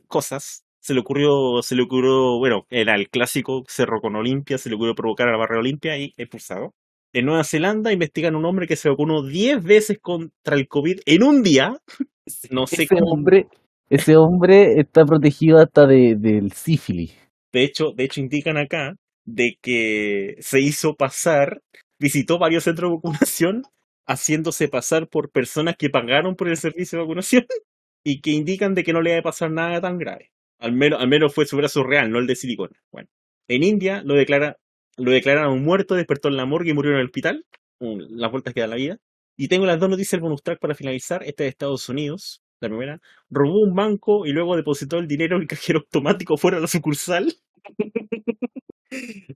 Cosas. 0.07 0.63
Se 0.79 0.95
le 0.95 1.01
ocurrió, 1.01 1.61
se 1.61 1.75
le 1.75 1.83
ocurrió, 1.83 2.39
bueno, 2.39 2.65
era 2.71 2.95
el 2.95 3.07
clásico 3.11 3.63
Cerro 3.67 4.01
con 4.01 4.15
Olimpia, 4.15 4.57
se 4.57 4.69
le 4.69 4.75
ocurrió 4.75 4.95
provocar 4.95 5.27
a 5.27 5.31
la 5.33 5.37
barra 5.37 5.59
Olimpia 5.59 5.99
y 5.99 6.15
expulsado. 6.17 6.73
En 7.13 7.27
Nueva 7.27 7.43
Zelanda 7.43 7.93
investigan 7.93 8.33
a 8.33 8.39
un 8.39 8.45
hombre 8.45 8.65
que 8.65 8.75
se 8.75 8.89
vacunó 8.89 9.21
10 9.21 9.63
veces 9.63 9.99
contra 9.99 10.55
el 10.55 10.67
COVID 10.67 11.01
en 11.05 11.21
un 11.23 11.43
día. 11.43 11.77
No 12.49 12.65
sé 12.65 12.83
Ese 12.83 12.95
cómo. 12.95 13.11
hombre, 13.11 13.47
ese 13.91 14.15
hombre 14.15 14.79
está 14.79 15.03
protegido 15.05 15.57
hasta 15.57 15.85
de, 15.85 16.15
del 16.17 16.53
sífilis. 16.53 17.13
De 17.51 17.65
hecho, 17.65 17.91
de 17.91 18.05
hecho 18.05 18.21
indican 18.21 18.55
acá 18.55 18.95
de 19.25 19.57
que 19.61 20.37
se 20.39 20.61
hizo 20.61 20.95
pasar, 20.95 21.61
visitó 21.99 22.39
varios 22.39 22.63
centros 22.63 22.89
de 22.89 22.95
vacunación 22.95 23.63
haciéndose 24.07 24.69
pasar 24.69 25.09
por 25.09 25.29
personas 25.29 25.75
que 25.77 25.89
pagaron 25.89 26.37
por 26.37 26.47
el 26.47 26.55
servicio 26.55 26.97
de 26.97 27.03
vacunación 27.03 27.45
y 28.05 28.21
que 28.21 28.31
indican 28.31 28.75
de 28.75 28.85
que 28.85 28.93
no 28.93 29.01
le 29.01 29.17
a 29.17 29.21
pasar 29.21 29.51
nada 29.51 29.81
tan 29.81 29.97
grave. 29.97 30.31
Al 30.57 30.71
menos, 30.71 31.01
al 31.01 31.09
menos 31.09 31.35
fue 31.35 31.45
su 31.45 31.57
brazo 31.57 31.83
real, 31.83 32.09
no 32.11 32.19
el 32.19 32.27
de 32.27 32.37
silicona. 32.37 32.79
Bueno, 32.93 33.09
en 33.49 33.61
India 33.61 34.03
lo 34.05 34.13
declara, 34.13 34.55
lo 34.95 35.11
declararon 35.11 35.61
muerto, 35.63 35.95
despertó 35.95 36.29
en 36.29 36.37
la 36.37 36.45
morgue 36.45 36.71
y 36.71 36.73
murió 36.73 36.93
en 36.93 36.99
el 36.99 37.07
hospital. 37.07 37.45
Las 37.81 38.31
vueltas 38.31 38.53
que 38.53 38.61
da 38.61 38.67
la 38.67 38.75
vida. 38.77 38.99
Y 39.35 39.49
tengo 39.49 39.65
las 39.65 39.81
dos 39.81 39.89
noticias 39.89 40.11
del 40.11 40.21
bonus 40.21 40.43
track 40.43 40.59
para 40.61 40.75
finalizar. 40.75 41.23
Esta 41.23 41.43
de 41.43 41.49
Estados 41.49 41.89
Unidos. 41.89 42.41
La 42.61 42.69
primera, 42.69 43.01
robó 43.31 43.59
un 43.59 43.73
banco 43.73 44.25
y 44.25 44.31
luego 44.31 44.55
depositó 44.55 44.99
el 44.99 45.07
dinero 45.07 45.35
en 45.35 45.41
el 45.41 45.47
cajero 45.47 45.79
automático 45.79 46.37
fuera 46.37 46.57
de 46.57 46.61
la 46.61 46.67
sucursal. 46.67 47.33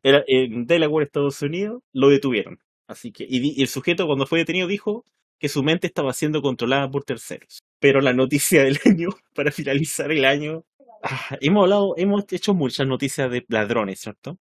Era 0.03 0.23
en 0.27 0.68
Delaware, 0.68 1.06
Estados 1.06 1.41
Unidos, 1.41 1.81
lo 1.91 2.10
detuvieron. 2.10 2.60
Así 2.88 3.11
que, 3.11 3.26
y, 3.27 3.60
el 3.60 3.68
sujeto 3.68 4.06
cuando 4.06 4.27
fue 4.27 4.39
detenido 4.39 4.68
dijo 4.68 5.06
que 5.39 5.49
su 5.49 5.64
mente 5.64 5.88
estaba 5.88 6.14
siendo 6.14 6.41
controlada 6.43 6.88
por 6.89 7.03
terceros. 7.03 7.64
Pero 7.80 7.99
la 7.99 8.14
noticia 8.14 8.64
del 8.64 8.77
año, 8.85 9.10
para 9.34 9.52
finalizar 9.52 10.11
el 10.11 10.23
año, 10.23 10.64
ah, 11.02 11.38
hemos 11.41 11.64
hablado, 11.64 11.95
hemos 11.97 12.31
hecho 12.31 12.53
muchas 12.53 12.85
noticias 12.85 13.31
de 13.31 13.43
ladrones, 13.49 14.02
¿cierto? 14.02 14.38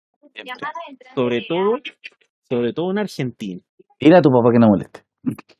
Sobre 1.14 1.42
todo, 1.48 1.78
sobre 2.48 2.72
todo 2.74 2.90
en 2.90 2.98
Argentina. 2.98 3.62
Dile 3.98 4.18
a 4.18 4.20
tu 4.20 4.30
papá 4.30 4.50
que 4.52 4.58
no 4.58 4.68
moleste. 4.68 5.04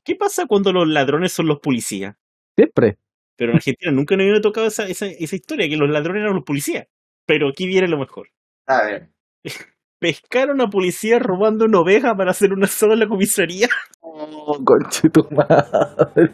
¿Qué 0.02 0.14
pasa 0.16 0.46
cuando 0.46 0.72
los 0.72 0.86
ladrones 0.86 1.32
son 1.32 1.46
los 1.46 1.60
policías? 1.60 2.16
Siempre. 2.56 2.98
Pero 3.36 3.52
en 3.52 3.56
Argentina 3.56 3.93
nunca 3.93 4.16
nos 4.16 4.27
había 4.27 4.40
tocado 4.40 4.66
esa, 4.66 4.86
esa, 4.86 5.06
esa 5.06 5.36
historia, 5.36 5.69
que 5.69 5.77
los 5.77 5.90
ladrones 5.90 6.23
eran 6.23 6.35
los 6.35 6.44
policías. 6.44 6.86
Pero 7.27 7.48
aquí 7.48 7.66
viene 7.66 7.89
lo 7.89 7.98
mejor. 7.98 8.28
A 8.66 8.85
ver. 8.85 9.11
Pescaron 9.98 10.61
a 10.61 10.69
policías 10.69 11.23
robando 11.23 11.65
una 11.65 11.81
oveja 11.81 12.15
para 12.16 12.32
hacer 12.32 12.52
un 12.52 12.65
asado 12.65 12.93
en 12.93 13.01
la 13.01 13.09
comisaría. 13.09 13.69
Oh, 14.16 14.62
conche 14.62 15.11
tu 15.11 15.27
madre. 15.31 16.31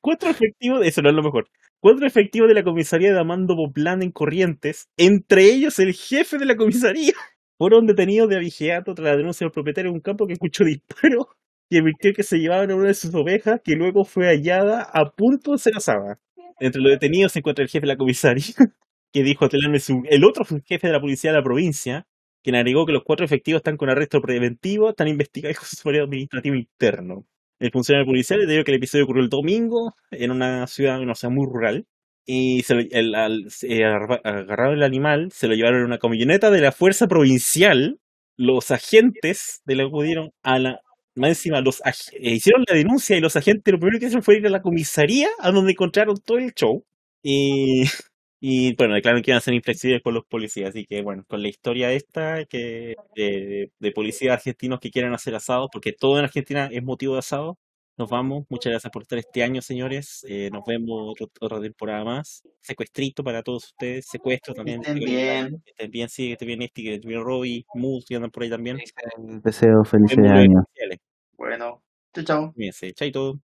Cuatro 0.00 0.30
efectivos, 0.30 0.86
eso 0.86 1.02
no 1.02 1.10
es 1.10 1.14
lo 1.14 1.22
mejor. 1.22 1.48
Cuatro 1.80 2.06
efectivos 2.06 2.48
de 2.48 2.54
la 2.54 2.62
comisaría 2.62 3.12
de 3.12 3.20
Amando 3.20 3.54
Boplán 3.56 4.02
en 4.02 4.10
Corrientes, 4.10 4.88
entre 4.96 5.44
ellos 5.44 5.78
el 5.80 5.92
jefe 5.92 6.38
de 6.38 6.46
la 6.46 6.56
comisaría, 6.56 7.12
fueron 7.58 7.86
detenidos 7.86 8.30
de 8.30 8.36
abigeato 8.36 8.94
tras 8.94 9.10
la 9.10 9.16
denuncia 9.16 9.44
del 9.44 9.52
propietario 9.52 9.90
de 9.90 9.96
un 9.96 10.00
campo 10.00 10.26
que 10.26 10.32
escuchó 10.32 10.64
disparos 10.64 11.26
y 11.74 11.78
advirtió 11.80 12.12
que 12.14 12.22
se 12.22 12.38
llevaban 12.38 12.70
a 12.70 12.76
una 12.76 12.88
de 12.88 12.94
sus 12.94 13.14
ovejas 13.14 13.60
que 13.64 13.74
luego 13.74 14.04
fue 14.04 14.26
hallada 14.28 14.82
a 14.92 15.10
punto 15.10 15.52
de 15.52 15.58
ser 15.58 15.74
asada. 15.76 16.18
Entre 16.60 16.80
los 16.80 16.92
detenidos 16.92 17.32
se 17.32 17.40
encuentra 17.40 17.64
el 17.64 17.68
jefe 17.70 17.86
de 17.86 17.92
la 17.92 17.96
comisaría, 17.96 18.44
que 19.12 19.22
dijo 19.22 19.48
tenerme 19.48 19.80
su, 19.80 20.02
el 20.08 20.24
otro 20.24 20.44
jefe 20.66 20.86
de 20.86 20.92
la 20.92 21.00
policía 21.00 21.32
de 21.32 21.38
la 21.38 21.44
provincia, 21.44 22.06
quien 22.42 22.56
agregó 22.56 22.86
que 22.86 22.92
los 22.92 23.02
cuatro 23.04 23.24
efectivos 23.24 23.60
están 23.60 23.76
con 23.76 23.88
arresto 23.90 24.20
preventivo, 24.20 24.90
están 24.90 25.08
investigados 25.08 25.58
con 25.58 25.66
su 25.68 25.88
administrativo 26.02 26.56
interno. 26.56 27.26
El 27.60 27.70
funcionario 27.70 28.06
policial 28.06 28.40
le 28.40 28.52
dijo 28.52 28.64
que 28.64 28.72
el 28.72 28.78
episodio 28.78 29.04
ocurrió 29.04 29.22
el 29.22 29.30
domingo 29.30 29.94
en 30.10 30.30
una 30.30 30.66
ciudad, 30.66 31.00
no 31.00 31.14
sé, 31.14 31.28
muy 31.28 31.46
rural. 31.46 31.86
Y 32.26 32.62
se 32.62 32.74
al, 33.14 33.44
se 33.50 33.84
agarra- 33.84 34.20
agarraron 34.24 34.74
el 34.76 34.82
animal, 34.82 35.30
se 35.32 35.46
lo 35.46 35.54
llevaron 35.54 35.80
en 35.80 35.86
una 35.86 35.98
camioneta 35.98 36.50
de 36.50 36.60
la 36.60 36.72
fuerza 36.72 37.06
provincial. 37.06 37.98
Los 38.36 38.70
agentes 38.70 39.60
de 39.66 39.76
la 39.76 39.84
acudieron 39.84 40.30
a 40.42 40.58
la. 40.58 40.80
Más 41.16 41.28
encima, 41.30 41.60
los 41.60 41.80
eh, 41.84 42.34
hicieron 42.34 42.64
la 42.68 42.74
denuncia 42.76 43.16
y 43.16 43.20
los 43.20 43.36
agentes 43.36 43.72
lo 43.72 43.78
primero 43.78 43.98
que 44.00 44.06
hicieron 44.06 44.22
fue 44.24 44.38
ir 44.38 44.46
a 44.46 44.50
la 44.50 44.62
comisaría 44.62 45.28
a 45.38 45.50
donde 45.52 45.72
encontraron 45.72 46.16
todo 46.18 46.38
el 46.38 46.52
show. 46.54 46.84
Y, 47.22 47.84
y 48.40 48.74
bueno, 48.76 48.94
declararon 48.94 49.22
que 49.22 49.30
iban 49.30 49.38
a 49.38 49.40
ser 49.40 49.54
inflexibles 49.54 50.02
con 50.02 50.14
los 50.14 50.24
policías. 50.26 50.70
Así 50.70 50.84
que 50.86 51.02
bueno, 51.02 51.24
con 51.28 51.40
la 51.42 51.48
historia 51.48 51.92
esta 51.92 52.44
que 52.46 52.94
de, 53.16 53.70
de 53.78 53.92
policías 53.92 54.34
argentinos 54.34 54.80
que 54.80 54.90
quieren 54.90 55.14
hacer 55.14 55.34
asados, 55.34 55.68
porque 55.72 55.92
todo 55.92 56.18
en 56.18 56.24
Argentina 56.24 56.68
es 56.72 56.82
motivo 56.82 57.14
de 57.14 57.20
asado. 57.20 57.58
Nos 57.96 58.10
vamos. 58.10 58.44
Muchas 58.50 58.72
gracias 58.72 58.90
por 58.90 59.02
estar 59.02 59.20
este 59.20 59.44
año, 59.44 59.62
señores. 59.62 60.26
Eh, 60.28 60.50
nos 60.52 60.64
vemos 60.66 61.12
otro- 61.12 61.30
otra 61.40 61.60
temporada 61.60 62.04
más. 62.04 62.42
Secuestrito 62.60 63.22
para 63.22 63.40
todos 63.44 63.66
ustedes. 63.66 64.06
Secuestro 64.10 64.52
también. 64.52 64.80
estén 64.80 64.98
bien. 64.98 65.62
Que 65.64 65.70
estén 65.70 65.90
bien, 65.92 66.08
sí, 66.08 66.26
que 66.26 66.32
esté 66.32 66.44
bien 66.44 66.62
este, 66.62 66.82
que 66.82 66.94
esté 66.94 67.06
bien 67.06 67.22
Robbie, 67.22 67.64
Moose, 67.72 68.06
que 68.08 68.16
andan 68.16 68.32
por 68.32 68.42
ahí 68.42 68.50
también. 68.50 68.78
Deseo 69.44 69.84
años. 70.32 70.64
sociales. 70.74 70.98
Bueno. 71.36 71.82
Chao, 72.14 72.24
chao. 72.24 72.56
Cuídense. 72.56 72.92
Chaito. 72.94 73.40